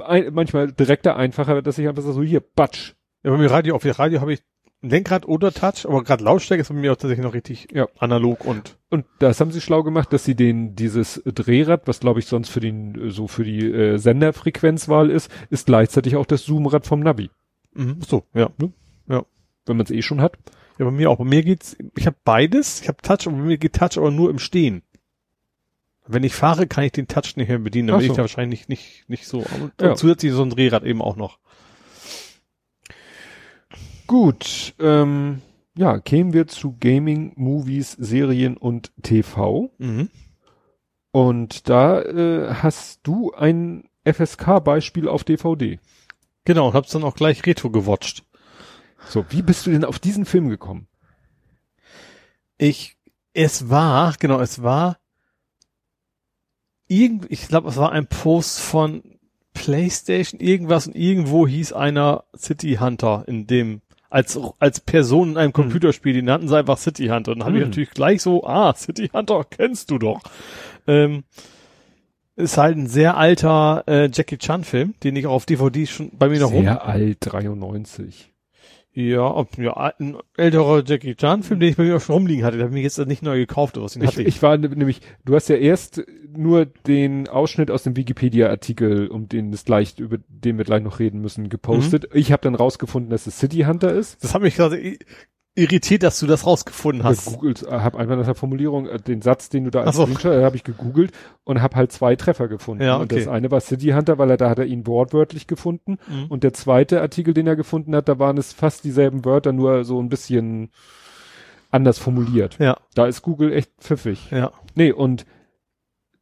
[0.00, 3.82] ein, manchmal direkter einfacher dass ich einfach so hier batsch Ja, bei mir Radio, auf
[3.82, 4.42] der Radio habe ich
[4.82, 7.86] Lenkrad oder Touch, aber gerade Lautstärke ist bei mir auch tatsächlich noch richtig Ja.
[7.98, 12.18] analog und und das haben sie schlau gemacht, dass sie den dieses Drehrad, was glaube
[12.20, 16.84] ich sonst für den so für die äh, Senderfrequenzwahl ist, ist gleichzeitig auch das Zoomrad
[16.86, 17.30] vom Navi,
[17.74, 17.98] mhm.
[18.06, 18.50] so, ja.
[19.66, 20.36] wenn man es eh schon hat.
[20.78, 21.18] Ja, bei mir auch.
[21.18, 24.10] Bei mir geht's, ich habe beides, ich habe Touch, aber bei mir geht Touch aber
[24.10, 24.82] nur im Stehen.
[26.06, 28.12] Wenn ich fahre, kann ich den Touch nicht mehr bedienen, dann Ach bin so.
[28.14, 29.38] ich da wahrscheinlich nicht, nicht so.
[29.38, 29.90] Und, Ja.
[29.90, 31.38] und zusätzlich so ein Drehrad eben auch noch.
[34.12, 35.40] Gut, ähm,
[35.74, 39.72] ja, kämen wir zu Gaming, Movies, Serien und TV.
[39.78, 40.10] Mhm.
[41.12, 45.80] Und da äh, hast du ein FSK-Beispiel auf DVD.
[46.44, 48.26] Genau, und hab's dann auch gleich retro gewatcht.
[49.08, 50.88] So, wie bist du denn auf diesen Film gekommen?
[52.58, 52.98] Ich,
[53.32, 54.98] es war, genau, es war
[56.86, 59.18] irgend, ich glaube, es war ein Post von
[59.54, 63.80] PlayStation, irgendwas und irgendwo hieß einer City Hunter in dem,
[64.12, 67.32] als, als Person in einem Computerspiel, die nannten sie einfach City Hunter.
[67.32, 67.70] Und dann habe ich Hm.
[67.70, 70.20] natürlich gleich so, ah, City Hunter kennst du doch.
[70.86, 71.24] Ähm,
[72.34, 76.10] ist halt ein sehr alter äh, Jackie Chan Film, den ich auch auf DVD schon
[76.18, 78.31] bei mir noch rum, Sehr alt, 93.
[78.94, 82.44] ja, ob, ja, ein älterer Jackie Chan Film, den ich bei mir auch schon rumliegen
[82.44, 84.28] hatte, den habe ich mir jetzt nicht neu gekauft, aber den Ich, hatte ich.
[84.28, 89.52] ich war nämlich, du hast ja erst nur den Ausschnitt aus dem Wikipedia-Artikel, um den
[89.52, 92.08] es gleich, über den wir gleich noch reden müssen, gepostet.
[92.12, 94.22] Ich habe dann rausgefunden, dass es City Hunter ist.
[94.22, 94.78] Das hat mich gerade
[95.54, 97.26] irritiert, dass du das rausgefunden hast.
[97.26, 100.04] Gegoogelt, habe einfach nach der Formulierung, äh, den Satz, den du da als so.
[100.04, 101.12] Screenshot, äh, habe ich gegoogelt
[101.44, 102.82] und habe halt zwei Treffer gefunden.
[102.84, 103.16] Ja, Und okay.
[103.24, 105.98] das eine war City Hunter, weil er da hat er ihn wortwörtlich gefunden.
[106.08, 106.26] Mhm.
[106.28, 109.84] Und der zweite Artikel, den er gefunden hat, da waren es fast dieselben Wörter, nur
[109.84, 110.70] so ein bisschen
[111.70, 112.58] anders formuliert.
[112.58, 114.30] Ja, Da ist Google echt pfiffig.
[114.30, 114.52] ja.
[114.74, 115.26] Nee, und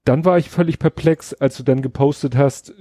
[0.05, 2.75] dann war ich völlig perplex, als du dann gepostet hast, äh,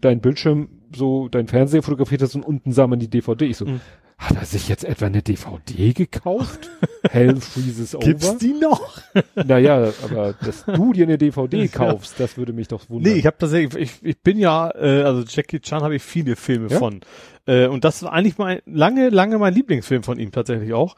[0.00, 3.46] dein Bildschirm, so dein Fernseher fotografiert hast und unten sah man die DVD.
[3.46, 3.80] Ich so, Mhm.
[4.20, 6.70] Hat er sich jetzt etwa eine DVD gekauft?
[7.10, 8.04] Hell freezes over?
[8.04, 8.98] Gibt's die noch?
[9.34, 13.12] Naja, aber dass du dir eine DVD kaufst, das würde mich doch wundern.
[13.12, 16.36] Nee, ich habe tatsächlich, ich, ich bin ja, äh, also Jackie Chan habe ich viele
[16.36, 16.78] Filme Ja?
[16.78, 17.00] von.
[17.46, 20.96] Äh, und das war eigentlich mein, lange, lange mein Lieblingsfilm von ihm tatsächlich auch.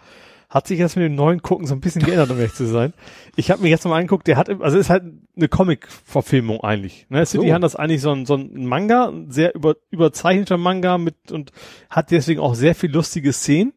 [0.52, 2.92] Hat sich jetzt mit dem neuen Gucken so ein bisschen geändert, um ehrlich zu sein.
[3.36, 5.02] Ich habe mir jetzt mal angeguckt, der hat, also ist halt
[5.34, 7.06] eine Comic-Verfilmung eigentlich.
[7.08, 7.24] Ne?
[7.24, 7.54] City So.
[7.54, 11.52] Hunter ist eigentlich so ein, so ein Manga, ein sehr über, überzeichneter Manga mit und
[11.88, 13.72] hat deswegen auch sehr viel lustige Szenen.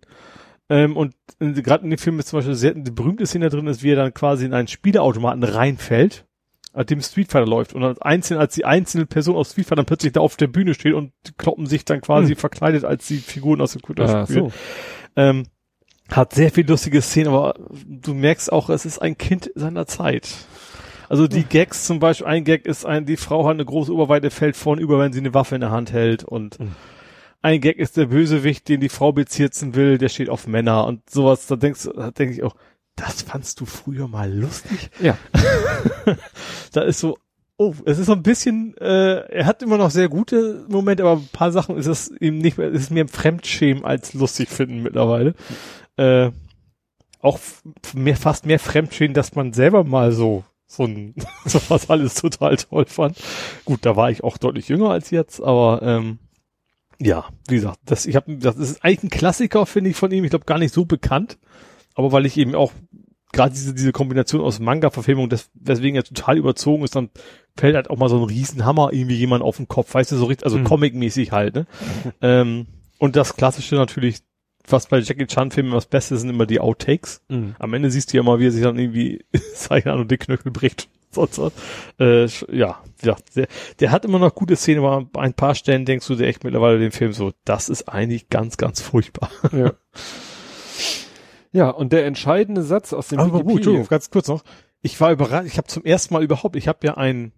[0.67, 3.81] Ähm, und gerade in dem Film ist zum Beispiel sehr, eine berühmte Szene drin ist,
[3.81, 6.25] wie er dann quasi in einen Spieleautomaten reinfällt,
[6.73, 9.77] als dem Street Fighter läuft und als einzeln, als die einzelne Person aus Street Fighter
[9.77, 12.37] dann plötzlich da auf der Bühne steht und die kloppen sich dann quasi Hm.
[12.37, 14.35] verkleidet als die Figuren aus dem ah, Computerspiel.
[14.35, 14.51] so.
[15.15, 15.43] Ähm,
[16.11, 20.29] hat sehr viel lustige Szenen, aber du merkst auch, es ist ein Kind seiner Zeit.
[21.09, 24.31] Also die Gags zum Beispiel, ein Gag ist ein, die Frau hat eine große Oberweite,
[24.31, 26.71] fällt vorn über, wenn sie eine Waffe in der Hand hält und Mhm.
[27.41, 31.07] ein Gag ist der Bösewicht, den die Frau bezirzen will, der steht auf Männer und
[31.09, 32.55] sowas, da denkst du, da denke ich auch,
[32.95, 34.89] das fandst du früher mal lustig?
[34.99, 35.17] Ja.
[36.71, 37.17] da ist so,
[37.57, 41.19] oh, es ist so ein bisschen, äh, er hat immer noch sehr gute Momente, aber
[41.19, 44.81] ein paar Sachen ist es ihm nicht mehr, ist es mehr Fremdschämen als lustig finden
[44.81, 45.35] mittlerweile.
[45.97, 46.31] Äh,
[47.21, 47.39] auch
[47.93, 51.15] mehr, fast mehr Fremdschämen, dass man selber mal so, so ein,
[51.45, 53.17] so was alles total toll fand.
[53.65, 56.19] Gut, da war ich auch deutlich jünger als jetzt, aber, ähm,
[56.99, 60.23] ja, wie gesagt, das, ich habe, das ist eigentlich ein Klassiker, finde ich, von ihm.
[60.23, 61.37] Ich glaube, gar nicht so bekannt.
[61.93, 62.71] Aber weil ich eben auch
[63.33, 67.09] gerade diese, diese Kombination aus Manga-Verfilmung, das, weswegen er total überzogen ist, dann
[67.57, 70.25] fällt halt auch mal so ein Riesenhammer irgendwie jemand auf den Kopf, weißt du, so
[70.25, 70.63] richtig, also Mhm.
[70.63, 71.67] Comic-mäßig halt, ne?
[72.21, 72.67] ähm,
[72.97, 74.19] und das Klassische natürlich,
[74.71, 77.21] was bei Jackie Chan-Filmen das Beste sind immer die Outtakes.
[77.29, 77.55] Mhm.
[77.59, 80.17] Am Ende siehst du ja mal, wie er sich dann irgendwie, sag ich an, die
[80.17, 80.89] Knöchel bricht.
[81.11, 81.53] Sonst was.
[81.99, 83.47] Äh, ja, ja, der,
[83.79, 86.43] der hat immer noch gute Szenen, aber bei ein paar Stellen denkst du dir echt
[86.43, 89.31] mittlerweile den Film so, das ist eigentlich ganz, ganz furchtbar.
[89.53, 89.73] Ja.
[91.53, 93.55] ja, und der entscheidende Satz aus dem Aber gut, Wikipedia.
[93.57, 94.43] Entschuldigung, ganz kurz noch.
[94.81, 97.31] Ich war überrascht, ich habe zum ersten Mal überhaupt, ich habe ja einen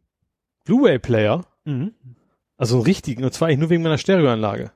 [0.65, 1.93] Blu-ray-Player, Mhm.
[2.57, 4.71] also einen richtigen, und zwar eigentlich nur wegen meiner Stereoanlage.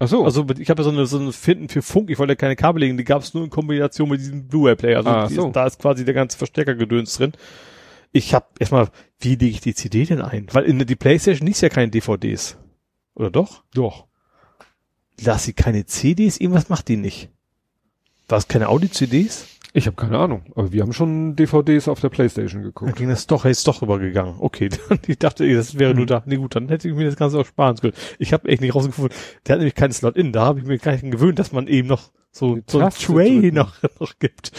[0.00, 0.24] Ach so.
[0.24, 2.56] Also ich habe ja so eine, so eine Finden für Funk, ich wollte ja keine
[2.56, 4.98] Kabel legen, die gab es nur in Kombination mit diesem Blu-ray-Player.
[4.98, 5.46] Also Ah, so.
[5.48, 7.32] ist, da ist quasi der ganze Verstärkergedöns drin.
[8.12, 8.88] Ich habe erstmal,
[9.20, 10.46] wie lege ich die CD denn ein?
[10.52, 12.56] Weil in der- die Playstation liest ja keine DVDs.
[13.14, 13.62] Oder doch?
[13.74, 14.06] doch.
[15.20, 17.28] Lass sie keine CDs, irgendwas macht die nicht.
[18.28, 19.46] War es keine Audi-CDs?
[19.76, 22.94] Ich habe keine Ahnung, aber wir haben schon DVDs auf der Playstation Dann geguckt.
[22.96, 24.36] ging das doch, ist doch rübergegangen.
[24.38, 26.06] Okay, dann, ich dachte, das wäre nur Hm.
[26.06, 26.22] da.
[26.26, 27.92] Nee, gut, dann hätte ich mir das Ganze auch sparen können.
[28.20, 29.12] Ich habe echt nicht rausgefunden.
[29.46, 30.32] Der hat nämlich keinen Slot in.
[30.32, 33.50] Da habe ich mir gar nicht gewöhnt, dass man eben noch so, so ein Tray
[33.50, 34.52] noch, noch gibt.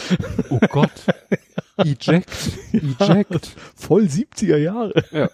[0.50, 0.90] Oh Gott.
[1.78, 2.30] Eject.
[3.00, 3.56] Eject.
[3.74, 5.30] Voll 70er Jahre.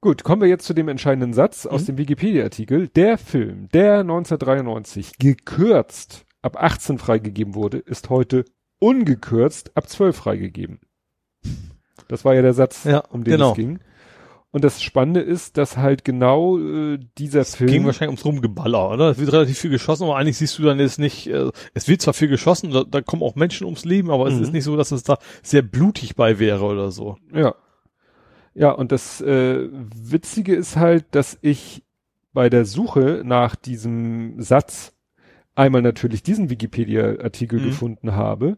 [0.00, 1.86] Gut, kommen wir jetzt zu dem entscheidenden Satz aus Mhm.
[1.86, 2.86] dem Wikipedia-Artikel.
[2.88, 8.44] Der Film, der 1993 gekürzt ab 18 freigegeben wurde, ist heute
[8.80, 10.80] ungekürzt ab 12 freigegeben.
[12.08, 13.50] Das war ja der Satz, Ja, um den genau.
[13.50, 13.78] es ging.
[14.50, 19.10] Und das Spannende ist, dass halt genau äh, dieser Film Ging wahrscheinlich ums Rumgeballer, oder?
[19.10, 22.00] Es wird relativ viel geschossen, aber eigentlich siehst du dann jetzt nicht, äh, es wird
[22.00, 24.42] zwar viel geschossen, da, da kommen auch Menschen ums Leben, aber es Mhm.
[24.44, 27.18] ist nicht so, dass es da sehr blutig bei wäre oder so.
[27.32, 27.54] Ja.
[28.54, 31.84] Ja, und das äh, Witzige ist halt, dass ich
[32.32, 34.94] bei der Suche nach diesem Satz
[35.58, 37.64] einmal natürlich diesen Wikipedia-Artikel Mhm.
[37.64, 38.56] gefunden habe,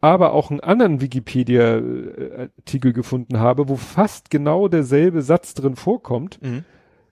[0.00, 6.38] aber auch einen anderen Wikipedia-Artikel gefunden habe, wo fast genau derselbe Satz drin vorkommt,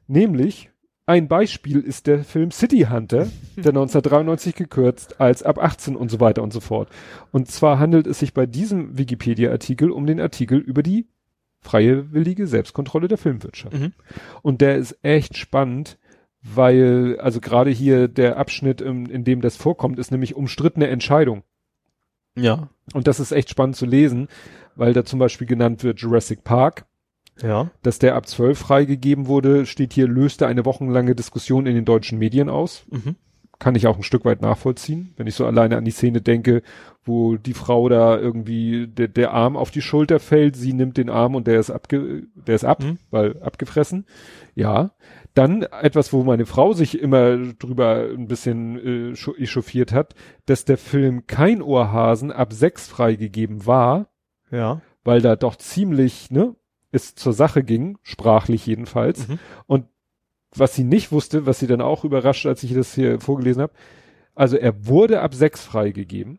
[0.06, 0.70] nämlich
[1.08, 6.18] ein Beispiel ist der Film City Hunter, der 1993 gekürzt als ab 18 und so
[6.18, 6.88] weiter und so fort.
[7.30, 11.06] Und zwar handelt es sich bei diesem Wikipedia-Artikel um den Artikel über die
[11.60, 13.78] freie willige Selbstkontrolle der Filmwirtschaft.
[13.78, 13.92] Mhm.
[14.42, 15.96] Und der ist echt spannend,
[16.55, 21.42] weil, also gerade hier der Abschnitt, in, in dem das vorkommt, ist nämlich umstrittene Entscheidung.
[22.36, 22.68] Ja.
[22.92, 24.28] Und das ist echt spannend zu lesen,
[24.75, 26.84] weil da zum Beispiel genannt wird Jurassic Park,
[27.42, 27.70] Ja.
[27.83, 32.18] dass der ab 12 freigegeben wurde, steht hier, löste eine wochenlange Diskussion in den deutschen
[32.18, 32.84] Medien aus.
[32.91, 33.16] Mhm.
[33.58, 36.62] Kann ich auch ein Stück weit nachvollziehen, wenn ich so alleine an die Szene denke,
[37.05, 41.08] wo die Frau da irgendwie der, der Arm auf die Schulter fällt, sie nimmt den
[41.08, 42.99] Arm und der ist abge, der ist ab, Mhm.
[43.10, 44.05] weil abgefressen.
[44.55, 44.91] Ja.
[45.36, 50.15] Dann etwas, wo meine Frau sich immer drüber ein bisschen äh, echauffiert hat,
[50.47, 54.08] dass der Film Kein Ohrhasen ab sechs freigegeben war,
[54.50, 54.81] Ja.
[55.05, 56.56] weil da doch ziemlich, ne,
[56.90, 59.28] es zur Sache ging, sprachlich jedenfalls.
[59.28, 59.39] Mhm.
[59.66, 59.86] Und
[60.55, 63.74] was sie nicht wusste, was sie dann auch überrascht, als ich das hier vorgelesen habe,
[64.34, 66.39] also er wurde ab sechs freigegeben.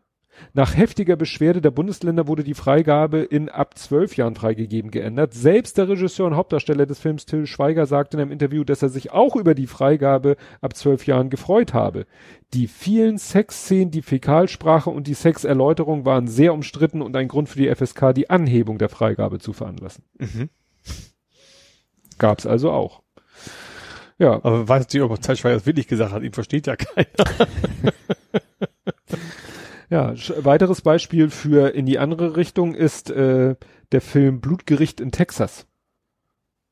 [0.54, 5.34] Nach heftiger Beschwerde der Bundesländer wurde die Freigabe in ab zwölf Jahren freigegeben geändert.
[5.34, 8.88] Selbst der Regisseur und Hauptdarsteller des Films Till Schweiger sagte in einem Interview, dass er
[8.88, 12.06] sich auch über die Freigabe ab zwölf Jahren gefreut habe.
[12.54, 17.58] Die vielen Sexszenen, die Fäkalsprache und die Sexerläuterung waren sehr umstritten und ein Grund für
[17.58, 20.04] die FSK, die Anhebung der Freigabe zu veranlassen.
[20.18, 20.50] Mhm.
[22.18, 23.02] Gab's also auch.
[24.18, 26.22] Ja, Aber weiß nicht, ob Zeitschweiger das wirklich gesagt hat.
[26.22, 27.06] Ihn versteht ja keiner.
[29.90, 30.12] Ja,
[30.44, 33.56] weiteres Beispiel für in die andere Richtung ist äh,
[33.92, 35.66] der Film Blutgericht in Texas.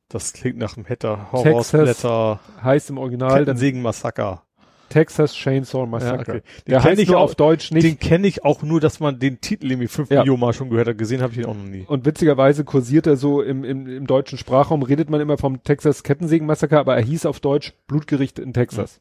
[0.09, 1.27] Das klingt nach einem Hatter.
[1.33, 2.41] Texas Horrorsblätter.
[2.63, 4.43] Heißt im Original dann Kettensägen Massaker.
[4.89, 6.15] Texas Chainsaw Massacre.
[6.35, 6.43] Ja, okay.
[6.67, 7.85] Den Der heißt ich nur auch- auf Deutsch nicht.
[7.85, 10.21] Den kenne ich auch nur, dass man den Titel irgendwie fünf Ja.
[10.21, 10.97] Millionen Mal schon gehört hat.
[10.99, 11.85] Gesehen habe ich ihn auch noch nie.
[11.89, 16.05] und witzigerweise kursiert er so im, im, im deutschen Sprachraum, redet man immer vom Texas
[16.05, 19.01] Kettensägen-Massaker, aber er hieß auf Deutsch Blutgericht in Texas.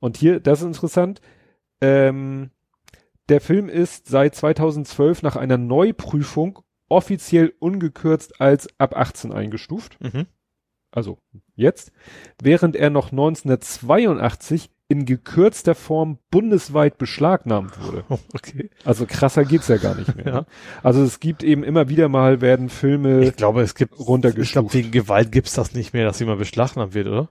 [0.00, 1.22] Und hier, das ist interessant,
[1.80, 2.50] ähm,
[3.32, 6.58] der Film ist seit 2012 nach einer Neuprüfung
[6.90, 9.96] offiziell ungekürzt als ab 18 eingestuft.
[10.00, 10.26] Mhm.
[10.90, 11.16] also
[11.54, 11.92] jetzt,
[12.42, 18.04] während er noch 1982 in gekürzter Form bundesweit beschlagnahmt wurde.
[18.34, 18.68] Okay.
[18.84, 20.26] Also krasser geht's ja gar nicht mehr.
[20.26, 20.32] Ja.
[20.32, 20.46] ne?
[20.82, 24.46] Also es gibt eben immer wieder mal werden Filme Ich glaube, es gibt runtergestuft.
[24.46, 27.30] Ich glaube, wegen Gewalt gibt's das nicht mehr, dass jemand beschlagnahmt wird, oder?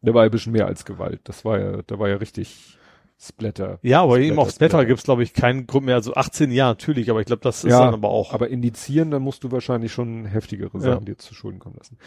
[0.00, 1.20] da war ja ein bisschen mehr als Gewalt.
[1.24, 2.77] Das war ja, da war ja richtig
[3.20, 3.78] Splatter.
[3.82, 4.86] Ja, aber eben Splatter, auf Splatter Splatter.
[4.86, 5.96] gibt's glaube ich, keinen Grund mehr.
[5.96, 8.32] Also 18 Jahre natürlich, aber ich glaube, das ist Ja, dann aber auch.
[8.32, 11.14] Aber indizieren, dann musst du wahrscheinlich schon heftigere Sachen Ja.
[11.14, 11.98] dir zu Schulden kommen lassen.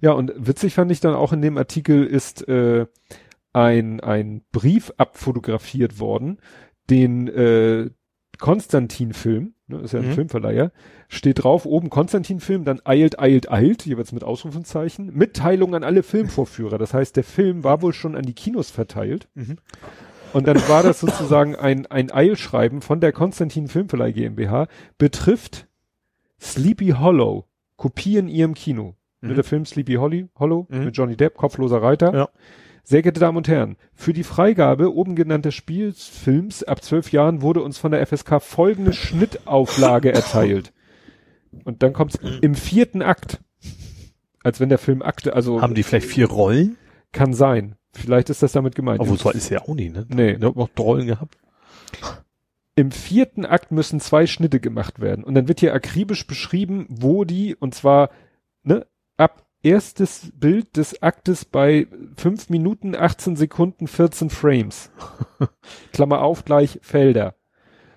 [0.00, 2.86] Ja, und witzig fand ich dann auch in dem Artikel ist äh,
[3.52, 6.38] ein, ein Brief abfotografiert worden,
[6.90, 7.90] den äh,
[8.38, 10.12] Konstantin-Film, ne, ist ja ein Mhm.
[10.12, 10.72] Filmverleiher,
[11.08, 16.78] steht drauf, oben Konstantin-Film, dann eilt, eilt, eilt, jeweils mit Ausrufezeichen, Mitteilung an alle Filmvorführer.
[16.78, 19.28] Das heißt, der Film war wohl schon an die Kinos verteilt.
[19.34, 19.56] Mhm.
[20.32, 24.66] Und dann war das sozusagen ein, ein Eilschreiben von der Konstantin Filmverleih GmbH,
[24.98, 25.66] betrifft
[26.40, 27.46] Sleepy Hollow,
[27.76, 28.94] Kopie in ihrem Kino.
[29.20, 29.28] Mhm.
[29.30, 30.84] Ne, Der Film Sleepy Holly, Hollow Mhm.
[30.84, 32.14] mit Johnny Depp, kopfloser Reiter.
[32.14, 32.28] Ja.
[32.84, 37.62] Sehr geehrte Damen und Herren, für die Freigabe oben genannter Spielfilms ab zwölf Jahren wurde
[37.62, 40.72] uns von der FSK folgende Schnittauflage erteilt.
[41.64, 43.40] Und dann kommt's im vierten Akt.
[44.44, 46.76] Als wenn der Film Akte, also Haben die vielleicht vier Rollen?
[47.10, 47.74] kann sein.
[47.98, 49.00] Vielleicht ist das damit gemeint.
[49.00, 50.06] Obwohl, so ist ja auch nie, ne?
[50.08, 50.32] Nee.
[50.32, 51.38] Ich hab noch Rollen gehabt.
[52.74, 55.24] Im vierten Akt müssen zwei Schnitte gemacht werden.
[55.24, 58.10] Und dann wird hier akribisch beschrieben, wo die, und zwar,
[58.64, 64.90] ne, ab erstes Bild des Aktes bei 5 Minuten, 18 Sekunden, 14 Frames.
[65.92, 67.35] Klammer auf, gleich Felder.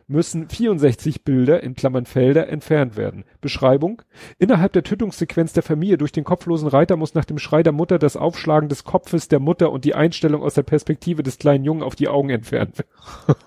[0.09, 3.25] Müssen 64 Bilder in Klammern Felder entfernt werden.
[3.41, 4.01] Beschreibung.
[4.39, 7.99] Innerhalb der Tötungssequenz der Familie durch den kopflosen Reiter muss nach dem Schrei der Mutter
[7.99, 11.83] das Aufschlagen des Kopfes der Mutter und die Einstellung aus der Perspektive des kleinen Jungen
[11.83, 13.37] auf die Augen entfernt werden.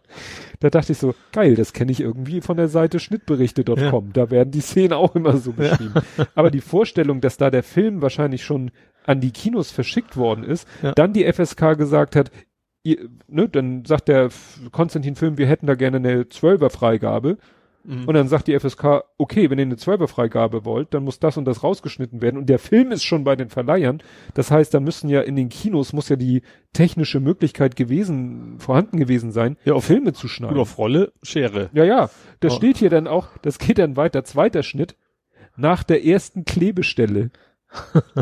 [0.60, 4.06] da dachte ich so, geil, das kenne ich irgendwie von der Seite schnittberichte.com.
[4.06, 4.12] Ja.
[4.12, 5.94] Da werden die Szenen auch immer so beschrieben.
[6.34, 8.72] Aber die Vorstellung, dass da der Film wahrscheinlich schon
[9.06, 10.92] an die Kinos verschickt worden ist, Ja.
[10.92, 12.30] dann die FSK gesagt hat,
[12.84, 14.30] ihr, ne, dann sagt der
[14.70, 17.38] Konstantin Film, wir hätten da gerne eine Zwölfer-Freigabe.
[17.84, 18.04] Mhm.
[18.06, 21.44] Und dann sagt die FSK, okay, wenn ihr eine Zwölfer-Freigabe wollt, dann muss das und
[21.46, 22.36] das rausgeschnitten werden.
[22.36, 24.00] Und der Film ist schon bei den Verleihern.
[24.34, 28.98] Das heißt, da müssen ja in den Kinos muss ja die technische Möglichkeit gewesen, vorhanden
[28.98, 30.54] gewesen sein, Ja, auf- Filme zu schneiden.
[30.54, 31.70] Gut auf Rolle, Schere.
[31.72, 32.08] Ja, ja.
[32.38, 32.56] Das Ja.
[32.58, 34.94] steht hier dann auch, das geht dann weiter, zweiter Schnitt.
[35.56, 37.30] Nach der ersten Klebestelle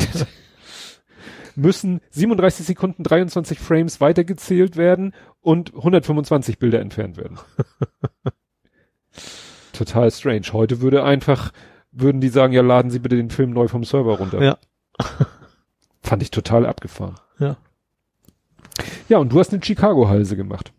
[1.61, 7.39] müssen 37 Sekunden 23 Frames weitergezählt werden und 125 Bilder entfernt werden.
[9.73, 10.47] Total strange.
[10.53, 11.53] Heute würde einfach,
[11.91, 14.43] würden die sagen, ja, laden Sie bitte den Film neu vom Server runter.
[14.43, 14.59] Ja.
[16.03, 17.17] Fand ich total abgefahren.
[17.39, 17.57] Ja.
[19.09, 20.73] Ja, und du hast eine Chicago-Halse gemacht.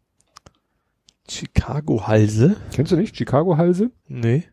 [1.29, 2.55] Chicago-Halse?
[2.73, 3.15] Kennst du nicht?
[3.15, 3.91] Chicago-Halse?
[4.07, 4.43] Nee.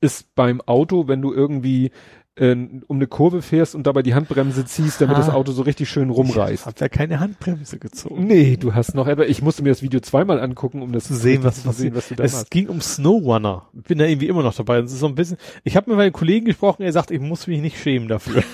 [0.00, 1.90] ist beim Auto, wenn du irgendwie
[2.36, 2.52] äh,
[2.88, 5.20] um eine Kurve fährst und dabei die Handbremse ziehst, damit Ah.
[5.20, 6.66] das Auto so richtig schön Ich rumreißt.
[6.66, 8.26] hab ja keine Handbremse gezogen.
[8.26, 11.14] Nee, du hast noch, aber ich musste mir das Video zweimal angucken, um das Zu
[11.14, 12.50] sehen, was zu sehen, was du da Es machst.
[12.50, 13.68] ging um Snowrunner.
[13.76, 14.80] Ich bin da irgendwie immer noch dabei.
[14.80, 15.36] Das ist so ein bisschen.
[15.62, 18.42] Ich habe mit meinem Kollegen gesprochen, er sagt, ich muss mich nicht schämen dafür.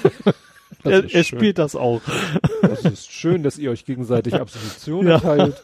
[0.83, 2.00] Er er spielt das auch.
[2.62, 5.15] Das ist schön, dass ihr euch gegenseitig Absolution Ja.
[5.17, 5.60] erteilt.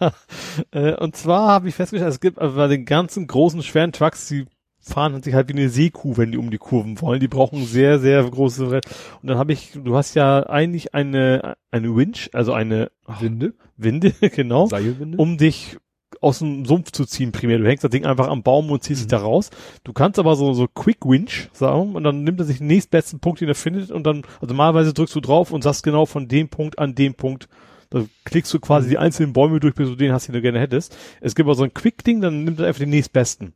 [0.72, 4.44] Äh, und zwar habe ich festgestellt, es gibt bei den ganzen großen, schweren Trucks, die
[4.88, 7.20] fahren sich halt wie eine Seekuh, wenn die um die Kurven wollen.
[7.20, 8.70] Die brauchen sehr, sehr große.
[8.70, 8.80] Re
[9.20, 13.54] und dann habe ich, du hast ja eigentlich eine, eine Winch, also eine ach, Winde,
[13.76, 15.18] Winde, genau, Seilwinde.
[15.18, 15.76] um dich
[16.20, 17.58] aus dem Sumpf zu ziehen primär.
[17.58, 19.06] Du hängst das Ding einfach am Baum und ziehst Mhm.
[19.06, 19.50] es da raus.
[19.84, 23.18] Du kannst aber so, so Quick Winch sagen und dann nimmt er sich den nächstbesten
[23.20, 26.28] Punkt, den er findet und dann, also normalerweise drückst du drauf und sagst genau von
[26.28, 27.48] dem Punkt an dem Punkt,
[27.90, 30.58] da klickst du quasi die einzelnen Bäume durch, bis du den hast, den du gerne
[30.60, 30.96] hättest.
[31.20, 33.52] Es gibt aber so ein Quick-Ding, dann nimmt er einfach den nächstbesten.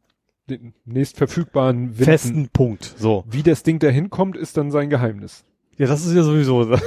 [0.51, 2.05] Den nächst verfügbaren Winden.
[2.05, 2.95] Festen Punkt.
[2.99, 3.25] So.
[3.31, 5.45] Wie das Ding da hinkommt, ist dann sein Geheimnis.
[5.79, 6.69] Ja, das ist ja sowieso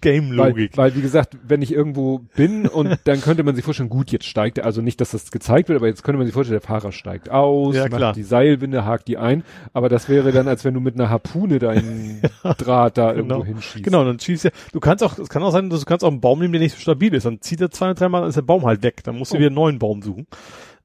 [0.00, 0.76] Weil, Game-Logik.
[0.76, 4.26] weil, wie gesagt, wenn ich irgendwo bin und dann könnte man sich vorstellen, gut, jetzt
[4.26, 6.66] steigt er, also nicht, dass das gezeigt wird, aber jetzt könnte man sich vorstellen, der
[6.68, 8.12] Fahrer steigt aus, Ja, macht klar.
[8.12, 9.42] die Seilwinde, hakt die ein,
[9.72, 12.22] aber das wäre dann, als wenn du mit einer Harpune deinen
[12.58, 13.38] Draht da Genau.
[13.38, 13.84] irgendwo hinschießt.
[13.84, 14.52] Genau, dann schießt er.
[14.72, 16.62] Du kannst auch, es kann auch sein, dass du kannst auch einen Baum nehmen, der
[16.62, 17.26] nicht so stabil ist.
[17.26, 19.02] Dann zieht er zwei, dreimal, dann ist der Baum halt weg.
[19.02, 19.38] Dann musst du Oh.
[19.40, 20.28] wieder einen neuen Baum suchen.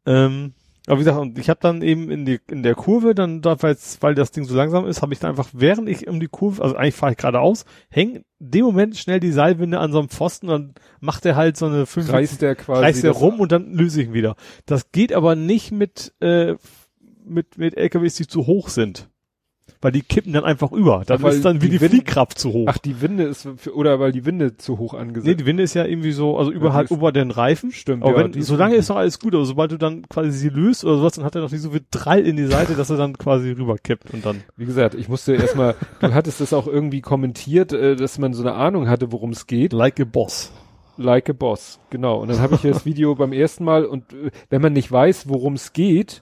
[0.08, 0.54] Ähm,
[0.88, 3.62] aber wie gesagt, und ich habe dann eben in die in der Kurve, dann da,
[3.62, 6.28] weil, weil das Ding so langsam ist, habe ich dann einfach, während ich um die
[6.28, 10.00] Kurve, also eigentlich fahre ich geradeaus, häng in dem Moment schnell die Seilwinde an so
[10.00, 12.82] einem Pfosten, dann macht er halt so eine fünf Reißt der quasi.
[12.82, 14.36] reißt er das- rum und dann löse ich ihn wieder.
[14.66, 16.56] Das geht aber nicht mit, äh,
[17.26, 19.10] mit, mit LKWs, die zu hoch sind.
[19.82, 21.04] Weil die kippen dann einfach über.
[21.06, 22.68] Dann Ach, ist dann wie die die, Fliehkraft zu hoch.
[22.70, 25.64] Ach, die Winde ist, für, oder weil die Winde zu hoch nee, angesetzt die Winde
[25.64, 27.72] ist ja irgendwie so, also die überhalb ist- über den Reifen.
[27.72, 30.50] Stimmt, Aber ja, wenn, solange ist noch alles gut, aber sobald du dann quasi sie
[30.50, 32.90] löst oder sowas, dann hat er noch nicht so viel Drall in die Seite, dass
[32.90, 34.44] er dann quasi rüberkippt und dann.
[34.56, 38.42] Wie gesagt, ich musste erstmal, du hattest das auch irgendwie kommentiert, äh, dass man so
[38.44, 39.74] eine Ahnung hatte, worum es geht.
[39.74, 40.52] Like a boss.
[40.96, 42.22] Like a Boss, genau.
[42.22, 45.28] Und dann habe ich das Video beim ersten Mal und äh, wenn man nicht weiß,
[45.28, 46.22] worum es geht,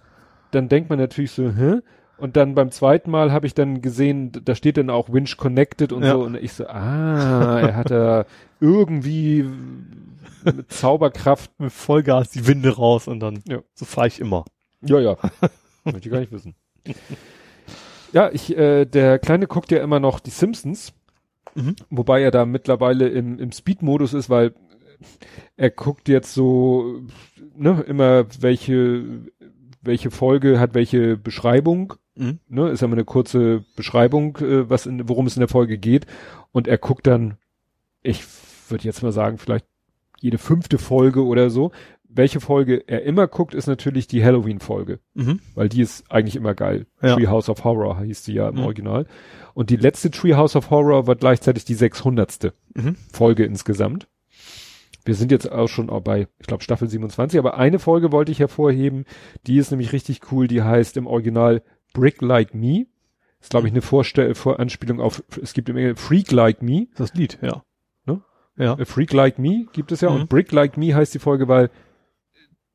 [0.52, 1.80] dann denkt man natürlich so, hä?
[2.22, 5.91] Und dann beim zweiten Mal habe ich dann gesehen, da steht dann auch Winch Connected
[5.91, 6.14] und Ja.
[6.14, 8.25] so und ich so, ah, er hat da
[8.59, 9.45] irgendwie
[10.45, 13.59] mit Zauberkraft, Mit Vollgas die Winde raus und dann, Ja.
[13.74, 14.45] so fahre ich immer.
[14.82, 15.17] ja, ja,
[15.83, 16.56] möchte ich gar nicht wissen.
[18.14, 20.93] Ja, ich, äh, der Kleine guckt ja immer noch die Simpsons,
[21.56, 21.75] Mhm.
[21.90, 24.53] wobei er da mittlerweile im, im Speed-Modus ist, weil
[25.58, 27.01] er guckt jetzt so,
[27.56, 29.03] ne, immer welche,
[29.82, 32.40] welche Folge hat welche Beschreibung, Mhm.
[32.50, 35.77] ne, ist ja immer eine kurze Beschreibung, äh, was in, worum es in der Folge
[35.77, 36.06] geht
[36.51, 37.38] und er guckt dann,
[38.03, 38.24] ich
[38.69, 39.66] würde jetzt mal sagen, vielleicht
[40.19, 41.72] jede fünfte Folge oder so.
[42.14, 45.40] Welche Folge er immer guckt, ist natürlich die Halloween-Folge Mhm.
[45.56, 46.85] weil die ist eigentlich immer geil.
[47.01, 47.16] Ja.
[47.16, 48.64] Treehouse of Horror hieß die ja im Mhm.
[48.64, 49.06] Original.
[49.53, 52.53] Und die letzte Treehouse of Horror war gleichzeitig die 600.
[52.76, 52.98] Mhm.
[53.14, 54.08] Folge insgesamt.
[55.05, 58.31] Wir sind jetzt auch schon auch bei, ich glaube, Staffel 27, aber eine Folge wollte
[58.31, 59.05] ich hervorheben,
[59.47, 61.63] die ist nämlich richtig cool, die heißt im Original
[61.93, 62.85] Brick Like Me.
[63.41, 66.88] Ist, glaube ich, eine Vorstell Vor Anspielung auf, es gibt im Englischen Freak Like Me.
[66.95, 67.63] Das Lied, ja.
[68.05, 68.21] Ne?
[68.55, 68.73] Ja.
[68.77, 70.21] A Freak Like Me gibt es ja Mhm.
[70.21, 71.71] und Brick Like Me heißt die Folge, weil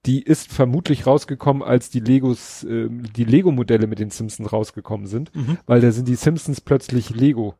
[0.05, 5.34] die ist vermutlich rausgekommen, als die Legos, ähm, die Lego-Modelle mit den Simpsons rausgekommen sind,
[5.34, 5.58] Mhm.
[5.66, 7.55] weil da sind die Simpsons plötzlich Lego.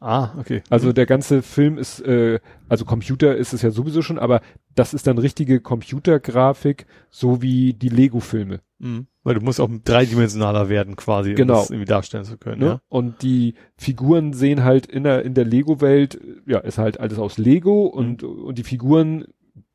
[0.00, 0.62] Ah, okay.
[0.68, 4.40] Also der ganze Film ist, äh, also Computer ist es ja sowieso schon, aber
[4.74, 8.60] das ist dann richtige Computergrafik, so wie die Lego-Filme.
[8.78, 9.06] Mhm.
[9.22, 11.54] Weil du musst auch dreidimensionaler werden quasi, Genau.
[11.54, 12.60] um das irgendwie darstellen zu können.
[12.60, 12.66] Ne?
[12.66, 12.80] Ja.
[12.88, 17.38] Und die Figuren sehen halt in der, in der Lego-Welt, ja, ist halt alles aus
[17.38, 19.24] Lego und, und die Figuren,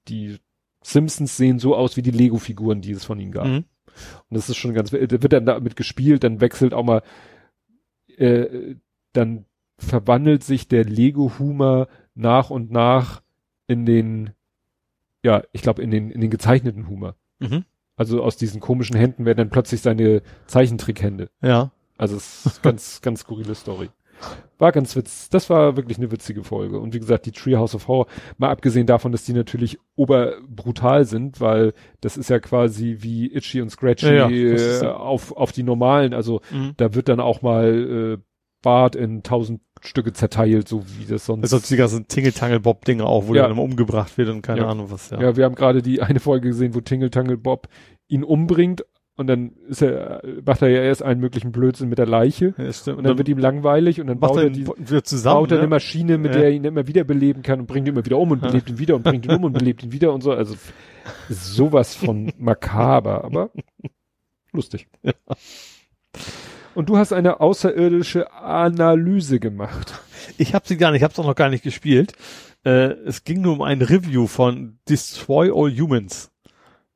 [0.08, 0.38] die
[0.84, 3.48] Simpsons sehen so aus wie die Lego-Figuren, die es von ihnen gab.
[3.48, 3.66] Mhm.
[4.30, 7.02] Und das ist schon ganz, da wird dann damit gespielt, dann wechselt auch mal,
[8.18, 8.76] äh,
[9.14, 9.46] dann
[9.82, 13.22] verwandelt sich der Lego-Humor nach und nach
[13.68, 14.32] in den,
[15.24, 17.16] ja, ich glaube, in den, in den gezeichneten Humor.
[17.40, 17.66] Mhm.
[17.96, 21.30] Also aus diesen komischen Händen werden dann plötzlich seine Zeichentrickhände.
[21.42, 21.72] Ja.
[21.98, 23.90] Also es ist ganz, ganz skurrile Story.
[24.60, 25.30] War ganz witz.
[25.30, 26.80] Das war wirklich eine witzige Folge.
[26.80, 28.06] Und wie gesagt, die Treehouse of Horror,
[28.38, 33.62] mal abgesehen davon, dass die natürlich oberbrutal sind, weil das ist ja quasi wie Itchy
[33.62, 36.14] und Scratchy Ja, ja, äh, auf, auf die normalen.
[36.14, 36.74] Also Mhm.
[36.78, 38.24] da wird dann auch mal äh,
[38.62, 41.42] Bart in tausend Stücke zerteilt, so wie das sonst.
[41.52, 43.42] Das ist die ganzen Tingle-Tangle-Bob-Dinger auch, wo Ja.
[43.44, 44.68] der dann umgebracht wird und keine Ja.
[44.68, 45.20] Ahnung was, ja.
[45.22, 45.36] ja.
[45.36, 47.68] wir haben gerade die eine Folge gesehen, wo Tingle Tangle Bob
[48.08, 48.86] ihn umbringt
[49.18, 52.54] und dann ist er, macht er ja erst einen möglichen Blödsinn mit der Leiche.
[52.58, 52.98] Ja, stimmt.
[53.00, 54.66] Und dann wird ihm langweilig und dann baut er die,
[55.04, 55.36] zusammen.
[55.42, 55.62] baut er ne?
[55.64, 56.40] eine Maschine, mit Ja.
[56.40, 58.48] der er ihn immer wieder beleben kann und bringt ihn immer wieder um und Ja.
[58.50, 60.32] belebt ihn wieder und bringt ihn um und belebt ihn wieder und so.
[60.32, 60.56] Also
[61.30, 63.52] sowas von makaber, aber
[64.54, 64.88] lustig.
[66.74, 69.94] Und du hast eine außerirdische Analyse gemacht.
[70.38, 72.14] Ich habe sie gar nicht, ich habe es auch noch gar nicht gespielt.
[72.64, 76.32] Äh, es ging nur um ein Review von Destroy All Humans.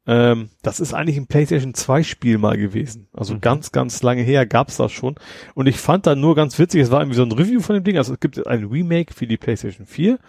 [0.07, 3.07] Ähm, das ist eigentlich ein PlayStation 2 Spiel mal gewesen.
[3.13, 3.41] Also Mhm.
[3.41, 5.15] ganz, ganz lange her gab's das schon.
[5.55, 7.83] Und ich fand da nur ganz witzig, es war irgendwie so ein Review von dem
[7.83, 7.97] Ding.
[7.97, 10.19] Also es gibt ein Remake für die PlayStation 4.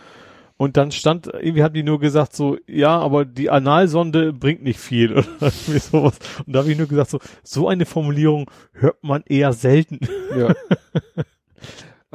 [0.58, 4.80] Und dann stand, irgendwie haben die nur gesagt so, ja, aber die Analsonde bringt nicht
[4.80, 6.18] viel oder irgendwie sowas.
[6.46, 10.00] Und da habe ich nur gesagt so, so eine Formulierung hört man eher selten.
[10.36, 10.54] Ja.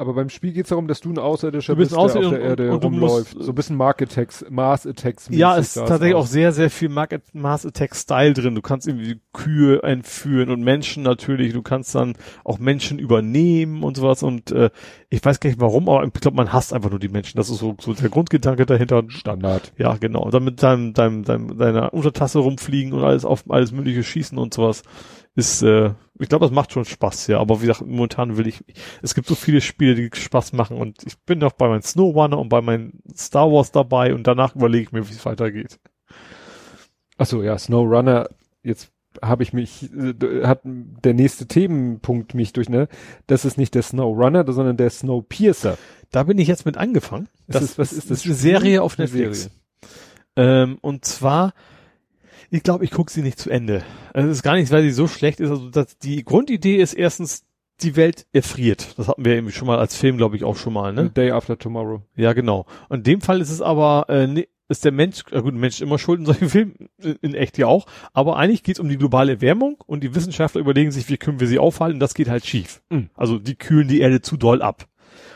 [0.02, 2.30] Aber beim Spiel geht es darum, dass du ein Außerirdischer Du bist bist, der auf
[2.30, 3.36] der Erde und- und rumläuft.
[3.38, 5.28] so ein bisschen Mark Attacks, Mars Attacks.
[5.30, 8.56] Ja, ist tatsächlich auch sehr, sehr viel Market, Mass Attack Style drin.
[8.56, 11.52] Du kannst irgendwie Kühe entführen und Menschen natürlich.
[11.52, 14.24] Du kannst dann auch Menschen übernehmen und sowas.
[14.24, 14.70] Und äh,
[15.08, 17.36] ich weiß gar nicht warum, aber ich glaube, man hasst einfach nur die Menschen.
[17.36, 19.04] Das ist so, so der Grundgedanke dahinter.
[19.06, 19.72] Standard.
[19.78, 20.28] Ja, genau.
[20.30, 24.52] Dann mit deinem, deinem, deinem, deiner Untertasse rumfliegen und alles auf alles mögliche schießen und
[24.52, 24.82] sowas.
[25.34, 27.38] Ist, äh, ich glaube, das macht schon Spaß, ja.
[27.40, 28.62] Aber wie gesagt, momentan will ich,
[29.00, 32.38] es gibt so viele Spiele, die Spaß machen und ich bin noch bei meinem Snowrunner
[32.38, 35.78] und bei meinem Star Wars dabei und danach überlege ich mir, wie es weitergeht.
[37.18, 38.28] Ach so, ja, SnowRunner.
[38.62, 42.88] Jetzt habe ich mich, äh, hat der nächste Themenpunkt mich durch, ne?
[43.26, 45.76] Das ist nicht der SnowRunner, sondern der Snowpiercer.
[46.10, 47.28] Da bin ich jetzt mit angefangen.
[47.48, 48.34] Das ist- was ist das eine Spiel?
[48.34, 49.50] Serie auf Eine Netflix.
[50.36, 51.52] Ähm, und zwar,
[52.52, 53.82] ich glaube, ich gucke sie nicht zu Ende.
[54.12, 55.50] Also Es ist gar nicht, weil sie so schlecht ist.
[55.50, 57.44] Also das, die Grundidee ist erstens,
[57.80, 58.98] die Welt erfriert.
[58.98, 60.92] Das hatten wir irgendwie schon mal als Film, glaube ich, auch schon mal.
[60.92, 61.08] Ne?
[61.10, 62.02] Day After Tomorrow.
[62.14, 62.66] Ja, genau.
[62.90, 65.76] Und in dem Fall ist es aber, äh, ne, ist der Mensch, äh gut, Mensch
[65.76, 66.88] ist immer schuld in solchen Filmen,
[67.22, 70.60] in, echt ja auch, aber eigentlich geht es um die globale Erwärmung und die Wissenschaftler
[70.60, 72.82] überlegen sich, wie können wir sie aufhalten, das geht halt schief.
[72.90, 73.10] Mhm.
[73.14, 74.86] Also die kühlen die Erde zu doll ab.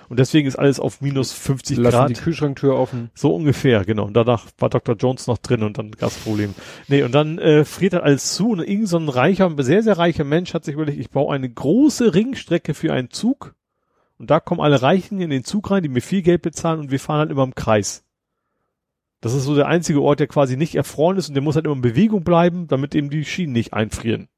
[0.09, 2.11] Und deswegen ist alles auf minus 50 Lassen Grad.
[2.11, 3.11] die Kühlschranktür offen.
[3.15, 4.05] So ungefähr, genau.
[4.05, 4.95] Und danach war Dr.
[4.97, 6.55] Jones noch drin und dann gab's Probleme.
[6.89, 9.99] Nee, und dann äh, friert das alles zu und irgend so ein reicher, sehr, sehr
[9.99, 13.55] reicher Mensch hat sich überlegt, ich baue eine große Ringstrecke für einen Zug
[14.19, 16.91] und da kommen alle Reichen in den Zug rein, die mir viel Geld bezahlen und
[16.91, 18.05] wir fahren halt immer im Kreis.
[19.21, 21.65] Das ist so der einzige Ort, der quasi nicht erfroren ist und der muss halt
[21.65, 24.29] immer in Bewegung bleiben, damit eben die Schienen nicht einfrieren.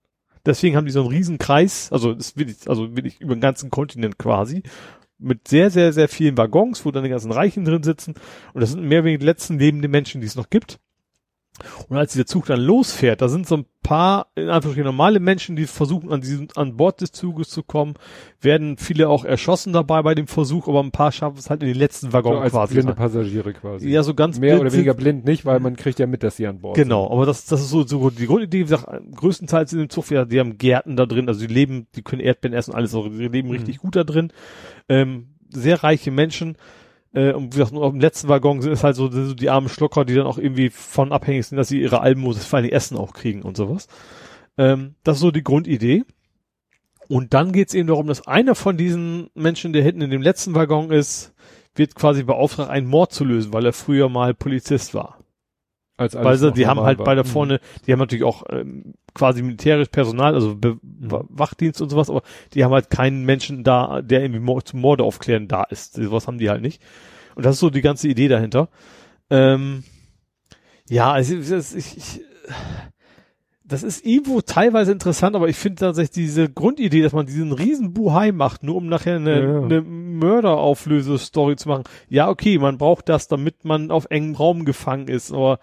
[0.47, 3.35] Deswegen haben die so einen riesen Kreis, also das will ich, also will ich über
[3.35, 4.63] den ganzen Kontinent quasi,
[5.19, 8.15] mit sehr, sehr, sehr vielen Waggons, wo dann die ganzen Reichen drin sitzen.
[8.53, 10.79] Und das sind mehr oder weniger die letzten lebenden Menschen, die es noch gibt.
[11.89, 15.57] Und als dieser Zug dann losfährt, da sind so ein paar, in Anführungsstrichen normale Menschen,
[15.57, 17.95] die versuchen, an diesem, an Bord des Zuges zu kommen,
[18.41, 21.69] werden viele auch erschossen dabei bei dem Versuch, aber ein paar schaffen es halt in
[21.69, 22.75] den letzten Waggon So als quasi.
[22.75, 22.95] blinde.
[22.95, 23.89] Passagiere quasi.
[23.89, 26.23] Ja, so ganz Mehr blind oder sind- weniger blind nicht, weil man kriegt ja mit,
[26.23, 28.87] dass sie an Bord Genau, aber das, das ist so, so die Grundidee, wie gesagt,
[29.17, 32.21] größtenteils in dem Zug, ja, die haben Gärten da drin, also die leben, die können
[32.21, 34.33] Erdbeeren essen, alles, also die leben richtig gut da drin.
[34.91, 36.57] Ähm, sehr reiche Menschen,
[37.13, 39.51] äh, und wie gesagt, nur auf dem letzten Waggon sind es halt so, so die
[39.51, 42.71] armen Schlucker, die dann auch irgendwie von abhängig sind, dass sie ihre Almosen vor allem
[42.71, 43.89] Essen auch kriegen und sowas.
[44.57, 46.05] Ähm, das ist so die Grundidee.
[47.09, 50.21] Und dann geht es eben darum, dass einer von diesen Menschen, der hinten in dem
[50.21, 51.33] letzten Waggon ist,
[51.75, 55.19] wird quasi beauftragt, einen Mord zu lösen, weil er früher mal Polizist war.
[55.97, 57.07] Als Weil sie, die haben halt war.
[57.07, 57.27] bei da Mhm.
[57.29, 61.25] vorne, die haben natürlich auch ähm, quasi militärisch Personal, also Be Mhm.
[61.29, 62.23] Wachdienst und sowas, aber
[62.55, 65.95] die haben halt keinen Menschen da, der irgendwie zum Morde aufklären da ist.
[65.95, 66.83] Sowas haben die halt nicht.
[67.35, 68.69] Und das ist so die ganze Idee dahinter.
[69.31, 69.85] Ähm,
[70.89, 72.21] ja, also ich, ich, ich,
[73.65, 77.93] das ist irgendwo teilweise interessant, aber ich finde tatsächlich diese Grundidee, dass man diesen riesen
[77.93, 79.63] Buhai macht, nur um nachher eine, ja.
[79.63, 81.85] eine Mörderauflöse-Story zu machen.
[82.09, 85.61] Ja, okay, man braucht das, damit man auf engem Raum gefangen ist, aber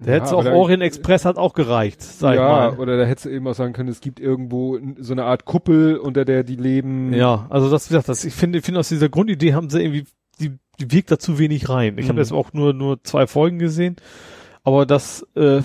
[0.00, 2.80] da Ja, hätte auch Orient Express hat auch gereicht, sag ja, ich mal.
[2.82, 5.96] oder da hättest du eben auch sagen können, es gibt irgendwo so eine Art Kuppel,
[5.98, 7.12] unter der die leben.
[7.12, 9.80] Ja, also das, wie gesagt, das, ich finde, ich finde aus dieser Grundidee haben sie
[9.82, 10.04] irgendwie,
[10.40, 11.98] die, die wirkt da zu wenig rein.
[11.98, 12.18] Ich habe Mhm.
[12.20, 13.96] jetzt auch nur, nur zwei Folgen gesehen,
[14.64, 15.60] aber das, äh,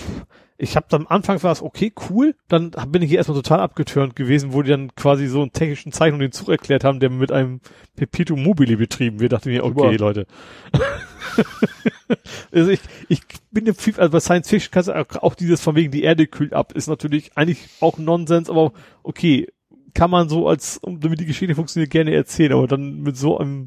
[0.57, 4.15] ich habe am Anfang war es okay, cool, dann bin ich hier erstmal total abgetürnt
[4.15, 7.31] gewesen, wo die dann quasi so einen technischen Zeichnung den Zug erklärt haben, der mit
[7.31, 7.59] einem
[7.97, 9.33] Perpetuum mobile betrieben wird.
[9.33, 9.97] Dachte mir, okay, Super.
[9.97, 10.27] Leute.
[12.53, 15.91] also ich, ich bin im also bei Science Fiction kannst du auch, dieses von wegen
[15.91, 18.71] die Erde kühlt ab, ist natürlich eigentlich auch Nonsens, aber
[19.03, 19.47] okay,
[19.93, 23.37] kann man so als, um, damit die Geschichte funktioniert, gerne erzählen, aber dann mit so
[23.37, 23.65] einem,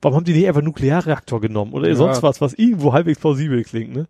[0.00, 1.94] warum haben die nicht einfach Nuklearreaktor genommen oder Ja.
[1.94, 4.08] sonst was, was irgendwo halbwegs plausibel klingt, ne?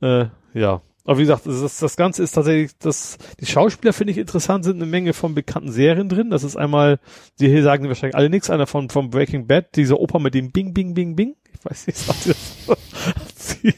[0.00, 0.80] Äh, ja.
[1.04, 4.76] Aber wie gesagt, das, das, Ganze ist tatsächlich, das, die Schauspieler finde ich interessant, sind
[4.76, 6.30] eine Menge von bekannten Serien drin.
[6.30, 7.00] Das ist einmal,
[7.40, 10.52] die hier sagen wahrscheinlich alle nichts, einer von, von Breaking Bad, dieser Opa mit dem
[10.52, 11.34] Bing, Bing, Bing, Bing.
[11.52, 12.76] Ich weiß nicht, sagt ihr das?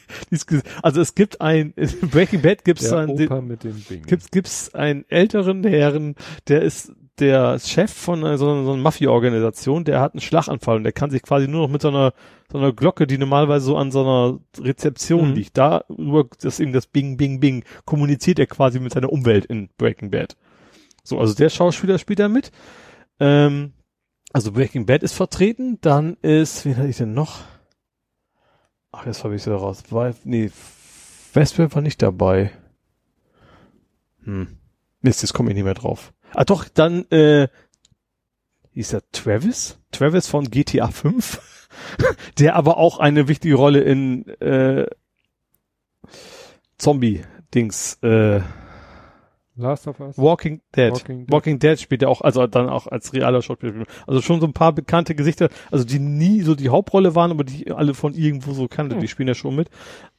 [0.83, 4.03] Also es gibt ein, in Breaking Bad gibt es Der ein, Opa mit dem Bing.
[4.03, 6.17] gibt's gibt's einen älteren Herren,
[6.49, 10.77] der ist der Chef von äh, so, einer- so einer Mafia-Organisation, der hat einen Schlaganfall
[10.79, 12.13] und der kann sich quasi nur noch mit so einer
[12.51, 15.35] so einer Glocke, die normalerweise so an so einer Rezeption Mhm.
[15.35, 19.45] liegt, da über das eben das Bing Bing Bing kommuniziert er quasi mit seiner Umwelt
[19.47, 20.37] in Breaking Bad.
[21.03, 22.51] So, also der Schauspieler spielt da mit.
[23.21, 23.73] Ähm,
[24.33, 27.41] also Breaking Bad ist vertreten, dann ist, wen hatte ich denn noch?
[28.93, 29.83] Ach, jetzt habe ich sie raus.
[29.91, 30.51] War, nee,
[31.33, 32.51] Westworld war nicht dabei.
[34.25, 34.57] Hm.
[35.03, 36.14] Mist, jetzt komme ich nicht mehr drauf.
[36.35, 37.49] Ah doch, dann, äh,
[38.73, 39.79] hieß er Travis?
[39.93, 41.69] Travis von GTA 5,
[42.39, 44.87] der aber auch eine wichtige Rolle in äh,
[46.79, 48.41] Zombie-Dings, äh,
[49.57, 50.19] Last of Us.
[50.19, 50.91] Walking Dead.
[50.93, 51.71] Walking Walking Dead.
[51.73, 51.81] Dead.
[51.81, 53.85] spielt er auch, also dann auch als realer Schauspieler.
[54.05, 57.45] Also schon so ein paar bekannte Gesichter, also die nie so die Hauptrolle waren, aber
[57.45, 59.01] die alle von irgendwo so kannte, Hm.
[59.01, 59.71] die spielen ja schon mit.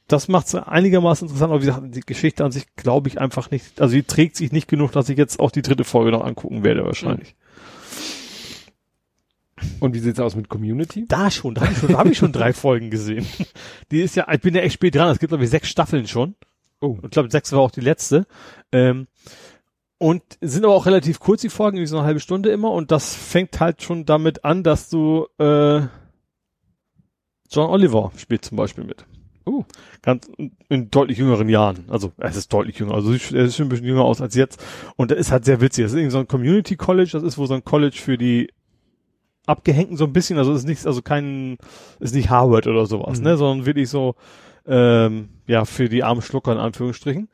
[0.08, 3.50] Das macht es einigermaßen interessant, aber wie gesagt, die Geschichte an sich glaube ich einfach
[3.50, 6.24] nicht, also die trägt sich nicht genug, dass ich jetzt auch die dritte Folge noch
[6.24, 7.34] angucken werde wahrscheinlich.
[9.80, 11.06] Und wie sieht's aus mit Community?
[11.08, 13.26] Da schon, da habe ich schon, da hab ich schon drei Folgen gesehen.
[13.90, 16.06] Die ist ja, ich bin ja echt spät dran, es gibt glaube ich sechs Staffeln
[16.06, 16.34] schon.
[16.80, 16.98] Oh.
[17.02, 18.26] Ich glaube, sechs war auch die letzte.
[18.70, 19.06] Ähm,
[19.98, 22.70] und sind aber auch relativ kurz, die Folgen, irgendwie so eine halbe Stunde immer.
[22.70, 25.80] Und das fängt halt schon damit an, dass du äh,
[27.50, 29.06] John Oliver spielt zum Beispiel mit.
[29.46, 29.64] Oh.
[30.02, 30.28] Ganz
[30.68, 31.84] in deutlich jüngeren Jahren.
[31.88, 32.94] Also es ist deutlich jünger.
[32.94, 34.62] Also er ist schon ein bisschen jünger aus als jetzt.
[34.96, 35.84] Und das ist halt sehr witzig.
[35.84, 37.10] Das ist irgendwie so ein Community College.
[37.12, 38.50] Das ist wohl so ein College für die
[39.46, 40.36] Abgehängten so ein bisschen.
[40.38, 41.58] Also es ist nicht, also kein,
[42.00, 43.24] ist nicht Harvard oder sowas, Mhm.
[43.24, 44.16] ne, sondern wirklich so
[44.66, 47.28] ähm, ja, für die armen Schlucker in Anführungsstrichen.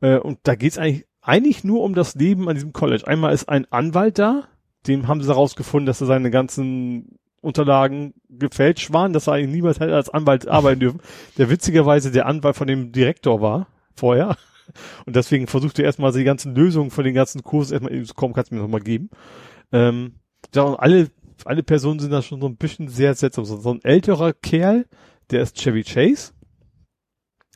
[0.00, 3.06] Äh, und da geht's eigentlich, eigentlich nur um das Leben an diesem College.
[3.06, 4.44] Einmal ist ein Anwalt da,
[4.86, 9.80] dem haben sie herausgefunden, dass er seine ganzen Unterlagen gefälscht waren, dass er eigentlich niemals
[9.80, 11.00] hätte als Anwalt arbeiten dürfen,
[11.38, 14.36] der witzigerweise der Anwalt von dem Direktor war, vorher.
[15.06, 18.34] Und deswegen versucht er erstmal die ganzen Lösungen von den ganzen Kursen erstmal zu kommen,
[18.34, 19.10] kannst du mir noch mal geben.
[19.72, 20.14] Ähm,
[20.54, 21.10] ja, und alle,
[21.44, 23.44] alle Personen sind da schon so ein bisschen sehr seltsam.
[23.44, 24.86] So, so ein älterer Kerl,
[25.30, 26.32] der ist Chevy Chase.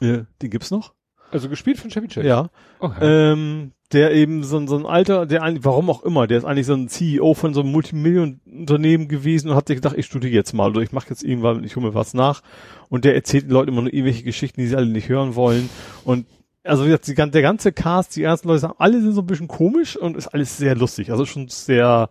[0.00, 0.94] Ja, den gibt's noch.
[1.34, 2.26] Also gespielt von Chevy Chase.
[2.26, 2.48] Ja.
[2.80, 2.94] Ja.
[3.32, 6.44] Ähm, der eben so, ein- so ein alter, der eigentlich, warum auch immer, der ist
[6.44, 10.32] eigentlich so ein CEO von so einem Multimillionenunternehmen gewesen und hat sich gedacht, ich studiere
[10.32, 12.40] jetzt mal oder ich mache jetzt irgendwann, ich hole mir was nach.
[12.88, 15.68] Und der erzählt den Leuten immer nur irgendwelche Geschichten, die sie alle nicht hören wollen.
[16.04, 16.26] Und
[16.64, 19.26] also wie gesagt, die, der ganze Cast, die ersten Leute sagen, alle sind so ein
[19.26, 21.10] bisschen komisch und ist alles sehr lustig.
[21.10, 22.08] Also schon sehr,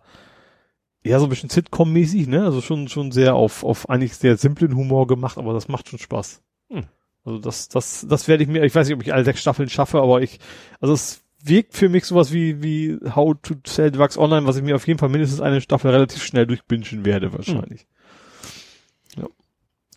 [1.04, 2.44] ja, so ein bisschen Sitcom-mäßig, ne?
[2.44, 5.98] Also schon, schon sehr auf, auf eigentlich sehr simplen Humor gemacht, aber das macht schon
[5.98, 6.40] Spaß.
[7.24, 7.32] Hm.
[7.32, 9.68] Also das, das, das werde ich mir, ich weiß nicht, ob ich alle sechs Staffeln
[9.68, 10.40] schaffe, aber ich,
[10.80, 14.62] also es wirkt für mich sowas wie, wie How to Sell Drugs Online, was ich
[14.62, 17.86] mir auf jeden Fall mindestens eine Staffel relativ schnell durchbingen werde, wahrscheinlich.
[19.16, 19.26] Ja.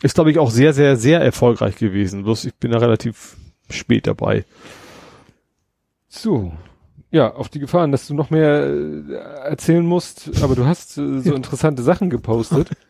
[0.02, 2.24] Ist, glaube ich, auch sehr, sehr, sehr erfolgreich gewesen.
[2.24, 3.38] Bloß ich bin da relativ
[3.70, 4.46] spät dabei.
[6.10, 6.52] So.
[7.10, 9.14] Ja, auf die Gefahren, dass du noch mehr äh,
[9.46, 12.72] erzählen musst, aber du hast äh, so interessante Sachen gepostet.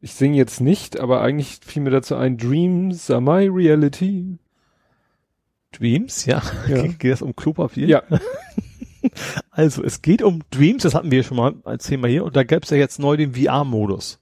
[0.00, 4.38] Ich singe jetzt nicht, aber eigentlich fiel mir dazu ein, Dreams are my reality.
[5.72, 6.42] Dreams, ja.
[6.68, 6.82] Ja.
[6.98, 7.86] Geht es um Klopapier?
[7.86, 8.02] Ja.
[9.50, 12.44] Also, es geht um Dreams, das hatten wir schon mal als Thema hier, und da
[12.44, 14.20] gäbe es ja jetzt neu den VR-Modus.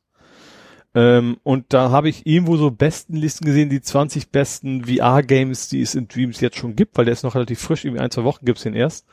[0.94, 5.82] Ähm, und da habe ich irgendwo so besten Listen gesehen, die 20 besten VR-Games, die
[5.82, 8.24] es in Dreams jetzt schon gibt, weil der ist noch relativ frisch, irgendwie ein, zwei
[8.24, 9.06] Wochen gibt's den erst.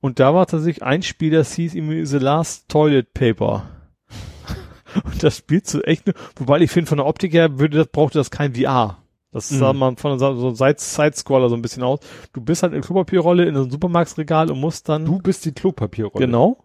[0.00, 3.70] Und da war tatsächlich ein Spiel, das hieß irgendwie The Last Toilet Paper.
[5.04, 7.86] Und das spielt so echt nur, wobei ich finde, von der Optik her würde das,
[7.88, 8.98] brauchte das kein VR.
[9.32, 9.56] Das Mhm.
[9.58, 12.00] sah man von so Side-Scroller so ein bisschen aus.
[12.34, 16.26] Du bist halt in Klopapierrolle in einem Supermarktsregal und musst dann Du bist die Klopapierrolle.
[16.26, 16.58] Genau.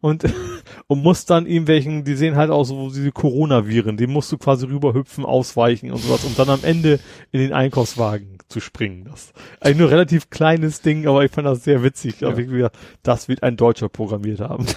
[0.00, 0.24] Und,
[0.86, 4.66] und musst dann irgendwelchen, die sehen halt aus so diese Coronaviren, die musst du quasi
[4.66, 7.00] rüberhüpfen, ausweichen und sowas, um dann am Ende
[7.32, 9.04] in den Einkaufswagen zu springen.
[9.10, 12.20] Das eigentlich nur relativ kleines Ding, aber ich fand das sehr witzig.
[12.20, 12.36] Ja.
[12.38, 12.70] Ja.
[13.02, 14.66] Das wird ein Deutscher programmiert haben.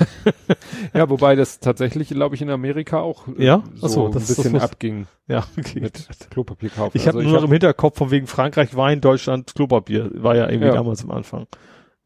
[0.93, 3.63] Ja, wobei das tatsächlich, glaube ich, in Amerika auch äh, Ja?
[3.75, 5.79] so so, ein das- das bisschen muss- abging ja, okay.
[5.81, 6.97] mit Klopapier kaufen.
[6.97, 10.09] Ich habe Also nur noch hab- im Hinterkopf von wegen Frankreich Wein, Deutschland Klopapier.
[10.15, 10.73] War ja irgendwie Ja.
[10.73, 11.47] damals am Anfang.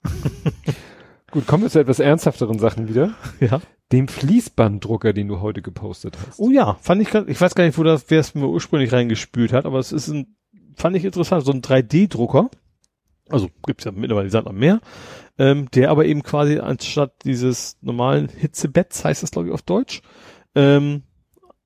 [1.36, 3.14] Gut, kommen wir zu etwas ernsthafteren Sachen wieder.
[3.42, 3.60] Ja.
[3.92, 6.40] Dem Fließbanddrucker, den du heute gepostet hast.
[6.40, 8.94] Oh ja, fand ich, grad- ich weiß gar nicht, wo das, wer es mir ursprünglich
[8.94, 10.38] reingespült hat, aber es ist ein,
[10.78, 12.50] fand ich interessant, so ein 3D-Drucker.
[13.28, 14.80] Also gibt's ja mittlerweile, die sagen noch mehr.
[15.38, 20.04] Ähm, der aber eben quasi anstatt dieses normalen Hitzebetts, heißt das glaube ich auf Deutsch,
[20.56, 21.04] ähm,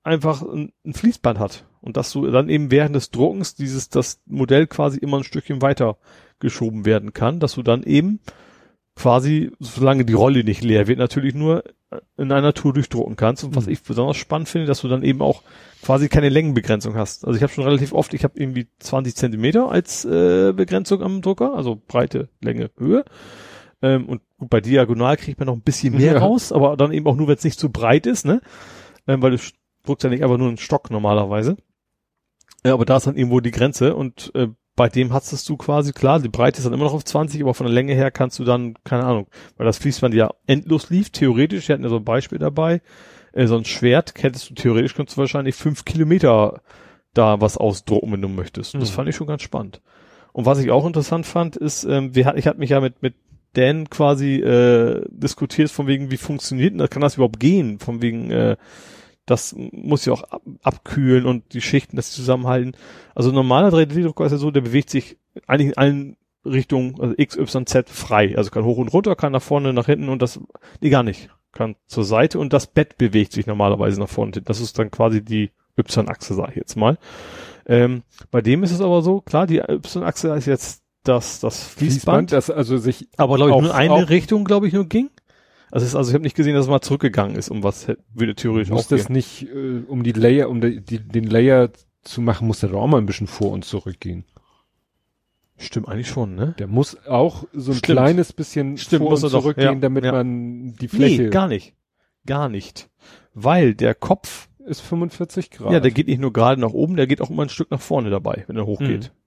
[0.02, 1.68] einfach ein, ein Fließband hat.
[1.80, 5.62] Und dass du dann eben während des Druckens dieses, das Modell quasi immer ein Stückchen
[5.62, 6.00] weiter
[6.40, 8.20] geschoben werden kann, dass du dann eben
[9.00, 11.64] quasi, solange die Rolle nicht leer wird, natürlich nur
[12.18, 13.44] in einer Tour durchdrucken kannst.
[13.44, 13.72] Und was Mhm.
[13.72, 15.42] ich besonders spannend finde, dass du dann eben auch
[15.82, 17.26] quasi keine Längenbegrenzung hast.
[17.26, 21.22] Also ich habe schon relativ oft, ich habe irgendwie 20 Zentimeter als äh, Begrenzung am
[21.22, 23.06] Drucker, also Breite, Länge, Höhe.
[23.82, 26.20] Ähm, und gut, bei diagonal kriegt man noch ein bisschen mehr Ja.
[26.20, 28.42] raus, aber dann eben auch nur, wenn es nicht zu breit ist, ne?
[29.08, 29.38] Ähm, weil du
[29.86, 31.56] druckst ja nicht einfach nur einen Stock normalerweise.
[32.66, 34.50] Ja, aber da ist dann irgendwo die Grenze und äh,
[34.80, 37.54] bei dem hattest du quasi, klar, die Breite ist dann immer noch auf 20, aber
[37.54, 39.28] von der Länge her kannst du dann, keine Ahnung,
[39.58, 42.82] weil das Fließband ja endlos lief, theoretisch, wir hatten ja so ein Beispiel dabei,
[43.34, 46.62] äh, so ein Schwert, hättest du theoretisch, könntest du wahrscheinlich fünf Kilometer
[47.14, 48.74] da was ausdrucken, wenn du möchtest.
[48.76, 48.94] Das Mhm.
[48.94, 49.82] fand ich schon ganz spannend.
[50.32, 53.16] Und was ich auch interessant fand, ist, ähm, wir ich hatte mich ja mit, mit
[53.58, 58.02] Dan quasi äh, diskutiert, von wegen, wie funktioniert denn das, kann das überhaupt gehen, von
[58.02, 58.56] wegen, äh,
[59.30, 62.74] das muss ja auch ab, abkühlen und die Schichten, das zusammenhalten.
[63.16, 65.18] Also normaler 3D-Drucker ist ja so, der bewegt sich
[65.48, 68.36] eigentlich in allen Richtungen, also X, Y, Z frei.
[68.38, 70.40] Also kann hoch und runter, kann nach vorne, nach hinten und das,
[70.82, 71.30] nee, gar nicht.
[71.52, 74.32] Kann zur Seite und das Bett bewegt sich normalerweise nach vorne.
[74.32, 76.98] Das ist dann quasi die Y-Achse, sage ich jetzt mal.
[77.66, 82.32] Ähm, bei dem ist es aber so, klar, die Y-Achse ist jetzt das, das Fließband,
[82.32, 85.10] das also sich aber glaube ich nur in eine Richtung, glaube ich, nur ging.
[85.72, 88.36] Also, ist, also ich habe nicht gesehen, dass es mal zurückgegangen ist, um was würde
[88.36, 89.14] theoretisch muss auch das gehen.
[89.14, 91.70] nicht, äh, um die Layer, um die, die, den Layer
[92.02, 94.26] zu machen, muss der doch auch mal ein bisschen vor und zurückgehen.
[95.58, 96.56] Stimmt eigentlich schon, ne?
[96.58, 97.98] Der muss auch so ein Stimmt.
[97.98, 100.14] kleines bisschen Stimmt, vor und doch, zurückgehen, ja, damit ja.
[100.14, 101.76] man die Fläche Nee, gar nicht.
[102.26, 102.90] Gar nicht.
[103.34, 105.74] Weil der Kopf, ist 45 Grad.
[105.74, 107.82] ja, der geht nicht nur gerade nach oben, der geht auch immer ein Stück nach
[107.82, 109.12] vorne dabei, wenn er hochgeht.
[109.12, 109.20] Mhm.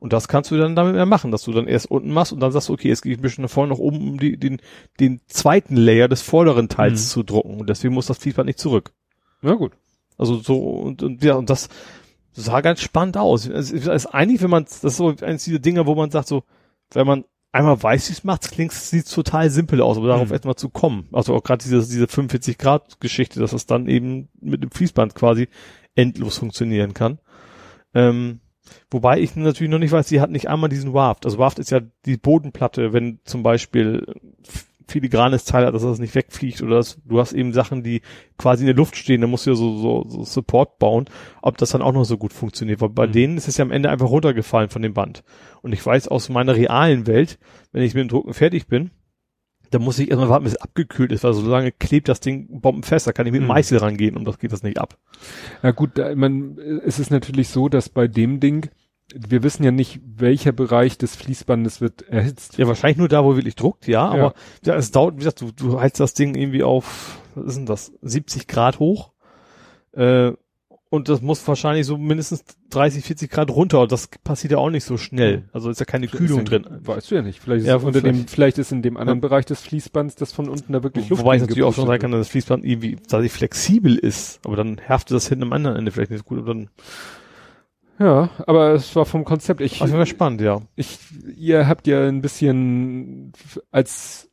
[0.00, 2.40] Und das kannst du dann damit mehr machen, dass du dann erst unten machst und
[2.40, 4.36] dann sagst du, okay, jetzt gehe ich ein bisschen nach vorne, nach oben, um die,
[4.38, 4.60] den,
[4.98, 7.08] den zweiten Layer des vorderen Teils Mhm.
[7.10, 7.60] zu drucken.
[7.60, 8.92] Und deswegen muss das Fließband nicht zurück.
[9.42, 9.72] Na gut.
[10.18, 11.68] Also so, und, und ja, und das
[12.32, 13.46] sah ganz spannend aus.
[13.46, 16.44] Es ist, eigentlich, wenn man, das ist so eines dieser Dinge, wo man sagt so,
[16.92, 20.32] wenn man einmal weiß, wie es macht, klingt, sieht total simpel aus, aber darauf Mhm.
[20.34, 21.08] erstmal zu kommen.
[21.12, 25.14] Also auch gerade diese, diese 45 Grad Geschichte, dass es dann eben mit dem Fließband
[25.14, 25.48] quasi
[25.94, 27.18] endlos funktionieren kann.
[27.94, 28.40] Ähm,
[28.90, 31.24] wobei ich natürlich noch nicht weiß, sie hat nicht einmal diesen Waft.
[31.24, 34.06] Also Waft ist ja die Bodenplatte, wenn zum Beispiel
[34.90, 38.02] filigranes Teil hat, dass das nicht wegfliegt oder das, du hast eben Sachen, die
[38.38, 41.04] quasi in der Luft stehen, da musst du ja so, so, so Support bauen,
[41.42, 43.12] ob das dann auch noch so gut funktioniert, weil bei Mhm.
[43.12, 45.22] denen ist es ja am Ende einfach runtergefallen von dem Band.
[45.62, 47.38] Und ich weiß aus meiner realen Welt,
[47.72, 48.90] wenn ich mit dem Drucken fertig bin,
[49.70, 52.60] dann muss ich erstmal warten, bis es abgekühlt ist, weil so lange klebt das Ding
[52.60, 53.48] bombenfest, da kann ich mit dem Mhm.
[53.48, 54.98] Meißel rangehen und das geht das nicht ab.
[55.62, 58.68] Na gut, da, man, es ist natürlich so, dass bei dem Ding,
[59.14, 62.58] wir wissen ja nicht, welcher Bereich des Fließbandes wird erhitzt.
[62.58, 64.22] Ja, wahrscheinlich nur da, wo wirklich druckt, ja, Ja.
[64.24, 64.34] aber
[64.64, 67.66] ja, es dauert, wie gesagt, du, du heizt das Ding irgendwie auf, was ist denn
[67.66, 69.12] das, 70 Grad hoch,
[69.92, 70.32] äh,
[70.90, 74.70] und das muss wahrscheinlich so mindestens 30, 40 Grad runter, und das passiert ja auch
[74.70, 76.80] nicht so schnell, also ist ja keine Kühlung Ist ja- drin.
[76.84, 77.40] Weißt du ja nicht.
[77.40, 79.28] Vielleicht ist, Ja, unter vielleicht- dem, vielleicht ist in dem anderen Ja.
[79.28, 81.92] Bereich des Fließbands das von unten da wirklich Luft Wobei es natürlich auch schon sein
[81.92, 85.52] reingepustet kann, dass das Fließband irgendwie tatsächlich flexibel ist, aber dann härftet das hinten am
[85.52, 86.70] anderen Ende vielleicht nicht so gut, und dann.
[87.98, 89.60] Ja, aber es war vom Konzept.
[89.60, 90.62] Ich, also spannend, ja.
[90.74, 90.98] ich,
[91.36, 93.32] ihr habt ja ein bisschen
[93.70, 94.29] als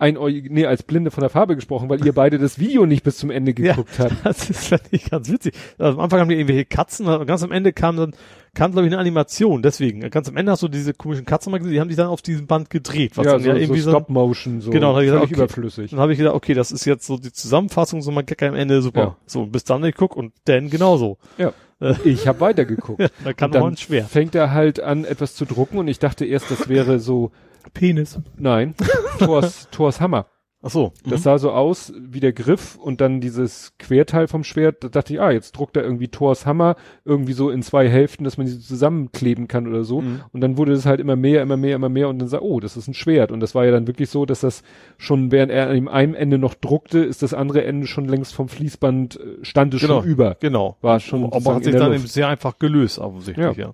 [0.00, 3.18] einäugig, nee, als Blinde von der Farbe gesprochen, weil ihr beide das Video nicht bis
[3.18, 3.72] zum Ende Ja.
[3.74, 4.12] geguckt habt.
[4.24, 5.54] Das ist fand ich ganz witzig.
[5.78, 8.12] Also am Anfang haben die irgendwelche Katzen, und ganz am Ende kam dann,
[8.54, 10.00] kam glaube ich eine Animation, deswegen.
[10.10, 12.22] Ganz am Ende hast du diese komischen Katzen mal gesehen, die haben sich dann auf
[12.22, 15.02] diesem Band gedreht, was ja, dann so, ja irgendwie so Stop-Motion, so Genau, da hab
[15.02, 15.34] ich gesagt, okay.
[15.34, 15.90] überflüssig.
[15.90, 18.54] dann habe ich gedacht, okay, das ist jetzt so die Zusammenfassung, so man Gag am
[18.54, 19.00] Ende, super.
[19.00, 19.16] Ja.
[19.26, 21.18] So, bis dann ich guck und Dan genauso.
[21.38, 21.52] Ja.
[22.04, 23.10] Ich habe weitergeguckt.
[23.24, 24.04] da kann dann man schwer.
[24.04, 27.30] fängt er halt an, etwas zu drucken und ich dachte erst, das wäre so,
[27.74, 28.18] Penis.
[28.36, 28.74] nein,
[29.18, 30.26] Thors, Thors Hammer.
[30.62, 30.92] Ach so.
[31.08, 34.84] Das sah so aus wie der Griff und dann dieses Querteil vom Schwert.
[34.84, 38.24] Da dachte ich, ah, jetzt druckt er irgendwie Thors Hammer irgendwie so in zwei Hälften,
[38.24, 40.02] dass man die zusammenkleben kann oder so.
[40.02, 40.20] Mhm.
[40.34, 42.60] Und dann wurde das halt immer mehr, immer mehr, immer mehr und dann sah, oh,
[42.60, 43.32] das ist ein Schwert.
[43.32, 44.62] Und das war ja dann wirklich so, dass das
[44.98, 48.34] schon, während er an dem einen Ende noch druckte, ist das andere Ende schon längst
[48.34, 50.02] vom Fließband, äh, stand es Genau.
[50.02, 50.36] schon über.
[50.40, 50.76] Genau.
[50.82, 53.72] War schon Aber hat sich dann eben sehr einfach gelöst, offensichtlich, ja.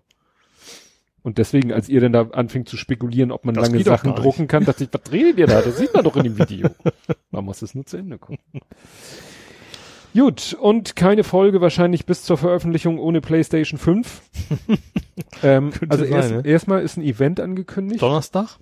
[1.27, 4.47] Und deswegen, als ihr dann da anfing zu spekulieren, ob man Das lange Sachen drucken
[4.47, 5.61] kann, dachte ich, was redet ihr da?
[5.65, 6.71] Das sieht man doch in dem Video.
[7.33, 8.39] Man muss es nur zu Ende gucken.
[10.15, 14.23] Gut, und keine Folge wahrscheinlich bis zur Veröffentlichung ohne PlayStation 5.
[15.43, 16.43] ähm, also erst, ne?
[16.45, 18.03] erstmal ist ein Event angekündigt.
[18.03, 18.61] Donnerstag.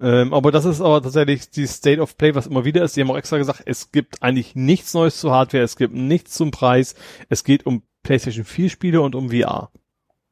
[0.00, 2.96] Ähm, aber das ist aber tatsächlich die State of Play, was immer wieder ist.
[2.96, 6.32] Die haben auch extra gesagt, es gibt eigentlich nichts Neues zu Hardware, es gibt nichts
[6.32, 6.94] zum Preis.
[7.28, 9.70] Es geht um PlayStation 4 Spiele und um VR.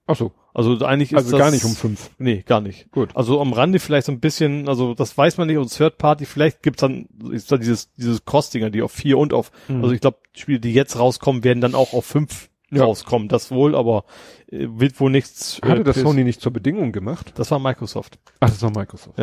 [0.07, 2.11] Ach so, Also eigentlich ist also das gar nicht um 5.
[2.19, 2.91] Nee, gar nicht.
[2.93, 3.11] Gut.
[3.17, 6.27] Also am Rande vielleicht so ein bisschen, also das weiß man nicht, und Third Party,
[6.27, 9.83] vielleicht gibt's dann, ist da dieses, dieses Cross-Dinger, die auf vier und auf, Mhm.
[9.83, 12.85] also ich glaube, Spiele, die jetzt rauskommen, werden dann auch auf fünf Ja.
[12.85, 14.05] rauskommen, das wohl, aber
[14.51, 15.61] äh, wird wohl nichts.
[15.65, 17.33] Hatte äh, das Sony nicht zur Bedingung gemacht?
[17.37, 18.19] Das war Microsoft.
[18.41, 19.19] Ach, das war Microsoft.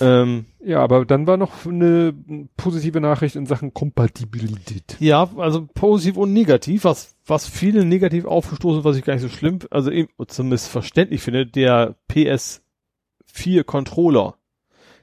[0.00, 2.14] Ähm, Ja, aber dann war noch eine
[2.56, 4.96] positive Nachricht in Sachen Kompatibilität.
[5.00, 9.28] ja, also positiv und negativ, was, was viele negativ aufgestoßen, was ich gar nicht so
[9.28, 14.34] schlimm, also eben, zumindest verständlich finde, der PS4 Controller,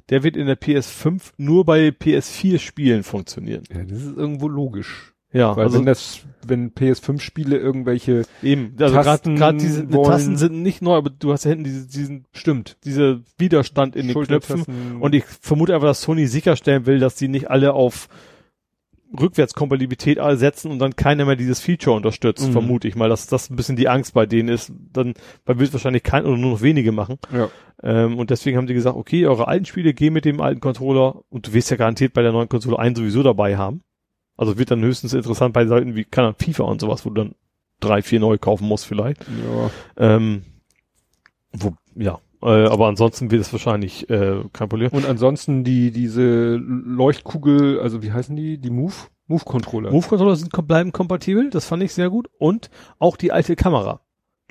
[0.09, 3.64] der wird in der PS5 nur bei PS4 Spielen funktionieren.
[3.73, 5.14] Ja, das ist irgendwo logisch.
[5.33, 10.61] Ja, Weil also wenn das, wenn PS5-Spiele irgendwelche Eben, also gerade diese die Tasten sind
[10.64, 14.64] nicht neu, aber du hast ja hinten diese, diesen stimmt, diese Widerstand in den Knöpfen
[15.01, 18.07] und ich vermute einfach, dass Sony sicherstellen will, dass die nicht alle auf
[19.19, 22.51] Rückwärtskompatibilität setzen und dann keiner mehr dieses Feature unterstützt, Mhm.
[22.51, 25.14] vermute ich mal, dass das ein bisschen die Angst bei denen ist, dann
[25.45, 27.17] weil wird wahrscheinlich kein oder nur noch wenige machen.
[27.33, 27.49] ja.
[27.83, 31.22] Ähm, und deswegen haben die gesagt, okay, eure alten Spiele gehen mit dem alten Controller
[31.30, 33.81] und du wirst ja garantiert bei der neuen Konsole einen sowieso dabei haben.
[34.38, 37.35] Also wird dann höchstens interessant bei Seiten wie kann FIFA und sowas, wo du dann
[37.80, 39.25] drei, vier neu kaufen musst vielleicht.
[39.27, 39.72] ja.
[39.98, 40.43] Ähm,
[41.51, 44.90] wo, ja, äh, aber ansonsten wird es wahrscheinlich äh, kein Problem.
[44.91, 48.57] Und ansonsten die, diese Leuchtkugel, also wie heißen die?
[48.57, 48.93] Die Move?
[49.27, 49.91] Move-Controller.
[49.91, 52.30] Move-Controller sind bleiben kompatibel, das fand ich sehr gut.
[52.38, 53.99] Und auch die alte Kamera.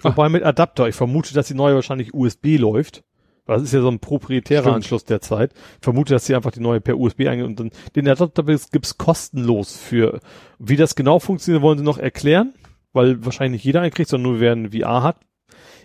[0.03, 3.03] Wobei mit Adapter, ich vermute, dass die neue wahrscheinlich USB läuft.
[3.47, 4.77] Das ist ja so ein proprietärer Stimmt.
[4.77, 5.53] Anschluss derzeit.
[5.55, 8.99] Ich vermute, dass sie einfach die neue per USB eingehen und dann den Adapter gibt's
[8.99, 10.21] kostenlos für.
[10.59, 12.55] Wie das genau funktioniert, wollen sie noch erklären,
[12.93, 15.17] weil wahrscheinlich nicht jeder einen kriegt, sondern nur wer ein VR hat.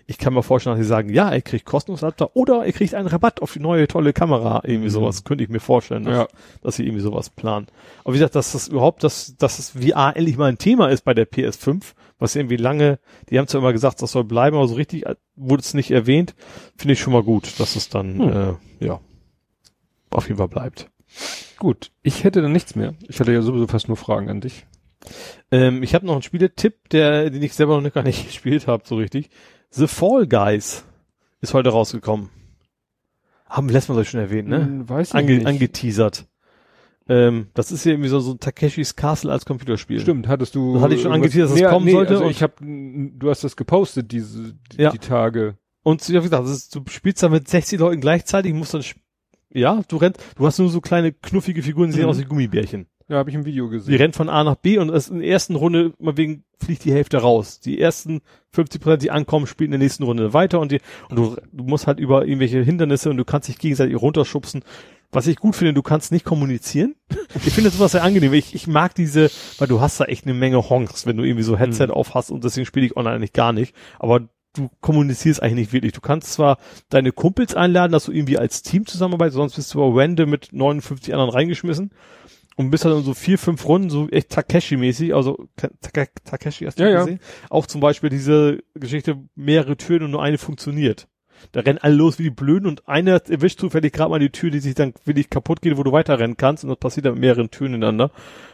[0.08, 2.92] Ich kann mir vorstellen, dass sie sagen, ja, er kriegt kostenlos Adapter oder er kriegt
[2.94, 4.60] einen Rabatt auf die neue tolle Kamera.
[4.64, 4.92] Irgendwie Mhm.
[4.92, 6.28] sowas könnte ich mir vorstellen, dass, Ja.
[6.62, 7.68] dass sie irgendwie sowas planen.
[8.02, 11.04] Aber wie gesagt, dass das überhaupt, dass, dass das VR endlich mal ein Thema ist
[11.04, 14.68] bei der PS5, was irgendwie lange, die haben zwar immer gesagt, das soll bleiben, aber
[14.68, 16.34] so richtig äh, wurde es nicht erwähnt,
[16.76, 18.58] finde ich schon mal gut, dass es dann, Hm.
[18.80, 19.00] äh, ja,
[20.10, 20.90] auf jeden Fall bleibt.
[21.58, 21.90] Gut.
[22.02, 22.94] Ich hätte dann nichts mehr.
[23.08, 24.66] Ich hatte ja sowieso fast nur Fragen an dich.
[25.50, 28.84] Ähm, ich habe noch einen Spieletipp, der, den ich selber noch gar nicht gespielt habe,
[28.86, 29.30] so richtig.
[29.70, 30.84] The Fall Guys
[31.40, 32.30] ist heute rausgekommen.
[33.46, 34.64] Haben wir letztes Mal schon erwähnt, ne?
[34.64, 35.46] Hm, weiß ich Ange nicht.
[35.46, 36.26] angeteasert.
[37.08, 40.00] Ähm, das ist ja irgendwie so, so ein Takeshis Castle als Computerspiel.
[40.00, 40.74] Stimmt, hattest du.
[40.74, 43.56] Das hatte ich schon angeteasert, dass es kommen sollte Also ich habe, du hast das
[43.56, 44.90] gepostet, diese, die, Ja.
[44.90, 45.56] die Tage.
[45.82, 48.84] Und ja, wie gesagt, das ist, du spielst da mit 60 Leuten gleichzeitig, musst dann,
[49.52, 52.10] ja, du rennst, du hast nur so kleine knuffige Figuren, die sehen Mhm.
[52.10, 52.86] aus wie Gummibärchen.
[53.08, 53.96] Ja, habe ich im Video Die gesehen.
[53.96, 56.92] rennen von A nach B und es in der ersten Runde, mal wegen, fliegt die
[56.92, 57.58] Hälfte raus.
[57.58, 58.20] Die ersten
[58.52, 61.64] 50 Prozent, die ankommen, spielen in der nächsten Runde weiter und die, und du, du
[61.64, 64.62] musst halt über irgendwelche Hindernisse und du kannst dich gegenseitig runterschubsen.
[65.12, 66.94] Was ich gut finde, du kannst nicht kommunizieren.
[67.44, 68.32] Ich finde sowas sehr angenehm.
[68.32, 71.42] Ich, ich mag diese, weil du hast da echt eine Menge Honks, wenn du irgendwie
[71.44, 71.92] so Headset Mhm.
[71.92, 73.74] auf hast und deswegen spiele ich online eigentlich gar nicht.
[73.98, 75.92] Aber du kommunizierst eigentlich nicht wirklich.
[75.92, 76.58] Du kannst zwar
[76.88, 80.48] deine Kumpels einladen, dass du irgendwie als Team zusammenarbeitest, sonst bist du aber random mit
[80.52, 81.90] 59 anderen reingeschmissen
[82.56, 85.46] und bist halt in so vier, fünf Runden so echt Takeshi-mäßig, also
[86.24, 86.98] Takeshi hast du Ja, ja.
[87.00, 87.20] gesehen?
[87.50, 91.08] Auch zum Beispiel diese Geschichte, mehrere Türen und nur eine funktioniert.
[91.50, 94.50] Da rennen alle los wie die Blöden und einer erwischt zufällig gerade mal die Tür,
[94.50, 97.22] die sich dann wirklich kaputt geht, wo du weiterrennen kannst und das passiert dann mit
[97.22, 98.10] mehreren Türen ineinander.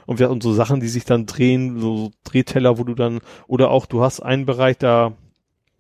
[0.07, 3.71] Und wir hatten so Sachen, die sich dann drehen, so Drehteller, wo du dann, oder
[3.71, 5.13] auch du hast einen Bereich, da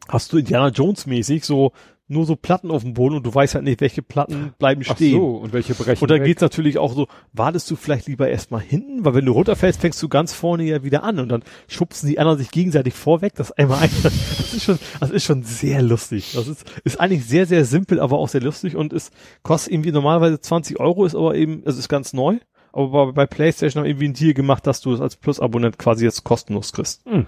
[0.08, 1.72] hast du Indiana Jones mäßig so
[2.08, 4.94] nur so Platten auf dem Boden und du weißt halt nicht, welche Platten bleiben Ach
[4.96, 5.12] stehen.
[5.12, 6.26] so, und welche brechen Und dann weg?
[6.26, 10.02] geht's natürlich auch so, wartest du vielleicht lieber erstmal hinten, weil wenn du runterfällst, fängst
[10.02, 13.52] du ganz vorne ja wieder an und dann schubsen die anderen sich gegenseitig vorweg, das
[13.52, 13.90] einmal ein.
[14.48, 16.32] Das ist schon, das ist schon sehr lustig.
[16.34, 19.10] Das ist, ist eigentlich sehr, sehr simpel, aber auch sehr lustig und es
[19.42, 22.38] kostet irgendwie normalerweise 20 Euro, ist aber eben, es ist ganz neu.
[22.72, 26.04] Aber bei, bei PlayStation haben irgendwie einen Deal gemacht, dass du es als Plus-Abonnent quasi
[26.04, 27.04] jetzt kostenlos kriegst.
[27.06, 27.26] Hm.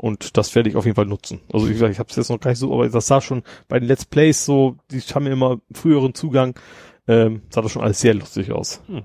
[0.00, 1.42] Und das werde ich auf jeden Fall nutzen.
[1.52, 3.78] Also ich, ich habe es jetzt noch gar nicht so, aber das sah schon bei
[3.78, 6.58] den Let's Plays so, die haben mir immer früheren Zugang,
[7.06, 8.80] ähm, sah das schon alles sehr lustig aus.
[8.86, 9.02] Hm.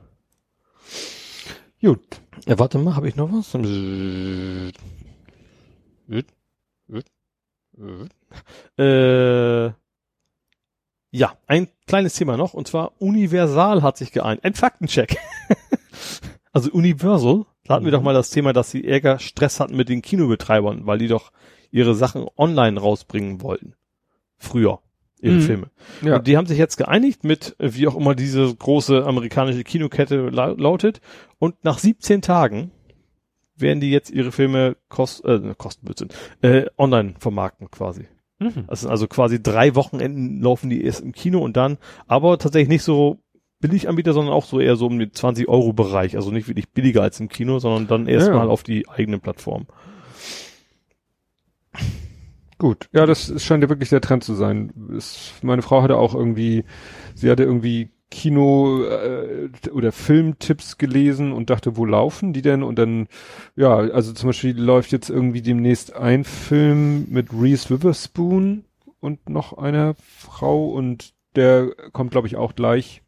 [1.81, 1.99] Gut.
[2.45, 3.53] Ja, warte mal, habe ich noch was?
[8.77, 9.73] Äh,
[11.11, 14.45] ja, ein kleines Thema noch, und zwar Universal hat sich geeint.
[14.45, 15.17] Ein Faktencheck.
[16.53, 19.89] also Universal, da hatten wir doch mal das Thema, dass sie Ärger Stress hatten mit
[19.89, 21.31] den Kinobetreibern, weil die doch
[21.71, 23.73] ihre Sachen online rausbringen wollten.
[24.37, 24.79] Früher.
[25.21, 25.41] Ihre Mhm.
[25.41, 25.71] Filme.
[26.03, 26.17] Ja.
[26.17, 30.29] Und die haben sich jetzt geeinigt mit, äh, wie auch immer diese große amerikanische Kinokette
[30.29, 31.01] la lautet.
[31.39, 32.71] Und nach 17 Tagen
[33.55, 36.09] werden die jetzt ihre Filme kost äh, Kostenblödsinn,
[36.41, 38.07] äh, online vermarkten quasi.
[38.39, 38.65] Mhm.
[38.67, 41.77] Das sind also quasi drei Wochenenden laufen die erst im Kino und dann,
[42.07, 43.17] aber tatsächlich nicht so
[43.59, 46.15] Billiganbieter, sondern auch so eher so um den 20 Euro Bereich.
[46.15, 48.51] Also nicht wirklich billiger als im Kino, sondern dann erstmal Ja.
[48.51, 49.65] auf die eigene Plattform.
[52.57, 54.71] Gut, ja, das scheint ja wirklich der Trend zu sein.
[54.95, 56.63] Es, meine Frau hatte auch irgendwie,
[57.13, 62.63] sie hatte irgendwie Kino äh, oder Filmtipps gelesen und dachte, wo laufen die denn?
[62.63, 63.07] Und dann,
[63.57, 68.63] ja, also zum Beispiel läuft jetzt irgendwie demnächst ein Film mit Reese Witherspoon
[69.01, 73.01] und noch einer Frau und der kommt, glaube ich, auch gleich.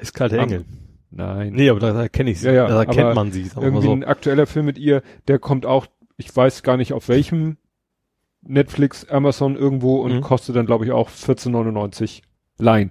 [0.00, 0.64] Eiskalte Engel.
[1.10, 1.52] Nein.
[1.54, 2.46] Nee, aber da, da kenne ich sie.
[2.48, 3.92] Ja, ja, da kennt man sie, irgendwie so.
[3.92, 5.86] ein aktueller Film mit ihr, der kommt auch,
[6.16, 7.56] ich weiß gar nicht auf welchem
[8.42, 10.20] Netflix, Amazon irgendwo und Mhm.
[10.20, 12.22] kostet dann glaube ich auch 14,99
[12.58, 12.90] Line.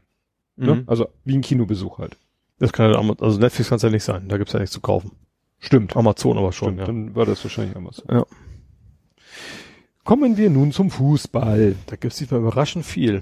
[0.56, 0.76] Ne?
[0.76, 0.84] Mhm.
[0.88, 2.18] Also wie ein Kinobesuch halt.
[2.60, 4.74] Das kann ja, Ama- also Netflix kann es ja nicht sein, da gibt's ja nichts
[4.74, 5.12] zu kaufen.
[5.60, 5.96] Stimmt.
[5.96, 6.80] Amazon aber schon, Stimmt.
[6.80, 6.86] ja.
[6.88, 8.06] Dann war das wahrscheinlich Amazon.
[8.12, 8.26] Ja.
[10.04, 11.76] Kommen wir nun zum Fußball.
[11.88, 13.22] Da gibt's diesmal überraschend viel.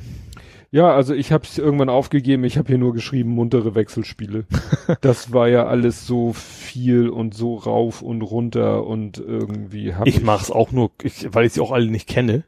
[0.76, 2.44] Ja, also ich habe es irgendwann aufgegeben.
[2.44, 4.44] Ich habe hier nur geschrieben muntere Wechselspiele.
[5.00, 10.22] das war ja alles so viel und so rauf und runter und irgendwie hab Ich
[10.22, 12.44] mach's auch nur, ich, weil ich sie auch alle nicht kenne.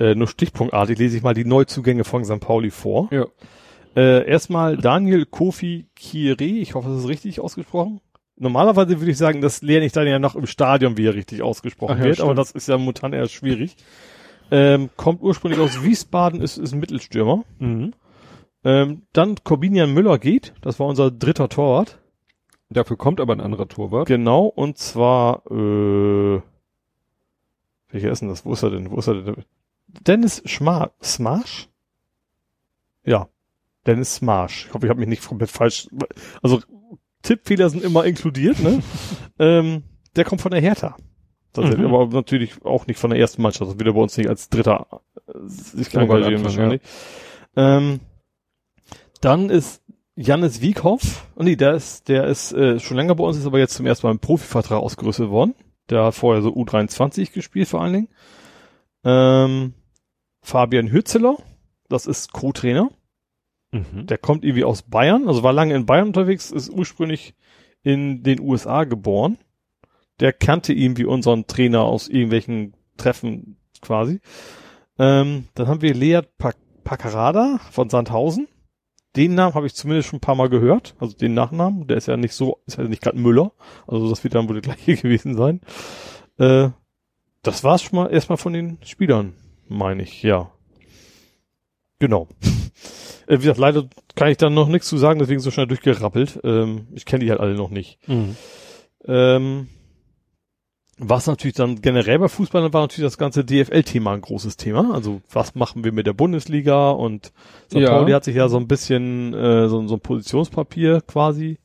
[0.00, 2.40] Äh, nur stichpunktartig lese ich mal die Neuzugänge von St.
[2.40, 3.08] Pauli vor.
[3.12, 3.26] Ja.
[3.94, 8.00] Äh, erstmal Daniel Kofi Kire, ich hoffe, das ist richtig ausgesprochen.
[8.36, 11.42] Normalerweise würde ich sagen, das lerne ich dann ja noch im Stadion, wie er richtig
[11.42, 12.38] ausgesprochen Ach ja, wird, aber stimmt.
[12.38, 13.76] das ist ja momentan eher schwierig.
[14.50, 17.44] Ähm, kommt ursprünglich aus Wiesbaden, ist, ist ein Mittelstürmer.
[17.58, 17.92] Mhm.
[18.64, 21.98] Ähm, dann Corbinian Müller geht, das war unser dritter Torwart.
[22.68, 24.06] Dafür kommt aber ein anderer Torwart.
[24.06, 26.40] Genau, und zwar, äh,
[27.88, 28.44] welcher ist denn das?
[28.44, 28.90] Wo ist er denn?
[28.90, 29.44] Wo ist er denn?
[29.88, 31.68] Dennis Schma Smash?
[33.04, 33.28] Ja,
[33.86, 34.66] Dennis Smash.
[34.66, 35.88] Ich hoffe, ich habe mich nicht komplett falsch.
[36.42, 36.60] Also
[37.22, 38.82] Tippfehler sind immer inkludiert, ne?
[39.38, 39.82] ähm,
[40.14, 40.96] der kommt von der Hertha.
[41.52, 41.94] Tatsächlich, Mhm.
[41.94, 43.70] aber natürlich auch nicht von der ersten Mannschaft.
[43.70, 44.86] Das wird er bei uns nicht als Dritter
[45.26, 46.80] äh, sich engagieren wahrscheinlich.
[47.56, 48.00] Ähm,
[49.20, 49.82] dann ist
[50.16, 53.58] Jannis Wiekhoff, oh nee, der ist, der ist äh, schon länger bei uns, ist aber
[53.58, 55.54] jetzt zum ersten Mal im Profivertrag ausgerüstet worden.
[55.88, 58.08] Der hat vorher so U23 gespielt vor allen Dingen.
[59.04, 59.74] Ähm,
[60.42, 61.36] Fabian Hützeler,
[61.88, 62.90] das ist Co-Trainer.
[63.72, 64.06] Mhm.
[64.06, 67.34] Der kommt irgendwie aus Bayern, also war lange in Bayern unterwegs, ist ursprünglich
[67.82, 69.38] in den USA geboren.
[70.20, 74.20] Der kannte ihn wie unseren Trainer aus irgendwelchen Treffen quasi.
[74.98, 78.48] Ähm, dann haben wir Lea Pac Pacarada von Sandhausen.
[79.16, 81.86] Den Namen habe ich zumindest schon ein paar Mal gehört, also den Nachnamen.
[81.86, 83.52] Der ist ja nicht so, ist ja nicht gerade Müller.
[83.86, 85.60] Also das wird dann wohl der gleiche gewesen sein.
[86.38, 86.70] Äh,
[87.42, 89.34] das war's schon mal erstmal von den Spielern,
[89.68, 90.50] meine ich, ja.
[91.98, 92.28] Genau.
[93.26, 96.40] Äh, wie gesagt, leider kann ich da noch nichts zu sagen, deswegen so schnell durchgerappelt.
[96.42, 97.96] Ähm, ich kenne die halt alle noch nicht.
[98.08, 98.34] Mhm.
[99.04, 99.68] Ähm,
[101.02, 104.92] was natürlich dann generell bei Fußball war natürlich das ganze DFL-Thema ein großes Thema.
[104.92, 107.32] Also was machen wir mit der Bundesliga und
[107.70, 107.76] St.
[107.76, 107.90] Ja.
[107.90, 111.58] Pauli hat sich ja so ein bisschen äh, so, so ein Positionspapier quasi.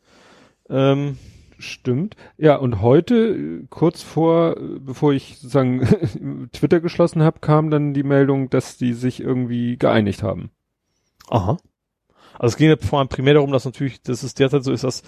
[0.70, 1.18] Ähm,
[1.58, 2.16] Stimmt.
[2.38, 8.50] Ja, und heute, kurz vor, bevor ich sozusagen Twitter geschlossen habe, kam dann die Meldung,
[8.50, 10.52] dass die sich irgendwie geeinigt haben.
[11.30, 11.58] aha.
[12.38, 14.84] Also es ging ja vor allem primär darum, dass natürlich, dass es derzeit so ist,
[14.84, 15.04] dass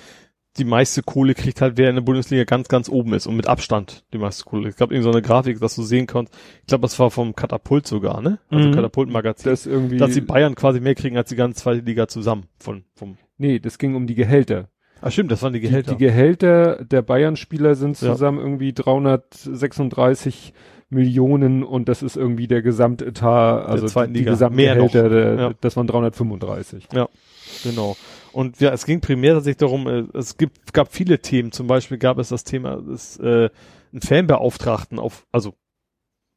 [0.58, 3.48] die meiste Kohle kriegt halt, wer in der Bundesliga ganz, ganz oben ist und mit
[3.48, 4.70] Abstand die meiste Kohle.
[4.70, 6.34] Ich glaube, irgendwie so eine Grafik, dass du sehen kannst.
[6.62, 8.40] Ich glaube, das war vom Katapult sogar, ne?
[8.50, 8.74] Also Mhm.
[8.74, 9.50] Katapult-Magazin.
[9.52, 9.98] Das irgendwie.
[9.98, 12.46] dass die Bayern quasi mehr kriegen als die ganze zweite Liga zusammen.
[12.60, 14.70] Von, vom nee, das ging um die Gehälter.
[15.02, 15.92] ah, stimmt, das waren die Gehälter.
[15.92, 18.12] Die, die Gehälter der Bayern-Spieler sind Ja.
[18.14, 20.54] zusammen irgendwie 336
[20.90, 24.32] Millionen und das ist irgendwie der Gesamtetat, also zweiten die, die Liga.
[24.32, 25.54] Gesamtgehälter, Mehr der, Ja.
[25.60, 26.88] das waren 335.
[27.64, 27.98] genau.
[28.38, 31.52] Und ja, es ging primär tatsächlich darum, äh, es gibt, gab viele Themen.
[31.52, 33.50] Zum Beispiel gab es das Thema, das, äh,
[33.92, 35.56] einen Fanbeauftragten auf, also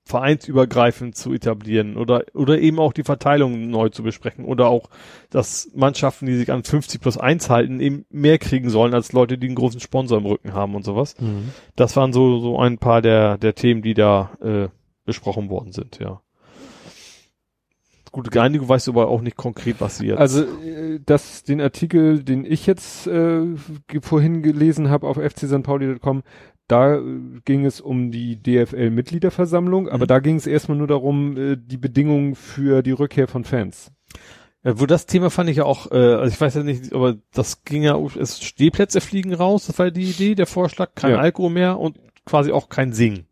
[0.06, 4.88] vereinsübergreifend zu etablieren oder, oder eben auch die Verteilung neu zu besprechen oder auch,
[5.28, 9.36] dass Mannschaften, die sich an 50 plus 1 halten, eben mehr kriegen sollen als Leute,
[9.36, 11.16] die einen großen Sponsor im Rücken haben und sowas.
[11.76, 14.68] Das waren so, so ein paar der, der Themen, die da äh,
[15.04, 16.22] besprochen worden sind, ja.
[18.10, 20.18] Gute Einigung weißt du aber auch nicht konkret, was sie jetzt.
[20.18, 23.42] Also äh, das, den Artikel, den ich jetzt äh,
[24.02, 26.22] vorhin gelesen habe auf fcsanpauli.com,
[26.68, 27.02] da äh,
[27.44, 30.08] ging es um die DFL-Mitgliederversammlung, aber Mhm.
[30.08, 33.90] da ging es erstmal nur darum, äh, die Bedingungen für die Rückkehr von Fans.
[34.62, 37.16] Ja, wo das Thema fand ich ja auch, äh, also ich weiß ja nicht, aber
[37.32, 41.18] das ging ja, es Stehplätze fliegen raus, das war die Idee, der Vorschlag, kein Ja.
[41.18, 43.26] Alkohol mehr und quasi auch kein Singen.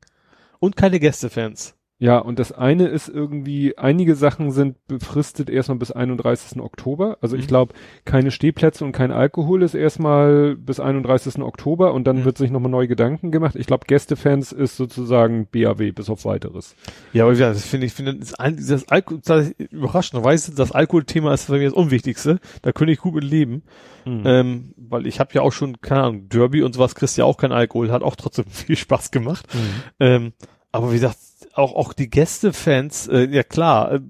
[0.58, 1.74] Und keine Gästefans.
[2.00, 6.60] Ja, und das eine ist irgendwie, einige Sachen sind befristet erstmal bis 31.
[6.60, 7.18] Oktober.
[7.20, 7.48] Also ich Mhm.
[7.48, 11.42] glaube, keine Stehplätze und kein Alkohol ist erstmal bis 31.
[11.42, 12.24] Oktober und dann Mhm.
[12.24, 13.56] wird sich nochmal neue Gedanken gemacht.
[13.56, 16.76] Ich glaube, Gästefans ist sozusagen BAW bis auf weiteres.
[17.12, 21.48] Ja, aber ja, das finde ich, finde das, das Alkohol, das überraschenderweise, das Alkoholthema ist
[21.48, 22.38] bei mir das Unwichtigste.
[22.62, 23.62] Da könnte ich gut mit leben.
[24.04, 24.22] Mhm.
[24.24, 27.36] Ähm, weil ich habe ja auch schon, keine Ahnung, Derby und sowas kriegst ja auch
[27.38, 29.46] kein Alkohol, hat auch trotzdem viel Spaß gemacht.
[29.52, 29.60] Mhm.
[29.98, 30.32] Ähm,
[30.70, 31.16] aber wie gesagt,
[31.58, 34.00] auch, auch die Gästefans, äh, ja klar, äh,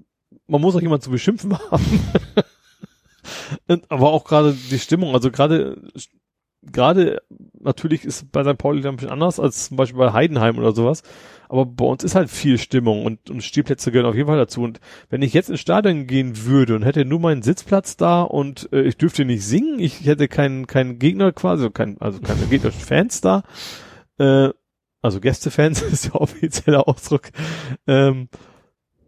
[0.46, 2.00] man muss auch jemanden zu beschimpfen haben.
[3.66, 5.82] Und, aber auch gerade die Stimmung, also gerade,
[6.62, 7.22] gerade
[7.60, 8.58] natürlich ist bei St.
[8.58, 11.02] Pauli ein bisschen anders als zum Beispiel bei Heidenheim oder sowas.
[11.50, 14.62] Aber bei uns ist halt viel Stimmung und, und Stehplätze gehören auf jeden Fall dazu.
[14.62, 18.68] Und wenn ich jetzt ins Stadion gehen würde und hätte nur meinen Sitzplatz da und
[18.72, 22.82] äh, ich dürfte nicht singen, ich hätte keinen keinen Gegner quasi, kein, also keine gegnerischen
[22.82, 23.44] Fans da,
[24.18, 24.50] äh,
[25.02, 27.30] also Gästefans ist der offizielle Ausdruck,
[27.86, 28.28] ähm,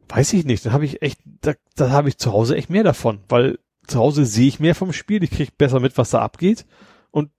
[0.08, 2.84] weiß ich nicht, dann habe ich echt, da, da habe ich zu Hause echt mehr
[2.84, 6.20] davon, weil zu Hause sehe ich mehr vom Spiel, ich kriege besser mit, was da
[6.20, 6.66] abgeht
[7.10, 7.30] und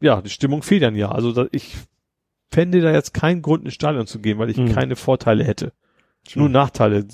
[0.00, 1.10] ja, die Stimmung fehlt dann ja.
[1.12, 1.76] Also da, ich
[2.50, 4.72] fände da jetzt keinen Grund ins Stadion zu gehen, weil ich Mhm.
[4.72, 5.72] keine Vorteile hätte.
[6.34, 7.06] Nur Nachteile.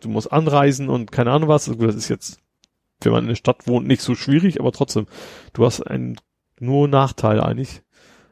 [0.00, 1.68] Du musst anreisen und keine Ahnung was.
[1.68, 2.38] Also Das ist jetzt,
[3.02, 5.06] wenn man in der Stadt wohnt, nicht so schwierig, aber trotzdem,
[5.52, 6.16] du hast einen,
[6.58, 7.82] nur Nachteile eigentlich.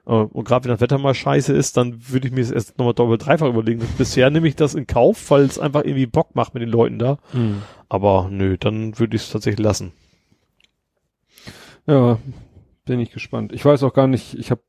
[0.08, 2.78] Äh, Und gerade wenn das Wetter mal scheiße ist, dann würde ich mir das erst
[2.78, 3.82] nochmal doppelt dreifach überlegen.
[3.98, 6.98] Bisher nehme ich das in Kauf, weil es einfach irgendwie Bock macht mit den Leuten
[6.98, 7.18] da.
[7.32, 7.62] Mhm.
[7.88, 9.92] Aber nö, dann würde ich es tatsächlich lassen.
[11.86, 12.18] Ja,
[12.84, 13.52] bin ich gespannt.
[13.52, 14.62] Ich weiß auch gar nicht, ich habe,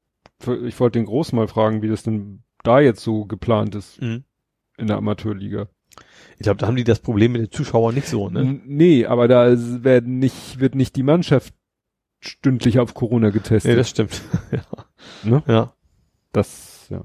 [0.67, 4.23] ich wollte den Groß mal fragen, wie das denn da jetzt so geplant ist Mhm.
[4.77, 5.67] in der Amateurliga.
[6.37, 8.59] Ich glaube, da haben die das Problem mit den Zuschauern nicht so, ne?
[8.65, 9.53] Nee, aber da
[9.83, 11.53] werden nicht, wird nicht die Mannschaft
[12.21, 13.71] stündlich auf Corona getestet.
[13.71, 14.21] Nee, das stimmt.
[14.51, 14.61] ja.
[15.23, 15.43] Ne?
[15.47, 15.73] ja.
[16.31, 17.01] Das, ja.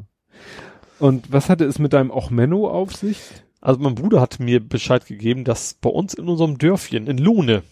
[0.98, 3.18] Und was hatte es mit deinem auch Menno auf sich?
[3.60, 7.62] Also mein Bruder hat mir Bescheid gegeben, dass bei uns in unserem Dörfchen, in Lohne,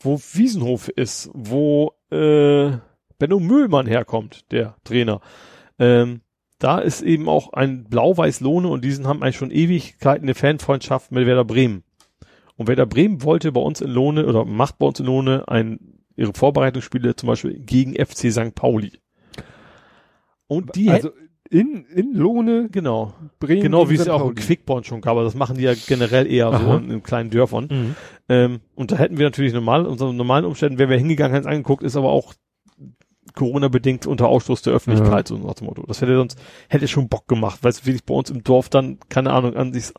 [0.00, 2.72] wo Wiesenhof ist, wo äh,
[3.18, 5.20] Benno Mühlmann herkommt, der Trainer,
[5.78, 6.22] ähm,
[6.58, 11.26] da ist eben auch ein Blau-Weiß-Lohne und diesen haben eigentlich schon Ewigkeiten eine Fanfreundschaft mit
[11.26, 11.84] Werder Bremen.
[12.56, 16.00] Und Werder Bremen wollte bei uns in Lohne oder macht bei uns in Lohne ein,
[16.16, 18.54] ihre Vorbereitungsspiele zum Beispiel gegen FC St.
[18.54, 18.92] Pauli.
[20.50, 21.10] Und die also
[21.48, 23.62] in, in Lohne, genau, Bremen.
[23.62, 24.34] Genau, wie es ja auch in.
[24.34, 26.76] Quickborn schon gab, aber das machen die ja generell eher so Aha.
[26.78, 27.68] in, in kleinen Dörfern.
[27.70, 27.96] Mhm.
[28.28, 31.52] Ähm, und da hätten wir natürlich normal, unter normalen Umständen wären wir hingegangen, hätten es
[31.52, 32.34] angeguckt, ist aber auch
[33.34, 35.84] Corona-bedingt unter Ausschluss der Öffentlichkeit, so nach dem Motto.
[35.86, 36.36] Das hätte sonst,
[36.68, 39.72] hätte schon Bock gemacht, weil es wirklich bei uns im Dorf dann, keine Ahnung, an
[39.72, 39.92] sich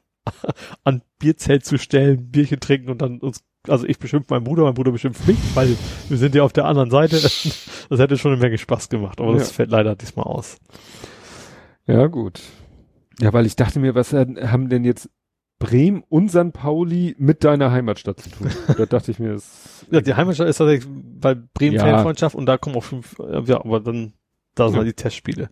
[0.84, 4.74] an Bierzelt zu stellen, Bierchen trinken und dann uns, also ich beschimpfe meinen Bruder, mein
[4.74, 5.76] Bruder beschimpft mich, weil
[6.10, 7.20] wir sind ja auf der anderen Seite.
[7.90, 9.54] Das hätte schon eine Menge Spaß gemacht, aber das Ja.
[9.54, 10.56] fällt leider diesmal aus.
[11.86, 12.40] Ja, gut.
[13.20, 15.10] Ja, weil ich dachte mir, was haben denn jetzt
[15.60, 16.54] Bremen und St.
[16.54, 18.48] Pauli mit deiner Heimatstadt zu tun?
[18.78, 21.82] da dachte ich mir, das, Ja, die Heimatstadt ist tatsächlich bei Bremen Ja.
[21.82, 24.14] Fanfreundschaft und da kommen auch fünf, äh, ja, aber dann,
[24.56, 24.80] da sind Ja.
[24.86, 25.50] halt die Testspiele.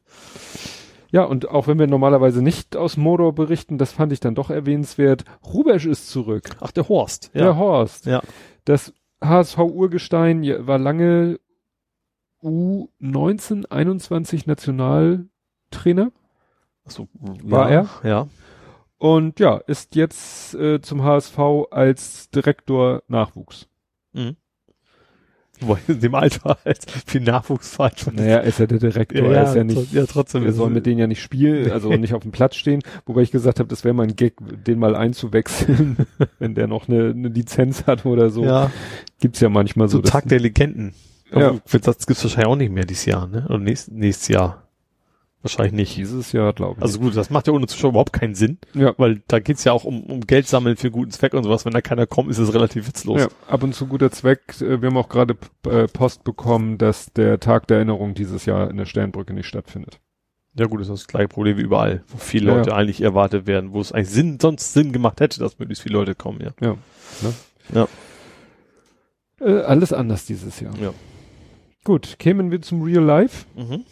[1.11, 4.49] Ja, und auch wenn wir normalerweise nicht aus Mordor berichten, das fand ich dann doch
[4.49, 5.25] erwähnenswert.
[5.45, 6.49] Rubesch ist zurück.
[6.59, 7.55] Ach, der Horst, Der ja.
[7.57, 8.05] Horst.
[8.05, 8.21] Ja.
[8.65, 11.39] Das HSV-Urgestein war lange
[12.43, 16.11] U19, 21 Nationaltrainer
[16.85, 18.27] Achso, War ja, Ja.
[18.97, 21.37] und ja, ist jetzt äh, zum HSV
[21.69, 23.67] als Direktor Nachwuchs.
[24.13, 24.37] Mhm.
[25.61, 28.13] Wobei in dem Alter halt viel Nachwuchs falsch war.
[28.13, 30.43] Naja, ist ja der Direktor, er ist ja nicht, ja, trotzdem.
[30.43, 33.31] wir sollen mit denen ja nicht spielen, also nicht auf dem Platz stehen, wobei ich
[33.31, 35.97] gesagt habe, das wäre mal ein Gag, den mal einzuwechseln,
[36.39, 38.43] wenn der noch eine, eine Lizenz hat oder so.
[38.43, 38.71] ja,
[39.19, 39.97] Gibt's ja manchmal so.
[39.97, 40.93] so Tag der Legenden.
[41.31, 41.49] Ja.
[41.49, 43.45] Aber Das gibt's wahrscheinlich auch nicht mehr dieses Jahr, ne?
[43.49, 44.68] Oder nächstes, nächstes Jahr.
[45.41, 45.97] Wahrscheinlich nicht.
[45.97, 46.83] dieses Jahr, glaube ich.
[46.83, 48.93] Also gut, das macht ja ohne Zuschauer überhaupt keinen Sinn, ja.
[48.97, 51.63] weil da geht's ja auch um, um Geld sammeln für guten Zweck und sowas.
[51.65, 53.21] Wenn da keiner kommt, ist es relativ witzlos.
[53.21, 54.41] Ja, ab und zu guter Zweck.
[54.59, 58.69] Äh, Wir haben auch gerade äh, Post bekommen, dass der Tag der Erinnerung dieses Jahr
[58.69, 59.99] in der Sternbrücke nicht stattfindet.
[60.55, 62.75] Ja gut, das ist das gleiche Problem wie überall, wo viele Ja, Leute ja.
[62.75, 66.15] eigentlich erwartet werden, wo es eigentlich Sinn, sonst Sinn gemacht hätte, dass möglichst viele Leute
[66.15, 66.51] kommen, ja.
[66.59, 66.75] Ja.
[67.21, 67.33] Ne?
[67.73, 67.87] Ja.
[69.39, 70.73] Äh, alles anders dieses Jahr.
[70.81, 70.93] Ja.
[71.85, 73.45] Gut, kämen wir zum Real Life.
[73.55, 73.85] Mhm.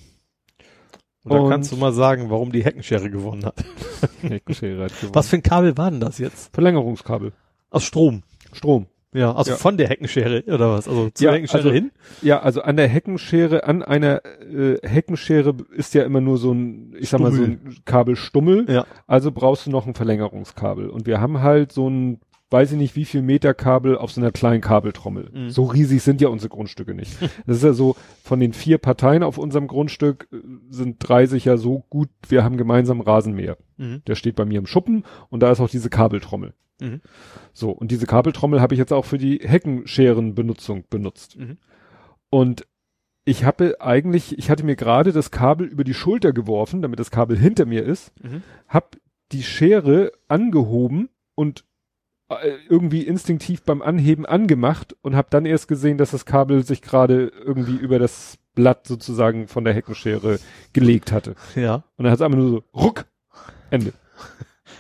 [1.30, 3.56] Und da Und- kannst du mal sagen, warum die Heckenschere gewonnen hat.
[4.22, 5.16] Heckenschere hat gewonnen.
[5.16, 6.54] Was für ein Kabel war denn das jetzt?
[6.54, 7.34] Verlängerungskabel.
[7.70, 8.24] Aus Strom.
[8.54, 8.88] Strom.
[9.14, 9.58] Ja, also Ja.
[9.58, 10.88] von der Heckenschere oder was?
[10.88, 11.92] Also zur Ja, Heckenschere also- hin?
[12.22, 16.94] Ja, also an der Heckenschere, an einer äh, Heckenschere ist ja immer nur so ein,
[17.00, 18.66] ich sag mal so ein Kabelstummel.
[18.70, 18.86] Ja.
[19.08, 20.90] Also brauchst du noch ein Verlängerungskabel.
[20.90, 22.20] Und wir haben halt so ein,
[22.50, 25.30] weiß ich nicht wie viel Meter Kabel auf so einer kleinen Kabeltrommel.
[25.34, 25.50] Mhm.
[25.50, 27.18] So riesig sind ja unsere Grundstücke nicht.
[27.46, 30.38] Das ist ja so, von den vier Parteien auf unserem Grundstück äh,
[30.70, 33.58] sind drei sicher so gut, wir haben gemeinsam Rasenmäher.
[33.78, 34.02] Mhm.
[34.08, 36.54] Der steht bei mir im Schuppen und da ist auch diese Kabeltrommel.
[36.80, 37.02] Mhm.
[37.54, 41.38] So, und diese Kabeltrommel habe ich jetzt auch für die Heckenscherenbenutzung benutzt.
[41.38, 41.58] Mhm.
[42.30, 42.68] Und
[43.26, 47.12] ich habe eigentlich, ich hatte mir gerade das Kabel über die Schulter geworfen, damit das
[47.12, 48.42] Kabel hinter mir ist, Mhm.
[48.70, 48.96] hab
[49.34, 51.66] die Schere angehoben und
[52.70, 57.32] irgendwie instinktiv beim Anheben angemacht und habe dann erst gesehen, dass das Kabel sich gerade
[57.46, 60.40] irgendwie über das Blatt sozusagen von der Heckenschere
[60.74, 61.36] gelegt hatte.
[61.56, 61.76] Ja.
[61.96, 63.06] Und dann hat es einfach nur so ruck,
[63.70, 63.94] Ende.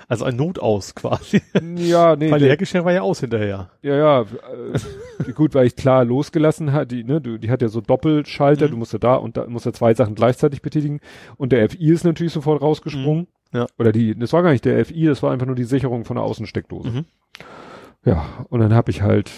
[0.10, 1.42] Also ein Notaus quasi.
[1.76, 3.72] Ja, nee, Weil die Heckenschere war ja aus hinterher.
[3.82, 7.68] Ja, ja, äh, gut, weil ich klar losgelassen hat, die, ne, du, die hat ja
[7.68, 8.72] so Doppelschalter, Mhm.
[8.72, 11.02] du musst ja da und da musst ja zwei Sachen gleichzeitig betätigen
[11.36, 13.24] und der FI ist natürlich sofort rausgesprungen.
[13.24, 13.28] Mhm.
[13.54, 13.68] Ja.
[13.78, 16.16] Oder die, das war gar nicht der FI, das war einfach nur die Sicherung von
[16.16, 16.90] der Außensteckdose.
[16.90, 17.06] Mhm.
[18.06, 19.32] Ja, und dann habe ich halt,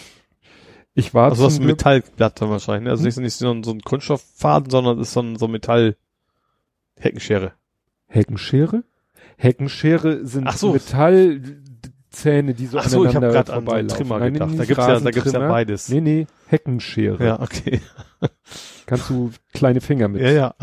[0.93, 2.85] ich war Also das Metallblatt dann wahrscheinlich.
[2.85, 2.91] ne?
[2.91, 5.95] Also nicht, nicht so ein, so ein Kunststofffaden, sondern ist so ein so Metall
[6.99, 7.53] Heckenschere.
[8.07, 8.83] Heckenschere?
[9.37, 10.73] Heckenschere sind so.
[10.73, 13.95] Metallzähne, die so Ach so, ich aneinander gerade an so.
[13.95, 14.51] Trimmer Nein, gedacht.
[14.57, 15.89] Da gibt's ja, da gibt's ja beides.
[15.89, 17.23] Nee, nee, Heckenschere.
[17.25, 17.79] Ja, okay.
[18.85, 20.55] Kannst du kleine Finger mit Ja, ja.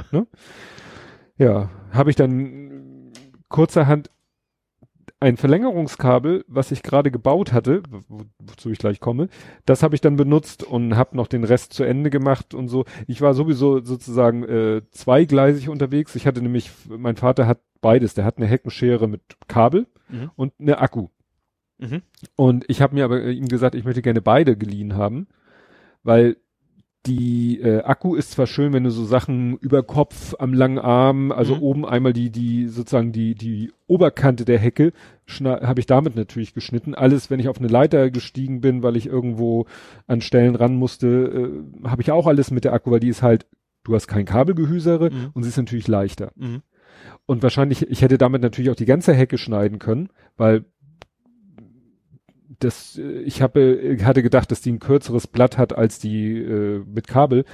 [1.38, 2.75] Ja, habe ich dann
[3.56, 4.10] kurzerhand
[5.18, 9.28] ein Verlängerungskabel, was ich gerade gebaut hatte, wo, wozu ich gleich komme,
[9.64, 12.84] das habe ich dann benutzt und habe noch den Rest zu Ende gemacht und so.
[13.06, 16.14] Ich war sowieso sozusagen äh, zweigleisig unterwegs.
[16.16, 18.12] Ich hatte nämlich, mein Vater hat beides.
[18.12, 20.30] Der hat eine Heckenschere mit Kabel Mhm.
[20.36, 21.08] und eine Akku.
[21.78, 22.02] Mhm.
[22.36, 25.26] Und ich habe mir aber äh, ihm gesagt, ich möchte gerne beide geliehen haben,
[26.04, 26.36] weil
[27.06, 31.30] die äh, Akku ist zwar schön, wenn du so Sachen über Kopf am langen Arm,
[31.32, 31.62] also Mhm.
[31.62, 34.92] oben einmal die die sozusagen die die Oberkante der Hecke
[35.42, 36.94] habe ich damit natürlich geschnitten.
[36.94, 39.66] Alles, wenn ich auf eine Leiter gestiegen bin, weil ich irgendwo
[40.06, 41.06] an Stellen ran musste,
[41.84, 43.46] äh, habe ich auch alles mit der Akku, weil die ist halt,
[43.84, 45.30] du hast kein Kabelgehüsere Mhm.
[45.34, 46.32] und sie ist natürlich leichter.
[46.36, 46.62] Mhm.
[47.26, 50.64] Und wahrscheinlich, ich hätte damit natürlich auch die ganze Hecke schneiden können, weil
[52.60, 56.38] das, äh, ich habe, äh, hatte gedacht, dass die ein kürzeres Blatt hat als die
[56.38, 57.44] äh, mit Kabel.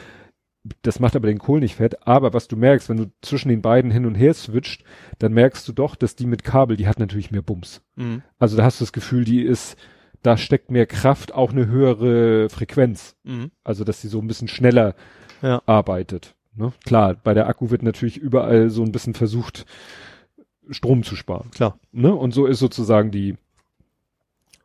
[0.82, 2.06] Das macht aber den Kohl nicht fett.
[2.06, 4.84] Aber was du merkst, wenn du zwischen den beiden hin und her switcht,
[5.18, 7.82] dann merkst du doch, dass die mit Kabel, die hat natürlich mehr Bums.
[7.96, 8.22] Mhm.
[8.38, 9.76] Also da hast du das Gefühl, die ist,
[10.22, 13.16] da steckt mehr Kraft, auch eine höhere Frequenz.
[13.24, 13.50] Mhm.
[13.64, 14.94] Also dass sie so ein bisschen schneller
[15.42, 15.62] Ja.
[15.66, 16.36] arbeitet.
[16.54, 16.72] Ne?
[16.84, 19.66] Klar, bei der Akku wird natürlich überall so ein bisschen versucht,
[20.70, 21.50] Strom zu sparen.
[21.50, 21.78] Klar.
[21.90, 22.14] Ne?
[22.14, 23.36] Und so ist sozusagen die,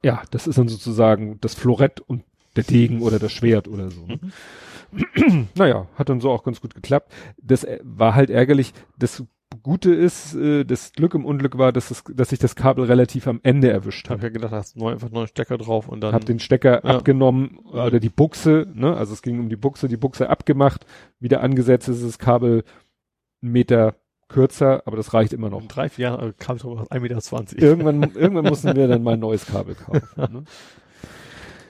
[0.03, 2.23] ja, das ist dann sozusagen das Florett und
[2.55, 4.05] der Degen oder das Schwert oder so.
[4.07, 4.19] Ne?
[5.55, 7.11] naja, hat dann so auch ganz gut geklappt.
[7.41, 8.73] Das äh, war halt ärgerlich.
[8.97, 9.23] Das
[9.63, 13.27] Gute ist, äh, das Glück im Unglück war, dass, es, dass ich das Kabel relativ
[13.27, 14.27] am Ende erwischt Ich habe habe.
[14.27, 16.13] ja gedacht, hast neu, einfach neuen Stecker drauf und dann.
[16.13, 16.95] Hab den Stecker Ja.
[16.97, 18.95] abgenommen oder die Buchse, ne?
[18.95, 20.85] Also es ging um die Buchse, die Buchse abgemacht,
[21.19, 22.63] wieder angesetzt ist das Kabel
[23.41, 23.95] einen Meter
[24.29, 25.61] kürzer, aber das reicht immer noch.
[25.61, 26.99] in drei, vier Jahren kam drauf 1,20
[27.55, 27.57] Meter.
[27.61, 30.01] Irgendwann, irgendwann mussten wir dann mal ein neues Kabel kaufen.
[30.33, 30.43] Ne?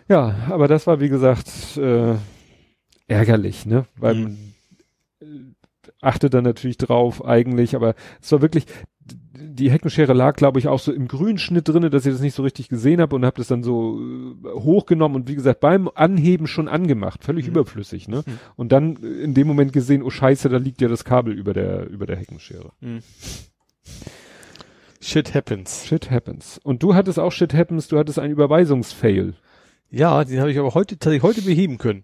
[0.09, 2.15] Ja, aber das war wie gesagt äh,
[3.07, 3.85] ärgerlich, ne?
[3.97, 4.23] Weil Mhm.
[4.23, 4.37] man
[5.21, 5.25] äh,
[6.01, 8.65] achtet dann natürlich drauf eigentlich, aber es war wirklich
[9.57, 12.43] die Heckenschere lag, glaube ich, auch so im Grünschnitt drinne, dass ich das nicht so
[12.43, 16.47] richtig gesehen habe und habe das dann so äh, hochgenommen und wie gesagt beim Anheben
[16.47, 17.51] schon angemacht, völlig Mhm.
[17.51, 18.23] überflüssig, ne?
[18.25, 18.39] Mhm.
[18.55, 21.53] Und dann äh, in dem Moment gesehen, oh Scheiße, da liegt ja das Kabel über
[21.53, 22.71] der über der Heckenschere.
[22.79, 22.99] Mhm.
[25.01, 25.85] Shit happens.
[25.85, 26.59] Shit happens.
[26.63, 29.35] Und du hattest auch Shit happens, du hattest einen Überweisungsfail.
[29.89, 32.03] Ja, den habe ich aber heute tatsächlich heute beheben können.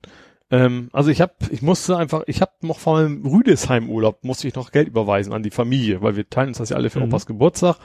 [0.53, 4.53] Ähm, also ich habe, ich musste einfach, ich habe noch vor meinem Rüdesheim-Urlaub musste ich
[4.53, 7.05] noch Geld überweisen an die Familie, weil wir teilen uns das ja alle für Mhm.
[7.05, 7.77] Opas Geburtstag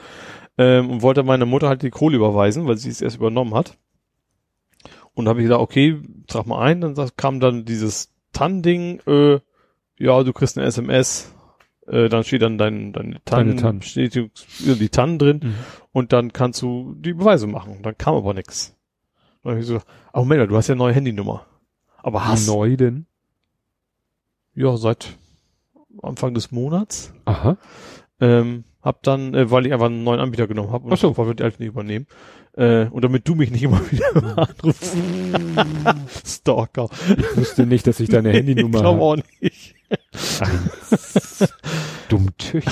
[0.57, 3.77] ähm, und wollte meiner Mutter halt die Kohle überweisen, weil sie es erst übernommen hat.
[5.15, 9.39] Und da habe ich gesagt, okay, trag mal ein, dann kam dann dieses TAN-Ding, äh,
[9.97, 11.33] ja, du kriegst eine SMS,
[11.87, 13.81] äh, dann steht dann dein, deine TAN, Deine TAN.
[13.81, 15.55] steht die, die TAN drin
[15.91, 17.79] und dann kannst du die Überweisung machen.
[17.81, 18.75] Dann kam aber nix.
[19.43, 19.79] Dann hab ich so,
[20.13, 21.47] oh Männer, du hast ja eine neue Handynummer.
[22.03, 23.05] Aber Wie hast neu denn?
[24.55, 25.17] ja seit
[26.01, 27.13] Anfang des Monats.
[27.25, 27.57] Aha.
[28.19, 31.17] Ähm, hab dann, äh, weil ich einfach einen neuen Anbieter genommen habe und Ach so.
[31.17, 32.07] weil wir die alte nicht übernehmen.
[32.53, 34.97] Äh, und damit du mich nicht immer wieder anrufst.
[36.25, 36.89] Stalker.
[37.17, 39.01] Ich wusste nicht, dass ich deine ich Handynummer glaube habe.
[39.01, 39.75] auch nicht.
[42.09, 42.65] Dummtüch.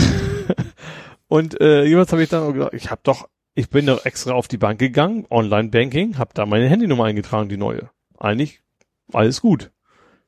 [1.27, 4.33] Und äh, jeweils habe ich dann auch gedacht, ich habe doch, Ich bin doch extra
[4.33, 7.89] auf die Bank gegangen, Online-Banking, hab da meine Handynummer eingetragen, die neue.
[8.17, 8.61] Eigentlich
[9.13, 9.71] alles gut.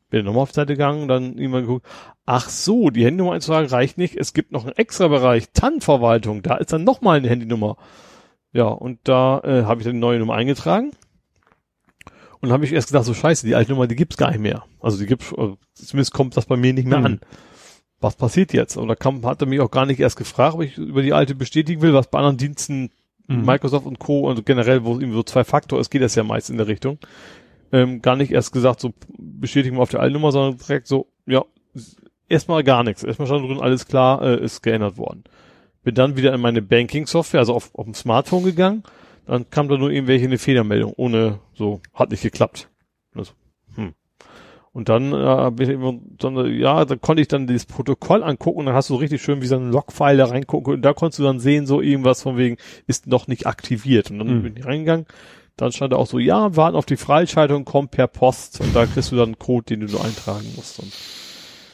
[0.10, 1.86] Bin nochmal auf die Seite gegangen, dann irgendwann geguckt,
[2.26, 6.58] ach so, die Handynummer einzutragen reicht nicht, es gibt noch einen extra Bereich, TAN-Verwaltung, da
[6.58, 7.78] ist dann nochmal eine Handynummer.
[8.52, 10.92] Ja, und da äh, habe ich dann die neue Nummer eingetragen.
[12.42, 14.64] Und habe ich erst gedacht, so scheiße, die alte Nummer, die gibt's gar nicht mehr.
[14.80, 17.06] Also die gibt's, also zumindest kommt das bei mir nicht mehr Hm.
[17.06, 17.20] an.
[18.00, 18.78] Was passiert jetzt?
[18.78, 21.12] Und da kam, hat er mich auch gar nicht erst gefragt, ob ich über die
[21.14, 22.92] alte bestätigen will, was bei anderen Diensten
[23.28, 23.46] Mhm.
[23.46, 24.28] Microsoft und Co.
[24.28, 26.66] und generell, wo es irgendwie so zwei Faktor ist, geht das ja meist in der
[26.66, 26.98] Richtung.
[27.72, 31.08] Ähm, gar nicht erst gesagt, so bestätigen wir auf der alten Nummer, sondern direkt so,
[31.28, 31.44] ja,
[32.28, 33.04] erstmal gar nichts.
[33.04, 35.24] Erstmal stand drin, alles klar, äh, ist geändert worden.
[35.84, 38.84] Bin dann wieder in meine Banking-Software, also auf, auf dem Smartphone gegangen.
[39.26, 42.70] Dann kam da nur irgendwelche eine Fehlermeldung, ohne so, hat nicht geklappt.
[43.14, 43.34] Also,
[43.76, 43.94] hm.
[44.72, 48.60] Und dann, äh, bin ich immer, dann, ja, da konnte ich dann dieses Protokoll angucken
[48.60, 51.20] und dann hast du richtig schön wie so ein Logfile da reingucken und da konntest
[51.20, 52.58] du dann sehen, so irgendwas von wegen,
[52.88, 54.12] ist noch nicht aktiviert.
[54.12, 54.44] Und dann Mhm.
[54.44, 55.06] bin ich reingegangen,
[55.60, 58.86] dann stand da auch so, ja, warten auf die Freischaltung, kommt per Post und da
[58.86, 60.80] kriegst du dann einen Code, den du so eintragen musst.
[60.80, 60.92] Und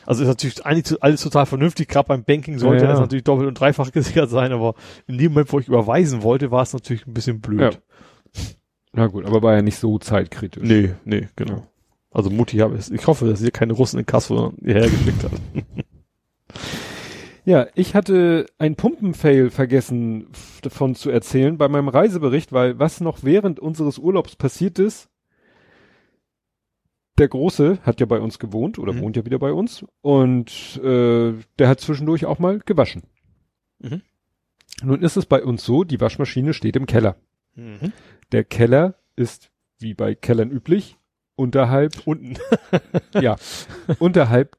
[0.05, 2.91] also ist natürlich eigentlich alles total vernünftig, gerade beim Banking sollte Ja, ja.
[2.91, 4.75] das natürlich doppelt und dreifach gesichert sein, aber
[5.07, 7.73] in dem Moment, wo ich überweisen wollte, war es natürlich ein bisschen blöd.
[7.73, 8.41] Ja.
[8.93, 10.63] Na gut, aber war ja nicht so zeitkritisch.
[10.63, 11.53] Nee, nee, genau.
[11.53, 11.67] Ja.
[12.11, 12.89] Also Mutti habe es.
[12.89, 15.31] Ich hoffe, dass ihr keine Russen in Kassel hierher geschickt hat.
[17.45, 20.27] Ja, ich hatte ein Pumpenfail vergessen
[20.63, 25.09] davon zu erzählen bei meinem Reisebericht, weil was noch während unseres Urlaubs passiert ist,
[27.19, 29.01] der Große hat ja bei uns gewohnt oder Mhm.
[29.01, 33.03] wohnt ja wieder bei uns und äh, der hat zwischendurch auch mal gewaschen.
[33.79, 34.01] Mhm.
[34.83, 37.15] Nun ist es bei uns so, die Waschmaschine steht im Keller.
[37.53, 37.93] Mhm.
[38.31, 40.97] Der Keller ist, wie bei Kellern üblich,
[41.35, 42.37] unterhalb, Unten.
[43.13, 43.37] ja,
[43.99, 44.57] unterhalb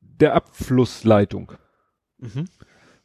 [0.00, 1.52] der Abflussleitung.
[2.22, 2.46] Mhm.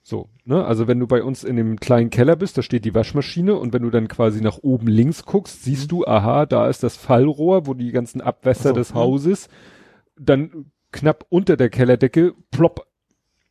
[0.01, 0.63] So, ne?
[0.63, 3.73] Also wenn du bei uns in dem kleinen Keller bist, da steht die Waschmaschine und
[3.73, 7.67] wenn du dann quasi nach oben links guckst, siehst du, aha, da ist das Fallrohr,
[7.67, 8.99] wo die ganzen Abwässer so, des mhm.
[8.99, 9.49] Hauses
[10.17, 12.87] dann knapp unter der Kellerdecke plopp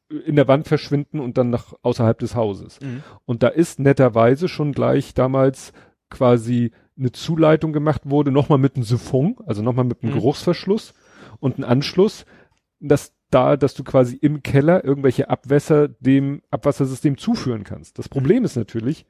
[0.09, 2.81] in der Wand verschwinden und dann nach außerhalb des Hauses.
[2.81, 3.03] Mhm.
[3.25, 5.73] Und da ist netterweise schon gleich damals
[6.11, 10.19] quasi eine Zuleitung gemacht wurde, nochmal mit einem Siphon, also nochmal mit einem Mhm.
[10.19, 10.95] Geruchsverschluss
[11.41, 12.25] und ein Anschluss,
[12.81, 17.99] dass da, dass du quasi im Keller irgendwelche Abwässer dem Abwassersystem zuführen kannst.
[17.99, 19.05] Das Problem ist natürlich,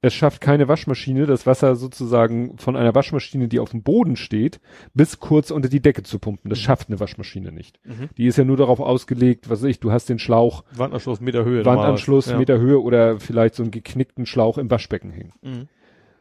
[0.00, 4.60] es schafft keine Waschmaschine, das Wasser sozusagen von einer Waschmaschine, die auf dem Boden steht,
[4.94, 6.50] bis kurz unter die Decke zu pumpen.
[6.50, 6.62] Das Mhm.
[6.62, 7.80] schafft eine Waschmaschine nicht.
[7.84, 8.08] Mhm.
[8.16, 11.44] Die ist ja nur darauf ausgelegt, was weiß ich, du hast den Schlauch, Wandanschluss Meter
[11.44, 11.64] Höhe.
[11.64, 12.58] Wandanschluss, normalerweise.
[12.58, 15.32] Meter Höhe oder vielleicht so einen geknickten Schlauch im Waschbecken hängen.
[15.42, 15.50] Ja.
[15.50, 15.68] Mhm.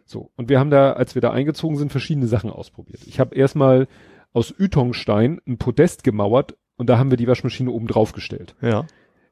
[0.05, 0.31] So.
[0.37, 3.01] Und wir haben da, als wir da eingezogen sind, verschiedene Sachen ausprobiert.
[3.05, 3.87] Ich habe erstmal
[4.33, 8.55] aus Ytongstein ein Podest gemauert und da haben wir die Waschmaschine oben drauf gestellt.
[8.61, 8.85] Ja.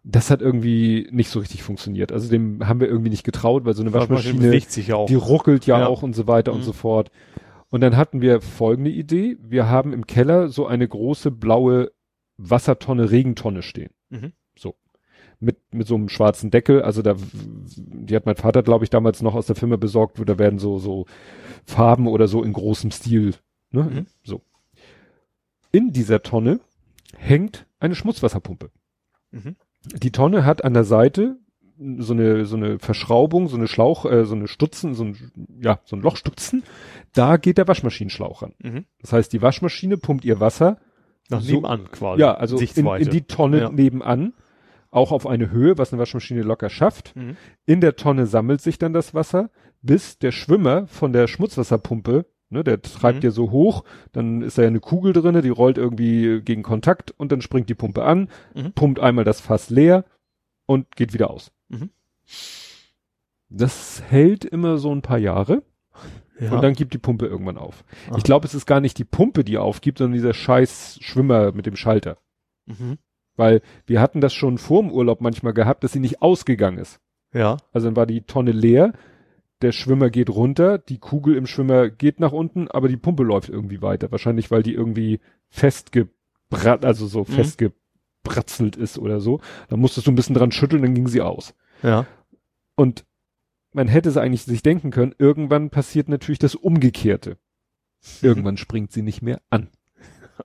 [0.04, 2.12] Das hat irgendwie nicht so richtig funktioniert.
[2.12, 4.62] Also dem haben wir irgendwie nicht getraut, weil so eine Waschmaschine,
[4.94, 5.08] auch.
[5.08, 5.88] die ruckelt ja, Ja.
[5.88, 6.64] auch und so weiter und Mhm.
[6.64, 7.10] so fort.
[7.70, 9.38] Und dann hatten wir folgende Idee.
[9.42, 11.92] Wir haben im Keller so eine große blaue
[12.38, 13.90] Wassertonne, Regentonne stehen.
[14.10, 14.32] Mhm.
[14.58, 14.76] So.
[15.40, 16.82] Mit, mit so einem schwarzen Deckel.
[16.84, 17.16] Also da,
[17.76, 20.60] die hat mein Vater, glaube ich, damals noch aus der Firma besorgt, wo da werden
[20.60, 21.06] so, so
[21.66, 23.34] Farben oder so in großem Stil,
[23.72, 23.84] ne?
[23.84, 24.06] Mhm.
[24.24, 24.42] So.
[25.76, 26.62] In dieser Tonne
[27.18, 28.72] hängt eine Schmutzwasserpumpe.
[29.32, 29.58] Mhm.
[29.94, 31.36] Die Tonne hat an der Seite
[31.98, 35.80] so eine, so eine Verschraubung, so eine Schlauch, äh, so eine Stutzen, so ein, ja,
[35.84, 36.64] so ein Lochstutzen.
[37.14, 38.54] Da geht der Waschmaschinenschlauch ran.
[38.64, 38.86] Mhm.
[39.02, 40.80] Das heißt, die Waschmaschine pumpt ihr Wasser
[41.30, 42.22] Nach So- nebenan quasi.
[42.22, 43.70] ja, also in, in die Tonne Ja.
[43.70, 44.34] nebenan,
[44.92, 47.14] auch auf eine Höhe, was eine Waschmaschine locker schafft.
[47.18, 47.36] Mhm.
[47.66, 49.50] In der Tonne sammelt sich dann das Wasser,
[49.82, 52.26] bis der Schwimmer von der Schmutzwasserpumpe,
[52.56, 53.24] ne, der treibt Mhm.
[53.26, 57.14] ja so hoch, dann ist da ja eine Kugel drinne, die rollt irgendwie gegen Kontakt
[57.18, 58.72] und dann springt die Pumpe an, Mhm.
[58.74, 60.06] pumpt einmal das Fass leer
[60.66, 61.52] und geht wieder aus.
[61.70, 61.90] Mhm.
[63.50, 65.64] Das hält immer so ein paar Jahre
[66.40, 66.52] ja.
[66.52, 67.84] und dann gibt die Pumpe irgendwann auf.
[68.10, 68.18] Aha.
[68.18, 71.66] Ich glaube, es ist gar nicht die Pumpe, die aufgibt, sondern dieser scheiß Schwimmer mit
[71.66, 72.18] dem Schalter.
[72.66, 72.98] mhm.
[73.38, 77.02] Weil wir hatten das schon vor dem Urlaub manchmal gehabt, dass sie nicht ausgegangen ist.
[77.34, 77.58] Ja.
[77.74, 78.94] Also dann war die Tonne leer,
[79.66, 83.50] der Schwimmer geht runter, die Kugel im Schwimmer geht nach unten, aber die Pumpe läuft
[83.50, 84.12] irgendwie weiter.
[84.12, 85.20] Wahrscheinlich, weil die irgendwie
[85.50, 87.26] festgebrat, also so Mhm.
[87.26, 89.42] festgebratzelt ist oder so.
[89.70, 91.54] Dann musstest du ein bisschen dran schütteln, dann ging sie aus.
[91.84, 92.06] Ja.
[92.76, 93.06] Und
[93.74, 97.38] man hätte es eigentlich sich denken können, irgendwann passiert natürlich das Umgekehrte.
[98.22, 99.70] Irgendwann springt sie nicht mehr an.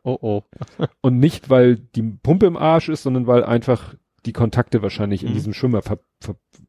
[0.03, 0.43] Oh oh.
[1.03, 3.95] Und nicht, weil die Pumpe im Arsch ist, sondern weil einfach
[4.27, 5.35] die Kontakte wahrscheinlich in Mhm.
[5.35, 5.83] diesem Schwimmer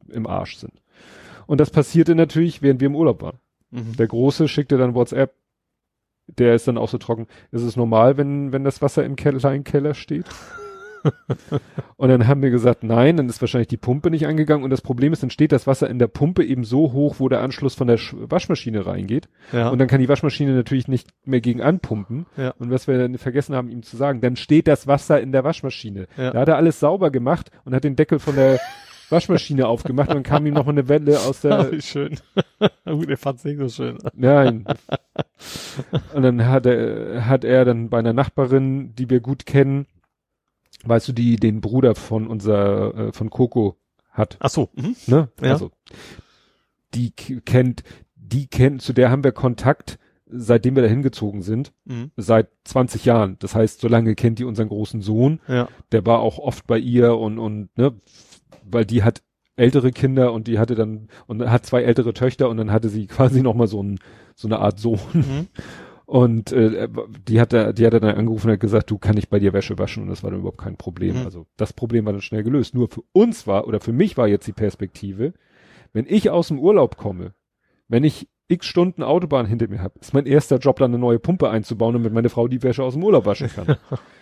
[0.09, 0.80] im Arsch sind.
[1.47, 3.39] Und das passierte natürlich, während wir im Urlaub waren.
[3.71, 3.95] Mhm.
[3.97, 5.33] Der Große schickte dann WhatsApp,
[6.27, 7.27] der ist dann auch so trocken.
[7.51, 10.25] Ist es normal, wenn, wenn das Wasser im Keller, kleinen Keller steht?
[11.97, 14.81] und dann haben wir gesagt, nein, dann ist wahrscheinlich die Pumpe nicht angegangen und das
[14.81, 17.73] Problem ist, dann steht das Wasser in der Pumpe eben so hoch, wo der Anschluss
[17.73, 19.69] von der Sch Waschmaschine reingeht Ja.
[19.69, 22.27] und dann kann die Waschmaschine natürlich nicht mehr gegen anpumpen.
[22.37, 22.53] Ja.
[22.59, 25.43] Und was wir dann vergessen haben, ihm zu sagen, dann steht das Wasser in der
[25.43, 26.07] Waschmaschine.
[26.17, 26.31] Ja.
[26.31, 28.59] Da hat er alles sauber gemacht und hat den Deckel von der
[29.11, 32.19] Waschmaschine aufgemacht und dann kam ihm noch mal eine Welle aus der, wie schön.
[32.85, 33.97] Gut, er fand's nicht so schön.
[34.13, 34.65] nein.
[36.13, 39.85] Und dann hat er, hat er dann bei einer Nachbarin, die wir gut kennen,
[40.85, 43.77] weißt du, die den Bruder von unser, äh, von Coco
[44.11, 44.69] hat, Ach so.
[44.75, 44.95] Mhm.
[45.07, 45.29] ne?
[45.41, 45.51] Ja.
[45.51, 45.71] Also,
[46.93, 47.83] die kennt,
[48.15, 49.97] die kennt, zu der haben wir Kontakt,
[50.33, 52.11] seitdem wir da hingezogen sind, Mhm.
[52.17, 53.37] seit 20 Jahren.
[53.39, 55.39] Das heißt, so lange kennt die unseren großen Sohn.
[55.47, 55.67] Ja.
[55.91, 57.93] Der war auch oft bei ihr und, und, ne,
[58.63, 59.21] weil die hat
[59.55, 63.07] ältere Kinder und die hatte dann, und hat zwei ältere Töchter und dann hatte sie
[63.07, 63.99] quasi noch mal so ein,
[64.35, 64.99] so eine Art Sohn.
[65.13, 65.47] Mhm.
[66.05, 66.89] Und äh,
[67.27, 69.53] die hat er, die hat dann angerufen und hat gesagt, du kann ich bei dir
[69.53, 71.19] Wäsche waschen und das war dann überhaupt kein Problem.
[71.19, 71.25] Mhm.
[71.25, 72.75] Also das Problem war dann schnell gelöst.
[72.75, 75.33] Nur für uns war oder für mich war jetzt die Perspektive,
[75.93, 77.33] wenn ich aus dem Urlaub komme,
[77.87, 81.19] wenn ich x Stunden Autobahn hinter mir habe, ist mein erster Job dann eine neue
[81.19, 83.77] Pumpe einzubauen, damit meine Frau die Wäsche aus dem Urlaub waschen kann.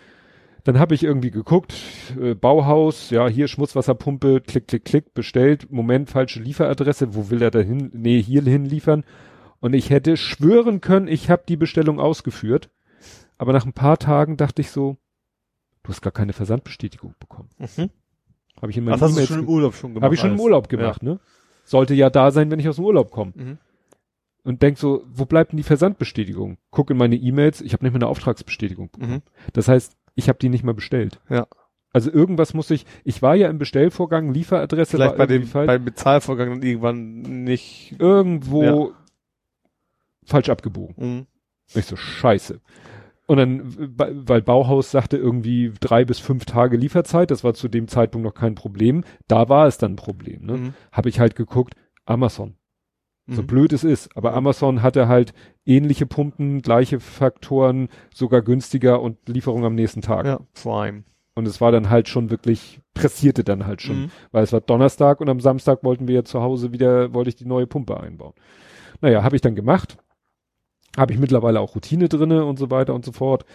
[0.64, 1.74] dann habe ich irgendwie geguckt,
[2.20, 7.52] äh, Bauhaus, ja, hier Schmutzwasserpumpe, klick, klick, klick, bestellt, Moment, falsche Lieferadresse, wo will er
[7.52, 7.90] da hin?
[7.94, 9.04] Nee, hier hinliefern.
[9.60, 12.70] Und ich hätte schwören können, ich habe die Bestellung ausgeführt.
[13.38, 14.98] Aber nach ein paar Tagen dachte ich so,
[15.84, 17.50] du hast gar keine Versandbestätigung bekommen.
[17.58, 17.90] Mhm.
[18.62, 20.04] Habe ich in Das meinen hast du schon im Urlaub schon gemacht.
[20.04, 20.40] Habe ich schon im.
[20.40, 21.20] Urlaub gemacht, ne?
[21.64, 23.32] Sollte ja da sein, wenn ich aus dem Urlaub komme.
[23.36, 23.58] Mhm.
[24.44, 26.58] Und denk so, wo bleibt denn die Versandbestätigung?
[26.72, 29.14] Guck in meine E-Mails, ich habe nicht mal eine Auftragsbestätigung bekommen.
[29.14, 29.22] Mhm.
[29.54, 31.20] Das heißt, ich habe die nicht mal bestellt.
[31.30, 31.48] Ja.
[31.92, 35.68] Also irgendwas muss ich, ich war ja im Bestellvorgang, Lieferadresse Vielleicht war bei dem, falsch.
[35.68, 37.96] beim Bezahlvorgang dann irgendwann nicht.
[37.98, 38.88] irgendwo Ja.
[40.26, 40.96] falsch abgebogen.
[40.98, 41.28] Mhm.
[41.74, 42.60] Ich so, scheiße.
[43.26, 47.68] Und dann, weil weil Bauhaus sagte irgendwie drei bis fünf Tage Lieferzeit, das war zu
[47.68, 49.04] dem Zeitpunkt noch kein Problem.
[49.28, 50.46] Da war es dann ein Problem.
[50.46, 50.58] Ne?
[50.58, 50.74] Mhm.
[50.92, 52.56] Habe ich halt geguckt, Amazon.
[53.30, 53.48] So Mhm.
[53.48, 54.16] blöd es ist.
[54.18, 55.34] Aber Amazon hatte halt
[55.66, 60.26] ähnliche Pumpen, gleiche Faktoren, sogar günstiger und Lieferung am nächsten Tag.
[60.26, 61.04] Ja, Prime.
[61.36, 64.02] Und es war dann halt schon wirklich, pressierte dann halt schon.
[64.04, 64.12] Mhm.
[64.32, 67.36] Weil es war Donnerstag und am Samstag wollten wir ja zu Hause wieder, wollte ich
[67.36, 68.34] die neue Pumpe einbauen.
[69.02, 69.98] Naja, habe ich dann gemacht.
[70.98, 73.46] Habe ich mittlerweile auch Routine drinne und so weiter und so fort.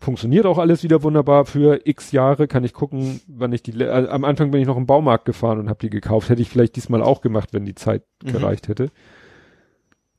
[0.00, 1.44] Funktioniert auch alles wieder wunderbar.
[1.44, 4.76] Für x Jahre kann ich gucken, wann ich die, äh, am Anfang bin ich noch
[4.76, 6.28] im Baumarkt gefahren und habe die gekauft.
[6.28, 8.32] Hätte ich vielleicht diesmal auch gemacht, wenn die Zeit Mhm.
[8.32, 8.90] gereicht hätte.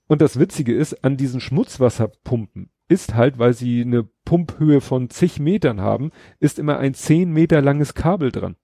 [0.08, 5.40] Und das Witzige ist, an diesen Schmutzwasserpumpen ist halt, weil sie eine Pumphöhe von zig
[5.40, 8.56] Metern haben, ist immer ein zehn Meter langes Kabel dran.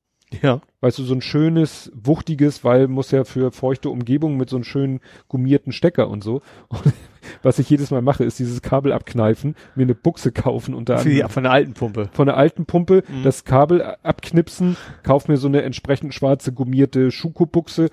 [0.42, 0.62] Ja.
[0.82, 4.64] Weißt du, so ein schönes, wuchtiges, weil muss ja für feuchte Umgebung mit so einem
[4.64, 6.42] schönen gummierten Stecker und so.
[6.68, 6.82] Und
[7.44, 10.98] was ich jedes Mal mache, ist dieses Kabel abkneifen, mir eine Buchse kaufen und da
[11.00, 12.10] Für die, von der alten Pumpe.
[12.12, 13.24] von der alten Pumpe Mhm.
[13.24, 17.90] das Kabel abknipsen, kauf mir so eine entsprechend schwarze gummierte Schuko-Buchse,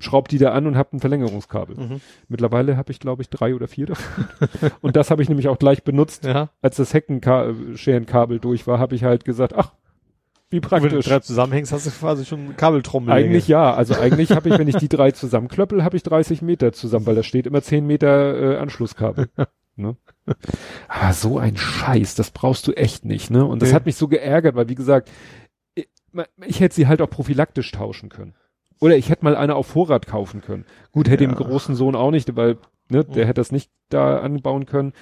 [0.00, 1.76] schraub die da an und hab ein Verlängerungskabel.
[1.76, 2.00] Mhm.
[2.28, 4.26] Mittlerweile habe ich, glaube ich, drei oder vier davon.
[4.82, 6.24] und das habe ich nämlich auch gleich benutzt.
[6.24, 6.50] Ja.
[6.60, 9.72] Als das Heckenscherenkabel durch war, habe ich halt gesagt, ach,
[10.54, 11.06] wie Wenn du praktisch.
[11.06, 13.12] drei zusammenhängst, hast du quasi schon Kabeltrommel.
[13.12, 13.74] Eigentlich ja.
[13.74, 17.14] Also eigentlich habe ich, wenn ich die drei zusammenklöppel, habe ich 30 Meter zusammen, weil
[17.16, 19.28] da steht immer 10 Meter äh, Anschlusskabel.
[19.76, 19.96] ne?
[20.88, 23.44] Aber so ein Scheiß, das brauchst du echt nicht, ne?
[23.44, 23.74] Und das Nee.
[23.74, 25.10] hat mich so geärgert, weil wie gesagt,
[25.74, 25.88] ich,
[26.46, 28.34] ich hätte sie halt auch prophylaktisch tauschen können.
[28.80, 30.64] Oder ich hätte mal eine auf Vorrat kaufen können.
[30.92, 31.30] Gut, hätte Ja.
[31.30, 32.58] dem großen Sohn auch nicht, weil
[32.88, 33.26] ne, der Mhm.
[33.28, 34.92] hätte das nicht da anbauen können.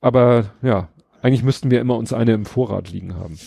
[0.00, 0.88] Aber ja,
[1.22, 3.38] eigentlich müssten wir immer uns eine im Vorrat liegen haben.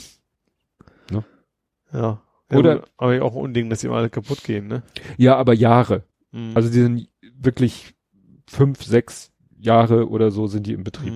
[1.94, 2.22] Ja.
[2.52, 4.84] Oder- Ja, aber auch ein Unding, dass die immer alle kaputt gehen, ne?
[5.18, 6.04] Ja, aber Jahre.
[6.32, 6.52] Mhm.
[6.56, 7.10] Also die sind
[7.40, 7.94] wirklich
[8.48, 11.14] fünf, sechs Jahre oder so sind die im Betrieb.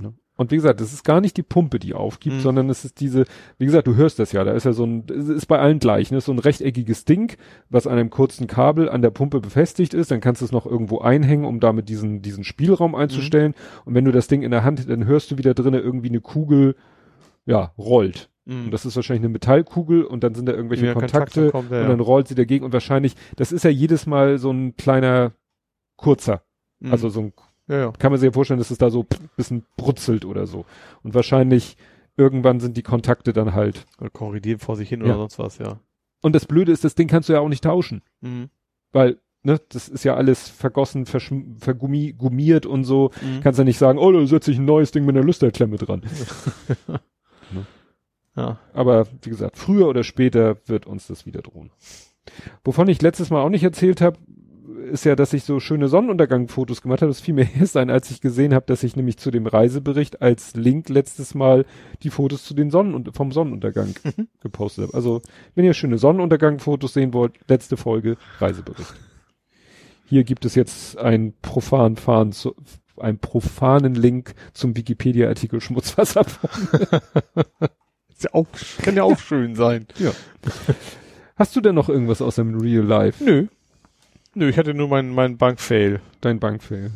[0.00, 0.14] Mhm.
[0.34, 2.40] Und wie gesagt, das ist gar nicht die Pumpe, die aufgibt, Mhm.
[2.40, 3.26] sondern es ist diese,
[3.58, 6.10] wie gesagt, du hörst das ja, da ist ja so ein, ist bei allen gleich,
[6.10, 6.20] ne?
[6.22, 7.36] so ein rechteckiges Ding,
[7.68, 10.64] was an einem kurzen Kabel an der Pumpe befestigt ist, dann kannst du es noch
[10.64, 13.54] irgendwo einhängen, um damit diesen, diesen Spielraum einzustellen.
[13.84, 16.20] Und wenn du das Ding in der Hand, dann hörst du wieder drinnen irgendwie eine
[16.22, 16.76] Kugel,
[17.44, 18.30] ja, rollt.
[18.44, 18.64] Mhm.
[18.66, 21.82] Und das ist wahrscheinlich eine Metallkugel und dann sind da irgendwelche Ja, Kontakte, kommt, ja,
[21.82, 25.32] und dann rollt sie dagegen und wahrscheinlich, das ist ja jedes Mal so ein kleiner
[25.96, 26.42] kurzer.
[26.80, 26.90] Mhm.
[26.92, 27.32] Also so ein,
[27.68, 30.64] ja, kann man sich ja vorstellen, dass es da so ein bisschen brutzelt oder so.
[31.02, 31.76] Und wahrscheinlich
[32.16, 33.86] irgendwann sind die Kontakte dann halt.
[34.00, 35.78] Oder korrigieren vor sich hin oder sonst was, ja.
[36.20, 38.02] Und das Blöde ist, das Ding kannst du ja auch nicht tauschen.
[38.20, 38.50] Mhm.
[38.92, 43.10] Weil, ne, das ist ja alles vergossen, verschm- vergummi- gummiert und so.
[43.22, 43.40] Mhm.
[43.40, 46.02] Kannst ja nicht sagen, oh, da setze ich ein neues Ding mit einer Lüsterklemme dran.
[48.36, 48.58] Ja.
[48.72, 51.70] Aber wie gesagt, früher oder später wird uns das wieder drohen.
[52.64, 54.18] Wovon ich letztes Mal auch nicht erzählt habe,
[54.90, 57.10] ist ja, dass ich so schöne Sonnenuntergangfotos gemacht habe.
[57.10, 60.22] Das fiel mir erst ein, als ich gesehen habe, dass ich nämlich zu dem Reisebericht
[60.22, 61.64] als Link letztes Mal
[62.02, 64.28] die Fotos zu den Sonnen vom Sonnenuntergang Mhm.
[64.40, 64.94] gepostet habe.
[64.94, 65.22] Also,
[65.54, 68.94] wenn ihr schöne Sonnenuntergangfotos sehen wollt, letzte Folge Reisebericht.
[70.06, 72.54] Hier gibt es jetzt ein profan Fahren zu,
[72.98, 76.26] einen profanen Link zum Wikipedia-Artikel Schmutzwasser.
[78.22, 78.46] Ist ja auch,
[78.84, 79.86] kann ja auch schön sein.
[81.34, 83.22] Hast du denn noch irgendwas aus dem Real Life?
[83.24, 83.48] Nö.
[84.34, 86.00] Nö, ich hatte nur meinen mein Bankfail.
[86.20, 86.92] Dein Bankfail.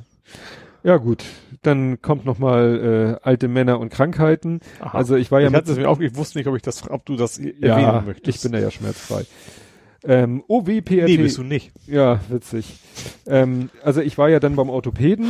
[0.84, 1.24] Ja gut,
[1.62, 4.60] dann kommt noch mal äh, alte Männer und Krankheiten.
[4.78, 4.96] Aha.
[4.96, 6.88] Also ich war ja ich hatte es mir auch, ich wusste nicht, ob ich das,
[6.88, 8.36] ob du das ja, erwähnen möchtest.
[8.36, 9.24] ich bin da ja schmerzfrei.
[10.06, 11.06] Ähm, OWPRT.
[11.06, 11.72] Nee, bist du nicht.
[11.86, 12.78] Ja, witzig.
[13.26, 15.26] Ähm, also ich war ja dann beim Orthopäden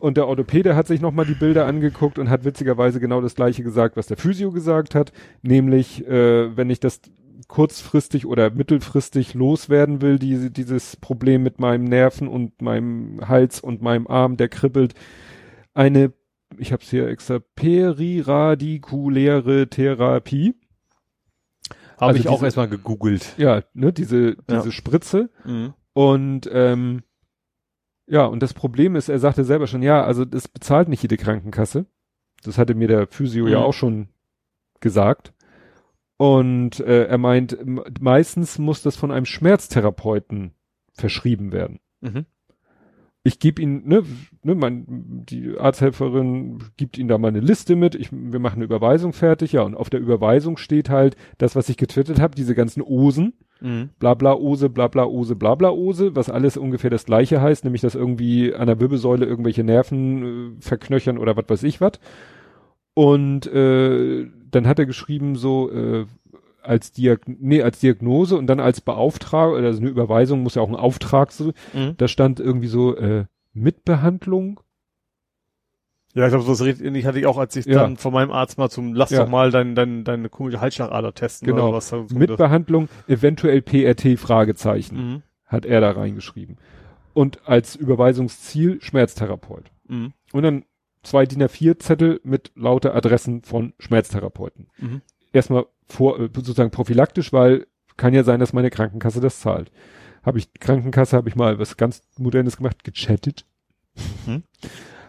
[0.00, 3.62] und der Orthopäde hat sich nochmal die Bilder angeguckt und hat witzigerweise genau das gleiche
[3.62, 7.00] gesagt, was der Physio gesagt hat, nämlich äh, wenn ich das
[7.50, 13.82] kurzfristig oder mittelfristig loswerden will, diese, dieses Problem mit meinem Nerven und meinem Hals und
[13.82, 14.94] meinem Arm, der kribbelt,
[15.74, 16.12] eine,
[16.58, 20.54] ich habe es hier extra, periradikuläre Therapie.
[22.00, 23.34] Habe Also ich auch diese- erstmal gegoogelt.
[23.36, 24.36] Ja, ne, diese, Ja.
[24.48, 25.30] diese Spritze.
[25.44, 25.74] Mhm.
[25.92, 27.02] Und ähm,
[28.06, 31.16] ja, und das Problem ist, er sagte selber schon, ja, also das bezahlt nicht jede
[31.16, 31.86] Krankenkasse.
[32.42, 33.64] Das hatte mir der Physio ja Mhm.
[33.64, 34.08] auch schon
[34.80, 35.34] gesagt.
[36.16, 37.56] Und äh, er meint,
[38.00, 40.52] meistens muss das von einem Schmerztherapeuten
[40.92, 41.80] verschrieben werden.
[42.00, 42.26] Mhm.
[43.22, 44.02] Ich gebe ihn, ne,
[44.42, 44.86] ne, mein,
[45.28, 47.94] die Arzthelferin gibt ihm da mal eine Liste mit.
[47.94, 51.68] Ich, wir machen eine Überweisung fertig, ja, und auf der Überweisung steht halt das, was
[51.68, 53.34] ich getwittert habe, diese ganzen Osen.
[53.60, 53.90] Mhm.
[53.98, 59.26] Blabla-Ose, Blabla-Ose, Blabla-Ose, was alles ungefähr das gleiche heißt, nämlich dass irgendwie an der Wirbelsäule
[59.26, 62.00] irgendwelche Nerven äh, verknöchern oder was weiß ich was.
[62.94, 66.06] Und äh, dann hat er geschrieben so äh,
[66.62, 70.68] als Diag nee, als Diagnose und dann als Beauftragung, also eine Überweisung muss ja auch
[70.68, 71.94] ein Auftrag so, Mhm.
[71.96, 74.60] da stand irgendwie so äh, Mitbehandlung.
[76.14, 77.82] Ja, ich glaube, so das ähnlich hatte ich auch, als ich Ja.
[77.82, 79.22] dann von meinem Arzt mal zum, lass Ja.
[79.24, 81.68] doch mal dein, dein, deine komische Halsschlagader testen Genau.
[81.68, 81.90] oder was.
[81.90, 85.22] da so Mitbehandlung, eventuell PRT Fragezeichen, Mhm.
[85.46, 86.56] hat er da reingeschrieben.
[87.14, 89.70] Und als Überweisungsziel Schmerztherapeut.
[89.86, 90.12] Mhm.
[90.32, 90.64] Und dann
[91.02, 94.68] zwei DIN A4 Zettel mit lauter Adressen von Schmerztherapeuten.
[94.78, 95.02] Mhm.
[95.32, 99.70] Erstmal vor, äh, sozusagen prophylaktisch, weil kann ja sein, dass meine Krankenkasse das zahlt.
[100.22, 103.44] Habe ich, Krankenkasse habe ich mal was ganz Modernes gemacht, gechattet.
[104.26, 104.42] Mhm.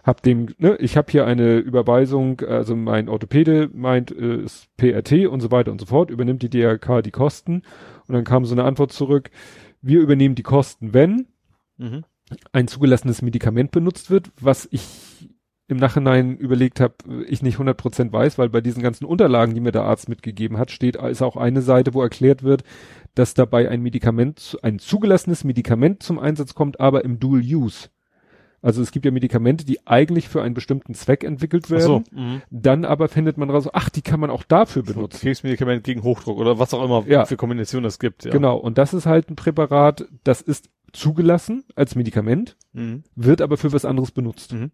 [0.04, 5.26] Hab dem, ne, ich habe hier eine Überweisung, also mein Orthopäde meint, äh, ist PRT
[5.26, 7.62] und so weiter und so fort, übernimmt die DRK die Kosten.
[8.08, 9.30] Und dann kam so eine Antwort zurück,
[9.80, 11.28] wir übernehmen die Kosten, wenn
[11.78, 12.04] Mhm.
[12.52, 15.30] ein zugelassenes Medikament benutzt wird, was ich
[15.68, 16.94] im Nachhinein überlegt habe,
[17.26, 20.70] ich nicht 100% weiß, weil bei diesen ganzen Unterlagen, die mir der Arzt mitgegeben hat,
[20.70, 22.62] steht, ist auch eine Seite, wo erklärt wird,
[23.14, 27.88] dass dabei ein Medikament, ein zugelassenes Medikament zum Einsatz kommt, aber im Dual Use.
[28.64, 31.82] Also es gibt ja Medikamente, die eigentlich für einen bestimmten Zweck entwickelt werden.
[31.82, 32.02] so.
[32.12, 32.42] Mhm.
[32.50, 35.18] Dann aber findet man raus, ach, die kann man auch dafür benutzen.
[35.20, 37.24] Krebsmedikament gegen Hochdruck oder was auch immer Ja.
[37.24, 38.24] für Kombinationen es gibt.
[38.24, 38.30] Ja.
[38.30, 38.56] Genau.
[38.56, 43.02] Und das ist halt ein Präparat, das ist zugelassen als Medikament, Mhm.
[43.16, 44.52] wird aber für was anderes benutzt.
[44.52, 44.70] Mhm.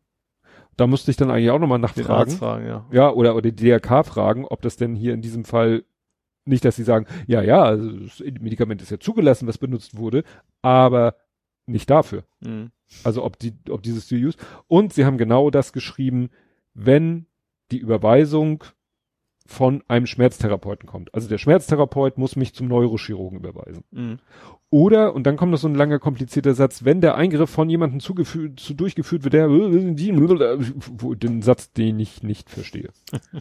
[0.79, 2.31] Da musste ich dann eigentlich auch nochmal nachfragen.
[2.31, 2.87] Fragen, ja.
[2.93, 5.85] Ja, oder, oder die DRK fragen, ob das denn hier in diesem Fall
[6.45, 10.23] nicht, dass sie sagen, ja, ja, also das Medikament ist ja zugelassen, was benutzt wurde,
[10.63, 11.17] aber
[11.67, 12.23] nicht dafür.
[12.41, 12.71] Mhm.
[13.03, 14.39] Also ob die, ob dieses Dual Use.
[14.69, 16.31] Und sie haben genau das geschrieben,
[16.75, 17.27] wenn
[17.73, 18.63] die Überweisung
[19.49, 21.13] von einem Schmerztherapeuten kommt.
[21.15, 23.83] Also der Schmerztherapeut muss mich zum Neurochirurgen überweisen.
[23.91, 24.19] Mhm.
[24.69, 28.01] Oder, und dann kommt noch so ein langer, komplizierter Satz, wenn der Eingriff von jemandem
[28.01, 29.49] zugeführt, zu durchgeführt wird, der,
[31.17, 32.91] den Satz, den ich nicht verstehe.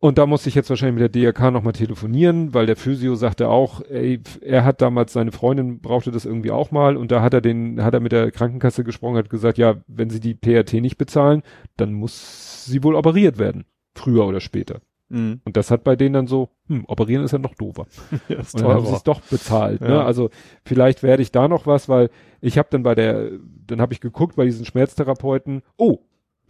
[0.00, 3.48] Und da muss ich jetzt wahrscheinlich mit der DRK nochmal telefonieren, weil der Physio sagte
[3.48, 7.34] auch, ey, er hat damals, seine Freundin brauchte das irgendwie auch mal und da hat
[7.34, 10.74] er den, hat er mit der Krankenkasse gesprochen, hat gesagt, ja, wenn sie die PRT
[10.74, 11.42] nicht bezahlen,
[11.76, 13.64] dann muss sie wohl operiert werden.
[13.98, 14.80] Früher oder später.
[15.08, 15.40] Mhm.
[15.44, 17.86] Und das hat bei denen dann so, hm, operieren ist ja noch doofer.
[18.28, 19.80] Ja, Und dann haben sie es doch bezahlt.
[19.80, 19.88] Ne?
[19.88, 20.04] Ja.
[20.04, 20.30] Also
[20.64, 22.10] vielleicht werde ich da noch was, weil
[22.40, 23.30] ich habe dann bei der,
[23.66, 26.00] dann habe ich geguckt bei diesen Schmerztherapeuten, oh,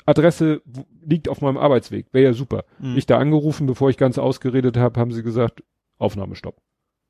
[0.06, 0.62] Adresse
[1.04, 2.64] liegt auf meinem Arbeitsweg, wäre ja super.
[2.78, 2.96] Mhm.
[2.96, 5.62] Ich da angerufen, bevor ich ganz ausgeredet habe, haben sie gesagt,
[5.98, 6.56] Aufnahmestopp.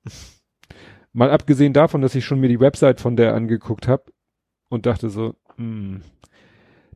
[1.13, 4.05] Mal abgesehen davon, dass ich schon mir die Website von der angeguckt habe
[4.69, 6.03] und dachte so, hm,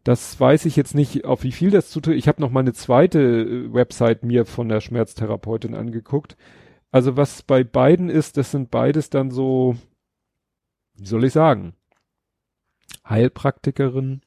[0.05, 2.15] das weiß ich jetzt nicht, auf wie viel das zutut.
[2.15, 6.37] Ich habe noch mal eine zweite äh, Website mir von der Schmerztherapeutin angeguckt.
[6.91, 9.77] Also was bei beiden ist, das sind beides dann so,
[10.95, 11.75] wie soll ich sagen,
[13.09, 14.23] Heilpraktikerin,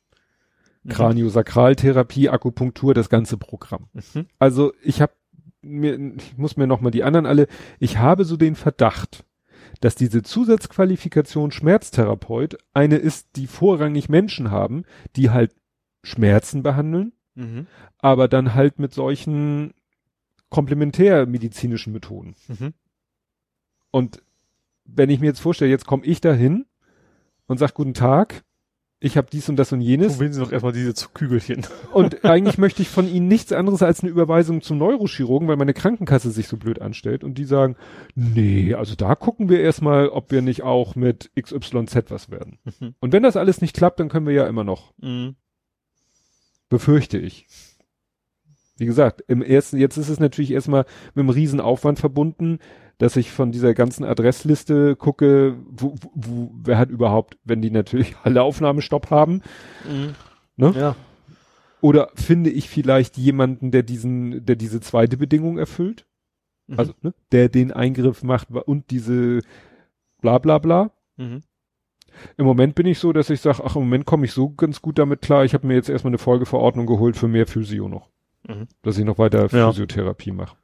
[0.86, 0.90] Mhm.
[0.90, 3.88] Kraniosakraltherapie, Akupunktur, das ganze Programm.
[3.94, 4.28] Mhm.
[4.40, 5.14] Also ich habe
[5.62, 7.48] mir, ich muss mir noch mal die anderen alle,
[7.80, 9.26] ich habe so den Verdacht,
[9.82, 14.84] dass diese Zusatzqualifikation Schmerztherapeut eine ist, die vorrangig Menschen haben,
[15.16, 15.54] die halt
[16.06, 17.68] Schmerzen behandeln, Mhm.
[17.98, 19.74] aber dann halt mit solchen
[20.50, 22.36] komplementärmedizinischen Methoden.
[22.48, 22.74] Mhm.
[23.92, 24.22] Und
[24.86, 26.66] wenn ich mir jetzt vorstelle, jetzt komme ich dahin
[27.48, 28.44] und sag guten Tag,
[29.02, 31.66] ich habe dies und das und jenes Probieren Sie doch erstmal diese Kügelchen.
[31.94, 35.74] und eigentlich möchte ich von Ihnen nichts anderes als eine Überweisung zum Neurochirurgen, weil meine
[35.74, 37.76] Krankenkasse sich so blöd anstellt und die sagen,
[38.16, 42.60] nee, also da gucken wir erstmal, ob wir nicht auch mit XYZ was werden.
[42.80, 42.96] Mhm.
[43.00, 45.36] Und wenn das alles nicht klappt, dann können wir ja immer noch, Mhm.
[46.76, 47.48] Befürchte ich.
[48.78, 52.60] Wie gesagt, im ersten, jetzt ist es natürlich erstmal mit einem riesen Aufwand verbunden,
[52.98, 58.16] dass ich von dieser ganzen Adressliste gucke, wo, wo, wer hat überhaupt, wenn die natürlich
[58.24, 59.42] alle Aufnahmestopp haben,
[59.90, 60.16] Mhm.
[60.58, 60.74] Ne?
[60.76, 60.96] Ja.
[61.82, 66.06] oder finde ich vielleicht jemanden, der diesen, der diese zweite Bedingung erfüllt?
[66.68, 66.80] Mhm.
[66.80, 69.40] Also, ne, der den Eingriff macht und diese
[70.22, 70.92] bla bla bla.
[71.18, 71.42] Mhm.
[72.38, 74.82] Im Moment bin ich so, dass ich sage, ach, im Moment komme ich so ganz
[74.82, 75.46] gut damit klar.
[75.46, 78.10] Ich habe mir jetzt erstmal eine Folgeverordnung geholt für mehr Physio noch.
[78.48, 78.68] Mhm.
[78.82, 79.72] Dass ich noch weiter Ja.
[79.72, 80.56] Physiotherapie mache.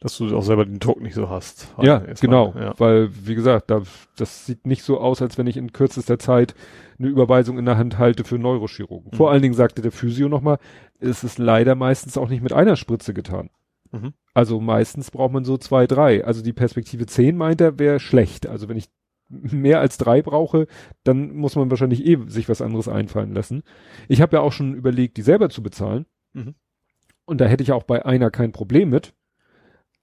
[0.00, 1.74] Dass du auch selber den Druck nicht so hast.
[1.82, 2.54] Ja, Erstmal, genau.
[2.58, 2.72] Ja.
[2.78, 3.82] Weil, wie gesagt, da,
[4.16, 6.54] das sieht nicht so aus, als wenn ich in kürzester Zeit
[6.98, 9.10] eine Überweisung in der Hand halte für Neurochirurgen.
[9.12, 9.16] Mhm.
[9.16, 10.58] Vor allen Dingen sagte der Physio nochmal,
[11.00, 13.50] es ist leider meistens auch nicht mit einer Spritze getan.
[13.92, 14.14] Mhm.
[14.32, 16.24] Also meistens braucht man so zwei, drei.
[16.24, 18.46] Also die Perspektive 10 meint er, wäre schlecht.
[18.46, 18.88] Also wenn ich
[19.30, 20.66] mehr als drei brauche,
[21.04, 23.62] dann muss man wahrscheinlich eh sich was anderes einfallen lassen.
[24.08, 26.06] Ich habe ja auch schon überlegt, die selber zu bezahlen.
[26.32, 26.54] Mhm.
[27.24, 29.14] Und da hätte ich auch bei einer kein Problem mit.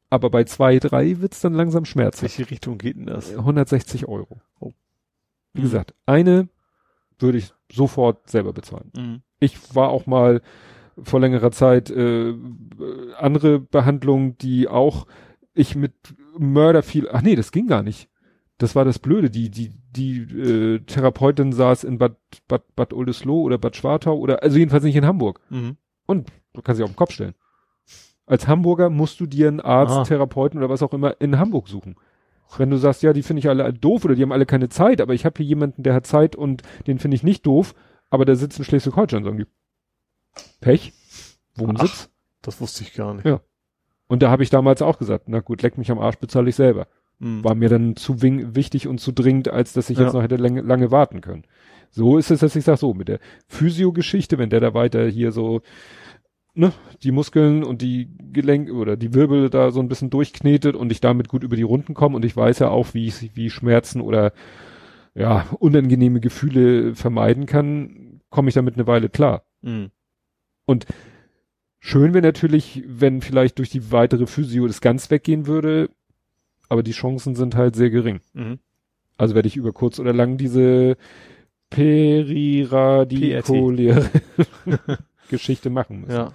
[0.10, 2.38] Aber bei zwei, drei wird's dann langsam schmerzhaft.
[2.38, 3.36] Welche Richtung geht denn das?
[3.36, 4.40] 160 Euro.
[4.60, 4.72] Oh.
[5.54, 6.48] Wie gesagt, eine
[7.20, 8.92] würde ich sofort selber bezahlen.
[8.96, 9.22] Mhm.
[9.40, 10.42] Ich war auch mal
[11.04, 12.34] vor längerer Zeit äh,
[13.18, 15.06] andere Behandlungen, die auch
[15.54, 15.94] ich mit
[16.38, 17.10] Mörder viel.
[17.12, 18.10] Ach nee, das ging gar nicht.
[18.58, 19.30] Das war das Blöde.
[19.30, 22.16] Die die die äh, Therapeutin saß in Bad
[22.48, 25.40] Bad Bad Oldesloe oder Bad Schwartau oder also jedenfalls nicht in Hamburg.
[25.50, 25.78] Mhm.
[26.06, 27.36] Und du kannst dich auf den Kopf stellen.
[28.26, 30.04] Als Hamburger musst du dir einen Arzt, Ah.
[30.04, 31.96] Therapeuten oder was auch immer in Hamburg suchen.
[32.58, 35.02] Wenn du sagst, ja, die finde ich alle doof oder die haben alle keine Zeit,
[35.02, 37.76] aber ich habe hier jemanden, der hat Zeit und den finde ich nicht doof,
[38.10, 39.46] aber der sitzt in Schleswig-Holstein, sagen die.
[40.62, 40.94] Pech?
[41.56, 42.10] Wohnsitz?
[42.42, 43.26] Das wusste ich gar nicht.
[43.26, 43.42] Ja.
[44.08, 46.56] Und da habe ich damals auch gesagt, na gut, leck mich am Arsch, bezahle ich
[46.56, 46.88] selber.
[47.20, 47.44] Mhm.
[47.44, 50.06] War mir dann zu wichtig und zu dringend, als dass ich Ja.
[50.06, 51.44] jetzt noch hätte lange, lange warten können.
[51.90, 55.32] So ist es, dass ich sage, so, mit der Physio-Geschichte, wenn der da weiter hier
[55.32, 55.62] so,
[56.54, 56.74] ne,
[57.04, 61.02] die Muskeln und die Gelenke oder die Wirbel da so ein bisschen durchknetet und ich
[61.02, 64.02] damit gut über die Runden komme und ich weiß ja auch, wie ich, wie Schmerzen
[64.02, 64.34] oder,
[65.16, 69.44] ja, unangenehme Gefühle vermeiden kann, komme ich damit eine Weile klar.
[69.62, 69.90] Mhm.
[71.80, 75.90] Schön wäre natürlich, wenn vielleicht durch die weitere Physio das ganz weggehen würde,
[76.70, 78.22] aber die Chancen sind halt sehr gering.
[78.34, 78.60] Mhm.
[79.18, 80.96] Also werde ich über kurz oder lang diese
[81.70, 84.10] Periradikuläre
[85.30, 86.14] Geschichte machen müssen.
[86.14, 86.34] Ja.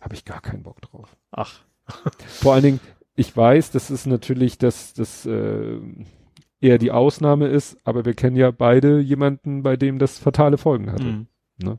[0.00, 1.16] Habe ich gar keinen Bock drauf.
[1.30, 1.60] Ach.
[2.26, 2.80] Vor allen Dingen,
[3.14, 5.78] ich weiß, das ist natürlich, dass das äh,
[6.60, 10.92] eher die Ausnahme ist, aber wir kennen ja beide jemanden, bei dem das fatale Folgen
[10.92, 11.04] hatte.
[11.04, 11.26] Mhm.
[11.58, 11.78] Ne?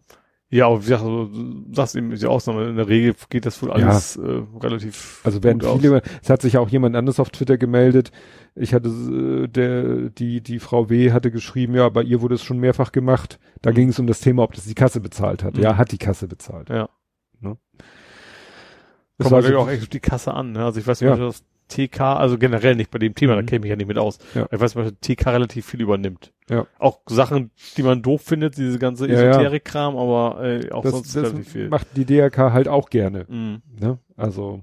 [0.50, 2.70] Ja, aber wie gesagt, also, du sagst eben, ist die Ausnahme.
[2.70, 5.82] In der Regel geht das wohl alles äh, relativ Also werden gut aus.
[5.82, 8.12] viele, es hat sich auch jemand anderes auf Twitter gemeldet.
[8.56, 12.44] Ich hatte äh, der die die Frau W hatte geschrieben, ja, bei ihr wurde es
[12.44, 13.40] schon mehrfach gemacht.
[13.62, 13.76] Da Mhm.
[13.76, 15.58] ging es um das Thema, ob das die Kasse bezahlt hat.
[15.58, 15.64] Mhm.
[15.64, 16.70] Ja, hat die Kasse bezahlt.
[16.70, 16.88] Ja.
[17.42, 17.58] Ne?
[17.78, 17.86] Das
[19.18, 20.54] Das kommt war natürlich so- auch echt auf die Kasse an.
[20.54, 20.64] Ne?
[20.64, 21.10] Also ich weiß Ja.
[21.16, 23.46] nicht, dass TK, also generell nicht bei dem Thema, da Mhm.
[23.48, 24.20] käme ich ja nicht mit aus.
[24.36, 24.48] Ja.
[24.52, 26.34] Ich weiß Beispiel, TK relativ viel übernimmt.
[26.50, 26.66] Ja.
[26.80, 29.30] Auch Sachen, die man doof findet, diese ganze Ja, ja.
[29.32, 31.70] Esoterik-Kram, aber äh, auch Das, sonst das relativ viel.
[31.70, 33.26] macht die DRK halt auch gerne.
[33.28, 33.62] Mhm.
[33.80, 34.00] Ne?
[34.16, 34.62] Also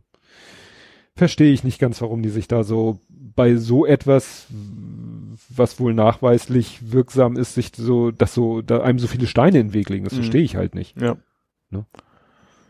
[1.16, 2.98] verstehe ich nicht ganz, warum die sich da so
[3.36, 4.46] bei so etwas,
[5.48, 9.68] was wohl nachweislich wirksam ist, sich so, dass so, da einem so viele Steine in
[9.68, 10.04] den Weg legen.
[10.04, 10.18] Das Mhm.
[10.18, 11.00] verstehe ich halt nicht.
[11.00, 11.16] Ja.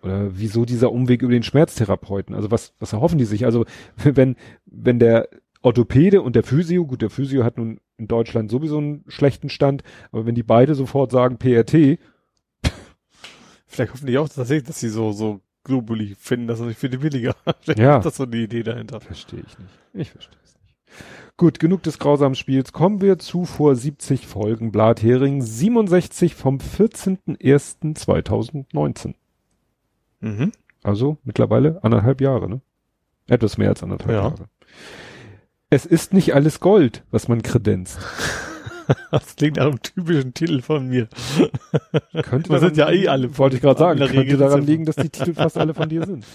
[0.05, 2.35] Oder wieso dieser Umweg über den Schmerztherapeuten?
[2.35, 3.45] Also was, was erhoffen die sich?
[3.47, 3.65] Also
[3.97, 5.29] wenn, wenn der
[5.63, 9.83] Orthopäde und der Physio, gut, der Physio hat nun in Deutschland sowieso einen schlechten Stand,
[10.13, 11.99] aber wenn die beide sofort sagen PRT,
[13.67, 16.91] Vielleicht hoffen die auch tatsächlich, dass sie so, so Globuli finden, dass er nicht viel
[16.97, 17.35] billiger.
[17.61, 17.97] Vielleicht Ja.
[17.97, 19.01] ist das so die Idee dahinter.
[19.01, 19.71] verstehe ich nicht.
[19.95, 20.77] Ich verstehe es nicht.
[21.37, 22.73] Gut, genug des grausamen Spiels.
[22.73, 29.15] Kommen wir zu vor 70 Folgen Blathering 67 vom 14.01.2019.
[30.21, 30.53] Mhm.
[30.83, 32.61] Also mittlerweile anderthalb Jahre, ne?
[33.27, 34.23] Etwas mehr als anderthalb Ja.
[34.23, 34.49] Jahre.
[35.71, 37.99] Es ist nicht alles Gold, was man kredenzt.
[39.11, 41.09] Das klingt nach einem typischen Titel von mir.
[42.23, 44.97] Könnte Wir sind ja eh alle wollte ich gerade sagen, könnte Regel daran liegen, dass
[44.97, 46.27] die Titel fast alle von dir sind.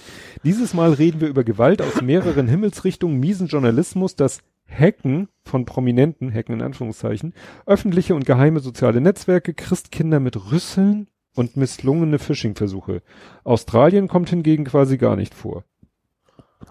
[0.43, 6.33] Dieses Mal reden wir über Gewalt aus mehreren Himmelsrichtungen, miesen Journalismus, das Hacken von Prominenten,
[6.33, 7.33] Hacken in Anführungszeichen,
[7.67, 13.01] öffentliche und geheime soziale Netzwerke, Christkinder mit Rüsseln und misslungene Phishing-Versuche.
[13.43, 15.63] Australien kommt hingegen quasi gar nicht vor.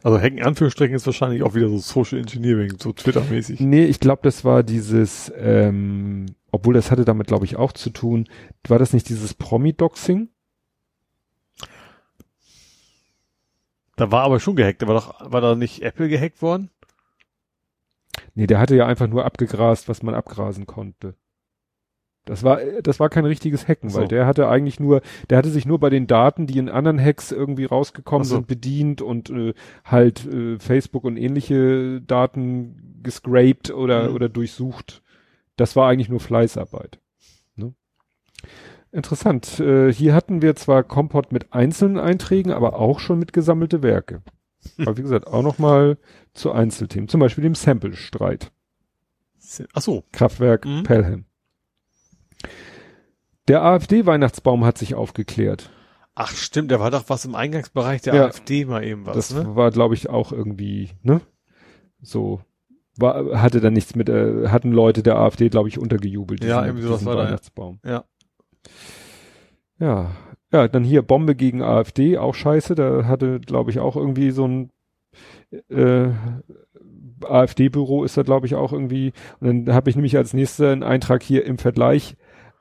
[0.02, 3.60] Also Hacken Anführungsstrichen ist wahrscheinlich auch wieder so Social Engineering, so Twitter-mäßig.
[3.60, 7.90] Nee, ich glaube, das war dieses, ähm, obwohl das hatte damit, glaube ich, auch zu
[7.90, 8.28] tun.
[8.66, 10.28] War das nicht dieses Promi-Doxing?
[13.96, 14.86] Da war aber schon gehackt.
[14.86, 16.70] War doch, war da nicht Apple gehackt worden?
[18.34, 21.16] Nee, der hatte ja einfach nur abgegrast, was man abgrasen konnte.
[22.28, 24.00] Das war, das war kein richtiges Hacken, So.
[24.00, 25.00] weil der hatte eigentlich nur,
[25.30, 28.34] der hatte sich nur bei den Daten, die in anderen Hacks irgendwie rausgekommen so.
[28.36, 34.14] sind, bedient und äh, halt äh, Facebook und ähnliche Daten gescraped oder, Mhm.
[34.14, 35.02] oder durchsucht.
[35.56, 36.98] Das war eigentlich nur Fleißarbeit.
[37.56, 37.72] Ne?
[38.92, 39.58] Interessant.
[39.60, 44.22] Äh, hier hatten wir zwar Kompott mit einzelnen Einträgen, aber auch schon mit gesammelte Werke.
[44.78, 45.98] Aber wie gesagt, auch noch mal
[46.34, 47.08] zu Einzelthemen.
[47.08, 48.50] Zum Beispiel dem Sample-Streit.
[49.72, 50.04] Ach so.
[50.12, 50.82] Kraftwerk Mhm.
[50.82, 51.24] Pelham.
[53.48, 55.70] Der AfD-Weihnachtsbaum hat sich aufgeklärt.
[56.14, 58.24] Ach stimmt, da war doch was im Eingangsbereich der Ja.
[58.26, 59.56] AfD mal eben was, das ne?
[59.56, 61.20] war, glaube ich, auch irgendwie, ne?
[62.02, 62.40] So.
[62.96, 66.42] War, hatte dann nichts mit, äh, hatten Leute der AfD, glaube ich, untergejubelt.
[66.42, 67.24] Ja, diesen- irgendwie sowas war da.
[67.24, 67.78] Weihnachtsbaum.
[67.84, 68.04] Ja.
[69.78, 70.10] Ja.
[70.52, 72.74] Ja, dann hier Bombe gegen AfD, auch scheiße.
[72.74, 74.70] Da hatte, glaube ich, auch irgendwie so ein
[75.70, 76.08] äh,
[77.24, 79.12] AfD-Büro ist da, glaube ich, auch irgendwie.
[79.40, 82.16] Und dann habe ich nämlich als nächster einen Eintrag hier im Vergleich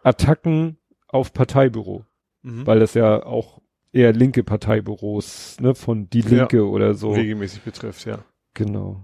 [0.08, 0.78] Attacken
[1.08, 2.06] auf Parteibüro,
[2.44, 2.66] Mhm.
[2.66, 3.62] weil das ja auch
[3.92, 6.30] eher linke Parteibüros, ne, von Die Ja.
[6.30, 7.12] Linke oder so.
[7.12, 8.20] regelmäßig betrifft, ja.
[8.54, 9.02] Genau.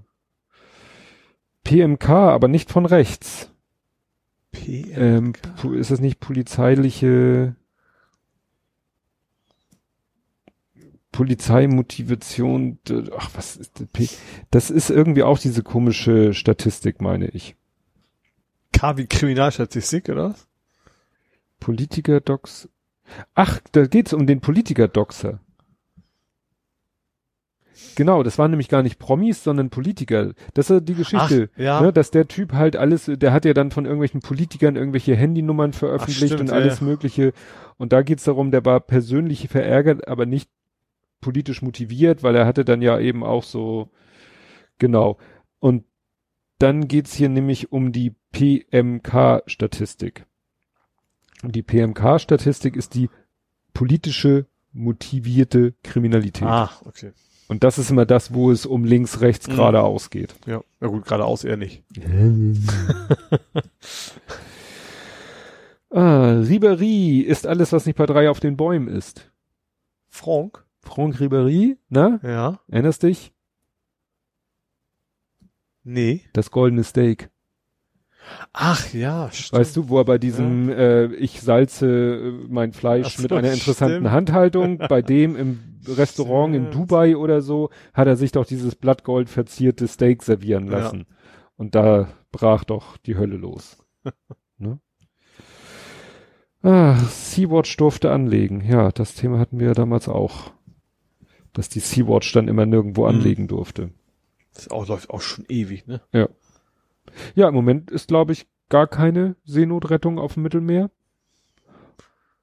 [1.64, 3.50] PMK, aber nicht von rechts.
[4.68, 7.56] Ähm, pu- ist das nicht polizeiliche
[11.12, 12.80] Polizeimotivation?
[13.18, 13.88] Ach, was ist das?
[13.88, 14.10] P
[14.52, 17.56] das ist irgendwie auch diese komische Statistik, meine ich.
[18.72, 20.30] K wie Kriminalstatistik, oder?
[20.32, 20.48] was?
[21.64, 22.68] Politiker-Docs.
[23.36, 25.40] Ach, da geht's um den Politiker-Doxer.
[27.96, 30.34] Genau, das waren nämlich gar nicht Promis, sondern Politiker.
[30.54, 31.50] Das ist die Geschichte.
[31.54, 31.82] Ach, ja.
[31.82, 35.72] Ne, dass der Typ halt alles, der hat ja dann von irgendwelchen Politikern irgendwelche Handynummern
[35.72, 36.86] veröffentlicht Ach, stimmt, und alles ja.
[36.86, 37.32] Mögliche.
[37.78, 40.50] Und da geht's darum, der war persönlich verärgert, aber nicht
[41.22, 43.90] politisch motiviert, weil er hatte dann ja eben auch so,
[44.80, 45.18] genau.
[45.60, 45.86] Und
[46.60, 50.26] dann geht's hier nämlich um die PMK-Statistik.
[51.44, 53.10] Und die PMK-Statistik ist die
[53.74, 56.48] politische motivierte Kriminalität.
[56.48, 57.12] Ah, okay.
[57.48, 59.56] Und das ist immer das, wo es um links, rechts, Mhm.
[59.56, 60.34] geradeaus geht.
[60.48, 61.84] Ja, ja gut, geradeaus eher nicht.
[65.92, 69.30] ah, Ribéry ist alles, was nicht bei drei auf den Bäumen ist.
[70.10, 70.66] Frank?
[70.80, 72.20] Franck Ribéry, ne?
[72.24, 72.60] Ja.
[72.68, 73.34] Erinnerst dich?
[75.84, 76.22] Nee.
[76.34, 77.30] Das goldene Steak.
[78.54, 79.60] Ach ja, stimmt.
[79.60, 83.52] Weißt du, wo er bei diesem äh, Ich salze äh, mein Fleisch so, mit einer
[83.54, 84.12] interessanten stimmt.
[84.12, 86.76] Handhaltung, bei dem im Restaurant in Stimmt.
[86.90, 90.80] Dubai oder so, hat er sich doch dieses Blattgold verzierte Steak servieren Ja.
[90.80, 91.06] lassen.
[91.58, 93.78] Und da brach doch die Hölle los.
[94.58, 94.80] ne?
[96.62, 98.62] Ah, Sea-Watch durfte anlegen.
[98.66, 100.52] Ja, das Thema hatten wir ja damals auch.
[101.52, 103.08] Dass die Sea-Watch dann immer nirgendwo Mhm.
[103.10, 103.90] anlegen durfte.
[104.54, 106.02] Das auch, läuft auch schon ewig, ne?
[106.14, 106.30] Ja,
[107.36, 110.90] im Moment ist, glaube ich, gar keine Seenotrettung auf dem Mittelmeer.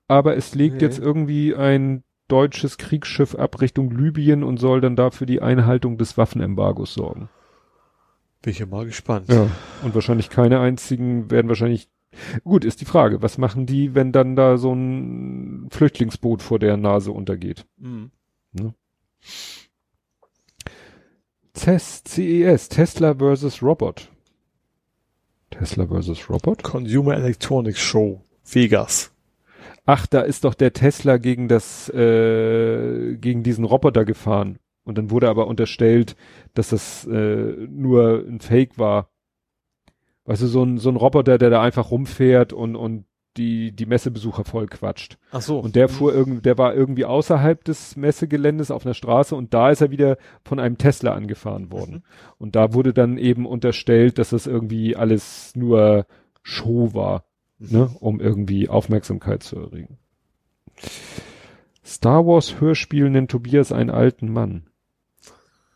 [0.09, 0.83] Aber es legt Nee.
[0.83, 6.17] jetzt irgendwie ein deutsches Kriegsschiff ab Richtung Libyen und soll dann dafür die Einhaltung des
[6.17, 7.29] Waffenembargos sorgen.
[8.43, 9.29] Bin ich ja mal gespannt.
[9.29, 9.49] Ja.
[9.83, 11.89] Und wahrscheinlich keine einzigen werden wahrscheinlich.
[12.43, 16.77] Gut, ist die Frage, was machen die, wenn dann da so ein Flüchtlingsboot vor der
[16.77, 17.67] Nase untergeht?
[17.77, 18.11] Mhm.
[21.55, 24.09] CES, CES, Tesla versus Robot.
[25.51, 26.63] Tesla versus Robot?
[26.63, 28.23] Consumer Electronics Show.
[28.45, 29.13] Vegas.
[29.87, 34.59] Ach, da ist doch der Tesla gegen das, äh, gegen diesen Roboter gefahren.
[34.85, 36.17] Und dann wurde aber unterstellt,
[36.55, 39.11] dass das äh, nur ein Fake war.
[40.25, 43.05] Weißt du, so ein, so ein Roboter, der da einfach rumfährt und, und
[43.37, 45.19] die, die Messebesucher voll quatscht.
[45.31, 45.59] Ach so.
[45.59, 49.71] Und der fuhr irgendwie, der war irgendwie außerhalb des Messegeländes auf einer Straße und da
[49.71, 52.03] ist er wieder von einem Tesla angefahren worden.
[52.39, 56.07] Und da wurde dann eben unterstellt, dass das irgendwie alles nur
[56.43, 57.25] Show war,
[57.59, 59.99] ne, um irgendwie Aufmerksamkeit zu erregen.
[61.85, 64.67] Star Wars Hörspiel nennt Tobias einen alten Mann.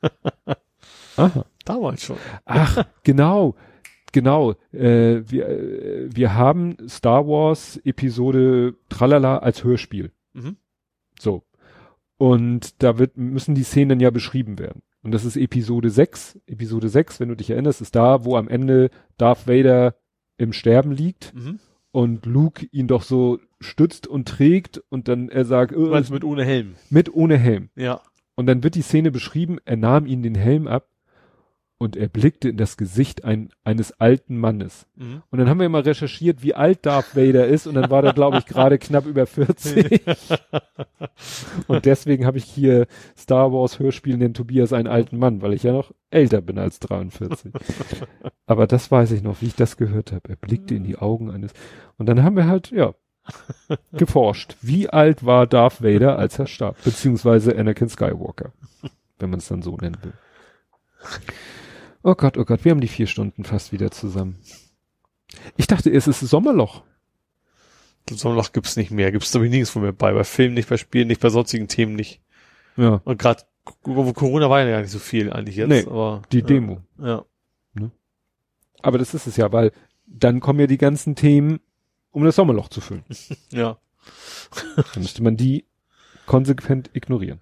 [1.16, 1.46] Aha.
[1.64, 2.16] Damals schon.
[2.44, 3.54] Ach, genau,
[4.14, 4.52] genau.
[4.72, 10.10] Äh, wir, äh, wir haben Star Wars Episode Tralala als Hörspiel.
[10.32, 10.56] Mhm.
[11.20, 11.42] So.
[12.16, 14.80] Und da wird, müssen die Szenen ja beschrieben werden.
[15.02, 16.40] Und das ist Episode 6.
[16.46, 19.96] Episode 6, wenn du dich erinnerst, ist da, wo am Ende Darth Vader
[20.38, 21.58] im Sterben liegt Mhm.
[21.90, 26.44] und Luke ihn doch so stützt und trägt und dann er sagt, äh, mit ohne
[26.44, 26.74] Helm.
[26.88, 27.68] mit ohne Helm.
[27.76, 28.00] Ja.
[28.36, 30.88] Und dann wird die Szene beschrieben, er nahm ihn den Helm ab
[31.78, 34.86] und er blickte in das Gesicht ein, eines alten Mannes.
[34.94, 35.22] Mhm.
[35.30, 38.12] Und dann haben wir mal recherchiert, wie alt Darth Vader ist und dann war der,
[38.12, 40.02] glaube ich, gerade knapp über 40.
[41.66, 42.86] und deswegen habe ich hier
[43.16, 46.78] Star Wars Hörspiel den Tobias einen alten Mann, weil ich ja noch älter bin als
[46.78, 47.52] 43.
[48.46, 50.28] Aber das weiß ich noch, wie ich das gehört habe.
[50.28, 51.52] Er blickte in die Augen eines
[51.98, 52.94] und dann haben wir halt, ja,
[53.92, 54.56] geforscht.
[54.60, 56.82] Wie alt war Darth Vader, als er starb?
[56.84, 58.52] Beziehungsweise Anakin Skywalker,
[59.18, 60.12] wenn man es dann so nennen will.
[62.04, 64.38] Oh Gott, oh Gott, wir haben die vier Stunden fast wieder zusammen.
[65.56, 66.84] Ich dachte, es ist Sommerloch.
[68.08, 69.10] Sommerloch gibt's nicht mehr.
[69.10, 70.12] Gibt's glaube ich nirgends mehr bei.
[70.12, 72.20] Bei Filmen nicht, bei Spielen nicht, bei sonstigen Themen nicht.
[72.76, 73.44] Ja, Und gerade
[73.82, 75.68] wo Corona war ja gar nicht so viel eigentlich jetzt.
[75.68, 76.82] Nee, aber, die ja, Demo.
[76.98, 77.24] Ja.
[78.82, 79.72] Aber das ist es ja, weil
[80.06, 81.60] dann kommen ja die ganzen Themen,
[82.10, 83.04] um das Sommerloch zu füllen.
[83.50, 83.78] Ja.
[84.76, 85.64] Dann müsste man die
[86.26, 87.40] konsequent ignorieren.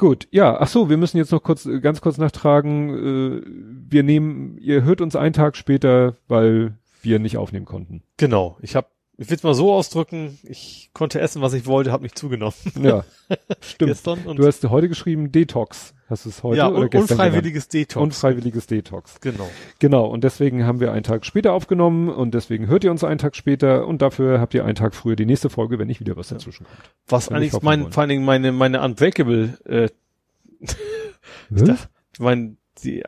[0.00, 4.02] Gut, ja, ach so, wir müssen jetzt noch kurz, äh, ganz kurz nachtragen, äh, wir
[4.02, 8.02] nehmen, ihr hört uns einen Tag später, weil wir nicht aufnehmen konnten.
[8.16, 8.56] Genau.
[8.62, 8.86] Ich habe,
[9.20, 12.54] ich will es mal so ausdrücken, ich konnte essen, was ich wollte, habe mich zugenommen.
[12.82, 13.04] Ja,
[13.60, 13.90] stimmt.
[13.90, 15.92] Gestern und Du hast heute geschrieben Detox.
[16.08, 17.90] Hast du es heute ja, oder un gestern unfreiwilliges genannt?
[17.90, 18.02] Detox.
[18.02, 19.20] Unfreiwilliges Detox.
[19.20, 19.48] Genau.
[19.78, 23.18] Genau, und deswegen haben wir einen Tag später aufgenommen und deswegen hört ihr uns einen
[23.18, 26.16] Tag später und dafür habt ihr einen Tag früher die nächste Folge, wenn nicht wieder
[26.16, 26.78] was dazwischen kommt.
[27.06, 29.88] Was ich eigentlich mein, vor allen Dingen meine, meine Unbreakable, äh,
[31.50, 31.64] Was?
[31.64, 33.02] dachte- mein, die,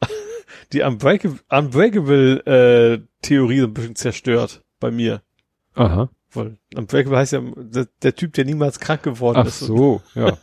[0.74, 5.22] die Unbreakable, Unbreakable, äh, Theorie so ein bisschen zerstört bei mir.
[5.78, 6.10] Aha.
[6.32, 9.60] Weil Unbreakable heißt ja der, der Typ, der niemals krank geworden Ach ist.
[9.60, 10.36] so, ja.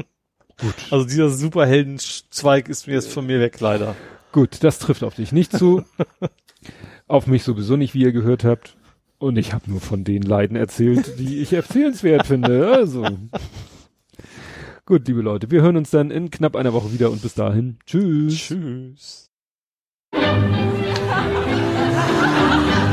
[0.58, 0.74] Gut.
[0.90, 3.96] Also dieser Superhelden-Zweig ist mir jetzt von mir weg, leider.
[4.32, 5.84] Gut, das trifft auf dich nicht zu.
[7.08, 8.76] auf mich sowieso nicht, wie ihr gehört habt.
[9.18, 12.72] Und ich habe nur von den Leiden erzählt, die ich erzählenswert finde.
[12.72, 13.04] Also.
[14.84, 17.78] Gut, liebe Leute, wir hören uns dann in knapp einer Woche wieder und bis dahin.
[17.86, 18.36] Tschüss.
[18.36, 19.30] Tschüss.